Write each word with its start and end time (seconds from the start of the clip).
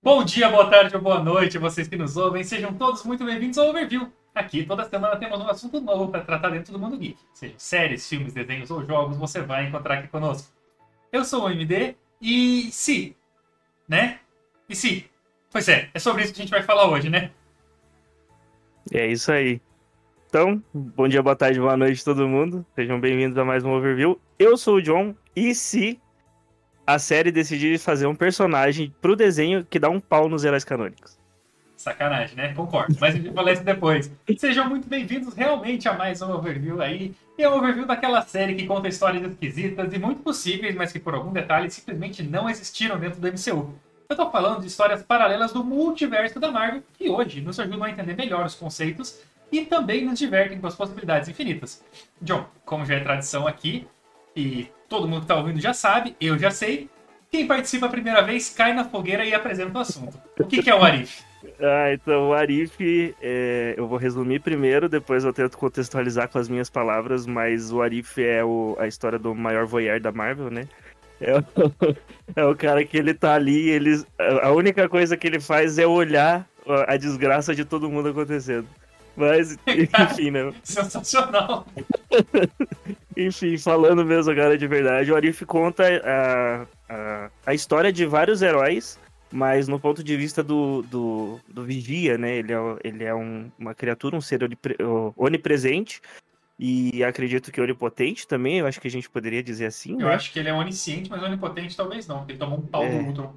Bom 0.00 0.24
dia, 0.24 0.48
boa 0.48 0.70
tarde 0.70 0.94
ou 0.94 1.02
boa 1.02 1.20
noite, 1.20 1.58
vocês 1.58 1.88
que 1.88 1.96
nos 1.96 2.16
ouvem. 2.16 2.44
Sejam 2.44 2.72
todos 2.72 3.02
muito 3.02 3.24
bem-vindos 3.24 3.58
ao 3.58 3.70
Overview. 3.70 4.08
Aqui, 4.32 4.62
toda 4.64 4.88
semana 4.88 5.16
temos 5.16 5.40
um 5.40 5.48
assunto 5.48 5.80
novo 5.80 6.08
para 6.08 6.20
tratar 6.20 6.50
dentro 6.50 6.72
do 6.72 6.78
mundo 6.78 6.96
geek. 6.96 7.18
Seja 7.34 7.54
séries, 7.58 8.08
filmes, 8.08 8.32
desenhos 8.32 8.70
ou 8.70 8.84
jogos, 8.84 9.16
você 9.16 9.42
vai 9.42 9.66
encontrar 9.66 9.98
aqui 9.98 10.06
conosco. 10.06 10.52
Eu 11.10 11.24
sou 11.24 11.46
o 11.46 11.50
MD 11.50 11.96
e 12.22 12.70
se, 12.70 13.16
né? 13.88 14.20
E 14.68 14.76
se? 14.76 15.10
Pois 15.50 15.68
é, 15.68 15.90
é 15.92 15.98
sobre 15.98 16.22
isso 16.22 16.32
que 16.32 16.40
a 16.40 16.44
gente 16.44 16.52
vai 16.52 16.62
falar 16.62 16.88
hoje, 16.88 17.10
né? 17.10 17.32
É 18.92 19.04
isso 19.04 19.32
aí. 19.32 19.60
Então, 20.28 20.62
bom 20.72 21.08
dia, 21.08 21.22
boa 21.24 21.34
tarde, 21.34 21.58
boa 21.58 21.76
noite 21.76 22.04
todo 22.04 22.28
mundo. 22.28 22.64
Sejam 22.76 23.00
bem-vindos 23.00 23.36
a 23.36 23.44
mais 23.44 23.64
um 23.64 23.72
Overview. 23.72 24.20
Eu 24.38 24.56
sou 24.56 24.76
o 24.76 24.82
John 24.82 25.12
e 25.34 25.52
se 25.56 26.00
a 26.88 26.98
série 26.98 27.30
decidir 27.30 27.78
fazer 27.78 28.06
um 28.06 28.14
personagem 28.14 28.94
pro 29.02 29.14
desenho 29.14 29.62
que 29.62 29.78
dá 29.78 29.90
um 29.90 30.00
pau 30.00 30.26
nos 30.26 30.42
heróis 30.42 30.64
canônicos. 30.64 31.18
Sacanagem, 31.76 32.34
né? 32.34 32.54
Concordo. 32.54 32.96
Mas 32.98 33.12
a 33.12 33.18
gente 33.18 33.26
vai 33.26 33.34
falar 33.34 33.52
isso 33.52 33.62
depois. 33.62 34.10
Sejam 34.38 34.66
muito 34.70 34.88
bem-vindos 34.88 35.34
realmente 35.34 35.86
a 35.86 35.92
mais 35.92 36.22
um 36.22 36.32
overview 36.32 36.80
aí. 36.80 37.14
E 37.36 37.42
é 37.42 37.50
um 37.50 37.58
overview 37.58 37.84
daquela 37.84 38.22
série 38.22 38.54
que 38.54 38.66
conta 38.66 38.88
histórias 38.88 39.22
esquisitas 39.22 39.92
e 39.92 39.98
muito 39.98 40.22
possíveis, 40.22 40.74
mas 40.74 40.90
que 40.90 40.98
por 40.98 41.12
algum 41.12 41.30
detalhe 41.30 41.70
simplesmente 41.70 42.22
não 42.22 42.48
existiram 42.48 42.98
dentro 42.98 43.20
do 43.20 43.28
MCU. 43.28 43.74
Eu 44.08 44.16
tô 44.16 44.30
falando 44.30 44.62
de 44.62 44.68
histórias 44.68 45.02
paralelas 45.02 45.52
do 45.52 45.62
multiverso 45.62 46.40
da 46.40 46.50
Marvel, 46.50 46.82
que 46.96 47.10
hoje 47.10 47.42
nos 47.42 47.60
ajudam 47.60 47.84
a 47.84 47.90
entender 47.90 48.16
melhor 48.16 48.46
os 48.46 48.54
conceitos 48.54 49.20
e 49.52 49.60
também 49.66 50.06
nos 50.06 50.18
divertem 50.18 50.58
com 50.58 50.66
as 50.66 50.74
possibilidades 50.74 51.28
infinitas. 51.28 51.84
John, 52.22 52.46
como 52.64 52.86
já 52.86 52.94
é 52.94 53.00
tradição 53.00 53.46
aqui, 53.46 53.86
e 54.34 54.68
todo 54.88 55.06
mundo 55.06 55.20
que 55.20 55.24
está 55.24 55.36
ouvindo 55.36 55.60
já 55.60 55.72
sabe, 55.72 56.16
eu 56.20 56.38
já 56.38 56.50
sei. 56.50 56.88
Quem 57.30 57.46
participa 57.46 57.86
a 57.86 57.90
primeira 57.90 58.22
vez 58.22 58.48
cai 58.48 58.72
na 58.72 58.84
fogueira 58.84 59.24
e 59.24 59.34
apresenta 59.34 59.78
o 59.78 59.82
assunto. 59.82 60.18
O 60.38 60.44
que, 60.44 60.62
que 60.62 60.70
é 60.70 60.74
o 60.74 60.82
Arif? 60.82 61.22
Ah, 61.60 61.92
então 61.92 62.30
o 62.30 62.34
Arif, 62.34 63.14
é, 63.22 63.74
eu 63.76 63.86
vou 63.86 63.96
resumir 63.96 64.40
primeiro, 64.40 64.88
depois 64.88 65.22
eu 65.22 65.32
tento 65.32 65.56
contextualizar 65.56 66.28
com 66.28 66.36
as 66.36 66.48
minhas 66.48 66.68
palavras, 66.68 67.26
mas 67.26 67.72
o 67.72 67.80
Arif 67.80 68.20
é 68.20 68.44
o, 68.44 68.76
a 68.78 68.88
história 68.88 69.20
do 69.20 69.34
maior 69.36 69.64
voyeur 69.64 70.00
da 70.00 70.10
Marvel, 70.10 70.50
né? 70.50 70.66
É 71.20 71.38
o, 71.38 71.44
é 72.34 72.44
o 72.44 72.56
cara 72.56 72.84
que 72.84 72.96
ele 72.96 73.14
tá 73.14 73.34
ali, 73.34 73.70
ele, 73.70 74.04
a 74.42 74.50
única 74.50 74.88
coisa 74.88 75.16
que 75.16 75.28
ele 75.28 75.38
faz 75.38 75.78
é 75.78 75.86
olhar 75.86 76.44
a 76.88 76.96
desgraça 76.96 77.54
de 77.54 77.64
todo 77.64 77.88
mundo 77.88 78.08
acontecendo. 78.08 78.66
Mas, 79.18 79.58
enfim, 79.66 80.30
né? 80.30 80.54
Sensacional. 80.62 81.66
enfim, 83.16 83.58
falando 83.58 84.04
mesmo 84.04 84.30
agora 84.30 84.56
de 84.56 84.66
verdade, 84.68 85.10
o 85.10 85.16
Arif 85.16 85.44
conta 85.44 85.84
a, 86.04 86.66
a, 86.88 87.30
a 87.46 87.54
história 87.54 87.92
de 87.92 88.06
vários 88.06 88.40
heróis, 88.42 88.96
mas 89.32 89.66
no 89.66 89.80
ponto 89.80 90.04
de 90.04 90.16
vista 90.16 90.42
do, 90.42 90.82
do, 90.82 91.40
do 91.48 91.64
Vigia, 91.64 92.16
né? 92.16 92.36
Ele 92.36 92.52
é, 92.52 92.58
ele 92.84 93.04
é 93.04 93.14
um, 93.14 93.50
uma 93.58 93.74
criatura, 93.74 94.16
um 94.16 94.20
ser 94.20 94.40
onipresente. 95.16 96.00
E 96.60 97.04
acredito 97.04 97.52
que 97.52 97.60
onipotente 97.60 98.26
também, 98.26 98.58
eu 98.58 98.66
acho 98.66 98.80
que 98.80 98.88
a 98.88 98.90
gente 98.90 99.08
poderia 99.08 99.40
dizer 99.42 99.66
assim. 99.66 99.92
Eu 99.92 100.08
né? 100.08 100.14
acho 100.14 100.32
que 100.32 100.40
ele 100.40 100.48
é 100.48 100.52
onisciente, 100.52 101.08
mas 101.08 101.22
onipotente 101.22 101.76
talvez 101.76 102.08
não, 102.08 102.24
ele 102.28 102.36
tomou 102.36 102.58
um 102.58 102.62
pau 102.62 102.82
É. 102.82 102.90
do 102.90 103.06
Ultron. 103.06 103.36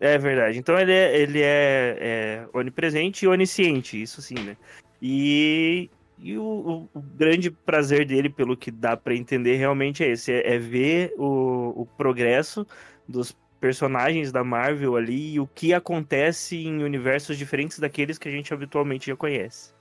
É 0.00 0.18
verdade. 0.18 0.58
Então 0.58 0.78
ele 0.78 0.92
é, 0.92 1.16
ele 1.16 1.40
é, 1.42 1.96
é 2.00 2.48
onipresente 2.52 3.24
e 3.24 3.28
onisciente, 3.28 4.02
isso 4.02 4.20
sim, 4.20 4.34
né? 4.34 4.56
E, 5.00 5.90
e 6.18 6.36
o, 6.38 6.88
o- 6.94 7.00
grande 7.16 7.50
prazer 7.50 8.06
dele, 8.06 8.28
pelo 8.30 8.56
que 8.56 8.70
dá 8.70 8.96
pra 8.96 9.14
entender, 9.14 9.56
realmente 9.56 10.02
é 10.04 10.08
esse: 10.10 10.32
é, 10.32 10.54
é 10.54 10.58
ver 10.58 11.12
o, 11.18 11.82
o 11.82 11.86
progresso 11.96 12.66
dos 13.08 13.36
personagens 13.60 14.30
da 14.32 14.44
Marvel 14.44 14.96
ali 14.96 15.34
e 15.34 15.40
o 15.40 15.46
que 15.46 15.72
acontece 15.72 16.56
em 16.56 16.82
universos 16.84 17.36
diferentes 17.38 17.78
daqueles 17.78 18.18
que 18.18 18.28
a 18.28 18.30
gente 18.32 18.52
habitualmente 18.52 19.06
já 19.06 19.16
conhece. 19.16 19.72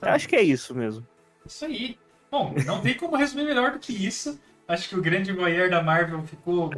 Eu 0.00 0.10
acho 0.10 0.28
que 0.28 0.36
é 0.36 0.42
isso 0.42 0.74
mesmo. 0.74 1.06
Isso 1.44 1.64
aí. 1.64 1.98
Bom, 2.30 2.54
não 2.64 2.80
tem 2.80 2.94
como 2.94 3.16
resumir 3.16 3.44
melhor 3.44 3.72
do 3.72 3.78
que 3.78 3.92
isso. 3.92 4.40
Acho 4.66 4.88
que 4.88 4.96
o 4.96 5.02
grande 5.02 5.32
voyeur 5.32 5.68
da 5.68 5.82
Marvel 5.82 6.22
ficou. 6.22 6.70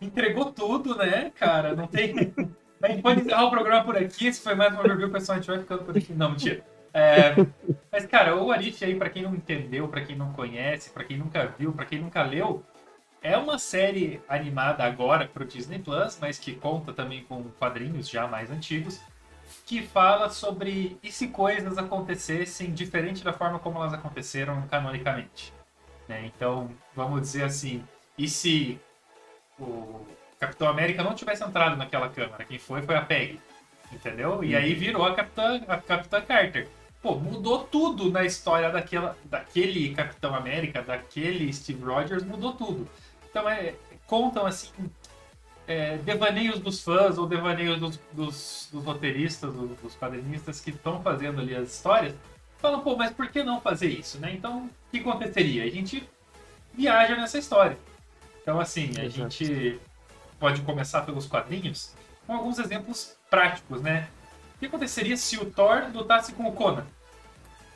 entregou 0.00 0.52
tudo, 0.52 0.96
né, 0.96 1.30
cara? 1.34 1.74
Não 1.74 1.86
tem. 1.86 2.34
A 2.84 2.88
gente 2.88 3.02
pode 3.02 3.20
encerrar 3.22 3.44
o 3.46 3.50
programa 3.50 3.82
por 3.84 3.96
aqui. 3.96 4.32
Se 4.32 4.42
foi 4.42 4.54
mais 4.54 4.72
uma 4.72 4.82
review, 4.82 5.10
pessoal, 5.10 5.38
a 5.38 5.40
gente 5.40 5.50
vai 5.50 5.58
ficando 5.58 5.84
por 5.84 5.96
aqui. 5.96 6.12
Não, 6.12 6.30
mentira. 6.30 6.62
É, 6.92 7.34
Mas, 7.90 8.06
cara, 8.06 8.36
o 8.36 8.52
Arif 8.52 8.84
aí, 8.84 8.94
pra 8.94 9.08
quem 9.08 9.22
não 9.22 9.34
entendeu, 9.34 9.88
pra 9.88 10.04
quem 10.04 10.14
não 10.14 10.32
conhece, 10.32 10.90
pra 10.90 11.02
quem 11.02 11.16
nunca 11.16 11.46
viu, 11.58 11.72
pra 11.72 11.86
quem 11.86 11.98
nunca 12.00 12.22
leu, 12.22 12.62
é 13.22 13.36
uma 13.36 13.58
série 13.58 14.20
animada 14.28 14.84
agora 14.84 15.26
pro 15.26 15.46
Disney 15.46 15.78
Plus, 15.78 16.18
mas 16.20 16.38
que 16.38 16.54
conta 16.54 16.92
também 16.92 17.24
com 17.24 17.42
quadrinhos 17.58 18.08
já 18.08 18.26
mais 18.28 18.50
antigos, 18.50 19.00
que 19.64 19.82
fala 19.82 20.28
sobre 20.28 20.98
e 21.02 21.10
se 21.10 21.28
coisas 21.28 21.78
acontecessem 21.78 22.72
diferente 22.72 23.24
da 23.24 23.32
forma 23.32 23.58
como 23.58 23.78
elas 23.78 23.94
aconteceram 23.94 24.62
canonicamente. 24.68 25.52
né? 26.06 26.26
Então, 26.26 26.70
vamos 26.94 27.22
dizer 27.22 27.44
assim, 27.44 27.82
e 28.18 28.28
se 28.28 28.78
o 29.58 30.04
Capitão 30.46 30.68
América 30.68 31.02
não 31.02 31.14
tivesse 31.14 31.42
entrado 31.42 31.76
naquela 31.76 32.08
câmara, 32.08 32.44
quem 32.44 32.58
foi 32.58 32.82
foi 32.82 32.96
a 32.96 33.02
Peggy, 33.02 33.40
entendeu? 33.92 34.42
E 34.44 34.54
aí 34.54 34.74
virou 34.74 35.04
a 35.04 35.14
Capitã, 35.14 35.62
a 35.66 35.76
Capitã 35.78 36.20
Carter. 36.20 36.68
Pô, 37.02 37.16
mudou 37.16 37.64
tudo 37.64 38.10
na 38.10 38.24
história 38.24 38.70
daquela, 38.70 39.16
daquele 39.24 39.94
Capitão 39.94 40.34
América, 40.34 40.82
daquele 40.82 41.52
Steve 41.52 41.84
Rogers, 41.84 42.24
mudou 42.24 42.54
tudo. 42.54 42.88
Então, 43.28 43.48
é, 43.48 43.74
contam 44.06 44.46
assim 44.46 44.70
é, 45.66 45.96
devaneios 45.98 46.58
dos 46.58 46.82
fãs 46.82 47.18
ou 47.18 47.26
devaneios 47.26 47.78
dos, 47.78 48.00
dos, 48.12 48.68
dos 48.72 48.84
roteiristas, 48.84 49.52
dos, 49.52 49.70
dos 49.78 49.94
quadrinistas 49.96 50.60
que 50.60 50.70
estão 50.70 51.02
fazendo 51.02 51.40
ali 51.40 51.54
as 51.54 51.72
histórias, 51.72 52.14
falam, 52.58 52.80
pô, 52.80 52.96
mas 52.96 53.12
por 53.12 53.28
que 53.28 53.42
não 53.42 53.60
fazer 53.60 53.88
isso, 53.88 54.18
né? 54.18 54.32
Então, 54.32 54.66
o 54.66 54.70
que 54.90 54.98
aconteceria? 54.98 55.64
A 55.64 55.70
gente 55.70 56.08
viaja 56.72 57.16
nessa 57.16 57.38
história. 57.38 57.76
Então, 58.42 58.60
assim, 58.60 58.92
a 58.98 59.04
Exato. 59.04 59.30
gente 59.30 59.80
pode 60.38 60.62
começar 60.62 61.02
pelos 61.02 61.26
quadrinhos 61.26 61.94
com 62.26 62.34
alguns 62.34 62.58
exemplos 62.58 63.16
práticos, 63.30 63.82
né? 63.82 64.08
O 64.56 64.58
que 64.58 64.66
aconteceria 64.66 65.16
se 65.16 65.36
o 65.36 65.50
Thor 65.50 65.90
lutasse 65.92 66.32
com 66.32 66.48
o 66.48 66.52
Conan? 66.52 66.86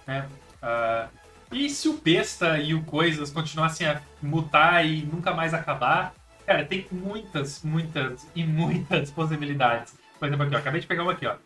Né? 0.07 0.29
Ah, 0.63 1.09
e 1.51 1.69
se 1.71 1.89
o 1.89 1.95
Besta 1.95 2.59
e 2.59 2.75
o 2.75 2.85
Coisas 2.85 3.31
continuassem 3.31 3.87
a 3.87 4.03
mutar 4.23 4.85
e 4.85 5.03
nunca 5.03 5.33
mais 5.33 5.55
acabar? 5.55 6.15
Cara, 6.47 6.65
tem 6.65 6.87
muitas, 6.91 7.63
muitas 7.63 8.27
e 8.35 8.45
muitas 8.45 9.11
possibilidades. 9.13 9.95
Por 10.19 10.29
exemplo, 10.29 10.47
aqui, 10.47 10.55
ó, 10.55 10.59
acabei 10.59 10.81
de 10.81 10.87
pegar 10.87 11.03
uma 11.03 11.13
aqui, 11.13 11.27
ó. 11.27 11.37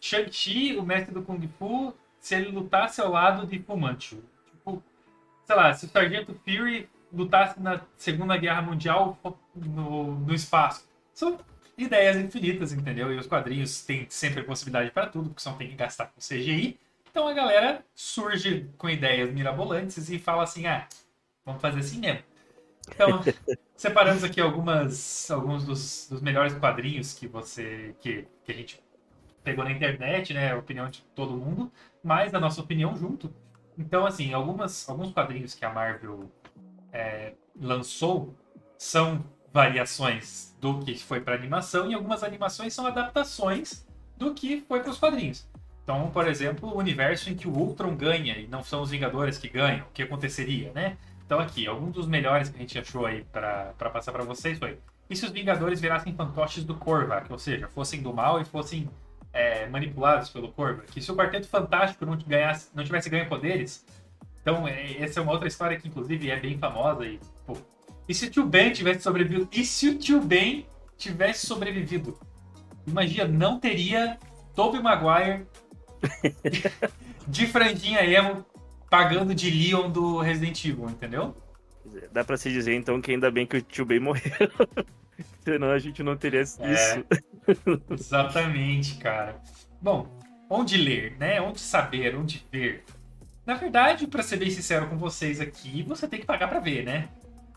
Shang-Chi, 0.00 0.76
o 0.76 0.82
mestre 0.82 1.12
do 1.12 1.22
Kung 1.22 1.46
Fu, 1.58 1.94
se 2.18 2.34
ele 2.34 2.50
lutasse 2.50 3.00
ao 3.00 3.10
lado 3.10 3.46
de 3.46 3.58
Fu 3.58 3.76
Manchu. 3.76 4.22
Tipo, 4.50 4.82
sei 5.46 5.56
lá, 5.56 5.72
se 5.74 5.86
o 5.86 5.88
Sargento 5.88 6.34
Fury 6.44 6.88
lutasse 7.12 7.60
na 7.60 7.80
Segunda 7.96 8.36
Guerra 8.36 8.62
Mundial 8.62 9.18
no, 9.54 10.18
no 10.20 10.34
espaço. 10.34 10.88
São 11.12 11.38
ideias 11.76 12.16
infinitas, 12.16 12.72
entendeu? 12.72 13.12
E 13.12 13.18
os 13.18 13.26
quadrinhos 13.26 13.82
têm 13.84 14.06
sempre 14.08 14.42
possibilidade 14.42 14.90
para 14.90 15.06
tudo, 15.06 15.30
porque 15.30 15.42
só 15.42 15.52
tem 15.52 15.68
que 15.68 15.76
gastar 15.76 16.06
com 16.06 16.20
CGI. 16.20 16.78
Então 17.10 17.26
a 17.26 17.32
galera 17.32 17.84
surge 17.94 18.70
com 18.78 18.88
ideias 18.88 19.32
mirabolantes 19.32 20.08
e 20.08 20.18
fala 20.18 20.44
assim: 20.44 20.66
ah, 20.66 20.86
vamos 21.44 21.60
fazer 21.60 21.80
assim 21.80 21.98
mesmo. 21.98 22.22
Então, 22.88 23.22
separamos 23.76 24.24
aqui 24.24 24.40
algumas, 24.40 25.30
alguns 25.30 25.64
dos, 25.64 26.08
dos 26.08 26.20
melhores 26.20 26.54
quadrinhos 26.54 27.14
que 27.14 27.26
você 27.26 27.94
que, 28.00 28.26
que 28.44 28.52
a 28.52 28.54
gente 28.54 28.80
pegou 29.42 29.64
na 29.64 29.72
internet, 29.72 30.32
né? 30.34 30.52
A 30.52 30.58
opinião 30.58 30.88
de 30.88 31.02
todo 31.14 31.36
mundo, 31.36 31.72
mas 32.02 32.34
a 32.34 32.40
nossa 32.40 32.60
opinião 32.60 32.96
junto. 32.96 33.32
Então, 33.78 34.06
assim, 34.06 34.32
algumas, 34.34 34.88
alguns 34.88 35.12
quadrinhos 35.12 35.54
que 35.54 35.64
a 35.64 35.72
Marvel 35.72 36.30
é, 36.92 37.32
lançou 37.60 38.34
são 38.78 39.24
variações 39.52 40.56
do 40.60 40.78
que 40.80 40.96
foi 40.98 41.20
para 41.20 41.34
animação 41.34 41.90
e 41.90 41.94
algumas 41.94 42.22
animações 42.22 42.72
são 42.72 42.86
adaptações 42.86 43.86
do 44.16 44.32
que 44.32 44.64
foi 44.68 44.80
para 44.80 44.90
os 44.90 44.98
quadrinhos. 44.98 45.48
Então, 45.82 46.10
por 46.10 46.28
exemplo, 46.28 46.68
o 46.68 46.78
universo 46.78 47.30
em 47.30 47.34
que 47.34 47.48
o 47.48 47.52
Ultron 47.52 47.96
ganha 47.96 48.38
e 48.38 48.46
não 48.46 48.62
são 48.62 48.82
os 48.82 48.90
Vingadores 48.90 49.38
que 49.38 49.48
ganham, 49.48 49.86
o 49.86 49.92
que 49.92 50.02
aconteceria, 50.02 50.72
né? 50.72 50.96
Então, 51.26 51.40
aqui, 51.40 51.66
algum 51.66 51.90
dos 51.90 52.06
melhores 52.06 52.48
que 52.48 52.56
a 52.56 52.60
gente 52.60 52.78
achou 52.78 53.06
aí 53.06 53.24
para 53.24 53.72
passar 53.92 54.12
para 54.12 54.24
vocês 54.24 54.58
foi: 54.58 54.78
e 55.08 55.16
se 55.16 55.26
os 55.26 55.32
Vingadores 55.32 55.80
virassem 55.80 56.14
fantoches 56.14 56.64
do 56.64 56.76
Korvac, 56.76 57.30
ou 57.32 57.38
seja, 57.38 57.66
fossem 57.68 58.00
do 58.02 58.14
mal 58.14 58.40
e 58.40 58.44
fossem 58.44 58.88
é, 59.32 59.66
manipulados 59.66 60.28
pelo 60.30 60.52
Korvac? 60.52 60.90
Que 60.92 61.02
se 61.02 61.10
o 61.10 61.16
Quarteto 61.16 61.48
Fantástico 61.48 62.06
não, 62.06 62.16
ganhasse, 62.16 62.70
não 62.74 62.84
tivesse 62.84 63.10
ganho 63.10 63.28
poderes, 63.28 63.84
então 64.40 64.66
é, 64.66 64.96
essa 64.98 65.20
é 65.20 65.22
uma 65.22 65.32
outra 65.32 65.48
história 65.48 65.78
que, 65.78 65.88
inclusive, 65.88 66.30
é 66.30 66.38
bem 66.38 66.58
famosa 66.58 67.04
e, 67.06 67.18
pô, 67.46 67.56
e 68.08 68.14
se 68.14 68.26
o 68.26 68.30
Tio 68.30 68.44
Ben 68.44 68.72
tivesse 68.72 69.02
sobrevivido? 69.02 69.48
E 69.52 69.64
se 69.64 69.88
o 69.88 69.98
Tio 69.98 70.20
Ben 70.20 70.66
tivesse 70.96 71.46
sobrevivido? 71.46 72.18
Imagina, 72.86 73.28
não 73.28 73.60
teria 73.60 74.18
Tobey 74.54 74.82
Maguire 74.82 75.46
de 77.28 77.46
franjinha 77.46 78.04
emo 78.04 78.44
pagando 78.90 79.34
de 79.34 79.50
Leon 79.50 79.90
do 79.90 80.18
Resident 80.18 80.64
Evil, 80.64 80.90
entendeu? 80.90 81.36
Dá 82.12 82.24
pra 82.24 82.36
se 82.36 82.50
dizer 82.50 82.74
então 82.74 83.00
que 83.00 83.12
ainda 83.12 83.30
bem 83.30 83.46
que 83.46 83.56
o 83.56 83.62
tio 83.62 83.84
Ben 83.84 84.00
morreu. 84.00 84.32
Senão 85.44 85.70
a 85.70 85.78
gente 85.78 86.02
não 86.02 86.16
teria 86.16 86.40
isso. 86.42 86.60
É. 86.62 87.04
Exatamente, 87.90 88.96
cara. 88.96 89.40
Bom, 89.80 90.06
onde 90.48 90.76
ler, 90.76 91.16
né? 91.18 91.40
Onde 91.40 91.60
saber, 91.60 92.16
onde 92.16 92.44
ver. 92.50 92.84
Na 93.46 93.54
verdade, 93.54 94.06
para 94.06 94.22
ser 94.22 94.36
bem 94.36 94.50
sincero 94.50 94.88
com 94.88 94.96
vocês 94.96 95.40
aqui, 95.40 95.82
você 95.82 96.06
tem 96.06 96.20
que 96.20 96.26
pagar 96.26 96.48
para 96.48 96.60
ver, 96.60 96.84
né? 96.84 97.08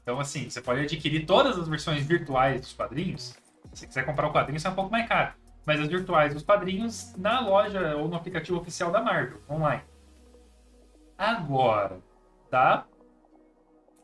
Então, 0.01 0.19
assim, 0.19 0.49
você 0.49 0.61
pode 0.61 0.81
adquirir 0.81 1.25
todas 1.25 1.57
as 1.57 1.67
versões 1.67 2.05
virtuais 2.05 2.61
dos 2.61 2.73
quadrinhos. 2.73 3.35
Se 3.73 3.87
quiser 3.87 4.05
comprar 4.05 4.27
o 4.27 4.33
quadrinho, 4.33 4.57
isso 4.57 4.67
é 4.67 4.71
um 4.71 4.75
pouco 4.75 4.91
mais 4.91 5.07
caro. 5.07 5.33
Mas 5.65 5.79
as 5.79 5.87
virtuais 5.87 6.33
dos 6.33 6.43
quadrinhos 6.43 7.15
na 7.17 7.39
loja 7.39 7.95
ou 7.95 8.07
no 8.07 8.15
aplicativo 8.15 8.57
oficial 8.59 8.91
da 8.91 9.01
Marvel, 9.01 9.39
online. 9.49 9.83
Agora, 11.17 11.99
tá? 12.49 12.85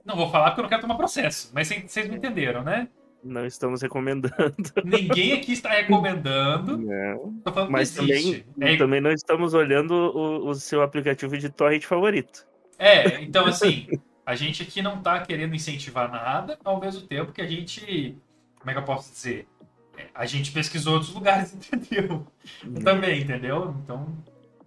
Não 0.06 0.16
vou 0.16 0.30
falar 0.32 0.52
porque 0.52 0.62
eu 0.62 0.64
não 0.64 0.70
quero 0.70 0.82
tomar 0.82 0.96
processo, 0.96 1.52
mas 1.54 1.68
vocês 1.68 2.08
me 2.08 2.16
entenderam, 2.16 2.64
né? 2.64 2.88
Não 3.24 3.46
estamos 3.46 3.82
recomendando. 3.82 4.34
Ninguém 4.84 5.34
aqui 5.34 5.52
está 5.52 5.70
recomendando. 5.70 6.78
Não. 6.78 7.42
Mas 7.70 7.92
também, 7.92 8.46
é... 8.62 8.78
também 8.78 9.02
não 9.02 9.12
estamos 9.12 9.54
olhando 9.54 9.92
o, 9.92 10.48
o, 10.48 10.56
seu 10.56 10.82
aplicativo 10.82 11.38
de 11.38 11.50
torrent 11.50 11.84
favorito. 11.84 12.48
É, 12.78 13.20
então 13.24 13.46
assim, 13.46 13.88
a 14.26 14.36
gente 14.36 14.64
aqui 14.64 14.82
não 14.82 14.98
está 15.00 15.20
querendo 15.20 15.54
incentivar 15.54 16.10
nada, 16.10 16.58
ao 16.64 16.80
mesmo 16.80 17.02
tempo 17.02 17.34
que 17.34 17.42
a 17.42 17.48
gente. 17.48 18.18
Como 18.58 18.72
é 18.72 18.74
que 18.74 18.80
eu 18.80 18.86
posso 18.86 19.12
dizer? 19.12 19.48
É, 19.98 20.06
a 20.14 20.26
gente 20.26 20.52
pesquisou 20.52 20.94
outros 20.94 21.14
lugares, 21.14 21.54
entendeu? 21.54 22.26
Hum. 22.66 22.74
Também, 22.76 23.22
entendeu? 23.22 23.76
Então. 23.84 24.08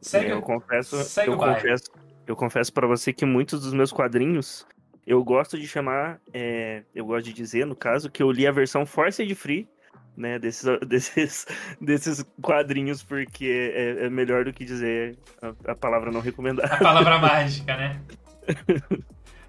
Segue, 0.01 0.31
eu 0.31 0.43
confesso, 0.43 0.97
segue 1.05 1.31
eu 1.31 1.37
confesso, 1.39 1.85
eu 2.27 2.35
confesso 2.35 2.73
para 2.73 2.89
você 2.89 3.13
que 3.13 3.25
muitos 3.25 3.63
dos 3.63 3.73
meus 3.73 3.93
quadrinhos 3.93 4.67
eu 5.07 5.23
gosto 5.25 5.59
de 5.59 5.67
chamar, 5.67 6.21
é, 6.33 6.85
eu 6.95 7.05
gosto 7.05 7.27
de 7.27 7.33
dizer, 7.33 7.67
no 7.67 7.75
caso, 7.75 8.11
que 8.11 8.23
eu 8.23 8.31
li 8.31 8.47
a 8.47 8.53
versão 8.53 8.87
Forced 8.87 9.35
Free, 9.35 9.69
né, 10.17 10.39
desses, 10.39 10.65
desses, 10.87 11.47
desses 11.81 12.25
quadrinhos, 12.41 13.03
porque 13.03 13.73
é, 13.75 14.07
é 14.07 14.11
melhor 14.11 14.45
do 14.45 14.53
que 14.53 14.65
dizer 14.65 15.19
a, 15.41 15.73
a, 15.73 15.75
palavra 15.75 16.11
não 16.11 16.21
recomendada. 16.21 16.75
A 16.75 16.79
palavra 16.79 17.19
mágica, 17.21 17.77
né? 17.77 18.01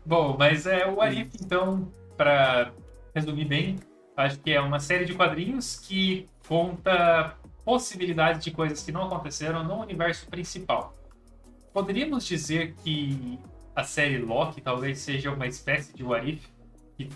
Bom, 0.06 0.36
mas 0.38 0.66
é 0.66 0.88
o 0.88 1.02
Arif, 1.02 1.32
então, 1.42 1.92
para 2.18 2.72
resumir 3.14 3.46
bem, 3.46 3.76
acho 4.18 4.40
que 4.40 4.52
é 4.52 4.60
uma 4.60 4.80
série 4.80 5.06
de 5.06 5.14
quadrinhos 5.14 5.80
que 5.80 6.28
conta 6.48 7.36
possibilidades 7.64 8.44
de 8.44 8.52
coisas 8.52 8.84
que 8.84 8.92
não 8.92 9.04
aconteceram 9.04 9.64
no 9.64 9.82
universo 9.82 10.28
principal. 10.28 10.94
Poderíamos 11.72 12.26
dizer 12.26 12.76
que 12.84 13.40
a 13.76 13.84
série 13.84 14.18
Loki 14.20 14.62
talvez 14.62 15.00
seja 15.00 15.32
uma 15.32 15.48
espécie 15.48 15.94
de 15.96 16.04
What 16.04 16.30
If, 16.30 16.48
que 16.96 17.10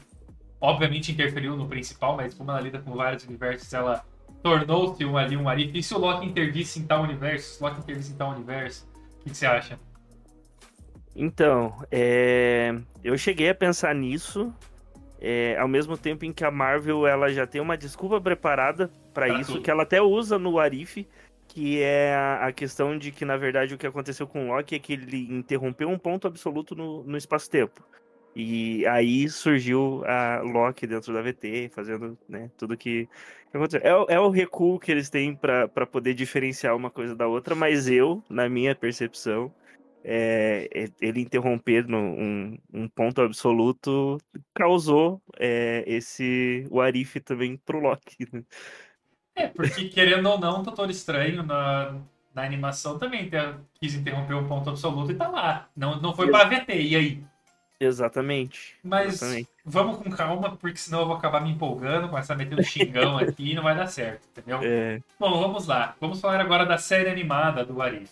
obviamente 0.60 1.12
interferiu 1.12 1.56
no 1.56 1.68
principal, 1.68 2.16
mas 2.16 2.34
como 2.34 2.52
ela 2.52 2.62
lida 2.62 2.80
com 2.80 2.96
vários 2.96 3.24
universos, 3.26 3.72
ela 3.74 4.04
tornou-se 4.42 5.04
um, 5.06 5.18
ali 5.18 5.38
um 5.38 5.46
What 5.46 5.62
If. 5.62 5.76
E 5.76 5.84
se 5.84 5.94
o 5.94 6.00
Loki 6.00 6.26
intervisse 6.26 6.80
em 6.80 6.86
tal 6.86 7.04
universo, 7.04 7.56
se 7.56 7.64
o 7.64 7.68
Loki 7.68 7.82
intervisse 7.82 8.14
em 8.14 8.16
tal 8.16 8.32
universo, 8.32 8.88
o 9.20 9.24
que, 9.24 9.30
que 9.30 9.38
você 9.38 9.46
acha? 9.46 9.80
Então, 11.16 11.74
é... 11.92 12.76
eu 13.04 13.18
cheguei 13.18 13.50
a 13.50 13.56
pensar 13.56 13.94
nisso, 13.94 14.54
é... 15.20 15.58
ao 15.58 15.68
mesmo 15.68 15.98
tempo 15.98 16.26
em 16.26 16.34
que 16.34 16.44
a 16.44 16.52
Marvel 16.52 17.06
ela 17.06 17.30
já 17.32 17.46
tem 17.46 17.62
uma 17.62 17.78
desculpa 17.78 18.20
preparada 18.20 18.90
para 19.14 19.30
isso, 19.40 19.54
tudo. 19.54 19.64
que 19.64 19.72
ela 19.72 19.84
até 19.84 20.02
usa 20.02 20.38
no 20.38 20.60
Arif, 20.60 21.08
que 21.58 21.82
é 21.82 22.16
a 22.40 22.52
questão 22.52 22.96
de 22.96 23.12
que, 23.12 23.26
na 23.26 23.36
verdade, 23.36 23.74
o 23.74 23.80
que 23.80 23.88
aconteceu 23.88 24.28
com 24.28 24.50
Loki 24.50 24.76
é 24.76 24.80
que 24.80 24.94
ele 24.94 25.28
interrompeu 25.34 25.90
um 25.90 25.98
ponto 25.98 26.28
absoluto 26.28 26.76
no, 26.76 27.04
no 27.04 27.18
espaço-tempo. 27.18 27.84
E 28.36 28.86
aí 28.86 29.28
surgiu 29.28 30.04
a 30.06 30.40
Loki 30.44 30.86
dentro 30.86 31.12
da 31.12 31.20
VT, 31.20 31.72
fazendo 31.74 32.16
né, 32.30 32.52
tudo 32.56 32.78
que, 32.78 33.10
que 33.50 33.58
aconteceu. 33.58 33.82
É, 34.08 34.14
é, 34.14 34.20
o 34.20 34.30
recuo 34.30 34.80
que 34.80 34.92
eles 34.92 35.10
têm 35.10 35.36
para 35.36 35.88
poder 35.88 36.14
diferenciar 36.14 36.76
uma 36.76 36.92
coisa 36.92 37.16
da 37.16 37.26
outra, 37.26 37.56
mas 37.56 37.90
eu, 37.90 38.24
na 38.30 38.48
minha 38.48 38.76
percepção, 38.76 39.52
é, 40.04 40.70
é 40.72 40.88
ele 41.02 41.22
interromper 41.22 41.88
no, 41.88 41.98
um, 41.98 42.58
um, 42.72 42.88
ponto 42.88 43.20
absoluto 43.20 44.20
causou 44.54 45.20
é, 45.40 45.84
esse 45.88 46.68
o 46.70 46.80
Arif 46.82 47.20
também 47.22 47.58
pro 47.58 47.80
Loki. 47.80 48.28
Né? 48.32 48.44
É, 49.38 49.48
porque 49.48 49.88
querendo 49.90 50.28
ou 50.28 50.40
não, 50.40 50.60
o 50.60 50.64
Doutor 50.64 50.90
Estranho 50.90 51.44
na, 51.44 51.96
na 52.34 52.44
animação 52.44 52.98
também 52.98 53.30
quis 53.80 53.94
interromper 53.94 54.34
um 54.34 54.48
ponto 54.48 54.72
absoluto 54.72 55.12
e 55.12 55.16
tá 55.16 55.28
lá. 55.28 55.70
Não, 55.76 56.02
não 56.02 56.16
foi 56.16 56.32
para 56.32 56.50
VT, 56.50 56.74
e 56.74 56.96
aí? 56.96 57.24
Exatamente. 57.80 58.76
Mas 58.84 59.22
Exatamente. 59.22 59.50
vamos 59.64 59.98
com 60.00 60.10
calma, 60.10 60.58
porque 60.58 60.78
senão 60.78 61.02
eu 61.02 61.06
vou 61.06 61.16
acabar 61.16 61.40
me 61.40 61.52
empolgando, 61.52 62.10
começar 62.10 62.34
a 62.34 62.38
meter 62.38 62.60
um 62.60 62.64
xingão 62.64 63.16
aqui 63.20 63.52
e 63.52 63.54
não 63.54 63.62
vai 63.62 63.76
dar 63.76 63.86
certo, 63.86 64.28
entendeu? 64.32 64.60
É. 64.64 65.00
Bom, 65.20 65.40
vamos 65.40 65.68
lá. 65.68 65.96
Vamos 66.02 66.20
falar 66.20 66.42
agora 66.42 66.66
da 66.66 66.80
série 66.80 67.12
animada 67.12 67.64
do 67.64 67.80
Arif. 67.80 68.10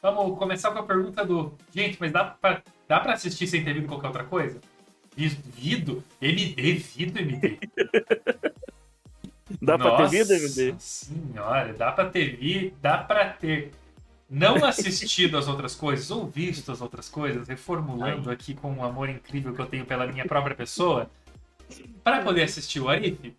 Vamos 0.00 0.38
começar 0.38 0.70
com 0.70 0.78
a 0.78 0.84
pergunta 0.84 1.24
do. 1.24 1.52
Gente, 1.74 1.96
mas 1.98 2.12
dá 2.12 2.24
pra, 2.24 2.62
dá 2.86 3.00
pra 3.00 3.14
assistir 3.14 3.48
sem 3.48 3.64
ter 3.64 3.74
visto 3.74 3.88
qualquer 3.88 4.06
outra 4.06 4.24
coisa? 4.24 4.60
Vido? 5.16 6.04
MD, 6.22 6.74
Vido 6.74 7.18
MD. 7.18 7.58
Dá 9.60 9.76
Nossa 9.76 9.96
pra 9.96 10.08
ter 10.08 10.24
vida, 10.24 10.34
MD? 10.34 10.74
senhora, 10.78 11.74
dá 11.74 11.92
pra 11.92 12.08
ter 12.08 12.36
vida, 12.36 12.76
dá 12.80 12.98
pra 12.98 13.28
ter 13.28 13.72
não 14.28 14.64
assistido 14.64 15.36
as 15.36 15.48
outras 15.48 15.74
coisas 15.74 16.10
ou 16.10 16.26
visto 16.26 16.70
as 16.70 16.80
outras 16.80 17.08
coisas, 17.08 17.48
reformulando 17.48 18.30
Ai. 18.30 18.34
aqui 18.34 18.54
com 18.54 18.72
um 18.72 18.84
amor 18.84 19.08
incrível 19.08 19.52
que 19.52 19.60
eu 19.60 19.66
tenho 19.66 19.84
pela 19.84 20.06
minha 20.06 20.24
própria 20.24 20.54
pessoa, 20.54 21.10
para 22.02 22.22
poder 22.22 22.44
assistir 22.44 22.80
o 22.80 22.88
Arif, 22.88 23.34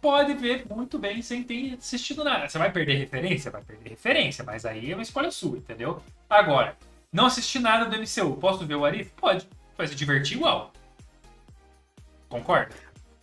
pode 0.00 0.34
ver 0.34 0.66
muito 0.68 0.98
bem 0.98 1.20
sem 1.22 1.42
ter 1.42 1.74
assistido 1.74 2.24
nada. 2.24 2.48
Você 2.48 2.58
vai 2.58 2.72
perder 2.72 2.94
referência? 2.94 3.50
Vai 3.50 3.62
perder 3.62 3.90
referência, 3.90 4.42
mas 4.42 4.64
aí 4.64 4.90
é 4.90 4.94
uma 4.94 5.02
escolha 5.02 5.30
sua, 5.30 5.58
entendeu? 5.58 6.02
Agora, 6.28 6.76
não 7.12 7.26
assisti 7.26 7.58
nada 7.58 7.84
do 7.84 7.96
MCU, 7.96 8.36
posso 8.36 8.66
ver 8.66 8.74
o 8.74 8.84
Arif? 8.84 9.10
Pode, 9.16 9.46
vai 9.76 9.86
se 9.86 9.94
divertir 9.94 10.36
igual. 10.38 10.72
Concorda? 12.28 12.74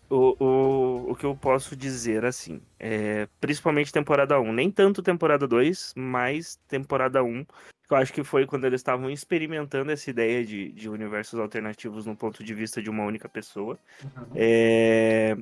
O, 0.09 0.35
o, 0.39 1.11
o 1.11 1.15
que 1.15 1.25
eu 1.25 1.35
posso 1.35 1.75
dizer, 1.75 2.25
assim, 2.25 2.61
é, 2.79 3.27
principalmente 3.41 3.91
temporada 3.91 4.39
1, 4.39 4.53
nem 4.53 4.69
tanto 4.69 5.01
temporada 5.01 5.47
2, 5.47 5.93
mas 5.95 6.59
temporada 6.67 7.23
1, 7.23 7.43
que 7.43 7.93
eu 7.93 7.97
acho 7.97 8.13
que 8.13 8.23
foi 8.23 8.45
quando 8.45 8.65
eles 8.65 8.81
estavam 8.81 9.09
experimentando 9.09 9.91
essa 9.91 10.09
ideia 10.09 10.45
de, 10.45 10.71
de 10.71 10.89
universos 10.89 11.39
alternativos 11.39 12.05
no 12.05 12.15
ponto 12.15 12.43
de 12.43 12.53
vista 12.53 12.81
de 12.81 12.89
uma 12.89 13.03
única 13.03 13.29
pessoa. 13.29 13.79
Uhum. 14.03 14.27
É, 14.35 15.35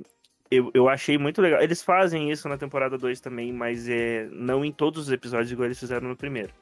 eu, 0.52 0.70
eu 0.74 0.90
achei 0.90 1.18
muito 1.18 1.42
legal. 1.42 1.62
Eles 1.62 1.82
fazem 1.82 2.32
isso 2.32 2.48
na 2.48 2.58
temporada 2.58 2.98
2 2.98 3.20
também, 3.20 3.52
mas 3.52 3.90
é, 3.90 4.28
não 4.32 4.64
em 4.64 4.72
todos 4.72 5.08
os 5.08 5.12
episódios 5.12 5.52
igual 5.52 5.66
eles 5.66 5.80
fizeram 5.80 6.08
no 6.08 6.16
primeiro. 6.16 6.54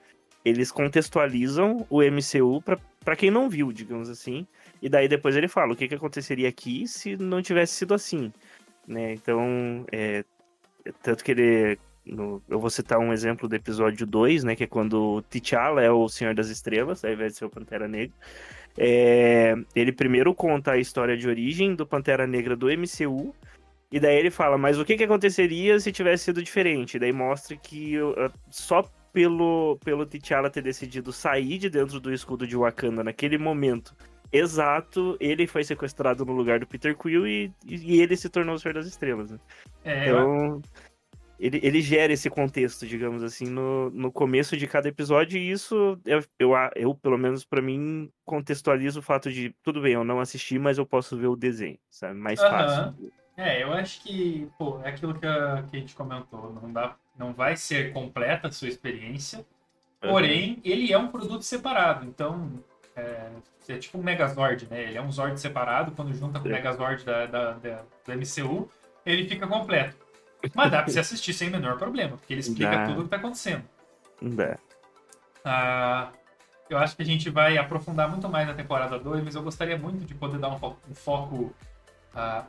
Eles 0.46 0.72
contextualizam 0.72 1.86
o 1.90 2.02
MCU 2.02 2.64
para 3.04 3.16
quem 3.16 3.30
não 3.30 3.50
viu, 3.50 3.72
digamos 3.72 4.10
assim, 4.10 4.48
e 4.82 4.90
daí 4.90 5.08
depois 5.08 5.36
ele 5.36 5.48
fala 5.48 5.74
o 5.74 5.76
que, 5.76 5.88
que 5.88 5.96
aconteceria 5.96 6.50
aqui 6.50 6.88
se 6.88 7.16
não 7.16 7.42
tivesse 7.42 7.74
sido 7.74 7.94
assim. 7.94 8.34
Né? 8.88 9.14
Então, 9.14 9.86
é, 9.92 10.24
tanto 11.04 11.24
que 11.24 11.32
ele. 11.32 11.80
No, 12.04 12.42
eu 12.50 12.60
vou 12.60 12.70
citar 12.70 12.98
um 12.98 13.14
exemplo 13.14 13.48
do 13.48 13.56
episódio 13.56 14.08
2, 14.08 14.44
né? 14.44 14.56
Que 14.56 14.64
é 14.64 14.68
quando 14.68 15.22
T'Challa 15.30 15.84
é 15.84 15.92
o 15.92 16.10
Senhor 16.10 16.34
das 16.34 16.50
Estrelas, 16.50 17.06
ao 17.06 17.12
invés 17.12 17.34
de 17.34 17.40
ser 17.40 17.46
o 17.46 17.50
Pantera 17.50 17.88
Negra. 17.88 18.16
É, 18.76 19.56
ele 19.76 19.92
primeiro 19.92 20.34
conta 20.34 20.72
a 20.72 20.78
história 20.78 21.16
de 21.16 21.28
origem 21.28 21.76
do 21.76 21.86
Pantera 21.86 22.26
Negra 22.26 22.56
do 22.56 22.68
MCU. 22.68 23.36
E 23.92 24.00
daí 24.00 24.18
ele 24.18 24.32
fala, 24.32 24.58
mas 24.58 24.80
o 24.80 24.86
que, 24.86 24.96
que 24.96 25.04
aconteceria 25.04 25.80
se 25.80 25.92
tivesse 25.92 26.24
sido 26.24 26.42
diferente? 26.42 26.96
E 26.96 27.00
daí 27.00 27.12
mostra 27.12 27.56
que 27.58 27.96
só 28.50 28.90
pelo, 29.14 29.78
pelo 29.84 30.06
T'Challa 30.06 30.50
ter 30.50 30.64
decidido 30.64 31.12
sair 31.12 31.58
de 31.58 31.70
dentro 31.70 32.00
do 32.00 32.12
escudo 32.12 32.48
de 32.48 32.56
Wakanda 32.56 33.04
naquele 33.04 33.38
momento 33.38 33.94
exato, 34.32 35.18
ele 35.20 35.46
foi 35.46 35.64
sequestrado 35.64 36.26
no 36.26 36.34
lugar 36.34 36.60
do 36.60 36.68
Peter 36.68 36.96
Quill 36.96 37.28
e, 37.28 37.54
e 37.66 38.02
ele 38.02 38.16
se 38.16 38.30
tornou 38.30 38.56
o 38.56 38.60
Senhor 38.60 38.74
das 38.74 38.88
Estrelas. 38.88 39.32
Né? 39.32 39.40
É, 39.84 40.08
então, 40.08 40.62
ele, 41.42 41.60
ele 41.64 41.82
gera 41.82 42.14
esse 42.14 42.30
contexto, 42.30 42.86
digamos 42.86 43.24
assim, 43.24 43.46
no, 43.46 43.90
no 43.90 44.12
começo 44.12 44.56
de 44.56 44.68
cada 44.68 44.88
episódio, 44.88 45.40
e 45.40 45.50
isso, 45.50 46.00
eu, 46.06 46.24
eu, 46.38 46.52
eu 46.76 46.94
pelo 46.94 47.18
menos 47.18 47.44
para 47.44 47.62
mim, 47.62 48.12
contextualizo 48.24 49.00
o 49.00 49.04
fato 49.04 49.32
de, 49.32 49.54
tudo 49.64 49.82
bem, 49.82 49.94
eu 49.94 50.04
não 50.04 50.20
assisti, 50.20 50.60
mas 50.60 50.78
eu 50.78 50.86
posso 50.86 51.18
ver 51.18 51.28
o 51.28 51.36
desenho, 51.36 51.80
sabe? 51.90 52.14
Mais 52.14 52.40
uhum. 52.40 52.50
fácil. 52.50 53.12
É, 53.36 53.64
eu 53.64 53.74
acho 53.74 54.04
que, 54.04 54.48
pô, 54.58 54.80
é 54.84 54.90
aquilo 54.90 55.16
que 55.16 55.26
a, 55.26 55.64
que 55.64 55.78
a 55.78 55.80
gente 55.80 55.96
comentou, 55.96 56.54
não, 56.54 56.72
dá, 56.72 56.96
não 57.18 57.34
vai 57.34 57.58
ser 57.58 57.92
completa 57.92 58.50
a 58.50 58.52
sua 58.52 58.68
experiência, 58.68 59.44
porém, 60.00 60.54
uhum. 60.54 60.62
ele 60.64 60.94
é 60.94 60.98
um 60.98 61.08
produto 61.08 61.42
separado, 61.42 62.06
então 62.06 62.64
é, 62.96 63.30
é 63.70 63.78
tipo 63.78 63.98
um 63.98 64.04
Megazord, 64.04 64.68
né? 64.70 64.84
Ele 64.84 64.98
é 64.98 65.02
um 65.02 65.12
Zord 65.12 65.40
separado, 65.40 65.92
quando 65.92 66.14
junta 66.14 66.40
com 66.40 66.48
o 66.48 66.52
Megazord 66.52 67.04
da, 67.06 67.26
da, 67.26 67.52
da, 67.54 67.84
do 68.06 68.14
MCU, 68.14 68.70
ele 69.06 69.28
fica 69.28 69.48
completo. 69.48 69.96
Mas 70.56 70.72
dá 70.72 70.82
pra 70.82 70.92
você 70.92 71.00
assistir 71.00 71.34
sem 71.34 71.50
o 71.50 71.52
menor 71.52 71.78
problema, 71.78 72.18
porque 72.18 72.34
ele 72.34 72.42
explica 72.42 72.72
dá. 72.72 72.86
tudo 72.88 73.02
o 73.02 73.04
que 73.04 73.10
tá 73.10 73.18
acontecendo. 73.18 73.64
Dá. 74.22 74.58
Ah, 75.46 76.10
eu 76.70 76.78
acho 76.78 76.96
que 76.96 77.02
a 77.02 77.06
gente 77.06 77.30
vai 77.30 77.58
aprofundar 77.58 78.10
muito 78.10 78.28
mais 78.28 78.48
na 78.48 78.54
temporada 78.54 78.98
2, 78.98 79.24
mas 79.24 79.36
eu 79.36 79.44
gostaria 79.44 79.78
muito 79.78 80.06
de 80.06 80.16
poder 80.16 80.40
dar 80.40 80.50
um 80.50 80.58
foco, 80.58 80.78
um 80.90 80.96
foco 80.96 81.56
ah, 82.16 82.46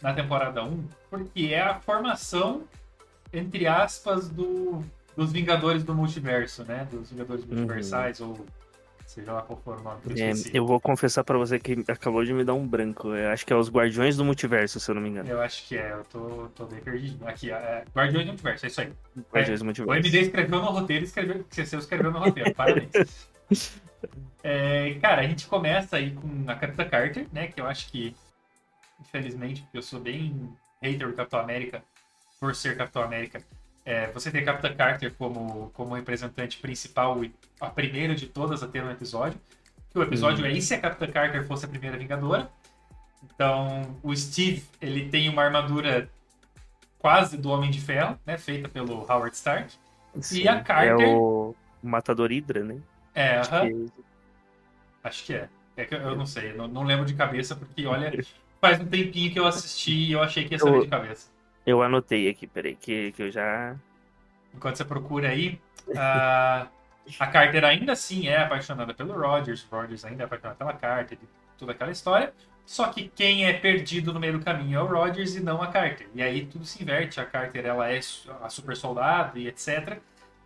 na 0.00 0.14
temporada 0.14 0.62
1, 0.62 0.88
porque 1.10 1.48
é 1.52 1.60
a 1.60 1.74
formação, 1.74 2.64
entre 3.32 3.66
aspas, 3.66 4.28
do, 4.28 4.82
dos 5.16 5.32
Vingadores 5.32 5.82
do 5.82 5.94
Multiverso, 5.94 6.64
né? 6.64 6.86
Dos 6.90 7.10
Vingadores 7.10 7.44
Uhum. 7.44 7.50
Multiversais, 7.50 8.20
ou 8.20 8.46
seja 9.06 9.32
lá 9.32 9.42
qual 9.42 9.58
for 9.60 9.78
o 9.78 9.82
nome 9.82 10.00
eu 10.06 10.16
É, 10.16 10.32
eu 10.52 10.66
vou 10.66 10.80
confessar 10.80 11.24
pra 11.24 11.38
você 11.38 11.58
que 11.58 11.84
acabou 11.88 12.24
de 12.24 12.32
me 12.32 12.44
dar 12.44 12.54
um 12.54 12.66
branco. 12.66 13.14
Eu 13.14 13.30
acho 13.30 13.46
que 13.46 13.52
é 13.52 13.56
os 13.56 13.70
Guardiões 13.70 14.16
do 14.16 14.24
Multiverso, 14.24 14.80
se 14.80 14.90
eu 14.90 14.94
não 14.94 15.02
me 15.02 15.08
engano. 15.08 15.28
Eu 15.28 15.40
acho 15.40 15.66
que 15.66 15.76
é, 15.76 15.92
eu 15.92 16.04
tô, 16.04 16.48
tô 16.54 16.66
bem 16.66 16.80
perdido. 16.80 17.26
Aqui, 17.26 17.50
é 17.50 17.84
Guardiões 17.94 18.26
do 18.26 18.32
Multiverso, 18.32 18.66
é 18.66 18.68
isso 18.68 18.80
aí. 18.80 18.92
Guardiões 19.32 19.60
do 19.60 19.62
O 19.62 19.66
Multiverso. 19.66 20.06
MD 20.06 20.20
escreveu 20.20 20.60
no 20.60 20.70
roteiro 20.70 21.04
escreveu, 21.04 21.44
você 21.48 21.76
escreveu 21.76 22.10
no 22.10 22.18
roteiro, 22.18 22.54
parabéns. 22.54 22.90
É, 24.42 24.94
cara, 25.00 25.22
a 25.22 25.26
gente 25.26 25.46
começa 25.46 25.96
aí 25.96 26.12
com 26.12 26.44
a 26.48 26.54
Capitã 26.54 26.88
Carter, 26.88 27.26
né? 27.32 27.48
Que 27.48 27.60
eu 27.60 27.66
acho 27.66 27.90
que, 27.90 28.14
infelizmente, 29.00 29.62
porque 29.62 29.78
eu 29.78 29.82
sou 29.82 29.98
bem 29.98 30.54
hater 30.80 31.08
do 31.08 31.14
Capitão 31.14 31.40
América, 31.40 31.82
por 32.38 32.54
ser 32.54 32.76
Capitão 32.76 33.02
América, 33.02 33.42
é, 33.86 34.10
você 34.10 34.30
tem 34.30 34.42
a 34.42 34.44
Capitã 34.44 34.74
Carter 34.74 35.14
como, 35.14 35.70
como 35.70 35.94
representante 35.94 36.58
principal 36.58 37.24
e 37.24 37.32
a 37.60 37.70
primeira 37.70 38.14
de 38.14 38.26
todas 38.26 38.62
a 38.62 38.66
ter 38.68 38.82
um 38.82 38.90
episódio. 38.90 39.40
Que 39.90 39.98
o 39.98 40.02
episódio 40.02 40.44
é 40.44 40.50
e 40.52 40.60
se 40.60 40.74
a 40.74 40.80
Capitã 40.80 41.06
Carter 41.10 41.46
fosse 41.46 41.64
a 41.64 41.68
primeira 41.68 41.96
Vingadora. 41.96 42.50
Então, 43.24 43.96
o 44.02 44.14
Steve, 44.14 44.64
ele 44.82 45.08
tem 45.08 45.28
uma 45.28 45.42
armadura 45.42 46.10
quase 46.98 47.36
do 47.38 47.48
Homem 47.50 47.70
de 47.70 47.80
Ferro, 47.80 48.18
né? 48.26 48.36
Feita 48.36 48.68
pelo 48.68 49.00
Howard 49.10 49.34
Stark. 49.34 49.72
Sim, 50.20 50.46
a 50.48 50.60
Carter- 50.62 51.06
É 51.08 51.16
o 51.16 51.54
Matador 51.82 52.30
Hydra, 52.30 52.64
né? 52.64 52.78
É, 53.14 53.36
Acho 53.38 53.54
aham. 53.54 53.68
que- 53.68 53.92
Acho 55.04 55.24
que 55.24 55.34
é. 55.34 55.48
É 55.76 55.84
que 55.84 55.94
eu- 55.94 56.16
não 56.16 56.26
sei, 56.26 56.52
não, 56.54 56.66
não 56.66 56.82
lembro 56.82 57.04
de 57.04 57.14
cabeça, 57.14 57.54
porque 57.54 57.86
olha, 57.86 58.12
faz 58.60 58.80
um 58.80 58.86
tempinho 58.86 59.30
que 59.32 59.38
eu 59.38 59.46
assisti 59.46 59.92
e 59.92 60.12
eu 60.12 60.22
achei 60.22 60.44
que 60.44 60.54
ia 60.54 60.58
saber 60.58 60.76
Eu- 60.78 60.82
de 60.82 60.88
cabeça. 60.88 61.30
Eu 61.66 61.82
anotei 61.82 62.28
aqui, 62.28 62.46
peraí, 62.46 62.76
que, 62.76 63.12
que 63.12 63.22
eu 63.24 63.30
já. 63.30 63.74
Enquanto 64.54 64.76
você 64.76 64.84
procura 64.84 65.28
aí, 65.30 65.60
a, 65.96 66.66
a 67.18 67.26
Carter 67.26 67.64
ainda 67.64 67.92
assim 67.92 68.28
é 68.28 68.38
apaixonada 68.38 68.94
pelo 68.94 69.12
Rogers, 69.12 69.66
o 69.70 69.74
Rogers 69.76 70.04
ainda 70.04 70.22
é 70.22 70.26
apaixonado 70.26 70.56
pela 70.56 70.72
Carter, 70.72 71.18
e 71.20 71.26
toda 71.58 71.72
aquela 71.72 71.90
história. 71.90 72.32
Só 72.64 72.88
que 72.88 73.08
quem 73.14 73.46
é 73.46 73.52
perdido 73.52 74.12
no 74.12 74.18
meio 74.18 74.38
do 74.38 74.44
caminho 74.44 74.78
é 74.78 74.82
o 74.82 74.86
Rogers 74.86 75.36
e 75.36 75.40
não 75.40 75.62
a 75.62 75.68
Carter. 75.68 76.08
E 76.14 76.22
aí 76.22 76.46
tudo 76.46 76.64
se 76.64 76.82
inverte. 76.82 77.20
A 77.20 77.24
Carter 77.24 77.64
ela 77.64 77.88
é 77.90 78.00
a 78.42 78.48
super 78.48 78.76
soldado 78.76 79.38
e 79.38 79.46
etc. 79.46 79.98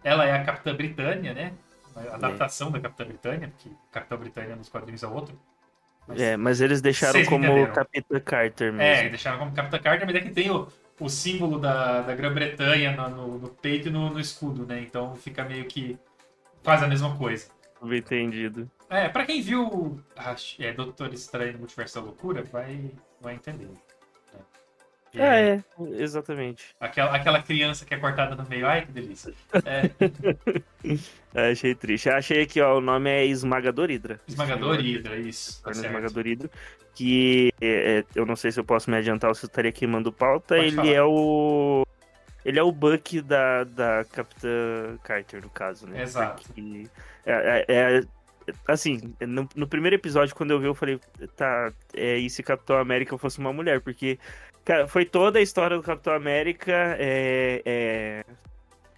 Ela 0.05 0.27
é 0.27 0.33
a 0.33 0.45
Capitã 0.45 0.75
Britânia, 0.75 1.33
né? 1.33 1.53
A 1.97 2.15
adaptação 2.15 2.71
da 2.71 2.79
Capitã 2.79 3.05
Britânia, 3.07 3.49
porque 3.49 3.71
Capitã 3.91 4.17
Britânia 4.17 4.55
nos 4.57 4.69
quadrinhos 4.69 5.03
é 5.03 5.07
outro. 5.07 5.39
Mas- 6.07 6.21
É, 6.21 6.37
mas 6.37 6.61
eles 6.61 6.81
deixaram 6.83 7.25
como 7.25 7.45
entenderam. 7.45 7.73
Capitã 7.73 8.21
Carter 8.21 8.69
É, 8.69 8.73
mesmo. 8.73 9.09
deixaram 9.11 9.39
como 9.39 9.53
Capitã 9.53 9.79
Carter, 9.79 10.07
mas 10.07 10.17
é 10.17 10.21
que 10.21 10.31
tem 10.31 10.51
o, 10.51 10.69
o 11.01 11.09
símbolo 11.09 11.59
da, 11.59 12.03
da 12.03 12.15
Grã-Bretanha 12.15 12.95
no, 12.95 13.09
no- 13.09 13.39
no 13.39 13.49
peito 13.49 13.89
e 13.89 13.91
no, 13.91 14.11
no 14.11 14.21
escudo, 14.21 14.67
né? 14.67 14.81
Então 14.83 15.15
fica 15.17 15.43
meio 15.45 15.65
que 15.65 15.99
faz 16.63 16.83
a 16.83 16.87
mesma 16.87 17.17
coisa. 17.17 17.49
Entendido. 17.83 18.71
É, 18.89 19.09
pra 19.09 19.25
quem 19.25 19.41
viu 19.41 19.99
a, 20.17 20.37
é, 20.59 20.73
Doutor 20.73 21.13
Estranho 21.15 21.55
no 21.55 21.59
Multiverso 21.61 21.95
da 21.99 22.05
Loucura, 22.07 22.43
vai, 22.43 22.91
vai 23.21 23.35
entender. 23.35 23.69
E 25.13 25.21
É, 25.21 25.55
é, 25.55 25.63
exatamente. 25.99 26.65
Aquela, 26.79 27.15
aquela 27.17 27.43
criança 27.43 27.85
que 27.85 27.93
é 27.95 27.97
cortada 27.97 28.35
no 28.37 28.49
meio, 28.49 28.67
ai 28.67 28.87
que 28.87 28.93
delícia. 28.93 29.33
É, 29.65 29.91
É, 31.35 31.51
achei 31.53 31.75
triste. 31.75 32.09
Achei 32.09 32.43
aqui, 32.43 32.61
ó, 32.61 32.79
o 32.79 32.81
nome 32.81 33.09
é 33.11 33.25
Esmagador 33.25 33.89
Hydra. 33.89 34.21
esmagador 34.27 34.77
Hydra, 34.81 35.17
isso. 35.17 35.63
Tá. 35.63 35.71
Esmagador 35.71 36.25
Hydra. 36.27 36.51
Que 36.95 37.53
é, 37.61 37.99
é, 37.99 38.05
eu 38.17 38.27
não 38.27 38.35
sei 38.35 38.51
se 38.51 38.59
eu 38.59 38.65
posso 38.65 38.91
me 38.91 38.97
adiantar 38.97 39.29
ou 39.29 39.35
se 39.35 39.45
eu 39.45 39.49
estaria 39.49 39.71
queimando 39.71 40.13
pauta. 40.13 40.57
Pode 40.57 40.67
ele 40.69 40.77
falar. 40.77 40.89
é 40.89 41.03
o. 41.03 41.87
Ele 42.45 42.59
é 42.59 42.63
o 42.63 42.73
Buck 42.73 43.21
da, 43.21 43.65
da 43.65 44.05
Capitã 44.07 44.97
Carter, 45.05 45.43
no 45.43 45.51
caso, 45.51 45.87
né? 45.87 46.03
Exato. 46.03 46.43
Porque 46.43 46.89
é, 47.27 47.65
é- 47.69 47.99
é- 47.99 48.03
assim, 48.67 49.15
no, 49.21 49.49
no 49.55 49.69
primeiro 49.69 49.95
episódio, 49.95 50.35
quando 50.35 50.51
eu 50.51 50.59
vi, 50.59 50.67
eu 50.67 50.75
falei, 50.75 50.99
tá, 51.37 51.71
é, 51.95 52.17
e 52.17 52.29
se 52.29 52.43
Capitão 52.43 52.77
América 52.79 53.17
fosse 53.19 53.39
uma 53.39 53.53
mulher? 53.53 53.81
Porque, 53.83 54.19
cara, 54.65 54.89
foi 54.89 55.05
toda 55.05 55.39
a 55.39 55.43
história 55.43 55.77
do 55.77 55.83
Capitão 55.83 56.15
América 56.15 56.97
é, 56.99 57.63
é, 57.65 58.25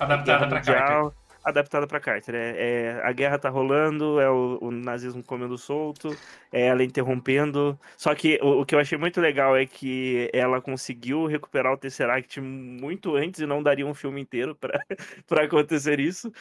Adaptada 0.02 0.48
pra 0.48 0.60
Carter. 0.60 1.12
Adaptada 1.44 1.86
pra 1.88 2.00
Carter. 2.00 2.34
É, 2.36 2.54
é, 2.56 3.00
a 3.02 3.12
guerra 3.12 3.38
tá 3.38 3.48
rolando, 3.48 4.20
é 4.20 4.30
o, 4.30 4.58
o 4.60 4.70
nazismo 4.70 5.24
comendo 5.24 5.58
solto, 5.58 6.16
é 6.52 6.66
ela 6.66 6.84
interrompendo. 6.84 7.78
Só 7.96 8.14
que 8.14 8.38
o, 8.42 8.60
o 8.60 8.66
que 8.66 8.74
eu 8.74 8.78
achei 8.78 8.96
muito 8.96 9.20
legal 9.20 9.56
é 9.56 9.66
que 9.66 10.30
ela 10.32 10.60
conseguiu 10.60 11.26
recuperar 11.26 11.72
o 11.72 11.76
Tesseract 11.76 12.40
muito 12.40 13.16
antes 13.16 13.40
e 13.40 13.46
não 13.46 13.62
daria 13.62 13.86
um 13.86 13.94
filme 13.94 14.20
inteiro 14.20 14.54
pra, 14.54 14.80
pra 15.26 15.44
acontecer 15.44 15.98
isso. 15.98 16.32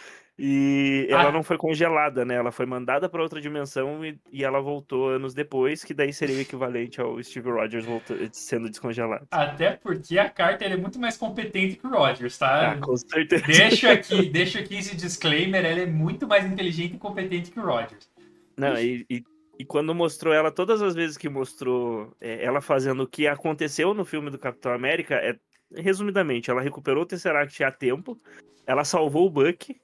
E 0.43 1.05
ela 1.07 1.29
Ah. 1.29 1.31
não 1.31 1.43
foi 1.43 1.55
congelada, 1.55 2.25
né? 2.25 2.33
Ela 2.33 2.51
foi 2.51 2.65
mandada 2.65 3.07
pra 3.07 3.21
outra 3.21 3.39
dimensão 3.39 4.03
e, 4.03 4.17
e 4.31 4.43
ela 4.43 4.59
voltou 4.59 5.07
anos 5.09 5.35
depois, 5.35 5.83
que 5.83 5.93
daí 5.93 6.11
seria 6.11 6.35
o 6.35 6.39
equivalente 6.39 6.99
ao 6.99 7.21
Steve 7.21 7.51
Rogers 7.51 7.85
volta- 7.85 8.15
sendo 8.31 8.67
descongelado. 8.67 9.27
Até 9.29 9.73
porque 9.73 10.17
a 10.17 10.27
Carter 10.27 10.71
é 10.71 10.77
muito 10.77 10.99
mais 10.99 11.15
competente 11.15 11.75
que 11.75 11.85
o 11.85 11.91
Rogers, 11.91 12.39
tá? 12.39 12.71
Ah, 12.71 12.77
com 12.79 12.97
certeza. 12.97 13.43
Deixa 13.45 13.91
aqui, 13.93 14.29
deixa 14.31 14.59
aqui 14.59 14.77
esse 14.79 14.95
disclaimer, 14.95 15.63
ela 15.63 15.81
é 15.81 15.85
muito 15.85 16.27
mais 16.27 16.43
inteligente 16.43 16.95
e 16.95 16.97
competente 16.97 17.51
que 17.51 17.59
o 17.59 17.63
Rogers. 17.63 18.09
Não, 18.57 18.75
e, 18.79 19.05
e, 19.07 19.23
e 19.59 19.63
quando 19.63 19.93
mostrou 19.93 20.33
ela, 20.33 20.49
todas 20.51 20.81
as 20.81 20.95
vezes 20.95 21.17
que 21.17 21.29
mostrou 21.29 22.15
é, 22.19 22.43
ela 22.43 22.61
fazendo 22.61 23.03
o 23.03 23.07
que 23.07 23.27
aconteceu 23.27 23.93
no 23.93 24.03
filme 24.03 24.31
do 24.31 24.39
Capitão 24.39 24.73
América, 24.73 25.13
é, 25.17 25.35
resumidamente, 25.75 26.49
ela 26.49 26.61
recuperou 26.63 27.03
o 27.03 27.05
Tesseract 27.05 27.63
a 27.63 27.71
tempo, 27.71 28.19
ela 28.65 28.83
salvou 28.83 29.27
o 29.27 29.29
Buck 29.29 29.75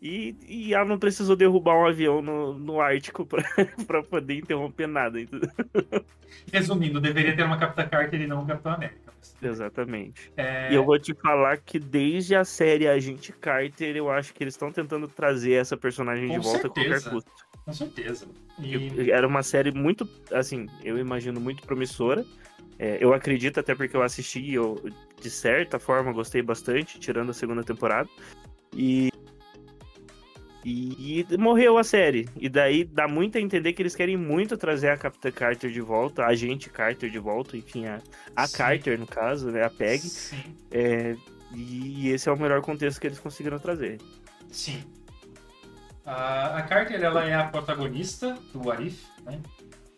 e, 0.00 0.36
e 0.46 0.74
ela 0.74 0.84
não 0.84 0.98
precisou 0.98 1.34
derrubar 1.36 1.76
um 1.76 1.86
avião 1.86 2.20
no, 2.20 2.54
no 2.58 2.80
Ártico 2.80 3.24
pra, 3.24 3.42
pra 3.86 4.02
poder 4.02 4.34
interromper 4.34 4.86
nada. 4.86 5.18
Resumindo, 6.52 7.00
deveria 7.00 7.34
ter 7.34 7.42
uma 7.44 7.56
Capitã 7.58 7.86
Carter 7.88 8.20
e 8.20 8.26
não 8.26 8.42
um 8.42 8.46
Capitão 8.46 8.72
América. 8.72 9.12
Exatamente. 9.42 10.32
É, 10.36 10.70
E 10.70 10.74
eu 10.74 10.84
vou 10.84 10.98
te 10.98 11.14
falar 11.14 11.58
que 11.58 11.78
desde 11.78 12.34
a 12.34 12.44
série 12.44 12.86
Agente 12.86 13.32
Carter, 13.32 13.96
eu 13.96 14.10
acho 14.10 14.32
que 14.32 14.42
eles 14.42 14.54
estão 14.54 14.70
tentando 14.70 15.08
trazer 15.08 15.54
essa 15.54 15.76
personagem 15.76 16.28
de 16.28 16.36
Com 16.36 16.42
volta 16.42 16.66
a 16.66 16.70
qualquer 16.70 17.00
certeza. 17.00 17.10
custo. 17.10 17.30
Com 17.64 17.72
certeza. 17.72 18.28
E 18.60 19.10
Era 19.10 19.26
uma 19.26 19.42
série 19.42 19.72
muito, 19.72 20.08
assim, 20.32 20.66
eu 20.84 20.98
imagino 20.98 21.40
muito 21.40 21.62
promissora. 21.64 22.24
É, 22.78 22.98
eu 23.00 23.12
acredito 23.12 23.58
até 23.58 23.74
porque 23.74 23.96
eu 23.96 24.02
assisti 24.02 24.40
e 24.40 24.54
eu, 24.54 24.80
de 25.20 25.30
certa 25.30 25.78
forma, 25.78 26.12
gostei 26.12 26.42
bastante, 26.42 27.00
tirando 27.00 27.30
a 27.30 27.34
segunda 27.34 27.64
temporada. 27.64 28.08
E, 28.74 29.10
e 30.68 31.24
morreu 31.38 31.78
a 31.78 31.84
série. 31.84 32.28
E 32.34 32.48
daí 32.48 32.82
dá 32.82 33.06
muito 33.06 33.38
a 33.38 33.40
entender 33.40 33.72
que 33.72 33.80
eles 33.80 33.94
querem 33.94 34.16
muito 34.16 34.56
trazer 34.56 34.88
a 34.88 34.96
Capitã 34.96 35.30
Carter 35.30 35.70
de 35.70 35.80
volta, 35.80 36.24
a 36.24 36.26
agente 36.26 36.68
Carter 36.68 37.08
de 37.08 37.20
volta, 37.20 37.56
enfim, 37.56 37.86
a, 37.86 38.00
a 38.34 38.48
Sim. 38.48 38.56
Carter, 38.56 38.98
no 38.98 39.06
caso, 39.06 39.52
né, 39.52 39.62
a 39.62 39.70
Peg. 39.70 40.02
É, 40.72 41.14
e 41.54 42.10
esse 42.10 42.28
é 42.28 42.32
o 42.32 42.36
melhor 42.36 42.60
contexto 42.62 43.00
que 43.00 43.06
eles 43.06 43.20
conseguiram 43.20 43.60
trazer. 43.60 43.98
sim. 44.50 44.82
A, 46.04 46.58
a 46.58 46.62
Carter, 46.62 47.00
ela 47.00 47.24
é 47.24 47.34
a 47.34 47.44
protagonista 47.44 48.36
do 48.52 48.70
Arif, 48.70 49.04
né? 49.24 49.40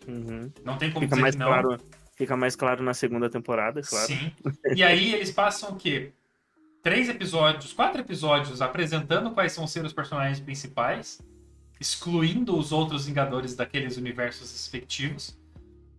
Uhum. 0.06 0.50
Não 0.64 0.76
tem 0.78 0.90
como 0.90 1.04
Fica 1.04 1.16
dizer 1.16 1.22
mais 1.22 1.37
não. 1.37 1.46
claro. 1.46 1.78
Fica 2.14 2.37
mais 2.37 2.56
claro 2.56 2.82
na 2.82 2.92
segunda 2.92 3.30
temporada, 3.30 3.80
claro. 3.82 4.06
Sim. 4.06 4.32
E 4.75 4.82
aí 4.82 5.14
eles 5.14 5.30
passam 5.30 5.70
o 5.70 5.76
quê? 5.76 6.12
Três 6.82 7.08
episódios, 7.08 7.73
quatro 7.73 8.00
episódios 8.00 8.62
apresentando 8.62 9.30
quais 9.32 9.56
vão 9.56 9.66
ser 9.66 9.85
os 9.85 9.92
personagens 9.92 10.40
principais, 10.40 11.20
excluindo 11.80 12.56
os 12.56 12.73
outros 12.73 13.06
Vingadores 13.06 13.54
daqueles 13.54 13.97
universos 13.97 14.50
respectivos. 14.52 15.38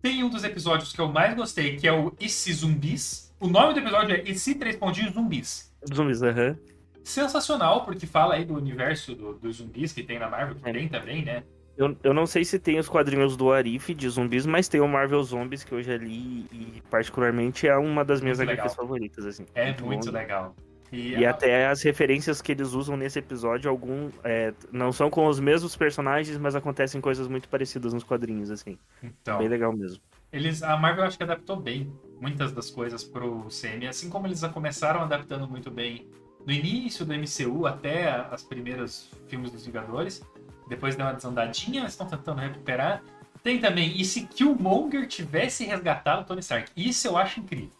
Tem 0.02 0.24
um 0.24 0.30
dos 0.30 0.42
episódios 0.44 0.92
que 0.92 1.00
eu 1.00 1.08
mais 1.08 1.34
gostei, 1.34 1.76
que 1.76 1.86
é 1.86 1.92
o 1.92 2.12
E 2.18 2.28
se 2.28 2.52
Zumbis. 2.52 3.34
O 3.38 3.46
nome 3.48 3.74
do 3.74 3.80
episódio 3.80 4.14
é 4.16 4.22
E 4.22 4.34
se 4.34 4.54
Três 4.54 4.76
Pontinhos 4.76 5.12
Zumbis. 5.12 5.70
Zumbis, 5.94 6.22
aham. 6.22 6.56
Sensacional, 7.04 7.84
porque 7.84 8.06
fala 8.06 8.34
aí 8.34 8.44
do 8.44 8.54
universo 8.54 9.14
do- 9.14 9.34
dos 9.34 9.56
zumbis 9.56 9.92
que 9.92 10.02
tem 10.02 10.18
na 10.18 10.28
Marvel, 10.28 10.56
que 10.56 10.68
É. 10.68 10.72
tem 10.72 10.88
também, 10.88 11.24
né? 11.24 11.42
Eu, 11.76 11.96
eu 12.02 12.12
não 12.12 12.26
sei 12.26 12.44
se 12.44 12.58
tem 12.58 12.78
os 12.78 12.88
quadrinhos 12.88 13.36
do 13.38 13.50
Arif 13.52 13.94
de 13.94 14.06
zumbis, 14.08 14.44
mas 14.44 14.68
tem 14.68 14.80
o 14.82 14.88
Marvel 14.88 15.22
Zombies 15.22 15.64
que 15.64 15.72
eu 15.72 15.82
já 15.82 15.96
li 15.96 16.46
e 16.52 16.82
particularmente 16.90 17.66
é 17.66 17.74
uma 17.76 18.04
das 18.04 18.20
minhas 18.20 18.36
Muito 18.38 18.50
HQs 18.50 18.74
favoritas, 18.74 19.24
assim. 19.24 19.46
É 19.54 19.74
muito, 19.80 20.06
bom. 20.06 20.12
legal. 20.12 20.54
E, 20.92 21.12
E 21.14 21.24
a- 21.26 21.30
até 21.30 21.68
as 21.68 21.82
referências 21.82 22.42
que 22.42 22.50
eles 22.52 22.72
usam 22.72 22.96
nesse 22.96 23.18
episódio, 23.18 23.70
algum 23.70 24.10
é, 24.24 24.52
não 24.72 24.90
são 24.92 25.08
com 25.08 25.26
os 25.26 25.38
mesmos 25.38 25.76
personagens, 25.76 26.36
mas 26.38 26.54
acontecem 26.56 27.00
coisas 27.00 27.28
muito 27.28 27.48
parecidas 27.48 27.92
nos 27.92 28.02
quadrinhos, 28.04 28.50
assim. 28.50 28.76
então, 29.02 29.38
Bem 29.38 29.48
legal 29.48 29.72
mesmo. 29.72 30.00
Eles, 30.32 30.62
a 30.62 30.76
Marvel 30.76 31.04
acho 31.04 31.16
que 31.16 31.24
adaptou 31.24 31.56
bem 31.56 31.92
muitas 32.20 32.52
das 32.52 32.70
coisas 32.70 33.02
pro 33.04 33.46
CM, 33.50 33.86
assim 33.88 34.08
como 34.08 34.26
eles 34.26 34.40
já 34.40 34.48
começaram 34.48 35.00
adaptando 35.00 35.48
muito 35.48 35.70
bem 35.70 36.06
no 36.46 36.52
início 36.52 37.04
do 37.04 37.12
MCU 37.12 37.66
até 37.66 38.08
as 38.30 38.42
primeiras 38.42 39.10
filmes 39.28 39.50
dos 39.50 39.66
Vingadores. 39.66 40.22
Depois 40.68 40.94
deu 40.94 41.04
uma 41.06 41.12
desandadinha, 41.14 41.80
eles 41.80 41.92
estão 41.92 42.06
tentando 42.06 42.40
recuperar. 42.40 43.02
Tem 43.42 43.58
também, 43.58 43.98
e 44.00 44.04
se 44.04 44.26
Killmonger 44.26 45.06
tivesse 45.08 45.64
resgatado 45.64 46.22
o 46.22 46.24
Tony 46.24 46.40
Stark? 46.40 46.70
Isso 46.76 47.08
eu 47.08 47.16
acho 47.16 47.40
incrível, 47.40 47.70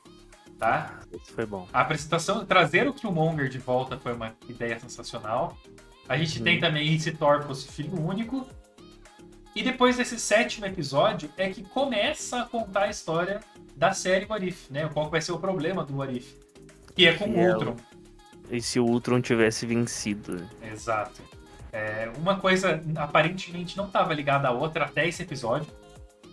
tá? 0.61 1.01
Isso 1.11 1.33
foi 1.33 1.47
bom. 1.47 1.67
A 1.73 1.81
apresentação, 1.81 2.45
trazer 2.45 2.87
o 2.87 2.93
Killmonger 2.95 3.49
de 3.49 3.59
volta 3.59 3.99
foi 3.99 4.13
uma 4.13 4.35
ideia 4.49 4.79
sensacional. 4.79 5.57
A 6.09 6.17
gente 6.17 6.39
Uhum. 6.39 6.45
tem 6.45 6.61
também 6.61 6.95
esse 6.95 7.11
Thor 7.13 7.43
fosse 7.43 7.67
filho 7.67 7.99
único. 8.01 8.47
E 9.57 9.63
depois 9.63 9.97
desse 9.97 10.19
sétimo 10.21 10.67
episódio 10.67 11.29
é 11.37 11.49
que 11.51 11.65
começa 11.65 12.43
a 12.43 12.45
contar 12.45 12.83
a 12.85 12.91
história 12.91 13.41
da 13.75 13.93
série 13.93 14.27
What 14.27 14.47
If, 14.47 14.71
né? 14.71 14.89
Qual 14.93 15.11
vai 15.11 15.21
ser 15.21 15.33
o 15.33 15.39
problema 15.39 15.85
do 15.85 15.97
What 15.97 16.17
If. 16.17 16.35
Que 16.95 17.07
é 17.09 17.15
com 17.15 17.31
o 17.31 17.37
é 17.41 17.49
o- 17.49 17.53
Ultron. 17.55 17.77
E 18.51 18.61
se 18.61 18.79
o 18.79 18.85
Ultron 18.85 19.21
tivesse 19.21 19.65
vencido? 19.67 20.37
né? 20.37 20.49
Exato. 20.73 21.23
É, 21.73 22.11
uma 22.19 22.37
coisa 22.37 22.83
aparentemente 22.97 23.77
não 23.77 23.87
estava 23.87 24.13
ligada 24.13 24.49
à 24.49 24.51
outra 24.51 24.85
até 24.85 25.07
esse 25.09 25.23
episódio, 25.23 25.73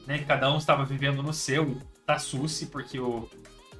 né? 0.07 0.19
Cada 0.27 0.51
um 0.51 0.57
estava 0.57 0.83
vivendo 0.83 1.21
no 1.23 1.31
seu 1.33 1.77
tá 2.07 2.17
susse, 2.17 2.67
porque 2.67 2.99
o, 2.99 3.29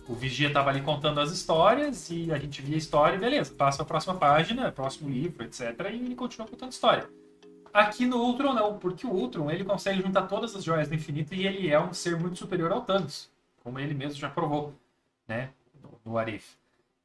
o 0.07 0.13
Vigia 0.13 0.47
estava 0.47 0.69
ali 0.69 0.81
contando 0.81 1.19
as 1.19 1.31
histórias 1.31 2.09
e 2.09 2.31
a 2.31 2.37
gente 2.37 2.61
via 2.61 2.75
a 2.75 2.77
história 2.77 3.15
e 3.17 3.19
beleza, 3.19 3.53
passa 3.53 3.81
a 3.81 3.85
próxima 3.85 4.15
página, 4.15 4.71
próximo 4.71 5.09
livro, 5.09 5.43
etc. 5.43 5.61
E 5.91 5.95
ele 5.95 6.15
continua 6.15 6.47
contando 6.47 6.71
história. 6.71 7.09
Aqui 7.73 8.05
no 8.05 8.17
Ultron 8.17 8.53
não, 8.53 8.77
porque 8.79 9.05
o 9.05 9.11
Ultron 9.11 9.51
ele 9.51 9.63
consegue 9.63 10.01
juntar 10.01 10.23
todas 10.23 10.55
as 10.55 10.63
joias 10.63 10.87
do 10.87 10.95
infinito 10.95 11.35
e 11.35 11.45
ele 11.45 11.69
é 11.69 11.79
um 11.79 11.93
ser 11.93 12.17
muito 12.17 12.37
superior 12.37 12.71
ao 12.71 12.81
Thanos, 12.81 13.29
como 13.63 13.79
ele 13.79 13.93
mesmo 13.93 14.19
já 14.19 14.29
provou, 14.29 14.73
né? 15.27 15.49
No, 15.83 15.99
no 16.05 16.17
Arif. 16.17 16.55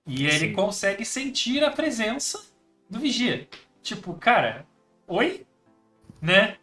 E 0.07 0.27
ele 0.27 0.49
Sim. 0.49 0.53
consegue 0.53 1.05
sentir 1.05 1.63
a 1.63 1.71
presença 1.71 2.43
do 2.89 2.99
Vigia. 2.99 3.49
Tipo, 3.83 4.15
cara, 4.15 4.65
oi? 5.07 5.45
Né? 6.21 6.57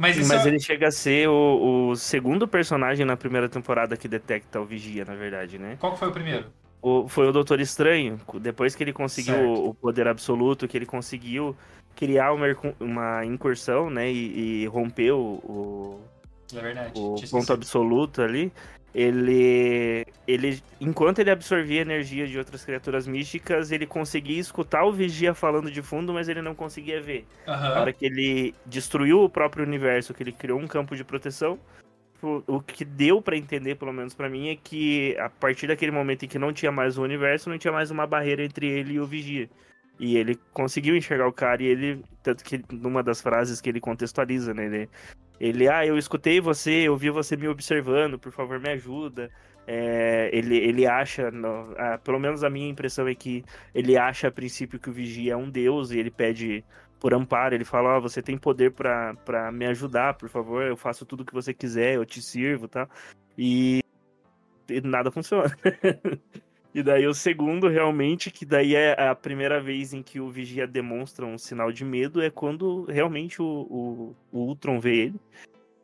Mas 0.00 0.16
isso 0.16 0.28
Mas 0.32 0.46
é- 0.46 0.48
ele 0.48 0.58
chega 0.58 0.88
a 0.88 0.90
ser 0.90 1.28
o, 1.28 1.90
o 1.90 1.94
segundo 1.96 2.48
personagem 2.48 3.04
na 3.04 3.18
primeira 3.18 3.50
temporada 3.50 3.98
que 3.98 4.08
detecta 4.08 4.58
o 4.58 4.64
Vigia, 4.64 5.04
na 5.04 5.14
verdade, 5.14 5.58
né? 5.58 5.76
Qual 5.78 5.92
que 5.92 5.98
foi 5.98 6.08
o 6.08 6.10
primeiro? 6.10 6.46
O- 6.80 7.06
foi 7.06 7.28
o 7.28 7.32
Doutor 7.32 7.60
Estranho, 7.60 8.18
depois 8.40 8.74
que 8.74 8.82
ele 8.82 8.94
conseguiu 8.94 9.34
Certo. 9.34 9.68
o, 9.68 9.74
poder 9.74 10.08
absoluto, 10.08 10.66
que 10.66 10.74
ele 10.78 10.86
conseguiu 10.86 11.54
criar 11.94 12.32
uma, 12.32 12.46
uma 12.80 13.26
incursão, 13.26 13.90
né? 13.90 14.10
E, 14.10 14.62
e 14.62 14.66
romper 14.68 15.10
o, 15.12 15.18
o, 15.44 16.00
É 16.56 16.60
verdade. 16.62 16.92
o 16.98 17.16
ponto 17.30 17.52
absoluto 17.52 18.22
ali. 18.22 18.50
Ele, 18.92 20.04
ele, 20.26 20.60
enquanto 20.80 21.20
ele 21.20 21.30
absorvia 21.30 21.80
energia 21.80 22.26
de 22.26 22.36
outras 22.36 22.64
criaturas 22.64 23.06
místicas, 23.06 23.70
ele 23.70 23.86
conseguia 23.86 24.40
escutar 24.40 24.84
o 24.84 24.92
Vigia 24.92 25.32
falando 25.32 25.70
de 25.70 25.80
fundo, 25.80 26.12
mas 26.12 26.28
ele 26.28 26.42
não 26.42 26.54
conseguia 26.54 27.00
ver. 27.00 27.24
Na 27.46 27.54
Aham. 27.54 27.80
hora 27.80 27.92
que 27.92 28.04
ele 28.04 28.54
destruiu 28.66 29.22
o 29.22 29.30
próprio 29.30 29.64
universo, 29.64 30.12
que 30.12 30.22
ele 30.22 30.32
criou 30.32 30.58
um 30.58 30.66
campo 30.66 30.96
de 30.96 31.04
proteção, 31.04 31.58
o, 32.22 32.42
o 32.46 32.60
que 32.60 32.84
deu 32.84 33.22
pra 33.22 33.36
entender, 33.36 33.76
pelo 33.76 33.92
menos 33.92 34.12
pra 34.12 34.28
mim, 34.28 34.48
é 34.48 34.56
que 34.56 35.16
a 35.18 35.28
partir 35.28 35.68
daquele 35.68 35.92
momento 35.92 36.24
em 36.24 36.28
que 36.28 36.38
não 36.38 36.52
tinha 36.52 36.72
mais 36.72 36.98
o 36.98 37.02
universo, 37.02 37.48
não 37.48 37.58
tinha 37.58 37.72
mais 37.72 37.90
uma 37.90 38.06
barreira 38.06 38.44
entre 38.44 38.66
ele 38.66 38.94
e 38.94 39.00
o 39.00 39.06
Vigia. 39.06 39.48
E 39.98 40.16
ele 40.16 40.38
conseguiu 40.52 40.96
enxergar 40.96 41.28
o 41.28 41.32
cara 41.32 41.62
e 41.62 41.66
ele, 41.66 42.02
tanto 42.22 42.42
que 42.42 42.62
numa 42.72 43.02
das 43.02 43.20
frases 43.20 43.60
que 43.60 43.68
ele 43.68 43.80
contextualiza, 43.80 44.54
né, 44.54 44.64
ele, 44.64 44.88
ele 45.40 45.68
ah, 45.68 45.86
eu 45.86 45.96
escutei 45.96 46.40
você, 46.40 46.70
eu 46.70 46.96
vi 46.96 47.08
você 47.10 47.36
me 47.36 47.48
observando, 47.48 48.18
por 48.18 48.30
favor 48.30 48.60
me 48.60 48.68
ajuda. 48.68 49.30
É, 49.66 50.28
ele, 50.32 50.56
ele 50.56 50.86
acha, 50.86 51.30
pelo 52.02 52.18
menos 52.18 52.42
a 52.42 52.50
minha 52.50 52.68
impressão 52.68 53.06
é 53.06 53.14
que 53.14 53.44
ele 53.74 53.96
acha 53.96 54.28
a 54.28 54.32
princípio 54.32 54.78
que 54.78 54.90
o 54.90 54.92
Vigia 54.92 55.34
é 55.34 55.36
um 55.36 55.48
deus 55.48 55.92
e 55.92 55.98
ele 55.98 56.10
pede 56.10 56.64
por 56.98 57.14
amparo. 57.14 57.54
Ele 57.54 57.64
fala: 57.64 57.96
Ó, 57.96 58.00
você 58.00 58.20
tem 58.20 58.36
poder 58.36 58.72
pra 58.72 59.50
me 59.52 59.66
ajudar, 59.66 60.14
por 60.14 60.28
favor. 60.28 60.62
Eu 60.64 60.76
faço 60.76 61.06
tudo 61.06 61.22
o 61.22 61.24
que 61.24 61.32
você 61.32 61.54
quiser, 61.54 61.94
eu 61.94 62.04
te 62.04 62.20
sirvo 62.20 62.68
tá? 62.68 62.88
E, 63.38 63.80
e 64.68 64.80
nada 64.82 65.10
funciona. 65.10 65.56
e 66.72 66.82
daí 66.82 67.06
o 67.06 67.14
segundo, 67.14 67.68
realmente, 67.68 68.30
que 68.30 68.46
daí 68.46 68.76
é 68.76 68.92
a 69.00 69.14
primeira 69.14 69.60
vez 69.60 69.92
em 69.92 70.02
que 70.02 70.20
o 70.20 70.30
Vigia 70.30 70.66
demonstra 70.66 71.26
um 71.26 71.36
sinal 71.36 71.72
de 71.72 71.84
medo, 71.84 72.22
é 72.22 72.30
quando 72.30 72.84
realmente 72.84 73.42
o, 73.42 73.44
o, 73.44 74.16
o 74.30 74.38
Ultron 74.46 74.78
vê 74.78 74.96
ele. 74.96 75.20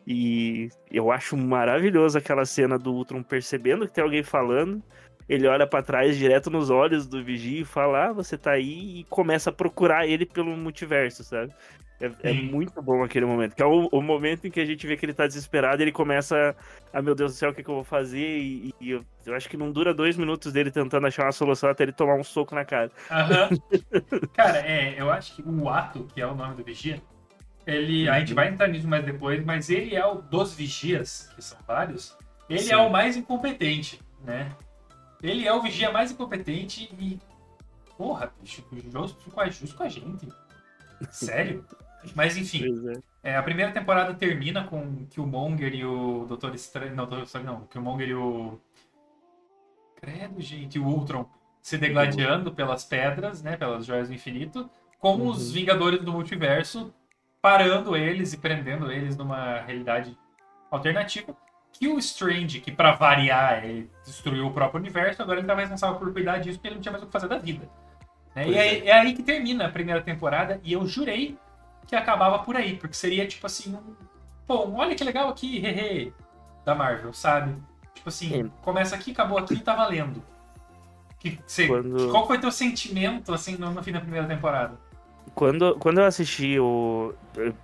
E 0.06 0.68
eu 0.88 1.11
acho 1.11 1.37
maravilhoso 1.37 2.16
aquela 2.16 2.44
cena 2.44 2.78
do 2.78 2.92
Ultron 2.92 3.22
percebendo 3.24 3.88
que 3.88 3.94
tem 3.94 4.04
alguém 4.04 4.22
falando. 4.22 4.80
Ele 5.28 5.48
olha 5.48 5.66
pra 5.66 5.82
trás 5.82 6.16
direto 6.16 6.48
nos 6.48 6.70
olhos 6.70 7.08
do 7.08 7.24
Vigia 7.24 7.62
e 7.62 7.64
fala: 7.64 8.06
Ah, 8.06 8.12
você 8.12 8.38
tá 8.38 8.52
aí, 8.52 9.00
e 9.00 9.04
começa 9.04 9.50
a 9.50 9.52
procurar 9.52 10.06
ele 10.06 10.24
pelo 10.24 10.56
multiverso, 10.56 11.24
sabe? 11.24 11.52
É, 12.00 12.11
é 12.30 12.32
muito 12.32 12.80
bom 12.82 13.02
aquele 13.02 13.24
momento. 13.24 13.54
Que 13.54 13.62
é 13.62 13.66
o, 13.66 13.88
o 13.90 14.02
momento 14.02 14.46
em 14.46 14.50
que 14.50 14.61
a 14.61 14.64
gente 14.66 14.87
vê 14.87 14.96
que 14.96 15.06
ele 15.06 15.14
tá 15.14 15.26
desesperado, 15.26 15.82
ele 15.82 15.92
começa. 15.92 16.54
Ah, 16.92 17.00
meu 17.00 17.14
Deus 17.14 17.32
do 17.32 17.37
céu, 17.37 17.50
o 17.50 17.54
que, 17.54 17.62
que 17.62 17.70
eu 17.70 17.74
vou 17.76 17.85
fazer? 17.85 18.38
E, 18.38 18.74
e 18.80 18.90
eu, 18.90 19.04
eu 19.24 19.35
acho 19.35 19.48
que 19.48 19.56
não 19.56 19.72
dura 19.72 19.94
dois 19.94 20.16
minutos 20.16 20.52
dele 20.52 20.70
tentando 20.70 21.06
achar 21.06 21.24
uma 21.24 21.32
solução 21.32 21.70
até 21.70 21.85
ele 21.85 21.92
tomar 21.92 22.14
um 22.14 22.24
soco 22.24 22.54
na 22.54 22.64
cara. 22.64 22.90
Aham. 23.11 23.48
Cara, 24.35 24.59
é, 24.59 24.94
eu 25.00 25.11
acho 25.11 25.37
que 25.37 25.42
o 25.42 25.68
Ato, 25.70 26.04
que 26.14 26.20
é 26.20 26.26
o 26.26 26.35
nome 26.35 26.54
do 26.54 26.62
Vigia, 26.64 27.00
ele. 27.66 28.09
A 28.09 28.18
gente 28.20 28.30
Uhum. 28.30 28.35
vai 28.37 28.48
entrar 28.48 28.68
nisso 28.68 28.87
mais 28.87 29.04
depois, 29.04 29.42
mas 29.44 29.70
ele 29.70 29.94
é 29.96 30.04
o 30.06 30.16
dos 30.16 30.52
Vigias, 30.54 31.30
que 31.35 31.42
são 31.42 31.59
vários. 31.66 32.16
Ele 32.48 32.61
Sim. 32.61 32.72
é 32.74 32.76
o 32.76 32.90
mais 32.90 33.16
incompetente, 33.16 34.00
né? 34.22 34.52
Ele 35.22 35.46
é 35.48 35.52
o 35.52 35.62
Vigia 35.62 35.90
mais 35.90 36.12
incompetente 36.12 36.90
e. 36.98 37.18
Porra, 37.96 38.30
bicho, 38.42 38.62
justo 38.92 39.30
com 39.30 39.40
a, 39.40 39.48
justo 39.48 39.74
com 39.74 39.82
a 39.82 39.88
gente. 39.88 40.28
Sério? 41.11 41.64
Mas 42.14 42.37
enfim, 42.37 42.64
é. 43.22 43.32
é, 43.32 43.37
a 43.37 43.42
primeira 43.42 43.72
temporada 43.72 44.14
termina 44.14 44.64
com 44.64 44.80
o 44.80 45.06
Killmonger 45.11 45.74
e 45.74 45.85
o 45.85 46.24
Doutor 46.28 46.54
Estranho. 46.54 46.94
Não, 46.94 47.06
Doutor 47.06 47.24
Estranho 47.24 47.46
não. 47.46 47.56
O 47.59 47.66
Killmonger 47.66 48.09
e 48.09 48.14
o. 48.14 48.59
Credo, 50.00 50.40
gente, 50.40 50.78
o 50.78 50.85
Ultron 50.87 51.26
se 51.61 51.76
degladiando 51.78 52.52
pelas 52.52 52.85
pedras, 52.85 53.42
né? 53.42 53.56
Pelas 53.56 53.85
joias 53.87 54.09
do 54.09 54.14
infinito, 54.14 54.70
com 54.98 55.26
os 55.26 55.48
Uhum. 55.48 55.54
Vingadores 55.54 56.00
do 56.02 56.12
Multiverso 56.12 56.92
parando 57.42 57.96
eles 57.96 58.32
e 58.32 58.38
prendendo 58.38 58.90
eles 58.90 59.16
numa 59.16 59.61
realidade 59.61 60.16
alternativa. 60.70 61.37
Que 61.72 61.88
o 61.88 61.98
Strange, 61.98 62.61
que 62.61 62.72
pra 62.72 62.92
variar, 62.92 63.64
ele 63.64 63.90
destruiu 64.04 64.46
o 64.46 64.52
próprio 64.52 64.80
universo, 64.80 65.22
agora 65.22 65.38
ele 65.40 65.46
tá 65.46 65.54
responsável 65.54 65.98
por 65.98 66.12
cuidar 66.12 66.38
disso 66.38 66.59
porque 66.59 66.68
ele 66.68 66.76
não 66.76 66.82
tinha 66.82 66.92
mais 66.92 67.02
o 67.02 67.06
que 67.06 67.12
fazer 67.12 67.28
da 67.28 67.38
vida. 67.38 67.68
né? 68.35 68.48
E 68.48 68.54
é, 68.56 68.87
é 68.87 68.92
aí 68.92 69.14
que 69.14 69.22
termina 69.22 69.66
a 69.66 69.70
primeira 69.70 70.00
temporada, 70.00 70.61
e 70.64 70.72
eu 70.72 70.87
jurei 70.87 71.37
que 71.87 71.94
acabava 71.96 72.38
por 72.40 72.57
aí, 72.57 72.77
porque 72.77 72.94
seria 72.94 73.27
tipo 73.27 73.46
assim, 73.46 73.75
um. 73.75 73.94
Pô, 74.46 74.70
olha 74.75 74.94
que 74.94 75.03
legal 75.05 75.29
aqui, 75.29 75.59
hehe, 75.64 76.12
da 76.64 76.75
Marvel, 76.75 77.12
sabe? 77.12 77.55
Tipo 77.94 78.09
assim, 78.09 78.29
Sim. 78.29 78.53
começa 78.62 78.94
aqui, 78.94 79.11
acabou 79.12 79.38
aqui 79.38 79.55
e 79.55 79.61
tá 79.61 79.75
valendo. 79.75 80.22
Que, 81.18 81.38
cê- 81.46 81.66
Quando- 81.66 82.11
Qual 82.11 82.27
foi 82.27 82.38
teu 82.38 82.53
sentimento, 82.53 83.33
assim, 83.33 83.57
no, 83.57 83.70
no 83.72 83.83
fim 83.83 83.92
da 83.92 84.01
primeira 84.01 84.27
temporada? 84.27 84.79
Quando, 85.35 85.75
quando 85.79 85.99
eu 85.99 86.05
assisti 86.05 86.59
o. 86.59 87.12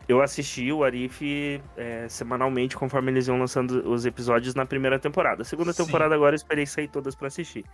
Eu 0.09 0.21
assisti 0.21 0.71
o 0.73 0.83
Arif 0.85 1.63
é, 1.77 2.07
semanalmente, 2.09 2.77
conforme 2.77 3.11
eles 3.13 3.29
iam 3.29 3.39
lançando 3.39 3.89
os 3.91 4.05
episódios 4.05 4.55
na 4.55 4.67
primeira 4.67 4.99
temporada. 4.99 5.43
A 5.43 5.45
segunda 5.45 5.73
Sim. 5.73 5.85
temporada 5.85 6.15
agora 6.15 6.35
eu 6.35 6.37
esperei 6.37 6.67
sair 6.67 6.89
todas 6.89 7.15
pra 7.15 7.29
assistir. 7.29 7.65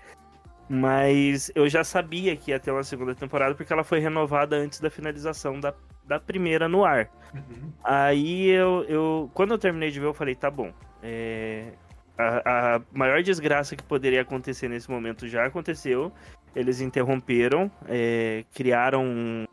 Mas 0.68 1.50
eu 1.54 1.68
já 1.68 1.82
sabia 1.82 2.36
que 2.36 2.50
ia 2.50 2.60
ter 2.60 2.70
uma 2.70 2.82
segunda 2.82 3.14
temporada 3.14 3.54
porque 3.54 3.72
ela 3.72 3.84
foi 3.84 4.00
renovada 4.00 4.56
antes 4.56 4.80
da 4.80 4.90
finalização 4.90 5.58
da, 5.58 5.72
da 6.04 6.20
primeira 6.20 6.68
no 6.68 6.84
ar. 6.84 7.08
Uhum. 7.34 7.72
Aí 7.82 8.48
eu, 8.50 8.84
eu. 8.88 9.30
Quando 9.32 9.52
eu 9.52 9.58
terminei 9.58 9.90
de 9.90 9.98
ver, 9.98 10.06
eu 10.06 10.14
falei, 10.14 10.34
tá 10.34 10.50
bom. 10.50 10.72
é, 11.02 11.72
a, 12.18 12.74
a 12.76 12.80
maior 12.92 13.22
desgraça 13.22 13.76
que 13.76 13.82
poderia 13.82 14.20
acontecer 14.22 14.68
nesse 14.68 14.90
momento 14.90 15.26
já 15.28 15.46
aconteceu. 15.46 16.12
Eles 16.54 16.80
interromperam, 16.80 17.70
é, 17.86 18.44
criaram. 18.54 19.04
um- 19.04 19.44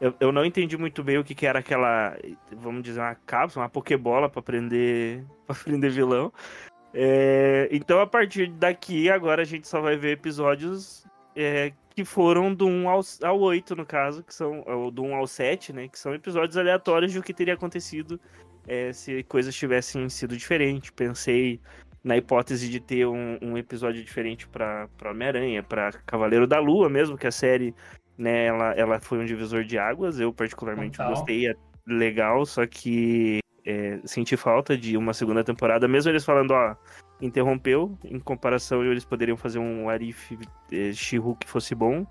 Eu, 0.00 0.14
eu 0.20 0.32
não 0.32 0.44
entendi 0.44 0.76
muito 0.78 1.02
bem 1.02 1.18
o 1.18 1.24
que, 1.24 1.34
que 1.34 1.46
era 1.46 1.58
aquela. 1.60 2.16
Vamos 2.56 2.82
dizer, 2.82 3.00
uma 3.00 3.14
cápsula, 3.14 3.64
uma 3.64 3.70
pokebola 3.70 4.28
pra 4.28 4.40
prender, 4.42 5.24
pra 5.46 5.54
prender 5.56 5.90
vilão. 5.90 6.32
É, 6.92 7.68
então, 7.70 8.00
a 8.00 8.06
partir 8.06 8.50
daqui, 8.50 9.08
agora 9.10 9.42
a 9.42 9.44
gente 9.44 9.68
só 9.68 9.80
vai 9.80 9.96
ver 9.96 10.12
episódios 10.12 11.06
é, 11.36 11.72
que 11.94 12.04
foram 12.04 12.52
do 12.52 12.66
1 12.66 12.88
ao, 12.88 13.00
ao 13.22 13.40
8, 13.40 13.76
no 13.76 13.86
caso, 13.86 14.22
que 14.22 14.34
são. 14.34 14.64
Do 14.92 15.02
1 15.02 15.14
ao 15.14 15.26
7, 15.26 15.72
né? 15.72 15.88
Que 15.88 15.98
são 15.98 16.14
episódios 16.14 16.56
aleatórios 16.56 17.12
de 17.12 17.18
o 17.18 17.22
que 17.22 17.34
teria 17.34 17.54
acontecido 17.54 18.20
é, 18.66 18.92
se 18.92 19.22
coisas 19.24 19.54
tivessem 19.54 20.08
sido 20.08 20.36
diferentes. 20.36 20.90
Pensei 20.90 21.60
na 22.02 22.16
hipótese 22.16 22.68
de 22.68 22.80
ter 22.80 23.06
um, 23.06 23.38
um 23.40 23.58
episódio 23.58 24.02
diferente 24.02 24.48
pra 24.48 24.88
pra 24.96 25.10
Homem-Aranha, 25.10 25.62
pra 25.62 25.92
Cavaleiro 26.06 26.46
da 26.46 26.58
Lua 26.58 26.88
mesmo, 26.88 27.16
que 27.16 27.26
a 27.26 27.32
série, 27.32 27.74
né, 28.16 28.46
ela, 28.46 28.72
ela 28.72 29.00
foi 29.00 29.18
um 29.18 29.24
divisor 29.24 29.64
de 29.64 29.78
águas. 29.78 30.18
Eu, 30.18 30.32
particularmente, 30.32 30.96
Total. 30.96 31.14
gostei, 31.14 31.48
é 31.48 31.54
legal, 31.86 32.44
só 32.46 32.66
que 32.66 33.40
é, 33.70 34.00
senti 34.04 34.36
falta 34.36 34.76
de 34.76 34.96
uma 34.96 35.12
segunda 35.12 35.44
temporada, 35.44 35.86
mesmo 35.86 36.10
eles 36.10 36.24
falando, 36.24 36.52
ó, 36.52 36.74
interrompeu, 37.20 37.96
em 38.04 38.18
comparação, 38.18 38.84
eles 38.84 39.04
poderiam 39.04 39.36
fazer 39.36 39.58
um 39.58 39.88
Arif 39.88 40.38
eh, 40.72 40.92
She-Hulk 40.92 41.44
que 41.44 41.50
fosse 41.50 41.74
bom. 41.74 42.06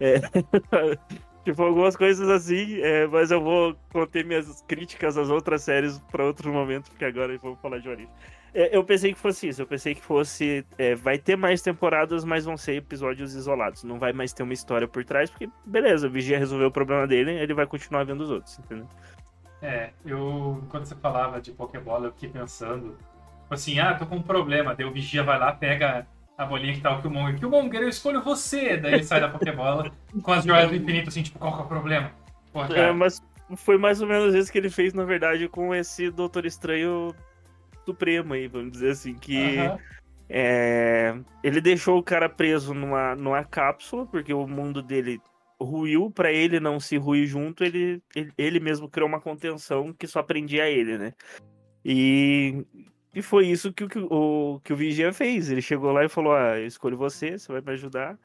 É, 0.00 0.20
Tipo, 1.44 1.62
algumas 1.62 1.94
coisas 1.94 2.26
assim, 2.30 2.80
é, 2.80 3.06
mas 3.06 3.30
eu 3.30 3.38
vou 3.38 3.76
conter 3.92 4.24
minhas 4.24 4.62
críticas 4.62 5.18
às 5.18 5.28
outras 5.28 5.62
séries 5.62 5.98
para 6.10 6.24
outro 6.24 6.50
momento, 6.50 6.90
porque 6.90 7.04
agora 7.04 7.36
vamos 7.36 7.60
falar 7.60 7.80
de 7.80 7.88
One 7.88 8.08
é, 8.54 8.74
Eu 8.74 8.82
pensei 8.82 9.12
que 9.12 9.18
fosse 9.18 9.48
isso, 9.48 9.60
eu 9.60 9.66
pensei 9.66 9.94
que 9.94 10.00
fosse. 10.00 10.64
É, 10.78 10.94
vai 10.94 11.18
ter 11.18 11.36
mais 11.36 11.60
temporadas, 11.60 12.24
mas 12.24 12.46
vão 12.46 12.56
ser 12.56 12.76
episódios 12.76 13.34
isolados. 13.34 13.84
Não 13.84 13.98
vai 13.98 14.10
mais 14.14 14.32
ter 14.32 14.42
uma 14.42 14.54
história 14.54 14.88
por 14.88 15.04
trás, 15.04 15.28
porque, 15.28 15.46
beleza, 15.66 16.06
o 16.06 16.10
Vigia 16.10 16.38
resolveu 16.38 16.68
o 16.68 16.72
problema 16.72 17.06
dele, 17.06 17.32
ele 17.32 17.52
vai 17.52 17.66
continuar 17.66 18.04
vendo 18.04 18.22
os 18.22 18.30
outros, 18.30 18.58
entendeu? 18.60 18.88
É, 19.64 19.90
eu. 20.04 20.60
Enquanto 20.62 20.84
você 20.84 20.94
falava 20.94 21.40
de 21.40 21.50
Pokébola, 21.50 22.08
eu 22.08 22.12
fiquei 22.12 22.28
pensando. 22.28 22.98
Assim, 23.48 23.78
ah, 23.78 23.94
tô 23.94 24.04
com 24.04 24.16
um 24.16 24.22
problema. 24.22 24.74
Daí 24.74 24.84
o 24.84 24.92
Vigia 24.92 25.22
vai 25.22 25.38
lá, 25.38 25.52
pega 25.52 26.06
a 26.36 26.44
bolinha 26.44 26.74
que 26.74 26.82
tá 26.82 26.94
o 26.94 27.00
Killmonger. 27.00 27.38
Killmonger, 27.38 27.80
eu 27.80 27.88
escolho 27.88 28.22
você! 28.22 28.76
Daí 28.76 28.94
ele 28.94 29.04
sai 29.04 29.20
da 29.20 29.28
Pokébola 29.28 29.90
com 30.22 30.32
as 30.32 30.44
joias 30.44 30.68
do 30.68 30.76
infinito, 30.76 31.08
assim, 31.08 31.22
tipo, 31.22 31.38
qual 31.38 31.54
que 31.54 31.60
é 31.60 31.64
o 31.64 31.68
problema? 31.68 32.12
Porra, 32.52 32.76
é, 32.76 32.92
mas 32.92 33.22
foi 33.56 33.78
mais 33.78 34.02
ou 34.02 34.06
menos 34.06 34.34
isso 34.34 34.52
que 34.52 34.58
ele 34.58 34.70
fez, 34.70 34.92
na 34.92 35.04
verdade, 35.04 35.48
com 35.48 35.74
esse 35.74 36.10
Doutor 36.10 36.44
Estranho 36.44 37.14
Supremo 37.86 38.34
aí, 38.34 38.48
vamos 38.48 38.72
dizer 38.72 38.90
assim, 38.90 39.14
que... 39.14 39.56
É, 40.28 41.14
ele 41.42 41.60
deixou 41.60 41.98
o 41.98 42.02
cara 42.02 42.30
preso 42.30 42.72
numa, 42.72 43.14
numa 43.14 43.44
cápsula, 43.44 44.06
porque 44.06 44.32
o 44.32 44.46
mundo 44.46 44.82
dele 44.82 45.20
ruiu, 45.64 46.10
para 46.10 46.32
ele 46.32 46.60
não 46.60 46.78
se 46.78 46.96
ruir 46.96 47.26
junto, 47.26 47.64
ele, 47.64 48.02
ele, 48.14 48.32
ele 48.38 48.60
mesmo 48.60 48.88
criou 48.88 49.08
uma 49.08 49.20
contenção 49.20 49.92
que 49.92 50.06
só 50.06 50.22
prendia 50.22 50.68
ele, 50.68 50.98
né? 50.98 51.12
E 51.84 52.64
e 53.14 53.22
foi 53.22 53.46
isso 53.46 53.72
que, 53.72 53.86
que, 53.86 53.98
o, 53.98 54.60
que 54.64 54.72
o 54.72 54.76
Vigia 54.76 55.12
fez. 55.12 55.48
Ele 55.48 55.62
chegou 55.62 55.92
lá 55.92 56.04
e 56.04 56.08
falou: 56.08 56.34
Ah, 56.34 56.58
eu 56.58 56.66
escolho 56.66 56.96
você, 56.96 57.38
você 57.38 57.52
vai 57.52 57.60
me 57.60 57.70
ajudar. 57.72 58.18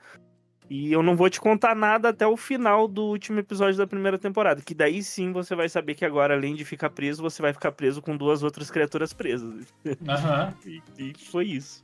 E 0.68 0.92
eu 0.92 1.02
não 1.02 1.16
vou 1.16 1.30
te 1.30 1.40
contar 1.40 1.76
nada 1.76 2.10
até 2.10 2.28
o 2.28 2.38
final 2.38 2.88
do 2.88 3.04
último 3.04 3.40
episódio 3.40 3.78
da 3.78 3.88
primeira 3.88 4.20
temporada. 4.20 4.62
Que 4.62 4.76
daí 4.76 5.02
sim 5.02 5.32
você 5.32 5.56
vai 5.56 5.68
saber 5.68 5.96
que 5.96 6.06
agora, 6.06 6.36
além 6.36 6.56
de 6.56 6.64
ficar 6.64 6.92
preso, 6.92 7.24
você 7.24 7.42
vai 7.42 7.54
ficar 7.54 7.72
preso 7.72 8.02
com 8.02 8.16
duas 8.16 8.44
outras 8.44 8.70
criaturas 8.70 9.14
presas. 9.14 9.74
Uhum. 9.86 10.54
e, 10.66 10.82
e 10.98 11.14
foi 11.26 11.46
isso. 11.46 11.82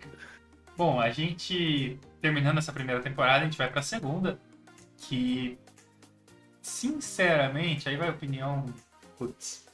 Bom, 0.78 1.00
a 1.00 1.10
gente, 1.10 2.00
terminando 2.22 2.58
essa 2.58 2.74
primeira 2.74 3.02
temporada, 3.02 3.42
a 3.42 3.46
gente 3.46 3.58
vai 3.58 3.72
pra 3.72 3.82
segunda. 3.82 4.40
Que, 4.98 5.58
sinceramente, 6.62 7.88
aí 7.90 7.98
vai 7.98 8.10
a 8.10 8.12
opinião. 8.12 8.66
Putz, 9.18 9.66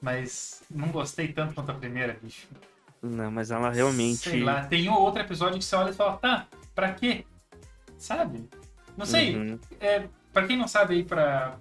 mas 0.00 0.62
não 0.70 0.88
gostei 0.88 1.32
tanto 1.32 1.54
quanto 1.54 1.70
a 1.70 1.74
primeira, 1.74 2.18
bicho. 2.22 2.48
Não, 3.02 3.30
mas 3.30 3.50
ela 3.50 3.70
realmente. 3.70 4.30
Sei 4.30 4.42
lá, 4.42 4.64
tem 4.66 4.88
outro 4.88 5.22
episódio 5.22 5.58
que 5.58 5.64
você 5.64 5.76
olha 5.76 5.90
e 5.90 5.94
fala, 5.94 6.16
tá, 6.18 6.46
pra 6.74 6.92
quê? 6.92 7.24
Sabe? 7.96 8.48
Não 8.96 9.06
sei. 9.06 9.36
Uhum. 9.36 9.58
É, 9.78 10.08
pra 10.32 10.46
quem 10.46 10.56
não 10.56 10.68
sabe 10.68 10.94
aí, 10.94 11.04
pra. 11.04 11.58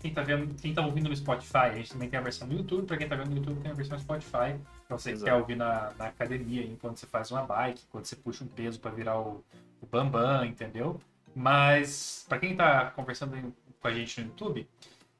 Quem 0.00 0.14
tá, 0.14 0.22
vendo, 0.22 0.54
quem 0.54 0.72
tá 0.72 0.86
ouvindo 0.86 1.08
no 1.08 1.16
Spotify, 1.16 1.56
a 1.56 1.74
gente 1.74 1.92
também 1.92 2.08
tem 2.08 2.20
a 2.20 2.22
versão 2.22 2.46
no 2.46 2.54
YouTube. 2.54 2.86
Pra 2.86 2.96
quem 2.96 3.08
tá 3.08 3.16
vendo 3.16 3.30
no 3.30 3.36
YouTube, 3.36 3.60
tem 3.60 3.72
a 3.72 3.74
versão 3.74 3.98
Spotify. 3.98 4.56
Pra 4.86 4.96
você 4.96 5.12
que 5.12 5.24
quer 5.24 5.34
ouvir 5.34 5.56
na, 5.56 5.92
na 5.98 6.06
academia, 6.06 6.64
enquanto 6.64 6.98
você 6.98 7.06
faz 7.06 7.32
uma 7.32 7.42
bike, 7.42 7.82
quando 7.90 8.04
você 8.04 8.14
puxa 8.14 8.44
um 8.44 8.46
peso 8.46 8.78
pra 8.78 8.92
virar 8.92 9.18
o, 9.18 9.44
o 9.80 9.86
Bambam, 9.86 10.44
entendeu? 10.44 11.00
Mas, 11.34 12.24
pra 12.28 12.38
quem 12.38 12.56
tá 12.56 12.90
conversando 12.90 13.54
com 13.80 13.88
a 13.88 13.92
gente 13.92 14.20
no 14.20 14.28
YouTube, 14.28 14.68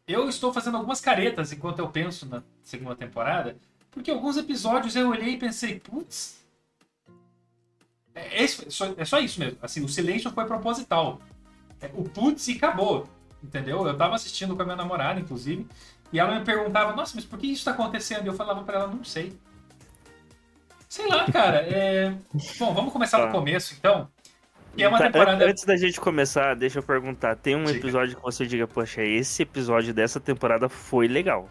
eu 0.06 0.28
estou 0.28 0.52
fazendo 0.52 0.76
algumas 0.76 1.00
caretas 1.00 1.52
enquanto 1.52 1.78
eu 1.78 1.88
penso 1.88 2.26
na 2.26 2.42
segunda 2.62 2.96
temporada. 2.96 3.56
Porque 3.90 4.10
alguns 4.10 4.36
episódios 4.36 4.96
eu 4.96 5.08
olhei 5.08 5.34
e 5.34 5.38
pensei, 5.38 5.78
putz. 5.78 6.44
É, 8.14 8.44
é, 8.44 8.46
só, 8.46 8.94
é 8.96 9.04
só 9.04 9.18
isso 9.20 9.38
mesmo. 9.38 9.58
Assim, 9.62 9.84
o 9.84 9.88
silêncio 9.88 10.30
foi 10.30 10.44
proposital. 10.44 11.20
É, 11.80 11.90
o 11.94 12.04
putz 12.04 12.48
e 12.48 12.56
acabou. 12.56 13.08
Entendeu? 13.42 13.86
Eu 13.86 13.96
tava 13.96 14.14
assistindo 14.14 14.56
com 14.56 14.62
a 14.62 14.64
minha 14.64 14.76
namorada, 14.76 15.20
inclusive, 15.20 15.66
e 16.12 16.18
ela 16.18 16.38
me 16.38 16.44
perguntava, 16.44 16.94
nossa, 16.94 17.12
mas 17.14 17.24
por 17.24 17.38
que 17.38 17.46
isso 17.46 17.64
tá 17.64 17.70
acontecendo? 17.70 18.24
E 18.24 18.28
eu 18.28 18.34
falava 18.34 18.64
para 18.64 18.80
ela, 18.80 18.88
não 18.88 19.04
sei. 19.04 19.38
Sei 20.88 21.06
lá, 21.06 21.30
cara. 21.30 21.58
É... 21.58 22.10
Bom, 22.58 22.74
vamos 22.74 22.92
começar 22.92 23.18
tá. 23.18 23.26
do 23.26 23.32
começo, 23.32 23.74
então. 23.78 24.08
E 24.78 24.84
é 24.84 24.88
uma 24.88 24.98
tá, 24.98 25.06
temporada... 25.06 25.44
Antes 25.44 25.64
da 25.64 25.76
gente 25.76 26.00
começar, 26.00 26.54
deixa 26.54 26.78
eu 26.78 26.82
perguntar. 26.84 27.34
Tem 27.34 27.56
um 27.56 27.64
diga. 27.64 27.78
episódio 27.78 28.16
que 28.16 28.22
você 28.22 28.46
diga, 28.46 28.64
poxa, 28.64 29.02
esse 29.02 29.42
episódio 29.42 29.92
dessa 29.92 30.20
temporada 30.20 30.68
foi 30.68 31.08
legal. 31.08 31.50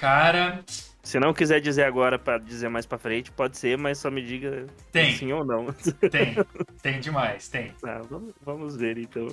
Cara. 0.00 0.64
Se 1.02 1.20
não 1.20 1.34
quiser 1.34 1.60
dizer 1.60 1.84
agora 1.84 2.18
para 2.18 2.38
dizer 2.38 2.70
mais 2.70 2.86
para 2.86 2.96
frente, 2.96 3.30
pode 3.30 3.58
ser, 3.58 3.76
mas 3.76 3.98
só 3.98 4.10
me 4.10 4.24
diga 4.24 4.66
tem. 4.90 5.14
sim 5.14 5.30
ou 5.32 5.44
não. 5.44 5.66
Tem, 6.10 6.34
tem 6.82 6.98
demais, 6.98 7.48
tem. 7.48 7.72
Ah, 7.84 8.00
vamos 8.42 8.74
ver 8.74 8.98
então. 8.98 9.28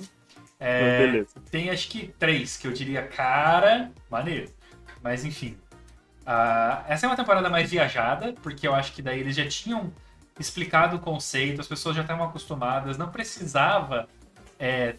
É, 0.60 0.98
beleza. 0.98 1.34
Tem 1.50 1.70
acho 1.70 1.88
que 1.88 2.14
três 2.18 2.56
que 2.56 2.66
eu 2.66 2.72
diria, 2.72 3.02
cara, 3.06 3.90
maneiro. 4.10 4.50
Mas 5.02 5.24
enfim. 5.24 5.56
Uh, 6.22 6.84
essa 6.88 7.06
é 7.06 7.08
uma 7.08 7.16
temporada 7.16 7.50
mais 7.50 7.70
viajada, 7.70 8.34
porque 8.42 8.68
eu 8.68 8.74
acho 8.74 8.92
que 8.92 9.02
daí 9.02 9.18
eles 9.18 9.34
já 9.34 9.46
tinham 9.48 9.92
explicado 10.38 10.96
o 10.96 11.00
conceito, 11.00 11.60
as 11.60 11.68
pessoas 11.68 11.94
já 11.96 12.02
estavam 12.02 12.26
acostumadas, 12.26 12.98
não 12.98 13.10
precisava 13.10 14.08
é, 14.58 14.96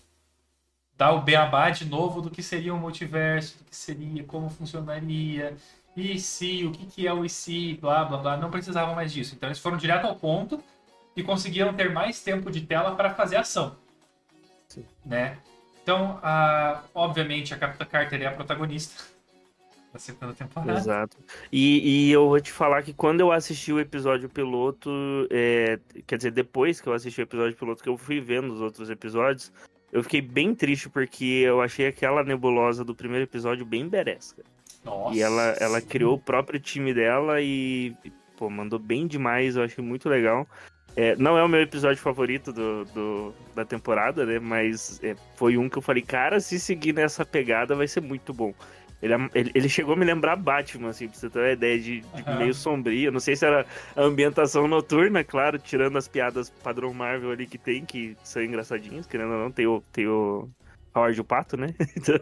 dar 0.97 1.11
o 1.11 1.21
beabá 1.21 1.69
de 1.69 1.85
novo 1.85 2.21
do 2.21 2.31
que 2.31 2.41
seria 2.41 2.73
o 2.73 2.77
multiverso, 2.77 3.57
do 3.57 3.65
que 3.65 3.75
seria, 3.75 4.23
como 4.23 4.49
funcionaria, 4.49 5.55
e 5.95 6.19
se, 6.19 6.65
o 6.65 6.71
que, 6.71 6.85
que 6.85 7.07
é 7.07 7.13
o 7.13 7.23
e 7.23 7.29
se, 7.29 7.75
blá 7.75 8.03
blá 8.03 8.17
blá, 8.17 8.37
não 8.37 8.51
precisavam 8.51 8.95
mais 8.95 9.11
disso. 9.11 9.35
Então 9.35 9.47
eles 9.47 9.59
foram 9.59 9.77
direto 9.77 10.05
ao 10.05 10.15
ponto 10.15 10.61
e 11.15 11.23
conseguiram 11.23 11.73
ter 11.73 11.91
mais 11.91 12.21
tempo 12.21 12.51
de 12.51 12.61
tela 12.61 12.95
para 12.95 13.13
fazer 13.13 13.37
ação. 13.37 13.77
Sim. 14.67 14.85
Né? 15.05 15.37
Então, 15.81 16.19
a, 16.21 16.83
obviamente, 16.93 17.53
a 17.53 17.57
Capitã 17.57 17.85
Carter 17.85 18.21
é 18.21 18.25
a 18.25 18.31
protagonista 18.31 19.14
da 19.95 19.99
segunda 19.99 20.33
temporada. 20.33 20.77
Exato. 20.77 21.17
E, 21.51 22.07
e, 22.07 22.11
eu 22.11 22.27
vou 22.27 22.39
te 22.39 22.51
falar 22.51 22.83
que 22.83 22.93
quando 22.93 23.21
eu 23.21 23.31
assisti 23.31 23.71
o 23.71 23.79
episódio 23.79 24.29
piloto, 24.29 24.89
é, 25.31 25.79
quer 26.05 26.17
dizer, 26.17 26.31
depois 26.31 26.81
que 26.81 26.87
eu 26.87 26.93
assisti 26.93 27.21
o 27.21 27.23
episódio 27.23 27.57
piloto, 27.57 27.81
que 27.81 27.89
eu 27.89 27.97
fui 27.97 28.19
vendo 28.19 28.53
os 28.53 28.61
outros 28.61 28.89
episódios, 28.89 29.51
eu 29.91 30.03
fiquei 30.03 30.21
bem 30.21 30.53
triste 30.53 30.89
porque 30.89 31.43
eu 31.45 31.61
achei 31.61 31.87
aquela 31.87 32.23
nebulosa 32.23 32.83
do 32.83 32.93
primeiro 32.93 33.23
episódio 33.23 33.65
bem 33.65 33.87
beresca. 33.87 34.43
Nossa. 34.83 35.15
E 35.15 35.21
ela, 35.21 35.55
ela 35.59 35.81
criou 35.81 36.15
o 36.15 36.19
próprio 36.19 36.59
time 36.59 36.93
dela 36.93 37.41
e, 37.41 37.95
pô, 38.37 38.49
mandou 38.49 38.77
bem 38.77 39.07
demais, 39.07 39.55
eu 39.55 39.63
achei 39.63 39.83
muito 39.83 40.09
legal. 40.09 40.45
É, 40.97 41.15
não 41.15 41.37
é 41.37 41.43
o 41.43 41.47
meu 41.47 41.61
episódio 41.61 42.01
favorito 42.01 42.53
do, 42.53 42.85
do 42.85 43.33
da 43.53 43.65
temporada, 43.65 44.25
né? 44.25 44.39
Mas 44.39 44.99
é, 45.03 45.15
foi 45.35 45.57
um 45.57 45.67
que 45.69 45.77
eu 45.77 45.81
falei, 45.81 46.01
cara, 46.01 46.39
se 46.39 46.59
seguir 46.59 46.93
nessa 46.93 47.25
pegada 47.25 47.75
vai 47.75 47.87
ser 47.87 48.01
muito 48.01 48.33
bom. 48.33 48.53
Ele, 49.05 49.13
é, 49.13 49.29
ele, 49.35 49.51
ele, 49.53 49.69
chegou 49.69 49.93
a 49.93 49.97
me 49.97 50.03
lembrar 50.03 50.35
Batman, 50.35 50.89
assim, 50.89 51.07
pra 51.07 51.15
você 51.15 51.29
ter 51.29 51.37
uma 51.37 51.51
ideia 51.51 51.79
de, 51.79 52.01
de 52.01 52.23
uhum. 52.27 52.37
meio 52.37 52.53
sombrio. 52.55 53.11
Não 53.11 53.19
sei 53.19 53.35
se 53.35 53.45
era 53.45 53.63
a 53.95 54.01
ambientação 54.01 54.67
noturna, 54.67 55.23
claro, 55.23 55.59
tirando 55.59 55.95
as 55.95 56.07
piadas 56.07 56.49
padrão 56.49 56.91
Marvel 56.91 57.29
ali 57.29 57.45
que 57.45 57.59
tem, 57.59 57.85
que 57.85 58.17
são 58.23 58.43
engraçadinhas, 58.43 59.05
querendo 59.05 59.33
ou 59.33 59.39
não, 59.39 59.51
tem 59.51 59.67
o, 59.67 59.83
tem 59.91 60.07
o 60.07 60.49
Howard 60.95 61.21
o 61.21 61.23
Pato, 61.23 61.55
né? 61.55 61.67
Então... 61.95 62.15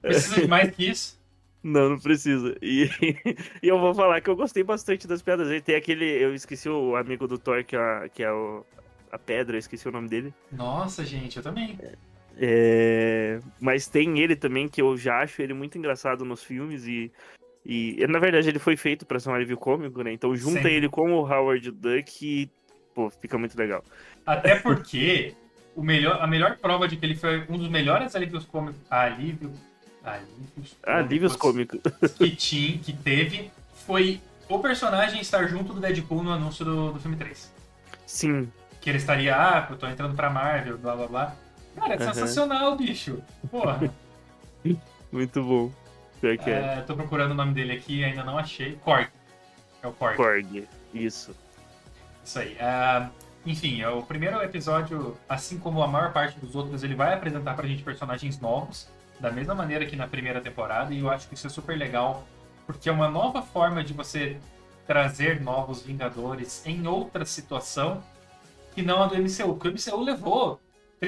Precisa 0.00 0.42
de 0.42 0.46
mais 0.46 0.74
que 0.74 0.90
isso? 0.90 1.22
Não, 1.64 1.88
não 1.88 1.98
precisa. 1.98 2.54
E, 2.60 2.90
e, 3.62 3.68
eu 3.68 3.80
vou 3.80 3.94
falar 3.94 4.20
que 4.20 4.28
eu 4.28 4.36
gostei 4.36 4.62
bastante 4.62 5.08
das 5.08 5.22
piadas. 5.22 5.48
Ele 5.48 5.62
tem 5.62 5.74
aquele. 5.74 6.04
Eu 6.04 6.34
esqueci 6.34 6.68
o 6.68 6.94
amigo 6.94 7.26
do 7.26 7.38
Thor, 7.38 7.64
que 7.64 7.74
é, 7.74 8.08
que 8.10 8.22
é 8.22 8.30
o, 8.30 8.66
a 9.10 9.18
pedra, 9.18 9.56
eu 9.56 9.60
esqueci 9.60 9.88
o 9.88 9.90
nome 9.90 10.06
dele. 10.06 10.34
Nossa, 10.52 11.02
gente, 11.06 11.38
eu 11.38 11.42
também. 11.42 11.78
É. 11.80 11.94
É, 12.36 13.38
mas 13.60 13.86
tem 13.86 14.18
ele 14.18 14.34
também, 14.34 14.68
que 14.68 14.82
eu 14.82 14.96
já 14.96 15.20
acho 15.20 15.40
ele 15.40 15.54
muito 15.54 15.78
engraçado 15.78 16.24
nos 16.24 16.42
filmes 16.42 16.86
e. 16.86 17.12
E 17.66 18.06
na 18.08 18.18
verdade 18.18 18.46
ele 18.46 18.58
foi 18.58 18.76
feito 18.76 19.06
para 19.06 19.18
ser 19.18 19.30
um 19.30 19.34
alívio 19.34 19.56
cômico, 19.56 20.02
né? 20.02 20.12
Então 20.12 20.36
junta 20.36 20.68
Sim. 20.68 20.68
ele 20.68 20.86
com 20.86 21.14
o 21.14 21.26
Howard 21.26 21.70
Duck 21.70 22.22
e 22.22 22.50
pô, 22.94 23.08
fica 23.08 23.38
muito 23.38 23.56
legal. 23.56 23.82
Até 24.26 24.56
porque 24.56 25.34
o 25.74 25.82
melhor, 25.82 26.20
a 26.20 26.26
melhor 26.26 26.58
prova 26.58 26.86
de 26.86 26.96
que 26.96 27.06
ele 27.06 27.14
foi 27.14 27.42
um 27.48 27.56
dos 27.56 27.70
melhores 27.70 28.14
alívios 28.14 28.44
cômicos. 28.44 28.80
Alívio, 28.90 29.50
alívios, 30.02 30.76
alívios 30.82 31.36
cômicos 31.36 31.80
que, 32.18 32.36
tinha, 32.36 32.78
que 32.78 32.92
teve 32.92 33.50
foi 33.86 34.20
o 34.48 34.58
personagem 34.58 35.20
estar 35.20 35.46
junto 35.48 35.72
do 35.72 35.80
Deadpool 35.80 36.22
no 36.22 36.32
anúncio 36.32 36.64
do, 36.64 36.92
do 36.92 37.00
filme 37.00 37.16
3. 37.16 37.52
Sim. 38.06 38.52
Que 38.80 38.90
ele 38.90 38.98
estaria, 38.98 39.34
ah, 39.34 39.66
eu 39.70 39.76
tô 39.76 39.86
entrando 39.86 40.14
pra 40.14 40.28
Marvel, 40.28 40.76
blá 40.76 40.94
blá 40.94 41.06
blá. 41.06 41.36
Cara, 41.76 41.94
é 41.94 41.98
uhum. 41.98 42.04
sensacional, 42.04 42.76
bicho. 42.76 43.22
Porra. 43.50 43.92
Muito 45.12 45.42
bom. 45.42 45.72
É 46.22 46.36
que 46.36 46.50
é. 46.50 46.78
é. 46.78 46.80
Tô 46.82 46.96
procurando 46.96 47.32
o 47.32 47.34
nome 47.34 47.52
dele 47.52 47.72
aqui 47.72 48.02
ainda 48.02 48.24
não 48.24 48.38
achei. 48.38 48.76
Korg. 48.76 49.08
É 49.82 49.86
o 49.86 49.92
Korg. 49.92 50.16
Korg, 50.16 50.68
isso. 50.92 51.34
Isso 52.24 52.38
aí. 52.38 52.56
Uh, 52.56 53.10
enfim, 53.44 53.82
é 53.82 53.88
o 53.88 54.02
primeiro 54.02 54.42
episódio, 54.42 55.16
assim 55.28 55.58
como 55.58 55.82
a 55.82 55.86
maior 55.86 56.12
parte 56.12 56.38
dos 56.40 56.54
outros, 56.54 56.82
ele 56.82 56.94
vai 56.94 57.12
apresentar 57.12 57.54
pra 57.54 57.66
gente 57.66 57.82
personagens 57.82 58.40
novos, 58.40 58.88
da 59.20 59.30
mesma 59.30 59.54
maneira 59.54 59.84
que 59.84 59.94
na 59.94 60.08
primeira 60.08 60.40
temporada, 60.40 60.94
e 60.94 61.00
eu 61.00 61.10
acho 61.10 61.28
que 61.28 61.34
isso 61.34 61.46
é 61.46 61.50
super 61.50 61.76
legal, 61.76 62.26
porque 62.66 62.88
é 62.88 62.92
uma 62.92 63.08
nova 63.08 63.42
forma 63.42 63.84
de 63.84 63.92
você 63.92 64.38
trazer 64.86 65.40
novos 65.40 65.82
Vingadores 65.82 66.66
em 66.66 66.86
outra 66.86 67.24
situação 67.24 68.02
que 68.74 68.82
não 68.82 69.02
a 69.02 69.06
do 69.06 69.16
MCU. 69.16 69.54
Porque 69.54 69.68
o 69.68 69.72
MCU 69.72 70.02
levou 70.02 70.60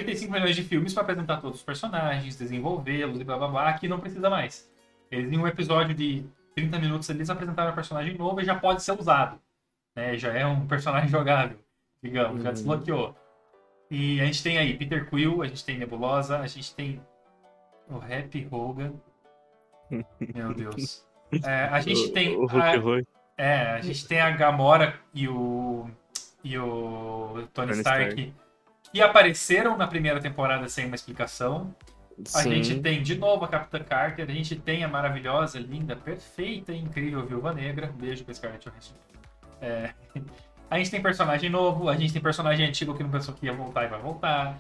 35 0.04 0.32
milhões 0.32 0.54
de 0.56 0.62
filmes 0.62 0.92
para 0.92 1.02
apresentar 1.02 1.40
todos 1.40 1.58
os 1.58 1.64
personagens, 1.64 2.36
desenvolvê-los 2.36 3.20
e 3.20 3.24
blá 3.24 3.36
blá 3.38 3.48
blá, 3.48 3.68
aqui 3.68 3.88
não 3.88 3.98
precisa 4.00 4.28
mais. 4.30 4.70
Eles 5.10 5.32
em 5.32 5.38
um 5.38 5.46
episódio 5.46 5.94
de 5.94 6.24
30 6.54 6.78
minutos 6.78 7.08
eles 7.10 7.28
apresentaram 7.30 7.72
um 7.72 7.74
personagem 7.74 8.16
novo 8.16 8.40
e 8.40 8.44
já 8.44 8.54
pode 8.54 8.82
ser 8.82 8.92
usado. 8.92 9.38
Né? 9.94 10.16
Já 10.16 10.32
é 10.32 10.44
um 10.46 10.66
personagem 10.66 11.08
jogável, 11.10 11.58
digamos, 12.02 12.42
já 12.42 12.48
Uhum. 12.48 12.54
desbloqueou. 12.54 13.14
E 13.90 14.20
a 14.20 14.24
gente 14.26 14.42
tem 14.42 14.58
aí 14.58 14.76
Peter 14.76 15.08
Quill, 15.08 15.42
a 15.42 15.46
gente 15.46 15.64
tem 15.64 15.78
Nebulosa, 15.78 16.38
a 16.40 16.46
gente 16.46 16.74
tem 16.74 17.00
o 17.88 17.96
Happy 17.96 18.48
Hogan. 18.50 18.94
Meu 20.34 20.52
Deus. 20.52 21.06
É, 21.44 21.64
a 21.64 21.80
gente 21.80 22.10
tem. 22.10 22.36
A- 22.50 23.02
é, 23.38 23.66
a 23.72 23.80
gente 23.80 24.06
tem 24.08 24.20
a 24.20 24.30
Gamora 24.30 24.98
e 25.14 25.28
o. 25.28 25.88
e 26.42 26.58
o 26.58 27.46
Tony, 27.52 27.72
Stark. 27.72 28.34
Que 28.96 29.02
apareceram 29.02 29.76
na 29.76 29.86
primeira 29.86 30.18
temporada 30.20 30.66
sem 30.70 30.86
uma 30.86 30.94
explicação. 30.94 31.74
A 32.34 32.42
Sim. 32.42 32.62
gente 32.62 32.80
tem 32.80 33.02
de 33.02 33.18
novo 33.18 33.44
a 33.44 33.48
Capitã 33.48 33.78
Carter, 33.78 34.26
a 34.26 34.32
gente 34.32 34.56
tem 34.56 34.82
a 34.82 34.88
maravilhosa, 34.88 35.58
linda, 35.58 35.94
perfeita 35.94 36.72
e 36.72 36.78
incrível 36.78 37.26
Viúva 37.26 37.52
Negra. 37.52 37.92
Beijo 37.94 38.24
pra 38.24 38.32
Scarlett 38.32 38.66
Johansson. 38.66 38.94
É, 39.60 39.92
A 40.70 40.78
gente 40.78 40.90
tem 40.90 41.00
personagem 41.00 41.48
novo, 41.48 41.88
a 41.88 41.94
gente 41.94 42.12
tem 42.12 42.20
personagem 42.20 42.66
antigo 42.66 42.92
que 42.94 43.02
não 43.02 43.10
pensou 43.10 43.32
que 43.34 43.46
ia 43.46 43.52
voltar 43.52 43.84
e 43.84 43.88
vai 43.88 44.00
voltar. 44.00 44.58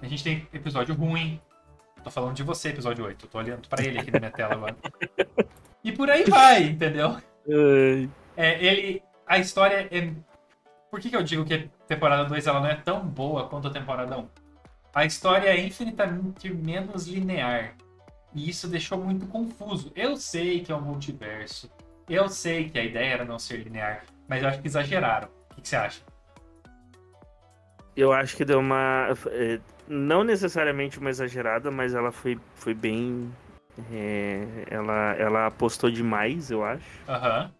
A 0.00 0.06
gente 0.06 0.22
tem 0.22 0.46
episódio 0.52 0.94
ruim. 0.94 1.40
Tô 2.04 2.10
falando 2.10 2.36
de 2.36 2.42
você, 2.44 2.68
episódio 2.68 3.04
8. 3.04 3.24
Eu 3.24 3.30
tô 3.30 3.38
olhando 3.38 3.66
pra 3.66 3.82
ele 3.82 3.98
aqui 3.98 4.12
na 4.12 4.20
minha 4.20 4.30
tela 4.30 4.54
agora. 4.54 4.76
E 5.82 5.90
por 5.90 6.10
aí 6.10 6.24
vai, 6.24 6.64
entendeu? 6.64 7.16
É, 8.36 8.64
ele. 8.64 9.02
A 9.26 9.38
história 9.38 9.88
é. 9.90 10.12
Por 10.90 11.00
que, 11.00 11.08
que 11.08 11.16
eu 11.16 11.22
digo 11.22 11.42
que 11.42 11.54
a 11.54 11.58
temporada 11.90 12.24
2 12.24 12.46
ela 12.46 12.60
não 12.60 12.68
é 12.68 12.76
tão 12.76 13.04
boa 13.04 13.48
quanto 13.48 13.66
a 13.66 13.70
temporada 13.70 14.16
1? 14.16 14.28
A 14.94 15.04
história 15.04 15.48
é 15.48 15.60
infinitamente 15.60 16.48
menos 16.48 17.08
linear. 17.08 17.74
E 18.32 18.48
isso 18.48 18.68
deixou 18.68 18.96
muito 18.96 19.26
confuso. 19.26 19.90
Eu 19.96 20.16
sei 20.16 20.60
que 20.60 20.70
é 20.70 20.76
um 20.76 20.80
multiverso. 20.80 21.68
Eu 22.08 22.28
sei 22.28 22.70
que 22.70 22.78
a 22.78 22.84
ideia 22.84 23.14
era 23.14 23.24
não 23.24 23.40
ser 23.40 23.56
linear. 23.64 24.04
Mas 24.28 24.40
eu 24.40 24.48
acho 24.48 24.60
que 24.60 24.68
exageraram. 24.68 25.28
O 25.50 25.60
que, 25.60 25.68
você 25.68 25.74
acha? 25.74 26.00
Eu 27.96 28.12
acho 28.12 28.36
que 28.36 28.44
deu 28.44 28.60
uma. 28.60 29.08
é, 29.26 29.58
Não 29.88 30.22
necessariamente 30.22 31.00
uma 31.00 31.10
exagerada, 31.10 31.72
mas 31.72 31.92
ela 31.92 32.12
foi, 32.12 32.38
foi 32.54 32.72
bem. 32.72 33.32
é, 33.92 34.44
ela, 34.70 35.14
ela 35.14 35.46
apostou 35.46 35.90
demais, 35.90 36.52
eu 36.52 36.64
acho. 36.64 36.86
Aham. 37.08 37.50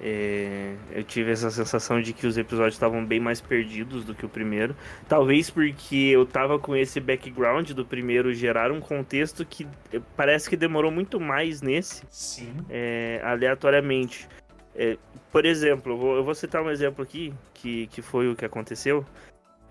É, 0.00 0.74
eu 0.90 1.04
tive 1.04 1.30
essa 1.30 1.50
sensação 1.50 2.02
de 2.02 2.12
que 2.12 2.26
os 2.26 2.36
episódios 2.36 2.74
estavam 2.74 3.04
bem 3.04 3.20
mais 3.20 3.40
perdidos 3.40 4.04
do 4.04 4.14
que 4.14 4.26
o 4.26 4.28
primeiro. 4.28 4.74
Talvez 5.08 5.50
porque 5.50 6.10
eu 6.12 6.26
tava 6.26 6.58
com 6.58 6.74
esse 6.74 6.98
background 6.98 7.70
do 7.70 7.84
primeiro 7.84 8.34
gerar 8.34 8.72
um 8.72 8.80
contexto 8.80 9.44
que 9.44 9.66
eh, 9.92 10.00
parece 10.16 10.50
que 10.50 10.56
demorou 10.56 10.90
muito 10.90 11.20
mais 11.20 11.62
nesse, 11.62 12.02
Sim. 12.10 12.52
é, 12.68 13.20
aleatoriamente. 13.22 14.28
É, 14.74 14.98
por 15.30 15.46
exemplo, 15.46 15.92
eu 15.92 15.96
vou, 15.96 16.16
eu 16.16 16.24
vou 16.24 16.34
citar 16.34 16.62
um 16.62 16.70
exemplo 16.70 17.02
aqui, 17.02 17.32
que, 17.52 17.86
que 17.86 18.02
foi 18.02 18.28
o 18.28 18.34
que 18.34 18.44
aconteceu. 18.44 19.04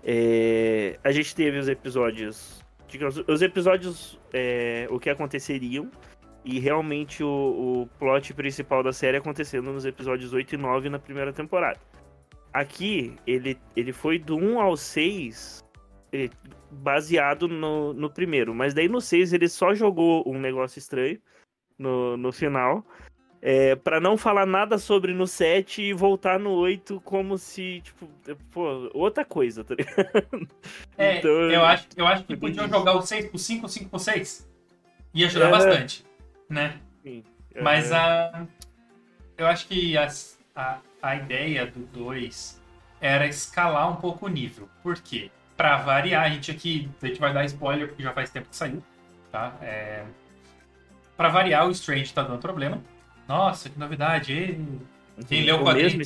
É, 0.02 0.98
a 1.04 1.12
gente 1.12 1.34
teve 1.34 1.58
os 1.58 1.68
episódios. 1.68 2.64
Digamos, 2.88 3.22
os 3.26 3.42
episódios, 3.42 4.18
é, 4.32 4.86
o 4.88 5.00
que 5.00 5.10
aconteceriam, 5.10 5.90
e 6.44 6.58
realmente 6.58 7.22
o, 7.24 7.28
o 7.82 7.88
plot 7.98 8.34
principal 8.34 8.82
da 8.82 8.92
série 8.92 9.16
acontecendo 9.16 9.72
nos 9.72 9.84
episódios 9.84 10.32
8 10.32 10.54
e 10.54 10.58
9 10.58 10.88
na 10.90 10.98
primeira 10.98 11.32
temporada. 11.32 11.80
Aqui, 12.52 13.16
ele, 13.26 13.58
ele 13.74 13.92
foi 13.92 14.18
do 14.18 14.36
1 14.36 14.60
ao 14.60 14.76
6 14.76 15.64
eh, 16.12 16.30
baseado 16.70 17.48
no, 17.48 17.92
no 17.92 18.10
primeiro, 18.10 18.54
mas 18.54 18.74
daí 18.74 18.88
no 18.88 19.00
6 19.00 19.32
ele 19.32 19.48
só 19.48 19.74
jogou 19.74 20.22
um 20.26 20.38
negócio 20.38 20.78
estranho 20.78 21.18
no, 21.78 22.16
no 22.16 22.30
final. 22.30 22.84
É, 23.46 23.76
para 23.76 24.00
não 24.00 24.16
falar 24.16 24.46
nada 24.46 24.78
sobre 24.78 25.12
no 25.12 25.26
7 25.26 25.82
e 25.82 25.92
voltar 25.92 26.38
no 26.38 26.52
8 26.52 26.98
como 27.02 27.36
se, 27.36 27.82
tipo, 27.82 28.08
pô, 28.50 28.88
outra 28.94 29.22
coisa, 29.22 29.62
tá 29.62 29.74
ligado? 29.74 30.48
É, 30.96 31.18
Então, 31.18 31.30
eu, 31.30 31.62
acho, 31.62 31.88
eu 31.94 32.06
acho 32.06 32.24
que 32.24 32.36
bem 32.36 32.54
podiam 32.54 32.68
jogar 32.68 32.96
o 32.96 33.02
6 33.02 33.26
pro 33.28 33.38
5, 33.38 33.66
o 33.66 33.68
5 33.68 33.90
pro 33.90 33.98
6. 33.98 34.48
Ia 35.12 35.26
ajudar 35.26 35.48
É. 35.48 35.50
bastante. 35.50 36.06
Né? 36.54 36.76
Sim. 37.02 37.24
Mas 37.60 37.90
É, 37.90 37.96
a. 37.96 38.46
Eu 39.36 39.46
acho 39.48 39.66
que 39.66 39.98
as- 39.98 40.38
a, 40.54 40.78
a 41.02 41.16
ideia 41.16 41.66
do 41.66 41.80
2 41.86 42.60
era 43.00 43.26
escalar 43.26 43.90
um 43.90 43.96
pouco 43.96 44.26
o 44.26 44.28
nível. 44.28 44.68
Por 44.82 44.96
quê? 45.00 45.30
Pra 45.56 45.76
variar, 45.78 46.24
a 46.24 46.28
gente 46.28 46.50
aqui. 46.50 46.88
A 47.02 47.06
gente 47.06 47.18
vai 47.20 47.32
dar 47.32 47.44
spoiler 47.44 47.88
porque 47.88 48.02
já 48.02 48.12
faz 48.12 48.30
tempo 48.30 48.48
que 48.48 48.56
saiu. 48.56 48.82
Tá? 49.32 49.52
É, 49.60 50.04
pra 51.16 51.28
variar, 51.28 51.66
o 51.66 51.70
Strange 51.72 52.12
tá 52.14 52.22
dando 52.22 52.38
problema. 52.38 52.80
Nossa, 53.26 53.68
que 53.68 53.78
novidade! 53.78 54.32
Ele... 54.32 54.80
quem 55.26 55.42
leu 55.42 55.56
o 55.56 55.62
o 55.62 55.64
quadrinho-. 55.64 56.00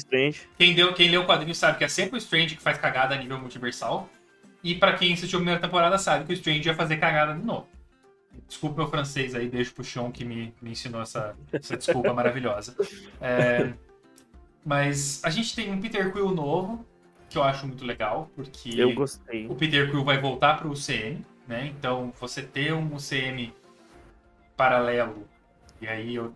Quem, 0.56 0.74
deu, 0.74 0.94
quem 0.94 1.10
leu 1.10 1.22
o 1.22 1.26
quadrinho 1.26 1.54
sabe 1.54 1.76
que 1.78 1.84
é 1.84 1.88
sempre 1.88 2.16
o 2.16 2.18
Strange 2.18 2.56
que 2.56 2.62
faz 2.62 2.78
cagada 2.78 3.14
a 3.14 3.18
nível 3.18 3.38
multiversal. 3.38 4.08
E 4.64 4.74
pra 4.74 4.94
quem 4.94 5.12
assistiu 5.12 5.38
a 5.38 5.40
primeira 5.40 5.60
temporada 5.60 5.98
sabe 5.98 6.24
que 6.24 6.32
o 6.32 6.34
Strange 6.34 6.66
ia 6.68 6.74
fazer 6.74 6.96
cagada 6.96 7.34
de 7.34 7.44
novo. 7.44 7.68
Desculpa 8.46 8.76
meu 8.82 8.90
francês 8.90 9.34
aí, 9.34 9.48
beijo 9.48 9.74
pro 9.74 9.84
Sean 9.84 10.10
que 10.10 10.24
me, 10.24 10.54
me 10.60 10.70
ensinou 10.70 11.02
essa, 11.02 11.36
essa 11.52 11.76
desculpa 11.76 12.12
maravilhosa. 12.14 12.76
É, 13.20 13.72
mas 14.64 15.22
a 15.24 15.30
gente 15.30 15.54
tem 15.54 15.72
um 15.72 15.80
Peter 15.80 16.12
Quill 16.12 16.30
novo, 16.30 16.84
que 17.28 17.38
eu 17.38 17.42
acho 17.42 17.66
muito 17.66 17.84
legal, 17.84 18.30
porque 18.34 18.70
Eu 18.76 18.94
gostei. 18.94 19.46
o 19.46 19.54
Peter 19.54 19.90
Quill 19.90 20.04
vai 20.04 20.18
voltar 20.20 20.58
pro 20.58 20.70
UCM, 20.70 21.24
né? 21.46 21.66
Então 21.66 22.12
você 22.18 22.42
ter 22.42 22.72
um 22.72 22.94
UCM 22.94 23.52
paralelo, 24.56 25.26
e 25.80 25.86
aí 25.86 26.14
eu, 26.14 26.34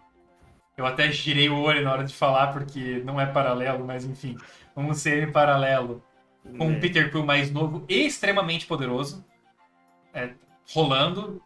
eu 0.76 0.86
até 0.86 1.10
girei 1.10 1.48
o 1.48 1.58
olho 1.58 1.82
na 1.82 1.92
hora 1.92 2.04
de 2.04 2.14
falar, 2.14 2.48
porque 2.52 3.02
não 3.04 3.20
é 3.20 3.26
paralelo, 3.26 3.84
mas 3.84 4.04
enfim, 4.04 4.36
um 4.76 4.90
UCM 4.90 5.32
paralelo 5.32 6.02
com 6.58 6.68
um 6.68 6.72
É. 6.72 6.78
Peter 6.78 7.10
Quill 7.10 7.24
mais 7.24 7.50
novo 7.50 7.84
e 7.88 8.06
extremamente 8.06 8.66
poderoso 8.66 9.24
é, 10.12 10.34
rolando. 10.72 11.42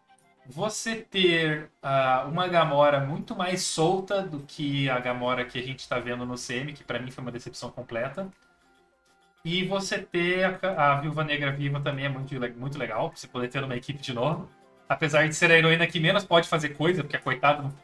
Você 0.49 0.97
ter 0.97 1.71
ah, 1.83 2.25
uma 2.29 2.47
Gamora 2.47 3.01
muito 3.01 3.35
mais 3.35 3.63
solta 3.63 4.23
do 4.23 4.41
que 4.41 4.89
a 4.89 4.99
Gamora 5.01 5.45
que 5.45 5.59
a 5.59 5.63
gente 5.63 5.81
está 5.81 5.99
vendo 5.99 6.25
no 6.25 6.37
CM, 6.37 6.73
que 6.73 6.85
pra 6.85 6.99
mim 6.99 7.11
foi 7.11 7.23
uma 7.23 7.33
decepção 7.33 7.71
completa. 7.71 8.29
E 9.45 9.65
você 9.65 9.99
ter 9.99 10.59
a, 10.65 10.93
a 10.93 11.01
Viúva 11.01 11.25
Negra 11.25 11.53
viva 11.53 11.81
também 11.81 12.05
é 12.07 12.09
muito, 12.09 12.35
muito 12.59 12.79
legal, 12.79 13.13
você 13.15 13.27
poder 13.27 13.49
ter 13.49 13.63
uma 13.63 13.77
equipe 13.77 14.01
de 14.01 14.13
novo. 14.13 14.49
Apesar 14.89 15.27
de 15.27 15.35
ser 15.35 15.51
a 15.51 15.59
heroína 15.59 15.87
que 15.87 15.99
menos 15.99 16.25
pode 16.25 16.49
fazer 16.49 16.71
coisa, 16.71 17.03
porque 17.03 17.17
a 17.17 17.21
coitada 17.21 17.63
não... 17.63 17.75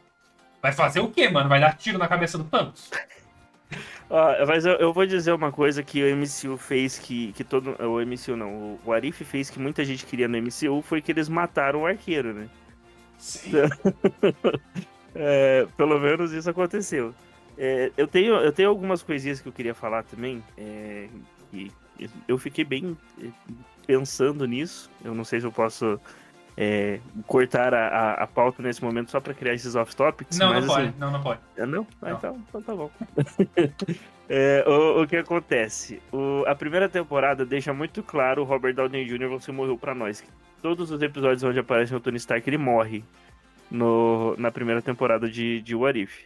vai 0.61 0.71
fazer 0.71 1.01
o 1.01 1.09
quê, 1.09 1.29
mano? 1.29 1.49
Vai 1.49 1.59
dar 1.59 1.77
tiro 1.77 1.97
na 1.97 2.07
cabeça 2.07 2.37
do 2.37 2.45
Thanos? 2.45 2.91
Ó, 4.13 4.45
mas 4.45 4.63
eu, 4.63 4.73
eu 4.73 4.93
vou 4.93 5.07
dizer 5.07 5.33
uma 5.33 5.51
coisa 5.51 5.81
que 5.81 6.03
o 6.03 6.15
MCU 6.15 6.55
fez 6.55 6.99
que, 6.99 7.33
que 7.33 7.43
todo. 7.43 7.75
O 7.81 7.99
MCU 7.99 8.37
não, 8.37 8.79
o 8.85 8.93
Arif 8.93 9.25
fez 9.25 9.49
que 9.49 9.57
muita 9.59 9.83
gente 9.83 10.05
queria 10.05 10.27
no 10.27 10.37
MCU 10.37 10.83
foi 10.83 11.01
que 11.01 11.11
eles 11.11 11.27
mataram 11.27 11.81
o 11.81 11.87
arqueiro, 11.87 12.31
né? 12.31 12.47
Sim. 13.17 13.51
É, 15.15 15.67
pelo 15.77 15.99
menos 15.99 16.31
isso 16.31 16.49
aconteceu. 16.49 17.13
É, 17.55 17.91
eu, 17.95 18.07
tenho, 18.07 18.33
eu 18.37 18.51
tenho 18.51 18.67
algumas 18.67 19.03
coisinhas 19.03 19.39
que 19.39 19.47
eu 19.47 19.53
queria 19.53 19.75
falar 19.75 20.01
também. 20.01 20.43
É, 20.57 21.07
eu 22.27 22.35
fiquei 22.39 22.65
bem 22.65 22.97
é, 23.21 23.27
pensando 23.85 24.47
nisso. 24.47 24.89
Eu 25.05 25.13
não 25.13 25.23
sei 25.23 25.39
se 25.39 25.45
eu 25.45 25.51
posso 25.51 26.01
é, 26.57 26.99
cortar 27.27 27.73
a, 27.73 27.87
a, 27.87 28.13
a 28.23 28.27
pauta 28.27 28.61
nesse 28.61 28.83
momento 28.83 29.09
só 29.11 29.19
para 29.19 29.33
criar 29.33 29.53
esses 29.53 29.75
off-topics. 29.75 30.37
Não, 30.37 30.49
mas, 30.53 30.65
não 30.65 30.73
pode. 30.73 30.87
assim, 30.87 30.97
Não, 30.99 31.11
não 31.11 31.21
pode. 31.23 31.39
ah, 31.57 31.65
Não? 31.65 31.87
Ah, 32.01 32.09
Não. 32.09 32.17
Então, 32.17 32.43
então 32.49 32.61
tá 32.61 32.75
bom. 32.75 32.91
É, 34.29 34.63
o, 34.65 35.01
o 35.03 35.07
que 35.07 35.17
acontece? 35.17 36.01
O- 36.11 36.45
a 36.47 36.55
primeira 36.55 36.87
temporada 36.87 37.45
deixa 37.45 37.73
muito 37.73 38.01
claro 38.01 38.41
o 38.41 38.45
Robert 38.45 38.73
Downey 38.73 39.03
Jr. 39.05 39.27
você 39.27 39.51
morreu 39.51 39.77
pra 39.77 39.93
nós. 39.93 40.23
Todos 40.61 40.91
os 40.91 41.01
episódios 41.01 41.43
onde 41.43 41.59
aparece 41.59 41.93
o 41.93 41.99
Tony 41.99 42.15
Stark, 42.17 42.49
ele 42.49 42.57
morre 42.57 43.03
no, 43.69 44.33
na 44.37 44.49
primeira 44.49 44.81
temporada 44.81 45.29
de, 45.29 45.61
de 45.61 45.75
What 45.75 45.99
If. 46.01 46.21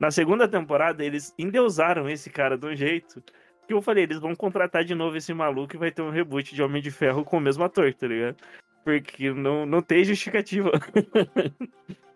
Na 0.00 0.10
segunda 0.10 0.48
temporada, 0.48 1.04
eles 1.04 1.34
endeusaram 1.38 2.08
esse 2.08 2.30
cara 2.30 2.56
de 2.56 2.66
um 2.66 2.74
jeito 2.74 3.22
que 3.68 3.74
eu 3.74 3.82
falei, 3.82 4.04
eles 4.04 4.18
vão 4.18 4.34
contratar 4.34 4.82
de 4.82 4.94
novo 4.94 5.16
esse 5.16 5.32
maluco 5.32 5.76
e 5.76 5.78
vai 5.78 5.90
ter 5.92 6.02
um 6.02 6.10
reboot 6.10 6.54
de 6.54 6.62
Homem 6.62 6.82
de 6.82 6.90
Ferro 6.90 7.22
com 7.22 7.36
o 7.36 7.40
mesmo 7.40 7.62
ator, 7.62 7.92
tá 7.94 8.06
ligado? 8.08 8.36
Porque 8.84 9.32
não, 9.32 9.64
não 9.64 9.82
tem 9.82 10.04
justificativa. 10.04 10.70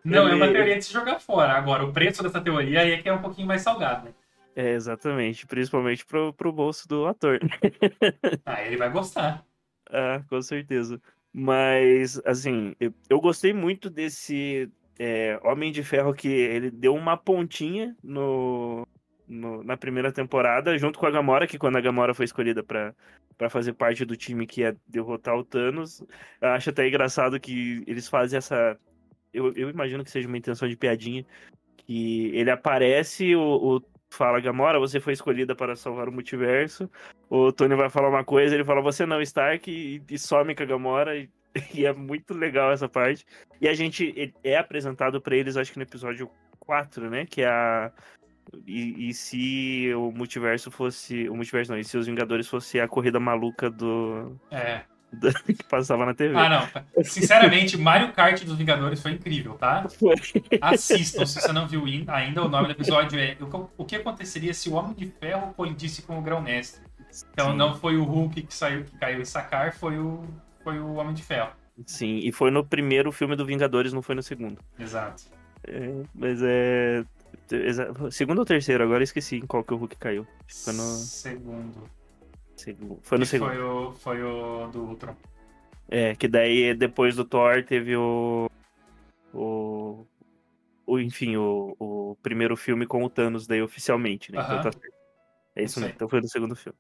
Não, 0.04 0.28
é 0.28 0.36
uma 0.36 0.46
teoria 0.46 0.78
de 0.78 0.84
se 0.84 0.92
jogar 0.92 1.18
fora. 1.18 1.54
Agora, 1.54 1.84
o 1.84 1.92
preço 1.92 2.22
dessa 2.22 2.40
teoria 2.40 2.80
aí 2.80 2.92
é 2.92 3.02
que 3.02 3.08
é 3.08 3.12
um 3.12 3.20
pouquinho 3.20 3.48
mais 3.48 3.62
salgado, 3.62 4.04
né? 4.04 4.14
É, 4.54 4.70
exatamente. 4.70 5.44
Principalmente 5.48 6.06
pro, 6.06 6.32
pro 6.32 6.52
bolso 6.52 6.86
do 6.86 7.06
ator. 7.06 7.40
Ah, 8.46 8.62
ele 8.62 8.76
vai 8.76 8.88
gostar. 8.88 9.44
Ah, 9.90 10.22
com 10.28 10.40
certeza. 10.40 11.00
Mas, 11.32 12.20
assim, 12.24 12.76
eu, 12.78 12.94
eu 13.10 13.20
gostei 13.20 13.52
muito 13.52 13.90
desse 13.90 14.70
é, 14.96 15.40
Homem 15.42 15.72
de 15.72 15.82
Ferro 15.82 16.14
que 16.14 16.28
ele 16.28 16.70
deu 16.70 16.94
uma 16.94 17.16
pontinha 17.16 17.96
no, 18.02 18.86
no- 19.28 19.62
na 19.62 19.76
primeira 19.76 20.12
temporada, 20.12 20.76
junto 20.78 20.98
com 20.98 21.06
a 21.06 21.10
Gamora, 21.10 21.46
que 21.46 21.58
quando 21.58 21.76
a 21.76 21.80
Gamora 21.80 22.14
foi 22.14 22.24
escolhida 22.24 22.62
pra 22.62 22.94
pra 23.38 23.50
fazer 23.50 23.74
parte 23.74 24.02
do 24.04 24.16
time 24.16 24.46
que 24.46 24.62
ia 24.62 24.74
derrotar 24.88 25.36
o 25.36 25.44
Thanos, 25.44 26.02
eu 26.40 26.48
acho 26.48 26.70
até 26.70 26.88
engraçado 26.88 27.38
que 27.38 27.84
eles 27.86 28.08
fazem 28.08 28.38
essa. 28.38 28.78
Eu, 29.32 29.52
eu 29.52 29.68
imagino 29.68 30.02
que 30.02 30.10
seja 30.10 30.26
uma 30.26 30.38
intenção 30.38 30.66
de 30.66 30.74
piadinha. 30.74 31.22
Que 31.76 32.34
ele 32.34 32.50
aparece, 32.50 33.36
o, 33.36 33.76
o 33.76 33.82
fala, 34.08 34.40
Gamora, 34.40 34.78
você 34.78 34.98
foi 34.98 35.12
escolhida 35.12 35.54
para 35.54 35.76
salvar 35.76 36.08
o 36.08 36.12
multiverso. 36.12 36.90
O 37.28 37.52
Tony 37.52 37.74
vai 37.74 37.90
falar 37.90 38.08
uma 38.08 38.24
coisa, 38.24 38.54
ele 38.54 38.64
fala, 38.64 38.80
você 38.80 39.04
não, 39.04 39.20
Stark, 39.20 39.70
e, 39.70 40.02
e 40.08 40.18
some 40.18 40.54
com 40.54 40.62
a 40.62 40.66
Gamora. 40.66 41.16
E, 41.16 41.28
e 41.74 41.84
é 41.84 41.92
muito 41.92 42.32
legal 42.32 42.72
essa 42.72 42.88
parte. 42.88 43.26
E 43.60 43.68
a 43.68 43.74
gente 43.74 44.32
é 44.42 44.56
apresentado 44.56 45.20
pra 45.20 45.36
eles, 45.36 45.58
acho 45.58 45.72
que 45.72 45.78
no 45.78 45.84
episódio 45.84 46.30
4, 46.58 47.10
né? 47.10 47.26
Que 47.26 47.42
é 47.42 47.48
a. 47.48 47.92
E, 48.66 49.08
e 49.08 49.14
se 49.14 49.92
o 49.94 50.10
multiverso 50.12 50.70
fosse. 50.70 51.28
O 51.28 51.34
multiverso 51.34 51.72
não, 51.72 51.78
e 51.78 51.84
se 51.84 51.96
os 51.98 52.06
Vingadores 52.06 52.48
fosse 52.48 52.78
a 52.80 52.86
corrida 52.88 53.18
maluca 53.20 53.68
do. 53.70 54.36
É. 54.50 54.82
do- 55.12 55.32
que 55.54 55.64
passava 55.64 56.06
na 56.06 56.14
TV. 56.14 56.36
Ah, 56.36 56.48
não. 56.94 57.04
Sinceramente, 57.04 57.76
Mario 57.76 58.12
Kart 58.12 58.42
dos 58.44 58.56
Vingadores 58.56 59.02
foi 59.02 59.12
incrível, 59.12 59.54
tá? 59.54 59.86
Assistam, 60.60 61.26
se 61.26 61.40
você 61.40 61.52
não 61.52 61.66
viu 61.66 61.86
in- 61.86 62.04
ainda, 62.08 62.42
o 62.44 62.48
nome 62.48 62.66
do 62.66 62.72
episódio 62.72 63.18
é 63.18 63.36
O 63.76 63.84
que 63.84 63.96
aconteceria 63.96 64.52
se 64.54 64.68
o 64.68 64.74
Homem 64.74 64.94
de 64.94 65.06
Ferro 65.06 65.52
colidisse 65.54 66.02
com 66.02 66.18
o 66.18 66.22
Grão-Mestre? 66.22 66.82
Então 67.32 67.50
Sim. 67.52 67.56
não 67.56 67.74
foi 67.76 67.96
o 67.96 68.04
Hulk 68.04 68.42
que 68.42 68.54
saiu, 68.54 68.84
que 68.84 68.96
caiu 68.98 69.20
em 69.20 69.24
sacar, 69.24 69.72
foi 69.72 69.98
o, 69.98 70.22
foi 70.62 70.78
o 70.78 70.94
Homem 70.94 71.14
de 71.14 71.22
Ferro. 71.22 71.50
Sim, 71.86 72.18
e 72.22 72.32
foi 72.32 72.50
no 72.50 72.64
primeiro 72.64 73.10
filme 73.12 73.36
do 73.36 73.44
Vingadores, 73.44 73.92
não 73.92 74.02
foi 74.02 74.14
no 74.14 74.22
segundo. 74.22 74.58
Exato. 74.78 75.24
É, 75.66 76.02
mas 76.14 76.40
é. 76.42 77.04
Segundo 78.10 78.40
ou 78.40 78.44
terceiro, 78.44 78.82
agora 78.82 79.00
eu 79.00 79.04
esqueci 79.04 79.36
em 79.36 79.46
qual 79.46 79.62
que 79.62 79.72
o 79.72 79.76
Hulk 79.76 79.96
caiu. 79.96 80.26
Foi 80.46 80.72
no 80.72 80.82
Segundo. 80.82 81.90
segundo. 82.56 82.98
Foi 83.02 83.18
no 83.18 83.24
E 83.24 83.26
segundo. 83.26 83.48
Foi 83.50 83.62
o, 83.62 83.92
foi 83.92 84.22
o 84.22 84.66
do 84.68 84.84
Ultron. 84.84 85.16
É, 85.88 86.14
que 86.16 86.26
daí 86.26 86.74
depois 86.74 87.14
do 87.14 87.24
Thor 87.24 87.64
teve 87.64 87.96
o. 87.96 88.48
O. 89.32 90.06
o 90.86 90.98
enfim, 90.98 91.36
o, 91.36 91.76
o 91.78 92.16
primeiro 92.22 92.56
filme 92.56 92.86
com 92.86 93.04
o 93.04 93.10
Thanos, 93.10 93.46
daí 93.46 93.62
oficialmente, 93.62 94.32
né? 94.32 94.38
Então 94.40 94.54
Aham. 94.54 94.62
tá 94.62 94.72
certo. 94.72 94.96
É 95.54 95.62
isso 95.62 95.80
mesmo, 95.80 95.94
então 95.94 96.08
foi 96.08 96.20
no 96.20 96.28
segundo 96.28 96.54
filme. 96.54 96.78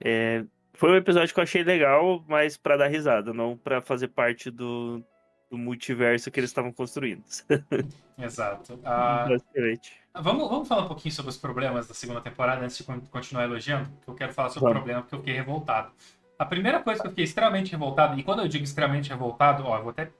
É, 0.00 0.44
foi 0.72 0.92
um 0.92 0.96
episódio 0.96 1.32
que 1.34 1.40
eu 1.40 1.44
achei 1.44 1.62
legal, 1.62 2.24
mas 2.28 2.56
pra 2.56 2.76
dar 2.76 2.86
risada, 2.86 3.34
não 3.34 3.56
pra 3.56 3.82
fazer 3.82 4.08
parte 4.08 4.50
do, 4.50 5.04
do 5.50 5.56
multiverso 5.56 6.30
que 6.30 6.40
eles 6.40 6.50
estavam 6.50 6.72
construindo. 6.72 7.24
Exato. 8.18 8.80
Ah, 8.84 9.26
Basicamente. 9.28 9.92
vamos, 10.14 10.48
vamos 10.48 10.66
falar 10.68 10.84
um 10.84 10.88
pouquinho 10.88 11.14
sobre 11.14 11.30
os 11.30 11.36
problemas 11.36 11.86
da 11.86 11.94
segunda 11.94 12.20
temporada 12.20 12.64
antes 12.64 12.78
de 12.78 12.84
con- 12.84 13.00
continuar 13.10 13.44
elogiando, 13.44 13.88
que 14.02 14.08
eu 14.08 14.14
quero 14.14 14.32
falar 14.32 14.48
sobre 14.50 14.68
o 14.70 14.72
problema 14.72 15.02
porque 15.02 15.14
eu 15.14 15.18
fiquei 15.20 15.34
revoltado. 15.34 15.92
A 16.38 16.44
primeira 16.44 16.82
coisa 16.82 17.00
que 17.00 17.06
eu 17.06 17.10
fiquei 17.10 17.24
extremamente 17.24 17.70
revoltado, 17.72 18.18
e 18.18 18.22
quando 18.22 18.42
eu 18.42 18.48
digo 18.48 18.64
extremamente 18.64 19.08
revoltado, 19.08 19.64
ó, 19.64 19.76
eu 19.78 19.82
vou 19.82 19.90
até 19.90 20.10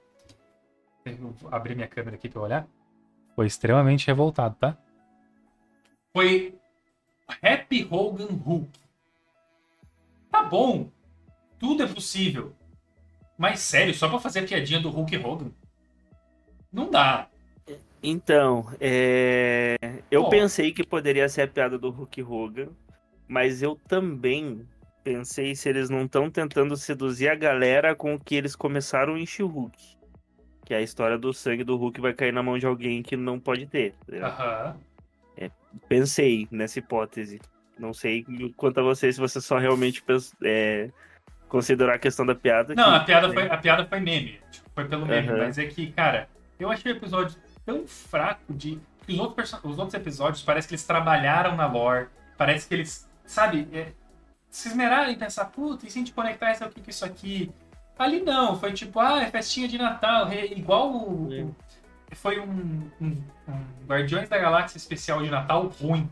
eu 1.05 1.17
vou 1.17 1.35
abrir 1.53 1.75
minha 1.75 1.87
câmera 1.89 2.17
aqui 2.17 2.29
pra 2.29 2.41
eu 2.41 2.45
olhar. 2.45 2.67
Foi 3.35 3.47
extremamente 3.47 4.07
revoltado, 4.07 4.57
tá? 4.57 4.77
Foi 6.13 6.59
Happy 7.43 7.87
Hogan 7.91 8.33
Hulk. 8.45 8.71
Tá 10.31 10.43
bom, 10.43 10.91
tudo 11.59 11.83
é 11.83 11.87
possível. 11.87 12.55
Mas 13.39 13.61
sério, 13.61 13.95
só 13.95 14.09
pra 14.09 14.19
fazer 14.19 14.41
a 14.41 14.45
piadinha 14.45 14.81
do 14.81 14.89
Hulk 14.91 15.17
Hogan? 15.19 15.51
Não 16.73 16.91
dá. 16.91 17.29
Então, 18.03 18.67
é, 18.81 19.77
eu 20.11 20.25
Pô. 20.25 20.31
pensei 20.31 20.73
que 20.73 20.87
poderia 20.87 21.29
ser 21.29 21.43
a 21.43 21.49
piada 21.49 21.77
do 21.79 21.91
Hulk 21.91 22.23
Hogan, 22.23 22.69
mas 23.27 23.63
eu 23.63 23.75
também 23.89 24.67
pensei 25.03 25.55
se 25.55 25.69
eles 25.69 25.89
não 25.91 26.05
estão 26.05 26.31
tentando 26.31 26.77
seduzir 26.77 27.29
a 27.29 27.35
galera 27.35 27.95
com 27.95 28.15
o 28.15 28.21
que 28.21 28.35
eles 28.35 28.55
começaram 28.57 29.17
em 29.17 29.27
She-Hulk. 29.27 29.97
Que 30.65 30.75
é 30.75 30.79
a 30.79 30.83
história 30.83 31.17
do 31.17 31.33
sangue 31.33 31.63
do 31.65 31.77
Hulk 31.77 32.01
vai 32.01 32.13
cair 32.13 32.33
na 32.33 32.43
mão 32.43 32.59
de 32.59 32.67
alguém 32.67 33.03
que 33.03 33.17
não 33.17 33.39
pode 33.39 33.67
ter. 33.67 33.95
Aham. 34.13 34.77
Pensei 35.89 36.49
nessa 36.51 36.79
hipótese. 36.79 37.41
Não 37.79 37.93
sei 37.93 38.25
quanto 38.57 38.81
a 38.81 38.83
você, 38.83 39.13
se 39.13 39.21
você 39.21 39.41
só 39.41 39.59
realmente 39.59 40.03
pens- 40.03 40.33
é, 40.43 40.91
considerar 41.49 41.95
a 41.95 41.99
questão 41.99 42.25
da 42.27 42.35
piada. 42.35 42.75
Não, 42.75 42.85
que- 42.85 42.97
a 42.97 43.01
piada 43.01 43.33
foi, 43.33 43.49
a 43.49 43.57
piada 43.57 43.87
foi 43.87 44.01
meme. 44.01 44.41
Tipo, 44.51 44.71
foi 44.75 44.85
pelo 44.87 45.07
meme. 45.07 45.29
Aham. 45.29 45.39
Mas 45.39 45.59
é 45.59 45.67
que, 45.67 45.93
cara, 45.93 46.29
eu 46.59 46.71
achei 46.71 46.93
o 46.93 46.97
episódio 46.97 47.37
tão 47.65 47.87
fraco 47.87 48.53
de. 48.53 48.79
Os 49.09 49.19
outros, 49.19 49.35
perso- 49.37 49.61
os 49.69 49.79
outros 49.79 49.95
episódios 49.95 50.43
parece 50.43 50.67
que 50.67 50.75
eles 50.75 50.85
trabalharam 50.85 51.55
na 51.57 51.67
lore. 51.67 52.09
Parece 52.37 52.67
que 52.69 52.75
eles, 52.75 53.09
sabe, 53.25 53.69
é, 53.73 53.89
se 54.51 54.69
esmeraram 54.69 55.11
em 55.11 55.17
pensar, 55.17 55.45
puta, 55.47 55.87
e 55.87 55.91
se 55.91 55.99
a 55.99 56.01
gente 56.01 56.13
conectar 56.13 56.51
isso 56.53 56.65
aqui 56.65 56.81
com 56.81 56.91
isso 56.91 57.05
aqui? 57.05 57.51
Ali 57.99 58.21
não, 58.21 58.59
foi 58.59 58.73
tipo, 58.73 58.99
ah, 59.01 59.23
é 59.23 59.31
festinha 59.31 59.67
de 59.69 59.79
Natal, 59.79 60.27
re- 60.27 60.53
igual 60.57 60.93
o. 60.93 61.29
É. 61.33 61.47
Foi 62.15 62.39
um, 62.41 62.91
um- 63.01 63.23
um 63.49 63.65
Guardiões 63.87 64.29
da 64.29 64.39
Galáxia 64.39 64.77
especial 64.77 65.23
de 65.23 65.31
Natal 65.31 65.67
ruim. 65.81 66.09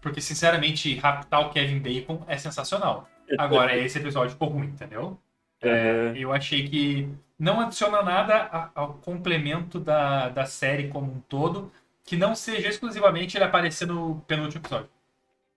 Porque, 0.00 0.20
sinceramente, 0.20 0.94
raptar 0.98 1.40
o 1.40 1.50
Kevin 1.50 1.78
Bacon 1.80 2.22
é 2.28 2.36
sensacional. 2.38 3.08
Agora, 3.38 3.76
esse 3.76 3.98
episódio 3.98 4.30
ficou 4.30 4.48
ruim, 4.48 4.66
entendeu? 4.66 5.18
É, 5.60 6.12
eu 6.16 6.32
achei 6.32 6.68
que 6.68 7.08
não 7.38 7.60
adiciona 7.60 8.02
nada 8.02 8.70
ao 8.74 8.94
complemento 8.94 9.78
da, 9.78 10.28
da 10.28 10.44
série 10.44 10.88
como 10.88 11.12
um 11.12 11.20
todo, 11.20 11.72
que 12.04 12.16
não 12.16 12.34
seja 12.34 12.68
exclusivamente 12.68 13.36
ele 13.36 13.44
aparecer 13.44 13.86
no 13.86 14.20
penúltimo 14.26 14.62
episódio. 14.62 14.88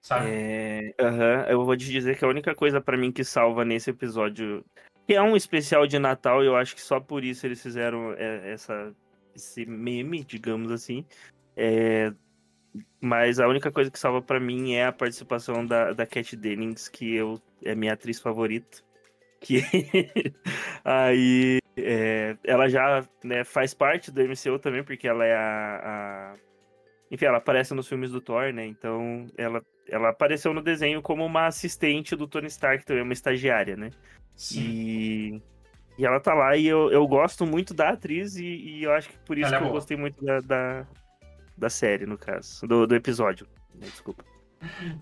Sabe? 0.01 0.29
É, 0.29 0.93
eu 1.49 1.63
vou 1.63 1.75
te 1.75 1.85
dizer 1.85 2.17
que 2.17 2.23
a 2.23 2.29
única 2.29 2.55
coisa 2.55 2.79
pra 2.79 2.97
mim 2.97 3.11
que 3.11 3.23
salva 3.23 3.65
nesse 3.65 3.89
episódio, 3.89 4.65
que 5.05 5.13
é 5.13 5.21
um 5.21 5.35
especial 5.35 5.85
de 5.85 5.99
Natal, 5.99 6.43
e 6.43 6.47
eu 6.47 6.55
acho 6.55 6.73
que 6.73 6.81
só 6.81 6.99
por 6.99 7.23
isso 7.23 7.45
eles 7.45 7.61
fizeram 7.61 8.13
é, 8.13 8.51
essa, 8.51 8.93
esse 9.35 9.65
meme, 9.65 10.23
digamos 10.23 10.71
assim. 10.71 11.05
é, 11.55 12.13
mas 13.01 13.39
a 13.39 13.47
única 13.47 13.71
coisa 13.71 13.91
que 13.91 13.99
salva 13.99 14.21
pra 14.21 14.39
mim 14.39 14.73
é 14.73 14.85
a 14.85 14.91
participação 14.93 15.65
da, 15.65 15.93
da 15.93 16.05
Cat 16.05 16.35
Dennings, 16.35 16.87
que 16.89 17.15
eu, 17.15 17.41
é 17.63 17.75
minha 17.75 17.93
atriz 17.93 18.19
favorita. 18.19 18.79
Que 19.41 19.61
aí 20.83 21.59
é, 21.77 22.37
ela 22.43 22.67
já 22.69 23.07
né, 23.23 23.43
faz 23.43 23.73
parte 23.73 24.11
do 24.11 24.21
MCU 24.21 24.59
também, 24.59 24.83
porque 24.83 25.07
ela 25.07 25.25
é 25.25 25.33
a, 25.35 26.33
a- 26.33 26.35
Enfim, 27.11 27.25
ela 27.25 27.37
aparece 27.37 27.73
nos 27.73 27.87
filmes 27.87 28.11
do 28.11 28.21
Thor, 28.21 28.53
né? 28.53 28.65
Então 28.65 29.27
ela, 29.37 29.61
ela 29.87 30.09
apareceu 30.09 30.53
no 30.53 30.61
desenho 30.61 31.01
como 31.01 31.25
uma 31.25 31.47
assistente 31.47 32.15
do 32.15 32.27
Tony 32.27 32.47
Stark, 32.47 32.85
também 32.85 33.03
uma 33.03 33.13
estagiária, 33.13 33.75
né? 33.77 33.89
Sim. 34.35 34.59
E, 34.59 35.41
e 35.97 36.05
ela 36.05 36.19
tá 36.19 36.33
lá 36.33 36.55
e 36.55 36.67
eu, 36.67 36.91
eu 36.91 37.07
gosto 37.07 37.45
muito 37.45 37.73
da 37.73 37.89
atriz 37.89 38.35
e, 38.35 38.45
e 38.45 38.83
eu 38.83 38.91
acho 38.93 39.09
que 39.09 39.17
por 39.25 39.37
isso 39.37 39.47
Ela 39.47 39.55
é 39.55 39.57
que 39.57 39.63
eu 39.63 39.67
boa. 39.67 39.79
gostei 39.79 39.97
muito 39.97 40.23
da, 40.23 40.39
da, 40.41 40.87
da 41.59 41.69
série, 41.69 42.05
no 42.05 42.17
caso. 42.17 42.65
Do, 42.65 42.87
do 42.87 42.95
episódio. 42.95 43.47
né, 43.75 43.87
Desculpa. 43.87 44.23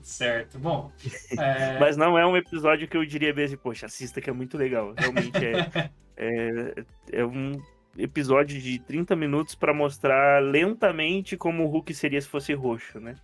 Certo. 0.02 0.60
Bom. 0.60 0.91
é, 1.38 1.80
Mas 1.80 1.98
não 1.98 2.17
é 2.17 2.26
um 2.26 2.38
episódio 2.38 2.88
que 2.88 2.98
eu 2.98 3.06
diria 3.06 3.34
mesmo, 3.34 3.58
poxa, 3.58 3.86
assista 3.86 4.22
que 4.22 4.30
é 4.30 4.34
muito 4.34 4.58
legal. 4.58 4.93
Realmente 4.98 5.46
é, 5.46 5.89
é, 6.17 6.84
é 7.12 7.26
um 7.26 7.54
episódio 7.98 8.60
de 8.62 8.80
30 8.80 9.15
minutos 9.15 9.56
pra 9.56 9.74
mostrar 9.74 10.41
lentamente 10.43 11.36
como 11.36 11.63
o 11.63 11.67
Hulk 11.67 11.93
seria 11.93 12.22
se 12.22 12.28
fosse 12.28 12.54
roxo, 12.54 13.00
né? 13.00 13.15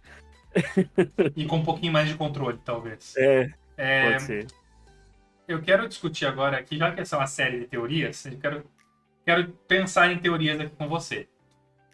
E 1.35 1.45
com 1.45 1.57
um 1.57 1.63
pouquinho 1.63 1.93
mais 1.93 2.07
de 2.09 2.15
controle, 2.15 2.59
talvez. 2.63 3.15
É, 3.17 3.51
É, 3.77 4.11
pode 4.11 4.23
ser. 4.23 4.47
eu 5.47 5.61
quero 5.61 5.87
discutir 5.87 6.25
agora 6.25 6.57
aqui, 6.57 6.77
já 6.77 6.91
que 6.91 7.01
essa 7.01 7.15
é 7.15 7.19
uma 7.19 7.27
série 7.27 7.59
de 7.59 7.67
teorias, 7.67 8.25
eu 8.25 8.37
quero, 8.37 8.63
quero 9.25 9.49
pensar 9.67 10.11
em 10.11 10.17
teorias 10.17 10.59
aqui 10.59 10.75
com 10.75 10.87
você. 10.87 11.27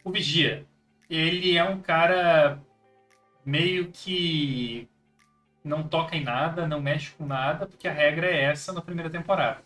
O 0.03 0.11
Vigia, 0.11 0.65
ele 1.09 1.57
é 1.57 1.63
um 1.63 1.81
cara 1.81 2.61
meio 3.45 3.91
que 3.91 4.87
não 5.63 5.83
toca 5.83 6.15
em 6.15 6.23
nada, 6.23 6.67
não 6.67 6.81
mexe 6.81 7.11
com 7.11 7.25
nada, 7.25 7.65
porque 7.65 7.87
a 7.87 7.93
regra 7.93 8.27
é 8.27 8.43
essa 8.43 8.71
na 8.71 8.81
primeira 8.81 9.09
temporada. 9.09 9.63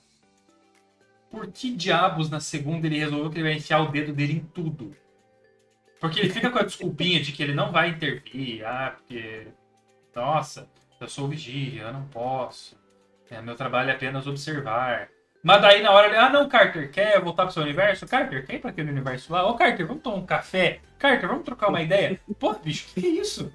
Por 1.30 1.52
que 1.52 1.76
diabos 1.76 2.30
na 2.30 2.40
segunda 2.40 2.88
ele 2.88 3.00
resolveu 3.00 3.30
que 3.30 3.38
ele 3.38 3.50
vai 3.50 3.58
enfiar 3.58 3.82
o 3.82 3.92
dedo 3.92 4.14
dele 4.14 4.34
em 4.34 4.40
tudo? 4.40 4.96
Porque 6.00 6.20
ele 6.20 6.30
fica 6.30 6.52
com 6.52 6.60
a 6.60 6.64
desculpinha 6.64 7.22
de 7.22 7.32
que 7.32 7.42
ele 7.42 7.54
não 7.54 7.72
vai 7.72 7.90
intervir, 7.90 8.66
ah, 8.66 8.92
porque. 8.96 9.48
Nossa, 10.14 10.70
eu 11.00 11.08
sou 11.08 11.28
vigia, 11.28 11.84
eu 11.84 11.94
não 11.94 12.06
posso. 12.08 12.78
É, 13.30 13.42
meu 13.42 13.56
trabalho 13.56 13.90
é 13.90 13.94
apenas 13.94 14.28
observar. 14.28 15.10
Mas 15.44 15.62
daí 15.62 15.82
na 15.82 15.92
hora 15.92 16.08
ele, 16.08 16.16
ah 16.18 16.30
não, 16.30 16.48
Carter, 16.48 16.90
quer 16.90 17.20
voltar 17.20 17.44
pro 17.44 17.54
seu 17.54 17.64
universo? 17.64 18.08
Carter, 18.08 18.46
quer 18.46 18.56
ir 18.56 18.60
pra 18.60 18.70
aquele 18.70 18.90
universo 18.92 19.34
lá? 19.34 19.46
Ô 19.46 19.56
Carter, 19.56 19.86
vamos 19.86 20.02
tomar 20.02 20.16
um 20.16 20.26
café? 20.26 20.80
Carter, 20.98 21.28
vamos 21.28 21.44
trocar 21.44 21.68
uma 21.68 21.82
ideia? 21.82 22.18
Pô, 22.40 22.54
bicho, 22.54 22.88
que, 22.94 23.02
que 23.02 23.08
é 23.08 23.10
isso? 23.22 23.52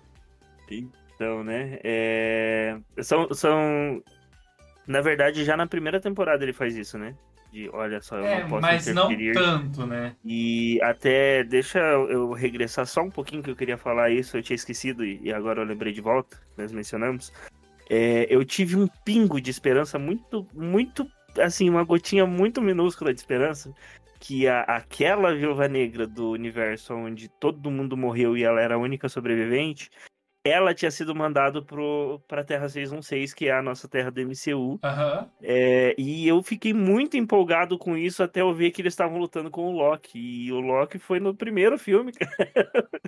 Então, 0.70 1.43
né? 1.43 1.78
é, 1.82 2.76
São, 3.03 3.32
são. 3.32 4.03
Na 4.86 5.01
verdade, 5.01 5.45
já 5.45 5.57
na 5.57 5.66
primeira 5.66 5.99
temporada 6.01 6.45
ele 6.45 6.53
faz 6.53 6.76
isso, 6.76 6.99
né? 6.99 7.14
de 7.51 7.66
olha 7.72 7.99
só, 8.03 8.16
eu 8.18 8.26
É, 8.26 8.41
não 8.43 8.49
posso 8.51 8.61
mas 8.61 8.86
não 8.89 9.11
interferir. 9.11 9.32
tanto, 9.32 9.86
né? 9.86 10.14
E 10.22 10.78
até, 10.82 11.43
deixa 11.43 11.78
eu 11.78 12.30
regressar 12.32 12.86
só 12.86 13.01
um 13.01 13.11
pouquinho 13.11 13.43
que 13.43 13.51
eu 13.51 13.57
queria 13.57 13.78
falar 13.78 14.11
isso, 14.11 14.36
eu 14.36 14.43
tinha 14.43 14.55
esquecido 14.55 15.03
e 15.03 15.18
e 15.22 15.32
agora 15.32 15.62
eu 15.62 15.64
lembrei 15.64 15.91
de 15.95 16.03
volta, 16.03 16.36
nós 16.59 16.70
mencionamos. 16.72 17.32
É, 17.89 18.26
eu 18.28 18.45
tive 18.45 18.76
um 18.76 18.86
pingo 19.03 19.41
de 19.41 19.51
esperança 19.51 19.99
muito, 19.99 20.47
muito, 20.53 21.11
assim, 21.41 21.68
uma 21.70 21.84
gotinha 21.84 22.26
muito 22.26 22.61
minúscula 22.61 23.12
de 23.12 23.20
esperança, 23.20 23.72
que 24.20 24.47
a, 24.49 24.62
aquela 24.62 25.34
viúva 25.34 25.68
negra 25.68 26.07
do 26.07 26.30
universo 26.30 26.95
onde 26.95 27.28
todo 27.28 27.70
mundo 27.70 27.97
morreu 27.97 28.36
e 28.36 28.43
ela 28.43 28.61
era 28.61 28.74
a 28.74 28.78
única 28.78 29.09
sobrevivente, 29.09 29.91
ela 30.45 30.72
tinha 30.74 30.91
sido 30.91 31.14
mandada 31.14 31.61
pra 32.26 32.45
Terra 32.45 32.68
616, 32.68 33.34
que 33.34 33.49
é 33.49 33.53
a 33.53 33.62
nossa 33.62 33.86
terra 33.89 34.11
do 34.11 34.20
MCU, 34.20 34.78
Aham. 34.82 35.28
é, 35.43 35.95
e 35.99 36.26
eu 36.26 36.43
fiquei 36.43 36.72
muito 36.72 37.16
empolgado 37.16 37.76
com 37.76 37.97
isso 37.97 38.22
até 38.22 38.41
eu 38.41 38.55
ver 38.55 38.70
que 38.70 38.80
eles 38.80 38.93
estavam 38.95 39.18
lutando 39.18 39.51
com 39.51 39.66
o 39.68 39.72
Loki. 39.72 40.18
E 40.18 40.51
o 40.53 40.61
Loki 40.61 40.99
foi 40.99 41.20
no 41.20 41.34
primeiro 41.34 41.78
filme. 41.78 42.12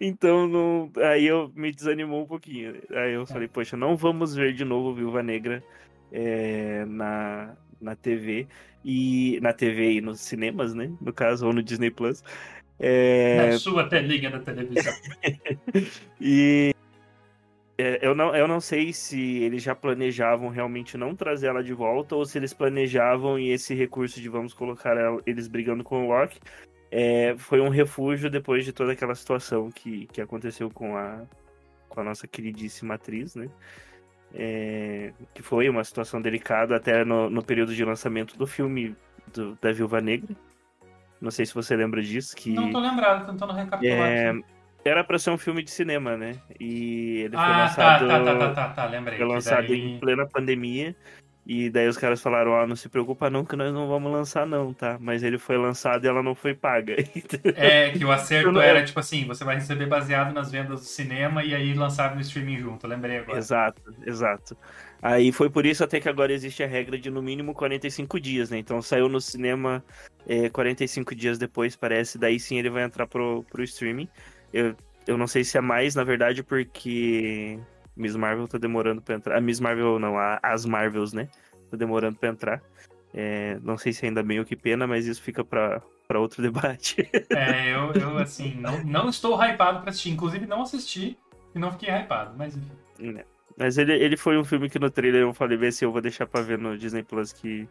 Então 0.00 0.48
não- 0.48 0.90
aí 0.96 1.26
eu 1.26 1.50
me 1.54 1.70
desanimou 1.72 2.22
um 2.22 2.26
pouquinho. 2.26 2.74
Aí 2.90 3.12
eu 3.12 3.26
falei, 3.26 3.48
poxa, 3.48 3.76
não 3.76 3.96
vamos 3.96 4.34
ver 4.34 4.52
de 4.52 4.64
novo 4.64 4.94
Viúva 4.94 5.22
Negra 5.22 5.62
é, 6.12 6.84
na, 6.86 7.56
na 7.80 7.96
TV. 7.96 8.46
E 8.84 9.38
na 9.42 9.52
TV 9.52 9.92
e 9.94 10.00
nos 10.00 10.20
cinemas, 10.20 10.74
né? 10.74 10.90
No 11.00 11.12
caso, 11.12 11.46
ou 11.46 11.52
no 11.52 11.62
Disney 11.62 11.90
Plus. 11.90 12.22
É, 12.78 13.50
Na 13.50 13.58
sua 13.58 13.88
telinha 13.88 14.30
da 14.30 14.38
televisão. 14.38 14.94
e 16.18 16.74
é, 17.76 17.98
eu, 18.02 18.14
não, 18.14 18.34
eu 18.34 18.46
não 18.46 18.60
sei 18.60 18.92
se 18.92 19.38
eles 19.38 19.62
já 19.62 19.74
planejavam 19.74 20.48
realmente 20.48 20.98
não 20.98 21.14
trazer 21.14 21.46
ela 21.46 21.62
de 21.62 21.72
volta 21.72 22.14
ou 22.14 22.26
se 22.26 22.38
eles 22.38 22.52
planejavam 22.52 23.38
e 23.38 23.50
esse 23.50 23.74
recurso 23.74 24.20
de 24.20 24.28
vamos 24.28 24.52
colocar 24.52 24.96
ela- 24.96 25.22
eles 25.24 25.48
brigando 25.48 25.82
com 25.82 26.04
o 26.04 26.08
Loki 26.08 26.38
é, 26.90 27.34
foi 27.38 27.60
um 27.60 27.68
refúgio 27.68 28.28
depois 28.28 28.64
de 28.64 28.72
toda 28.72 28.92
aquela 28.92 29.14
situação 29.14 29.70
que, 29.70 30.06
que 30.08 30.20
aconteceu 30.20 30.70
com 30.70 30.96
a, 30.96 31.22
com 31.88 32.00
a 32.00 32.04
nossa 32.04 32.26
queridíssima 32.26 32.94
atriz, 32.94 33.34
né? 33.34 33.48
É, 34.32 35.12
que 35.34 35.42
foi 35.42 35.68
uma 35.68 35.82
situação 35.82 36.20
delicada 36.22 36.76
até 36.76 37.04
no, 37.04 37.28
no 37.28 37.42
período 37.42 37.74
de 37.74 37.84
lançamento 37.84 38.36
do 38.38 38.46
filme 38.46 38.94
do- 39.32 39.58
da 39.60 39.72
Viúva 39.72 40.00
Negra. 40.00 40.36
Não 41.20 41.30
sei 41.30 41.44
se 41.44 41.52
você 41.54 41.74
lembra 41.76 42.00
disso, 42.00 42.34
que 42.36 42.52
Não 42.54 42.70
tô 42.70 42.78
lembrado, 42.78 43.26
tentando 43.26 43.52
recapitular 43.52 44.08
é, 44.08 44.32
era 44.84 45.04
pra 45.04 45.18
ser 45.18 45.30
um 45.30 45.36
filme 45.38 45.62
de 45.62 45.70
cinema, 45.70 46.16
né? 46.16 46.36
E 46.58 47.22
ele 47.24 47.36
foi 47.36 47.40
Ah, 47.40 47.46
tá, 47.46 47.58
lançado, 47.58 48.08
tá, 48.08 48.24
tá, 48.24 48.38
tá, 48.38 48.54
tá, 48.54 48.68
tá, 48.74 48.86
lembrei. 48.86 49.18
foi 49.18 49.26
lançado 49.26 49.66
daí- 49.66 49.96
em 49.96 49.98
plena 49.98 50.26
pandemia. 50.26 50.96
E 51.52 51.68
daí 51.68 51.88
os 51.88 51.96
caras 51.98 52.22
falaram, 52.22 52.52
ó, 52.52 52.64
não 52.64 52.76
se 52.76 52.88
preocupa 52.88 53.28
não 53.28 53.44
que 53.44 53.56
nós 53.56 53.74
não 53.74 53.88
vamos 53.88 54.12
lançar 54.12 54.46
não, 54.46 54.72
tá? 54.72 54.96
Mas 55.00 55.24
ele 55.24 55.36
foi 55.36 55.58
lançado 55.58 56.04
e 56.04 56.06
ela 56.06 56.22
não 56.22 56.32
foi 56.32 56.54
paga. 56.54 56.94
É, 57.56 57.90
que 57.90 58.04
o 58.04 58.12
acerto 58.12 58.52
não- 58.52 58.60
era 58.60 58.84
tipo 58.84 59.00
assim, 59.00 59.26
você 59.26 59.42
vai 59.42 59.56
receber 59.56 59.86
baseado 59.86 60.32
nas 60.32 60.48
vendas 60.52 60.78
do 60.78 60.86
cinema 60.86 61.42
e 61.42 61.52
aí 61.52 61.74
lançar 61.74 62.14
no 62.14 62.20
streaming 62.20 62.58
junto, 62.58 62.86
lembrei 62.86 63.18
agora. 63.18 63.36
exato, 63.36 63.82
exato. 64.06 64.56
Aí 65.02 65.32
foi 65.32 65.50
por 65.50 65.66
isso 65.66 65.82
até 65.82 65.98
que 65.98 66.08
agora 66.08 66.32
existe 66.32 66.62
a 66.62 66.68
regra 66.68 66.96
de 66.96 67.10
no 67.10 67.20
mínimo 67.20 67.52
45 67.52 68.20
dias, 68.20 68.48
né? 68.48 68.58
Então 68.58 68.80
saiu 68.80 69.08
no 69.08 69.20
cinema 69.20 69.84
é, 70.28 70.48
45 70.50 71.16
dias 71.16 71.36
depois, 71.36 71.74
parece, 71.74 72.16
daí 72.16 72.38
sim 72.38 72.60
ele 72.60 72.70
vai 72.70 72.84
entrar 72.84 73.08
pro, 73.08 73.44
pro 73.50 73.64
streaming. 73.64 74.08
Eu, 74.52 74.76
eu 75.04 75.18
não 75.18 75.26
sei 75.26 75.42
se 75.42 75.58
é 75.58 75.60
mais, 75.60 75.96
na 75.96 76.04
verdade, 76.04 76.44
porque 76.44 77.58
Miss 78.00 78.16
Marvel 78.16 78.48
tá 78.48 78.58
demorando 78.58 79.02
pra 79.02 79.14
entrar. 79.14 79.36
A 79.36 79.40
Miss 79.40 79.60
Marvel 79.60 79.98
não, 79.98 80.18
a- 80.18 80.40
as 80.42 80.64
Marvels, 80.64 81.12
né? 81.12 81.28
Tá 81.70 81.76
demorando 81.76 82.16
pra 82.18 82.28
entrar. 82.30 82.62
É, 83.12 83.58
não 83.62 83.76
sei 83.76 83.92
se 83.92 84.06
ainda 84.06 84.22
bem 84.22 84.38
ou 84.38 84.44
que 84.44 84.56
pena, 84.56 84.86
mas 84.86 85.06
isso 85.06 85.22
fica 85.22 85.44
pra, 85.44 85.80
pra 86.08 86.18
outro 86.20 86.40
debate. 86.42 87.08
É, 87.30 87.74
eu, 87.74 87.92
eu 87.92 88.18
assim, 88.18 88.54
não, 88.54 88.82
não 88.84 89.08
estou 89.08 89.34
hypado 89.42 89.80
pra 89.80 89.90
assistir. 89.90 90.10
Inclusive, 90.10 90.46
não 90.46 90.62
assisti 90.62 91.18
e 91.54 91.58
não 91.58 91.70
fiquei 91.72 91.90
hypado, 91.90 92.34
mas 92.36 92.56
enfim. 92.56 93.12
Né. 93.12 93.24
Mas 93.56 93.76
ele, 93.76 93.92
ele 93.92 94.16
foi 94.16 94.38
um 94.38 94.44
filme 94.44 94.70
que 94.70 94.78
no 94.78 94.90
trailer 94.90 95.22
eu 95.22 95.34
falei, 95.34 95.56
vê 95.58 95.70
se 95.70 95.84
eu 95.84 95.92
vou 95.92 96.00
deixar 96.00 96.26
pra 96.26 96.40
ver 96.40 96.56
no 96.58 96.78
Disney 96.78 97.02
Plus 97.02 97.32
que 97.32 97.68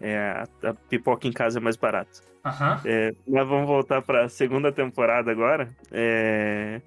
é, 0.00 0.18
a, 0.62 0.68
a 0.70 0.74
pipoca 0.74 1.26
em 1.26 1.32
casa 1.32 1.58
é 1.58 1.62
mais 1.62 1.76
barato. 1.76 2.22
Aham. 2.44 2.80
É, 2.84 3.12
mas 3.26 3.46
vamos 3.46 3.66
voltar 3.66 4.00
pra 4.02 4.28
segunda 4.28 4.70
temporada 4.72 5.30
agora. 5.30 5.68
É, 5.90 6.80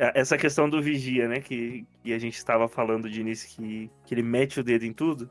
essa 0.00 0.38
questão 0.38 0.68
do 0.68 0.80
Vigia, 0.80 1.28
né? 1.28 1.40
Que, 1.40 1.84
que 2.02 2.12
a 2.12 2.18
gente 2.18 2.36
estava 2.36 2.66
falando 2.68 3.08
de 3.08 3.20
início, 3.20 3.48
que, 3.48 3.90
que 4.06 4.14
ele 4.14 4.22
mete 4.22 4.58
o 4.58 4.64
dedo 4.64 4.84
em 4.84 4.92
tudo. 4.92 5.30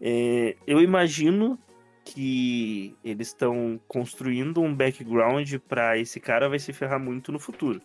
É, 0.00 0.56
eu 0.66 0.80
imagino 0.80 1.58
que 2.04 2.94
eles 3.04 3.28
estão 3.28 3.80
construindo 3.88 4.60
um 4.60 4.74
background 4.74 5.54
pra 5.68 5.96
esse 5.96 6.18
cara 6.20 6.48
vai 6.48 6.58
se 6.58 6.72
ferrar 6.72 7.00
muito 7.00 7.30
no 7.32 7.38
futuro. 7.38 7.80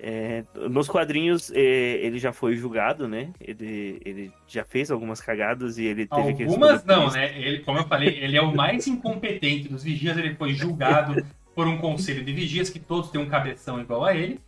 É, 0.00 0.44
nos 0.70 0.88
quadrinhos, 0.88 1.50
é, 1.50 1.60
ele 1.60 2.18
já 2.18 2.32
foi 2.32 2.56
julgado, 2.56 3.08
né? 3.08 3.30
Ele, 3.40 4.00
ele 4.04 4.32
já 4.46 4.64
fez 4.64 4.90
algumas 4.90 5.20
cagadas 5.20 5.76
e 5.76 5.84
ele 5.84 6.06
teve 6.06 6.34
que 6.34 6.44
Algumas 6.44 6.84
não, 6.84 7.10
né? 7.10 7.36
Ele, 7.38 7.60
como 7.60 7.78
eu 7.78 7.84
falei, 7.84 8.18
ele 8.20 8.36
é 8.36 8.42
o 8.42 8.54
mais 8.54 8.86
incompetente 8.86 9.68
dos 9.68 9.82
vigias, 9.82 10.16
ele 10.16 10.34
foi 10.34 10.54
julgado 10.54 11.24
por 11.54 11.66
um 11.66 11.78
conselho 11.78 12.24
de 12.24 12.32
vigias 12.32 12.70
que 12.70 12.78
todos 12.78 13.10
têm 13.10 13.20
um 13.20 13.28
cabeção 13.28 13.80
igual 13.80 14.04
a 14.04 14.14
ele. 14.14 14.40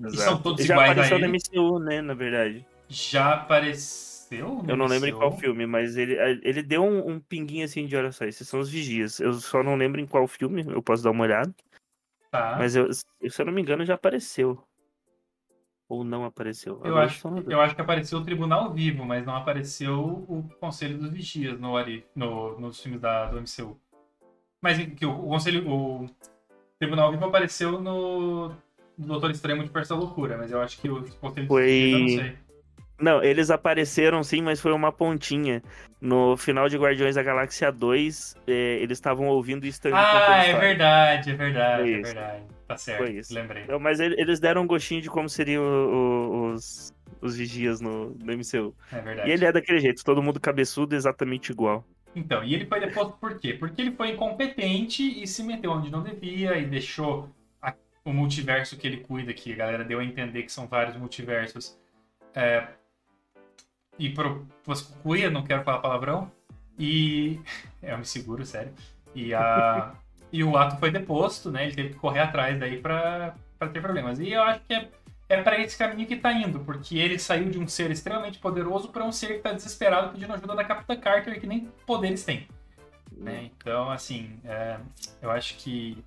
Exato. 0.00 0.16
são 0.16 0.42
todos 0.42 0.64
já 0.64 0.74
iguais 0.74 0.92
apareceu 0.92 1.16
ele? 1.18 1.26
na 1.26 1.32
MCU, 1.32 1.78
né? 1.78 2.00
Na 2.00 2.14
verdade. 2.14 2.66
Já 2.88 3.34
apareceu? 3.34 4.62
no 4.62 4.70
Eu 4.70 4.76
não 4.76 4.86
lembro 4.86 5.08
em 5.08 5.14
qual 5.14 5.36
filme, 5.36 5.66
mas 5.66 5.96
ele, 5.96 6.14
ele 6.42 6.62
deu 6.62 6.84
um, 6.84 7.12
um 7.12 7.20
pinguinho 7.20 7.64
assim 7.64 7.86
de 7.86 7.96
olha 7.96 8.12
só, 8.12 8.24
esses 8.24 8.46
são 8.46 8.60
os 8.60 8.68
vigias. 8.68 9.18
Eu 9.20 9.32
só 9.34 9.62
não 9.62 9.74
lembro 9.74 10.00
em 10.00 10.06
qual 10.06 10.26
filme, 10.26 10.64
eu 10.68 10.82
posso 10.82 11.02
dar 11.02 11.10
uma 11.10 11.24
olhada. 11.24 11.54
Tá. 12.30 12.56
Mas 12.58 12.76
eu, 12.76 12.92
se 12.92 13.04
eu 13.38 13.46
não 13.46 13.52
me 13.52 13.62
engano, 13.62 13.84
já 13.84 13.94
apareceu. 13.94 14.62
Ou 15.88 16.04
não 16.04 16.26
apareceu. 16.26 16.74
Eu 16.84 16.90
Agora 16.90 17.06
acho, 17.06 17.26
eu 17.48 17.60
acho 17.62 17.74
que 17.74 17.80
apareceu 17.80 18.18
o 18.18 18.24
Tribunal 18.24 18.70
Vivo, 18.74 19.06
mas 19.06 19.24
não 19.24 19.34
apareceu 19.34 19.98
o 20.28 20.46
Conselho 20.60 20.98
dos 20.98 21.10
Vigias 21.10 21.58
no, 21.58 21.76
Ari- 21.76 22.04
no, 22.14 22.60
nos 22.60 22.82
filmes 22.82 23.00
da, 23.00 23.26
do 23.26 23.38
MCU. 23.38 23.80
Mas 24.60 24.76
que 24.94 25.06
o, 25.06 25.12
o 25.12 25.28
Conselho. 25.28 25.66
O 25.66 26.06
Tribunal 26.78 27.10
Vivo 27.10 27.24
apareceu 27.24 27.80
no, 27.80 28.54
no 28.98 29.06
Doutor 29.06 29.30
Estranho 29.30 29.56
Multiverso 29.58 29.94
da 29.94 30.00
Loucura, 30.00 30.36
mas 30.36 30.50
eu 30.50 30.60
acho 30.60 30.78
que 30.80 30.88
o 30.90 31.02
Conselho 31.20 31.46
Foi- 31.46 31.94
eu 31.94 31.98
não 32.00 32.08
sei. 32.08 32.32
Não, 33.00 33.22
eles 33.22 33.48
apareceram 33.48 34.24
sim, 34.24 34.42
mas 34.42 34.60
foi 34.60 34.72
uma 34.72 34.90
pontinha. 34.90 35.62
No 36.00 36.36
final 36.36 36.68
de 36.68 36.76
Guardiões 36.76 37.14
da 37.14 37.22
Galáxia 37.22 37.70
2, 37.70 38.34
eh, 38.44 38.78
eles 38.82 38.98
estavam 38.98 39.28
ouvindo 39.28 39.62
o 39.62 39.66
Stan 39.68 39.90
Ah, 39.94 40.44
é 40.44 40.58
verdade, 40.58 41.30
é 41.30 41.34
verdade, 41.34 41.92
é 41.94 42.00
verdade. 42.00 42.42
Tá 42.66 42.76
certo, 42.76 42.98
Foi 42.98 43.12
isso. 43.12 43.32
lembrei. 43.32 43.64
Mas 43.80 44.00
ele- 44.00 44.20
eles 44.20 44.40
deram 44.40 44.62
um 44.62 44.66
gostinho 44.66 45.00
de 45.00 45.08
como 45.08 45.28
seriam 45.28 46.52
os, 46.54 46.92
os 47.20 47.36
vigias 47.36 47.80
no, 47.80 48.10
no 48.16 48.32
MCU. 48.32 48.74
É 48.92 49.00
verdade. 49.00 49.28
E 49.28 49.32
ele 49.32 49.44
é 49.44 49.52
daquele 49.52 49.78
jeito, 49.78 50.04
todo 50.04 50.20
mundo 50.22 50.40
cabeçudo, 50.40 50.96
exatamente 50.96 51.50
igual. 51.52 51.84
Então, 52.16 52.42
e 52.42 52.52
ele 52.52 52.66
foi 52.66 52.80
deposto 52.80 53.12
por 53.20 53.38
quê? 53.38 53.54
Porque 53.54 53.80
ele 53.80 53.92
foi 53.92 54.10
incompetente 54.10 55.02
e 55.22 55.26
se 55.26 55.42
meteu 55.44 55.70
onde 55.70 55.88
não 55.90 56.02
devia 56.02 56.58
e 56.58 56.64
deixou 56.66 57.28
o 58.08 58.12
multiverso 58.12 58.76
que 58.76 58.86
ele 58.86 58.98
cuida, 58.98 59.34
que 59.34 59.52
a 59.52 59.56
galera 59.56 59.84
deu 59.84 60.00
a 60.00 60.04
entender 60.04 60.42
que 60.42 60.50
são 60.50 60.66
vários 60.66 60.96
multiversos, 60.96 61.78
é, 62.34 62.66
e 63.98 64.08
pro 64.10 64.46
Cuia, 65.02 65.30
não 65.30 65.44
quero 65.44 65.62
falar 65.62 65.80
palavrão, 65.80 66.32
e 66.78 67.38
eu 67.82 67.98
me 67.98 68.06
seguro, 68.06 68.46
sério, 68.46 68.72
e, 69.14 69.34
a, 69.34 69.92
e 70.32 70.42
o 70.42 70.56
ato 70.56 70.78
foi 70.78 70.90
deposto, 70.90 71.50
né, 71.50 71.64
ele 71.64 71.74
teve 71.74 71.88
que 71.90 71.96
correr 71.96 72.20
atrás 72.20 72.58
daí 72.58 72.80
pra, 72.80 73.34
pra 73.58 73.68
ter 73.68 73.82
problemas. 73.82 74.18
E 74.18 74.32
eu 74.32 74.42
acho 74.42 74.60
que 74.60 74.72
é, 74.72 74.88
é 75.28 75.42
para 75.42 75.60
esse 75.60 75.76
caminho 75.76 76.08
que 76.08 76.16
tá 76.16 76.32
indo, 76.32 76.60
porque 76.60 76.96
ele 76.96 77.18
saiu 77.18 77.50
de 77.50 77.58
um 77.58 77.68
ser 77.68 77.90
extremamente 77.90 78.38
poderoso 78.38 78.88
para 78.88 79.04
um 79.04 79.12
ser 79.12 79.34
que 79.34 79.40
tá 79.40 79.52
desesperado 79.52 80.12
pedindo 80.12 80.32
ajuda 80.32 80.54
da 80.54 80.64
Capitã 80.64 80.96
Carter, 80.96 81.38
que 81.38 81.46
nem 81.46 81.70
poderes 81.86 82.24
tem. 82.24 82.48
né? 83.12 83.50
Então, 83.52 83.90
assim, 83.90 84.40
é, 84.46 84.78
eu 85.20 85.30
acho 85.30 85.56
que 85.56 86.02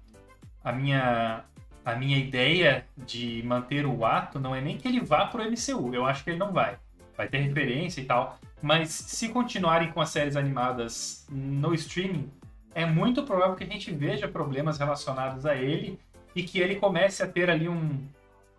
a 0.64 0.72
minha, 0.72 1.44
a 1.84 1.96
minha 1.96 2.18
ideia 2.18 2.86
de 2.98 3.42
manter 3.44 3.86
o 3.86 4.06
ato 4.06 4.40
não 4.40 4.56
é 4.56 4.62
nem 4.62 4.78
que 4.78 4.88
ele 4.88 5.00
vá 5.00 5.26
pro 5.26 5.44
MCU, 5.44 5.94
eu 5.94 6.06
acho 6.06 6.24
que 6.24 6.32
ele 6.32 6.40
não 6.40 6.52
vai. 6.52 6.78
Vai 7.18 7.28
ter 7.28 7.40
referência 7.40 8.02
e 8.02 8.06
tal, 8.06 8.40
mas 8.62 8.90
se 8.90 9.30
continuarem 9.30 9.92
com 9.92 10.02
as 10.02 10.10
séries 10.10 10.36
animadas 10.36 11.28
no 11.30 11.74
streaming, 11.74 12.32
é 12.74 12.86
muito 12.86 13.24
provável 13.24 13.56
que 13.56 13.64
a 13.64 13.68
gente 13.68 13.92
veja 13.92 14.28
problemas 14.28 14.78
relacionados 14.78 15.46
a 15.46 15.56
ele 15.56 16.00
e 16.36 16.44
que 16.44 16.60
ele 16.60 16.76
comece 16.76 17.22
a 17.22 17.28
ter 17.28 17.50
ali 17.50 17.68
um, 17.68 18.00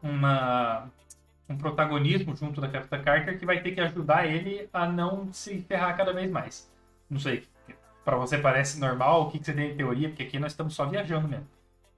uma, 0.03 0.91
um 1.49 1.57
protagonismo 1.57 2.37
junto 2.37 2.61
da 2.61 2.69
Capitã 2.69 3.03
Carter 3.03 3.39
que 3.39 3.47
vai 3.47 3.61
ter 3.61 3.73
que 3.73 3.81
ajudar 3.81 4.27
ele 4.27 4.69
a 4.73 4.87
não 4.87 5.33
se 5.33 5.61
ferrar 5.63 5.97
cada 5.97 6.13
vez 6.13 6.31
mais. 6.31 6.71
Não 7.09 7.19
sei, 7.19 7.45
Pra 8.05 8.17
você 8.17 8.37
parece 8.37 8.81
normal? 8.81 9.23
O 9.23 9.31
que, 9.31 9.39
que 9.39 9.45
você 9.45 9.53
tem 9.53 9.71
de 9.71 9.77
teoria? 9.77 10.09
Porque 10.09 10.25
aqui 10.25 10.39
nós 10.39 10.53
estamos 10.53 10.75
só 10.75 10.87
viajando 10.87 11.29
mesmo. 11.29 11.47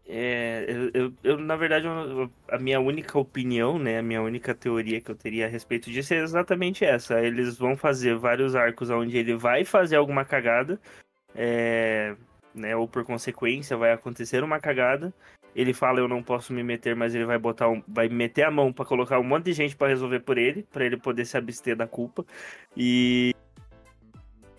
É, 0.06 0.66
eu, 0.68 0.90
eu- 0.92 1.12
eu, 1.24 1.38
na 1.38 1.56
verdade, 1.56 1.86
eu- 1.86 2.30
a 2.48 2.58
minha 2.58 2.78
única 2.78 3.18
opinião, 3.18 3.78
né, 3.78 3.98
a 3.98 4.02
minha 4.02 4.20
única 4.20 4.54
teoria 4.54 5.00
que 5.00 5.10
eu 5.10 5.14
teria 5.14 5.46
a 5.46 5.48
respeito 5.48 5.90
disso 5.90 6.12
é 6.12 6.18
exatamente 6.18 6.84
essa. 6.84 7.20
Eles 7.24 7.56
vão 7.56 7.76
fazer 7.76 8.14
vários 8.16 8.54
arcos 8.54 8.90
onde 8.90 9.16
ele 9.16 9.34
vai 9.34 9.64
fazer 9.64 9.96
alguma 9.96 10.24
cagada 10.24 10.78
é, 11.34 12.14
né, 12.54 12.76
ou 12.76 12.86
por 12.86 13.04
consequência 13.04 13.76
vai 13.76 13.92
acontecer 13.92 14.44
uma 14.44 14.60
cagada. 14.60 15.12
Ele 15.54 15.72
fala 15.72 16.00
eu 16.00 16.08
não 16.08 16.22
posso 16.22 16.52
me 16.52 16.62
meter, 16.62 16.96
mas 16.96 17.14
ele 17.14 17.24
vai 17.24 17.38
botar 17.38 17.68
um, 17.68 17.82
vai 17.86 18.08
meter 18.08 18.42
a 18.44 18.50
mão 18.50 18.72
para 18.72 18.84
colocar 18.84 19.18
um 19.20 19.24
monte 19.24 19.46
de 19.46 19.52
gente 19.52 19.76
para 19.76 19.88
resolver 19.88 20.20
por 20.20 20.36
ele, 20.38 20.64
para 20.72 20.84
ele 20.84 20.96
poder 20.96 21.24
se 21.24 21.36
abster 21.36 21.76
da 21.76 21.86
culpa. 21.86 22.24
E 22.76 23.32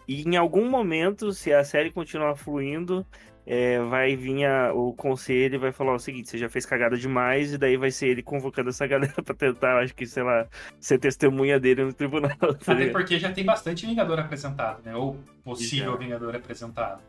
e 0.07 0.21
em 0.23 0.37
algum 0.37 0.69
momento, 0.69 1.31
se 1.33 1.51
a 1.51 1.63
série 1.63 1.91
continuar 1.91 2.35
fluindo, 2.35 3.05
é, 3.45 3.79
vai 3.79 4.15
vir 4.15 4.45
a, 4.45 4.73
o 4.73 4.93
conselho 4.93 5.55
e 5.55 5.59
vai 5.59 5.71
falar 5.71 5.93
o 5.93 5.99
seguinte: 5.99 6.29
você 6.29 6.37
já 6.37 6.49
fez 6.49 6.65
cagada 6.65 6.97
demais, 6.97 7.53
e 7.53 7.57
daí 7.57 7.77
vai 7.77 7.91
ser 7.91 8.07
ele 8.07 8.23
convocando 8.23 8.69
essa 8.69 8.87
galera 8.87 9.21
pra 9.21 9.35
tentar, 9.35 9.79
acho 9.79 9.93
que, 9.93 10.05
sei 10.05 10.23
lá, 10.23 10.47
ser 10.79 10.97
testemunha 10.97 11.59
dele 11.59 11.85
no 11.85 11.93
tribunal. 11.93 12.31
Tá 12.65 12.73
Até 12.73 12.89
porque 12.89 13.19
já 13.19 13.31
tem 13.31 13.43
bastante 13.43 13.85
Vingador 13.85 14.19
apresentado, 14.19 14.81
né? 14.83 14.95
Ou 14.95 15.19
possível 15.43 15.97
Vingador 15.97 16.35
apresentado. 16.35 17.01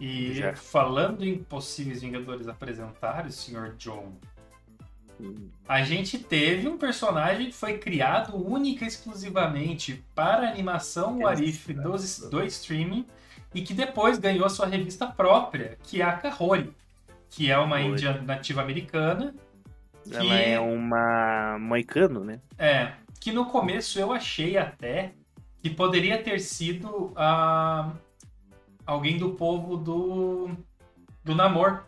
E 0.00 0.34
já. 0.34 0.54
falando 0.54 1.24
em 1.24 1.38
possíveis 1.38 2.00
Vingadores 2.00 2.48
apresentados, 2.48 3.34
Sr. 3.34 3.74
John, 3.76 4.12
hum. 5.20 5.48
a 5.68 5.82
gente 5.82 6.18
teve 6.18 6.68
um 6.68 6.78
personagem 6.78 7.46
que 7.46 7.54
foi 7.54 7.78
criado 7.78 8.36
única 8.36 8.84
e 8.84 8.88
exclusivamente 8.88 10.04
para 10.14 10.48
a 10.48 10.50
animação 10.50 11.18
Warif 11.18 11.72
do, 11.72 11.96
do 12.30 12.42
streaming 12.44 13.06
e 13.54 13.62
que 13.62 13.72
depois 13.72 14.18
ganhou 14.18 14.48
sua 14.50 14.66
revista 14.66 15.06
própria, 15.06 15.78
que 15.84 16.02
é 16.02 16.04
a 16.04 16.16
Kahori, 16.16 16.74
que 17.30 17.50
é 17.50 17.58
uma 17.58 17.80
índia 17.80 18.20
nativa 18.20 18.60
americana. 18.62 19.34
Que... 20.02 20.16
Ela 20.16 20.34
é 20.34 20.60
uma 20.60 21.56
moicano, 21.58 22.24
né? 22.24 22.40
É, 22.58 22.92
que 23.20 23.32
no 23.32 23.46
começo 23.46 23.98
eu 23.98 24.12
achei 24.12 24.58
até 24.58 25.12
que 25.62 25.70
poderia 25.70 26.22
ter 26.22 26.40
sido 26.40 27.12
uh, 27.12 27.96
alguém 28.84 29.16
do 29.16 29.30
povo 29.30 29.76
do, 29.76 30.50
do 31.24 31.34
Namor, 31.34 31.84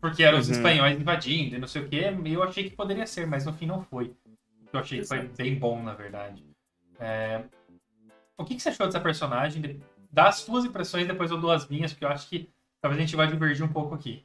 porque 0.00 0.24
eram 0.24 0.38
os 0.38 0.48
uhum. 0.48 0.54
espanhóis 0.54 0.98
invadindo 0.98 1.54
e 1.54 1.58
não 1.58 1.68
sei 1.68 1.82
o 1.82 1.88
que, 1.88 2.02
eu 2.26 2.42
achei 2.42 2.68
que 2.68 2.74
poderia 2.74 3.06
ser, 3.06 3.26
mas 3.26 3.46
no 3.46 3.52
fim 3.52 3.66
não 3.66 3.82
foi. 3.82 4.12
Eu 4.72 4.80
achei 4.80 5.00
que 5.00 5.06
foi 5.06 5.28
bem 5.28 5.54
bom, 5.54 5.80
na 5.82 5.94
verdade. 5.94 6.44
É... 6.98 7.44
O 8.36 8.44
que, 8.44 8.56
que 8.56 8.62
você 8.62 8.70
achou 8.70 8.86
dessa 8.86 8.98
personagem? 8.98 9.80
Dá 10.12 10.28
as 10.28 10.44
tuas 10.44 10.64
impressões, 10.64 11.06
depois 11.06 11.30
eu 11.30 11.38
dou 11.38 11.50
as 11.50 11.66
minhas, 11.66 11.92
porque 11.92 12.04
eu 12.04 12.10
acho 12.10 12.28
que 12.28 12.48
talvez 12.80 13.00
a 13.00 13.04
gente 13.04 13.16
vai 13.16 13.26
divergir 13.26 13.64
um 13.64 13.72
pouco 13.72 13.94
aqui. 13.94 14.24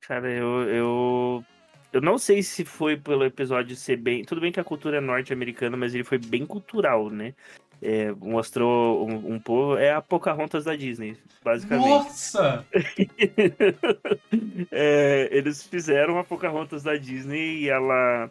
Cara, 0.00 0.30
eu, 0.30 0.68
eu, 0.68 1.44
eu 1.92 2.00
não 2.00 2.18
sei 2.18 2.42
se 2.42 2.64
foi 2.64 2.96
pelo 2.96 3.24
episódio 3.24 3.74
ser 3.74 3.96
bem. 3.96 4.24
Tudo 4.24 4.40
bem 4.40 4.52
que 4.52 4.60
a 4.60 4.64
cultura 4.64 4.98
é 4.98 5.00
norte-americana, 5.00 5.76
mas 5.76 5.94
ele 5.94 6.04
foi 6.04 6.18
bem 6.18 6.44
cultural, 6.44 7.08
né? 7.08 7.34
É, 7.80 8.12
mostrou 8.12 9.08
um, 9.08 9.34
um 9.34 9.40
pouco. 9.40 9.76
É 9.76 9.92
a 9.92 10.02
Pocahontas 10.02 10.64
da 10.64 10.76
Disney, 10.76 11.16
basicamente. 11.42 11.88
Nossa! 11.88 12.66
é, 14.70 15.28
eles 15.32 15.64
fizeram 15.64 16.18
a 16.18 16.24
Pocahontas 16.24 16.82
da 16.82 16.96
Disney 16.96 17.62
e 17.62 17.68
ela. 17.68 18.30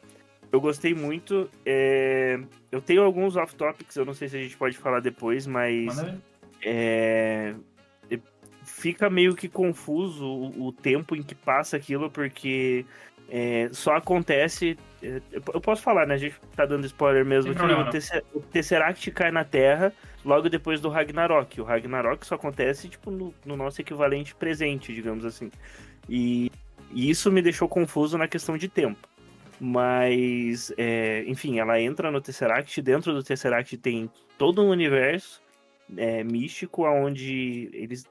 Eu 0.51 0.59
gostei 0.59 0.93
muito. 0.93 1.49
É, 1.65 2.39
eu 2.71 2.81
tenho 2.81 3.03
alguns 3.03 3.37
off-topics, 3.37 3.95
eu 3.95 4.05
não 4.05 4.13
sei 4.13 4.27
se 4.27 4.37
a 4.37 4.41
gente 4.41 4.57
pode 4.57 4.77
falar 4.77 4.99
depois, 4.99 5.47
mas. 5.47 5.95
Manda 5.95 6.30
é, 6.63 7.55
fica 8.63 9.09
meio 9.09 9.35
que 9.35 9.47
confuso 9.47 10.25
o, 10.25 10.67
o, 10.67 10.71
tempo 10.71 11.15
em 11.15 11.21
que 11.21 11.35
passa 11.35 11.77
aquilo, 11.77 12.09
porque 12.09 12.85
é, 13.29 13.69
só 13.71 13.95
acontece. 13.95 14.77
É, 15.01 15.21
eu 15.53 15.61
posso 15.61 15.81
falar, 15.81 16.07
né? 16.07 16.15
A 16.15 16.17
gente 16.17 16.35
tá 16.55 16.65
dando 16.65 16.85
spoiler 16.85 17.25
mesmo 17.25 17.53
que 17.53 17.61
o, 17.61 17.89
Tesser, 17.89 18.23
o, 18.33 18.39
Tesseract 18.39 19.11
cai 19.11 19.31
na 19.31 19.43
Terra 19.43 19.93
logo 20.25 20.49
depois 20.49 20.81
do 20.81 20.89
Ragnarok. 20.89 21.61
O 21.61 21.63
Ragnarok 21.63 22.25
só 22.25 22.35
acontece 22.35 22.89
tipo, 22.89 23.11
no, 23.11 23.33
no 23.45 23.55
nosso 23.55 23.81
equivalente 23.81 24.33
presente, 24.35 24.93
digamos 24.93 25.25
assim. 25.25 25.51
E, 26.09 26.51
e, 26.91 27.09
isso 27.09 27.31
me 27.31 27.41
deixou 27.41 27.67
confuso 27.67 28.17
na 28.17 28.27
questão 28.27 28.57
de 28.57 28.67
tempo. 28.67 29.07
Mas, 29.59 30.73
é, 30.75 31.23
enfim, 31.27 31.59
ela 31.59 31.79
entra 31.79 32.09
no 32.09 32.19
Tesseract. 32.19 32.81
Dentro 32.81 33.13
do 33.13 33.23
Tesseract 33.23 33.77
tem 33.77 34.09
todo 34.35 34.63
um 34.63 34.69
universo 34.69 35.39
é, 35.97 36.23
místico, 36.23 36.85
onde 36.85 37.69
eles. 37.73 38.05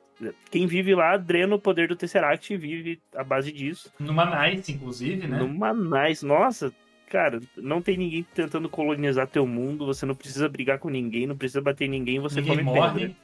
Quem 0.51 0.66
vive 0.66 0.95
lá 0.95 1.16
drena 1.16 1.55
o 1.55 1.59
poder 1.59 1.89
do 1.89 1.97
Tesseract 1.97 2.53
e 2.53 2.57
vive 2.57 3.01
à 3.14 3.24
base 3.24 3.51
disso. 3.51 3.91
Numa 3.99 4.49
Nice, 4.49 4.70
inclusive, 4.70 5.26
né? 5.26 5.39
Numa 5.39 5.72
Nice, 5.72 6.24
nossa, 6.26 6.70
cara, 7.09 7.41
não 7.57 7.81
tem 7.81 7.97
ninguém 7.97 8.26
tentando 8.35 8.68
colonizar 8.68 9.26
teu 9.26 9.47
mundo, 9.47 9.87
você 9.87 10.05
não 10.05 10.14
precisa 10.14 10.49
brigar 10.49 10.78
com 10.78 10.91
ninguém, 10.91 11.26
não 11.26 11.37
precisa 11.37 11.62
bater 11.62 11.89
ninguém, 11.89 12.20
você 12.20 12.41
ninguém 12.41 12.59
come 12.59 12.62
morre. 12.62 13.01
pedra. 13.01 13.16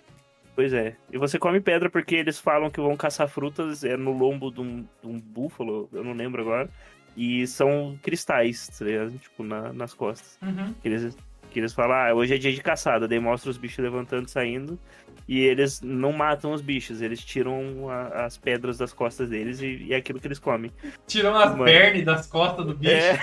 Pois 0.54 0.72
é. 0.72 0.96
E 1.12 1.18
você 1.18 1.38
come 1.38 1.60
pedra 1.60 1.90
porque 1.90 2.14
eles 2.14 2.38
falam 2.38 2.70
que 2.70 2.80
vão 2.80 2.96
caçar 2.96 3.28
frutas 3.28 3.84
é 3.84 3.94
no 3.94 4.16
lombo 4.16 4.50
de 4.50 4.62
um, 4.62 4.80
de 4.80 5.06
um 5.06 5.20
búfalo, 5.20 5.88
eu 5.92 6.02
não 6.02 6.14
lembro 6.14 6.40
agora. 6.40 6.68
E 7.14 7.46
são 7.46 7.98
cristais, 8.02 8.68
tá 8.68 8.84
ligado? 8.84 9.18
Tipo, 9.18 9.42
na, 9.42 9.72
nas 9.72 9.94
costas. 9.94 10.38
Uhum. 10.42 10.74
Eles 10.84 11.16
que 11.56 11.60
eles 11.60 11.72
falam, 11.72 11.96
ah, 11.96 12.12
hoje 12.12 12.34
é 12.34 12.36
dia 12.36 12.52
de 12.52 12.60
caçada, 12.60 13.08
daí 13.08 13.18
mostra 13.18 13.50
os 13.50 13.56
bichos 13.56 13.78
levantando, 13.78 14.28
saindo, 14.28 14.78
e 15.26 15.40
eles 15.40 15.80
não 15.80 16.12
matam 16.12 16.52
os 16.52 16.60
bichos, 16.60 17.00
eles 17.00 17.24
tiram 17.24 17.88
a, 17.88 18.26
as 18.26 18.36
pedras 18.36 18.76
das 18.76 18.92
costas 18.92 19.30
deles 19.30 19.62
e, 19.62 19.84
e, 19.84 19.94
é 19.94 19.96
aquilo 19.96 20.20
que 20.20 20.26
eles 20.26 20.38
comem. 20.38 20.70
Tiram 21.06 21.34
as 21.34 21.56
pernas 21.56 22.04
das 22.04 22.26
costas 22.26 22.66
do 22.66 22.74
bicho. 22.74 22.92
É, 22.92 23.18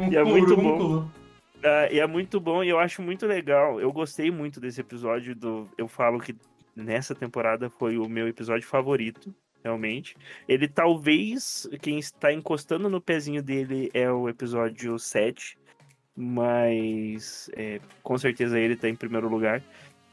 um 0.00 0.10
e 0.10 0.16
é 0.16 0.24
muito 0.24 0.56
bom. 0.56 1.00
Uh, 1.00 1.92
e 1.92 2.00
é 2.00 2.06
muito 2.06 2.40
bom 2.40 2.64
e 2.64 2.70
eu 2.70 2.78
acho 2.78 3.02
muito 3.02 3.26
legal. 3.26 3.78
Eu 3.78 3.92
gostei 3.92 4.30
muito 4.30 4.58
desse 4.58 4.80
episódio 4.80 5.36
do. 5.36 5.68
Eu 5.76 5.86
falo 5.86 6.18
que 6.20 6.34
nessa 6.74 7.14
temporada 7.14 7.68
foi 7.68 7.98
o 7.98 8.08
meu 8.08 8.26
episódio 8.26 8.66
favorito, 8.66 9.34
realmente. 9.62 10.16
Ele 10.48 10.66
talvez, 10.66 11.68
quem 11.82 11.98
está 11.98 12.32
encostando 12.32 12.88
no 12.88 13.02
pezinho 13.02 13.42
dele 13.42 13.90
é 13.92 14.10
o 14.10 14.30
episódio 14.30 14.98
7, 14.98 15.57
mas 16.20 17.48
é, 17.56 17.80
com 18.02 18.18
certeza 18.18 18.58
ele 18.58 18.74
tá 18.74 18.88
em 18.88 18.96
primeiro 18.96 19.28
lugar. 19.28 19.62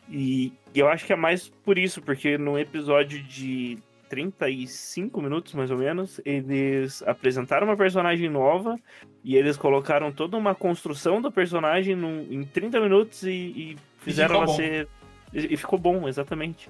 E, 0.07 0.53
e 0.71 0.79
eu 0.79 0.87
acho 0.87 1.03
que 1.03 1.11
é 1.11 1.15
mais 1.15 1.49
por 1.49 1.79
isso, 1.79 1.99
porque 1.99 2.37
no 2.37 2.59
episódio 2.59 3.23
de 3.23 3.79
35 4.07 5.19
minutos, 5.19 5.55
mais 5.55 5.71
ou 5.71 5.79
menos, 5.79 6.21
eles 6.23 7.01
apresentaram 7.07 7.65
uma 7.65 7.75
personagem 7.75 8.29
nova 8.29 8.77
e 9.23 9.35
eles 9.35 9.57
colocaram 9.57 10.11
toda 10.11 10.37
uma 10.37 10.53
construção 10.53 11.19
do 11.19 11.31
personagem 11.31 11.95
num, 11.95 12.21
em 12.29 12.43
30 12.43 12.79
minutos 12.81 13.23
e, 13.23 13.31
e 13.31 13.77
fizeram 13.97 14.35
ela 14.35 14.47
ser. 14.49 14.87
E 15.33 15.57
ficou 15.57 15.79
bom, 15.79 16.07
exatamente. 16.07 16.69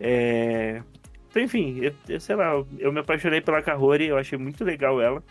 É... 0.00 0.82
Então, 1.30 1.40
enfim, 1.40 1.78
eu, 1.80 1.94
eu, 2.08 2.20
sei 2.20 2.34
lá, 2.34 2.62
eu 2.78 2.92
me 2.92 2.98
apaixonei 2.98 3.40
pela 3.40 3.62
Kahori, 3.62 4.06
eu 4.06 4.18
achei 4.18 4.36
muito 4.36 4.64
legal 4.64 5.00
ela. 5.00 5.22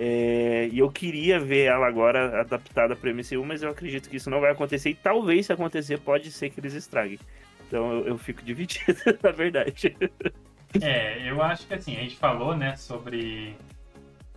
É, 0.00 0.68
e 0.70 0.78
eu 0.78 0.88
queria 0.92 1.40
ver 1.40 1.64
ela 1.64 1.88
agora 1.88 2.40
adaptada 2.40 2.94
para 2.94 3.12
MCU, 3.12 3.44
mas 3.44 3.64
eu 3.64 3.70
acredito 3.70 4.08
que 4.08 4.16
isso 4.16 4.30
não 4.30 4.40
vai 4.40 4.52
acontecer. 4.52 4.90
E 4.90 4.94
talvez, 4.94 5.46
se 5.46 5.52
acontecer, 5.52 5.98
pode 5.98 6.30
ser 6.30 6.50
que 6.50 6.60
eles 6.60 6.72
estraguem. 6.72 7.18
Então 7.66 7.92
eu, 7.92 8.06
eu 8.06 8.18
fico 8.18 8.40
dividido, 8.44 8.96
na 9.20 9.32
verdade. 9.32 9.96
É, 10.80 11.28
eu 11.28 11.42
acho 11.42 11.66
que 11.66 11.74
assim, 11.74 11.96
a 11.96 12.00
gente 12.00 12.14
falou, 12.14 12.56
né, 12.56 12.76
sobre, 12.76 13.56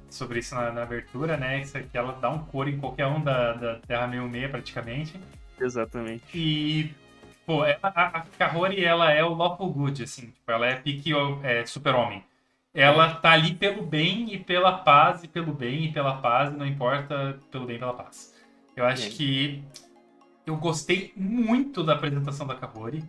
sobre 0.09 0.39
isso 0.39 0.55
na, 0.55 0.71
na 0.71 0.81
abertura, 0.81 1.37
né? 1.37 1.61
Isso 1.61 1.77
aqui 1.77 1.95
ela 1.95 2.13
dá 2.13 2.31
um 2.31 2.39
cor 2.39 2.67
em 2.67 2.79
qualquer 2.79 3.05
um 3.05 3.21
da, 3.21 3.53
da 3.53 3.75
Terra 3.75 4.07
meio 4.07 4.27
meia, 4.27 4.49
praticamente. 4.49 5.13
Exatamente. 5.59 6.23
E, 6.33 6.91
pô, 7.45 7.63
ela, 7.63 7.77
a, 7.83 8.07
a 8.17 8.21
Kahori, 8.21 8.83
ela 8.83 9.11
é 9.11 9.23
o 9.23 9.35
lawful 9.35 9.71
good, 9.71 10.01
assim. 10.01 10.31
Tipo, 10.31 10.51
ela 10.51 10.65
é 10.65 10.75
pique 10.75 11.11
é, 11.43 11.63
super-homem 11.67 12.23
ela 12.73 13.15
tá 13.15 13.31
ali 13.31 13.53
pelo 13.55 13.85
bem 13.85 14.33
e 14.33 14.37
pela 14.37 14.71
paz, 14.77 15.23
e 15.23 15.27
pelo 15.27 15.53
bem 15.53 15.85
e 15.85 15.91
pela 15.91 16.17
paz, 16.17 16.53
e 16.53 16.57
não 16.57 16.65
importa 16.65 17.39
pelo 17.51 17.65
bem 17.65 17.75
e 17.75 17.79
pela 17.79 17.93
paz. 17.93 18.33
Eu 18.75 18.85
acho 18.85 19.09
que 19.11 19.63
eu 20.45 20.55
gostei 20.55 21.13
muito 21.15 21.83
da 21.83 21.93
apresentação 21.93 22.47
da 22.47 22.55
Kahori. 22.55 23.03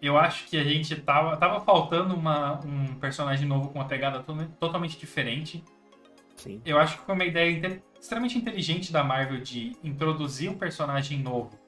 Eu 0.00 0.18
acho 0.18 0.46
que 0.46 0.58
a 0.58 0.64
gente 0.64 0.94
tava, 0.96 1.36
tava 1.38 1.60
faltando 1.60 2.14
uma, 2.14 2.60
um 2.64 2.94
personagem 2.96 3.48
novo 3.48 3.70
com 3.70 3.78
uma 3.78 3.88
pegada 3.88 4.22
totalmente 4.60 4.98
diferente. 4.98 5.64
Sim. 6.36 6.60
Eu 6.66 6.78
acho 6.78 6.98
que 6.98 7.04
foi 7.04 7.14
uma 7.14 7.24
ideia 7.24 7.82
extremamente 7.98 8.36
inteligente 8.36 8.92
da 8.92 9.02
Marvel 9.02 9.40
de 9.40 9.74
introduzir 9.82 10.50
um 10.50 10.58
personagem 10.58 11.18
novo 11.18 11.58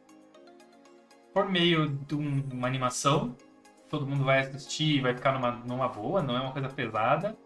por 1.33 1.49
meio 1.49 1.89
de 1.89 2.15
um, 2.15 2.43
uma 2.53 2.69
animação 2.69 3.35
todo 3.89 4.07
mundo 4.07 4.25
vai 4.25 4.41
assistir, 4.41 5.01
vai 5.01 5.15
ficar 5.15 5.33
numa, 5.33 5.53
numa 5.53 5.89
boa, 5.89 6.23
não 6.23 6.37
é 6.37 6.41
uma 6.41 6.53
coisa 6.53 6.69
pesada. 6.69 7.37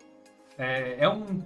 É, 0.59 0.97
é 0.99 1.09
um. 1.09 1.41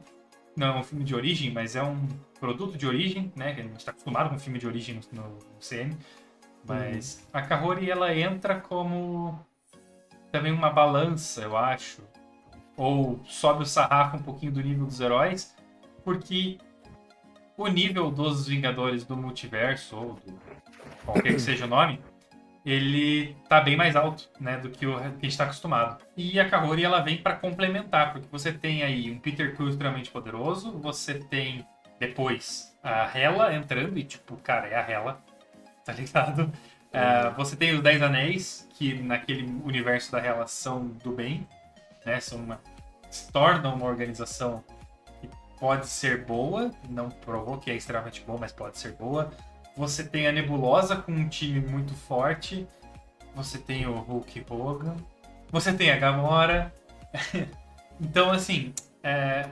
Não 0.57 0.69
é 0.69 0.79
um 0.79 0.83
filme 0.83 1.05
de 1.05 1.15
origem, 1.15 1.51
mas 1.53 1.77
é 1.77 1.83
um 1.83 2.09
produto 2.41 2.79
de 2.79 2.87
origem, 2.87 3.31
né? 3.37 3.51
A 3.51 3.55
gente 3.55 3.77
está 3.77 3.91
acostumado 3.91 4.31
com 4.31 4.39
filme 4.39 4.59
de 4.59 4.67
origem 4.67 5.01
no, 5.13 5.23
no 5.23 5.61
CM. 5.61 5.95
Mas 6.67 7.23
uhum. 7.23 7.41
a 7.41 7.43
Kahori, 7.43 7.91
ela 7.91 8.15
entra 8.15 8.59
como 8.59 9.39
também 10.33 10.53
uma 10.53 10.71
balança, 10.71 11.43
eu 11.43 11.57
acho. 11.57 12.03
Ou 12.77 13.21
sobe 13.25 13.63
o 13.63 13.67
sarrafo 13.67 14.17
um 14.17 14.23
pouquinho 14.23 14.53
do 14.53 14.63
nível 14.63 14.87
dos 14.87 15.01
heróis, 15.01 15.55
porque 16.05 16.59
o 17.57 17.67
nível 17.69 18.11
dos 18.11 18.47
Vingadores 18.47 19.05
do 19.05 19.17
Multiverso, 19.17 19.97
ou 19.97 20.15
do, 20.15 20.39
qualquer 21.05 21.35
que 21.35 21.41
seja 21.41 21.65
o 21.65 21.69
nome, 21.69 22.01
ele 22.67 23.37
tá 23.49 23.61
bem 23.61 23.77
mais 23.77 23.95
alto, 23.95 24.29
né, 24.41 24.57
do 24.57 24.69
que 24.69 24.85
o 24.85 24.99
que 24.99 25.05
a 25.05 25.09
gente 25.09 25.27
está 25.29 25.45
acostumado. 25.45 26.05
E 26.17 26.41
a 26.41 26.49
Kahori 26.49 26.85
ela 26.85 27.01
vem 27.01 27.17
para 27.17 27.37
complementar, 27.37 28.13
porque 28.13 28.27
você 28.29 28.53
tem 28.53 28.83
aí 28.83 29.09
um 29.09 29.21
Peter 29.21 29.55
Quill 29.57 29.69
extremamente 29.69 30.11
poderoso, 30.11 30.73
você 30.73 31.15
tem 31.15 31.65
depois 32.01 32.77
a 32.83 33.17
Hela 33.17 33.55
entrando 33.55 33.97
e 33.97 34.03
tipo, 34.03 34.37
cara, 34.39 34.67
é 34.67 34.75
a 34.75 34.91
Hela, 34.91 35.23
tá 35.85 35.93
ligado? 35.93 36.53
Uh, 36.87 37.33
você 37.37 37.55
tem 37.55 37.73
os 37.73 37.81
Dez 37.81 38.03
Anéis, 38.03 38.69
que 38.75 38.95
naquele 38.95 39.45
universo 39.65 40.11
da 40.11 40.19
Hela 40.19 40.49
são 40.49 40.89
do 40.89 41.13
bem, 41.13 41.47
né? 42.05 42.19
São 42.19 42.39
uma, 42.39 42.61
se 43.09 43.31
tornam 43.31 43.77
uma 43.77 43.87
organização 43.87 44.65
que 45.21 45.29
pode 45.61 45.87
ser 45.87 46.25
boa, 46.25 46.73
não 46.89 47.11
provou 47.11 47.59
que 47.59 47.71
é 47.71 47.77
extremamente 47.77 48.23
boa, 48.23 48.41
mas 48.41 48.51
pode 48.51 48.77
ser 48.77 48.93
boa. 48.93 49.31
Você 49.77 50.03
tem 50.05 50.27
a 50.27 50.33
Nebulosa 50.33 50.97
com 50.97 51.13
um 51.13 51.29
time 51.29 51.61
muito 51.61 51.95
forte. 51.95 52.67
Você 53.35 53.59
tem 53.59 53.87
o 53.87 53.99
Hulk 53.99 54.47
Hogan. 54.49 54.97
Você 55.51 55.73
tem 55.73 55.91
a 55.91 55.97
Gamora. 55.97 56.75
então, 58.01 58.31
assim, 58.31 58.73
é, 59.03 59.51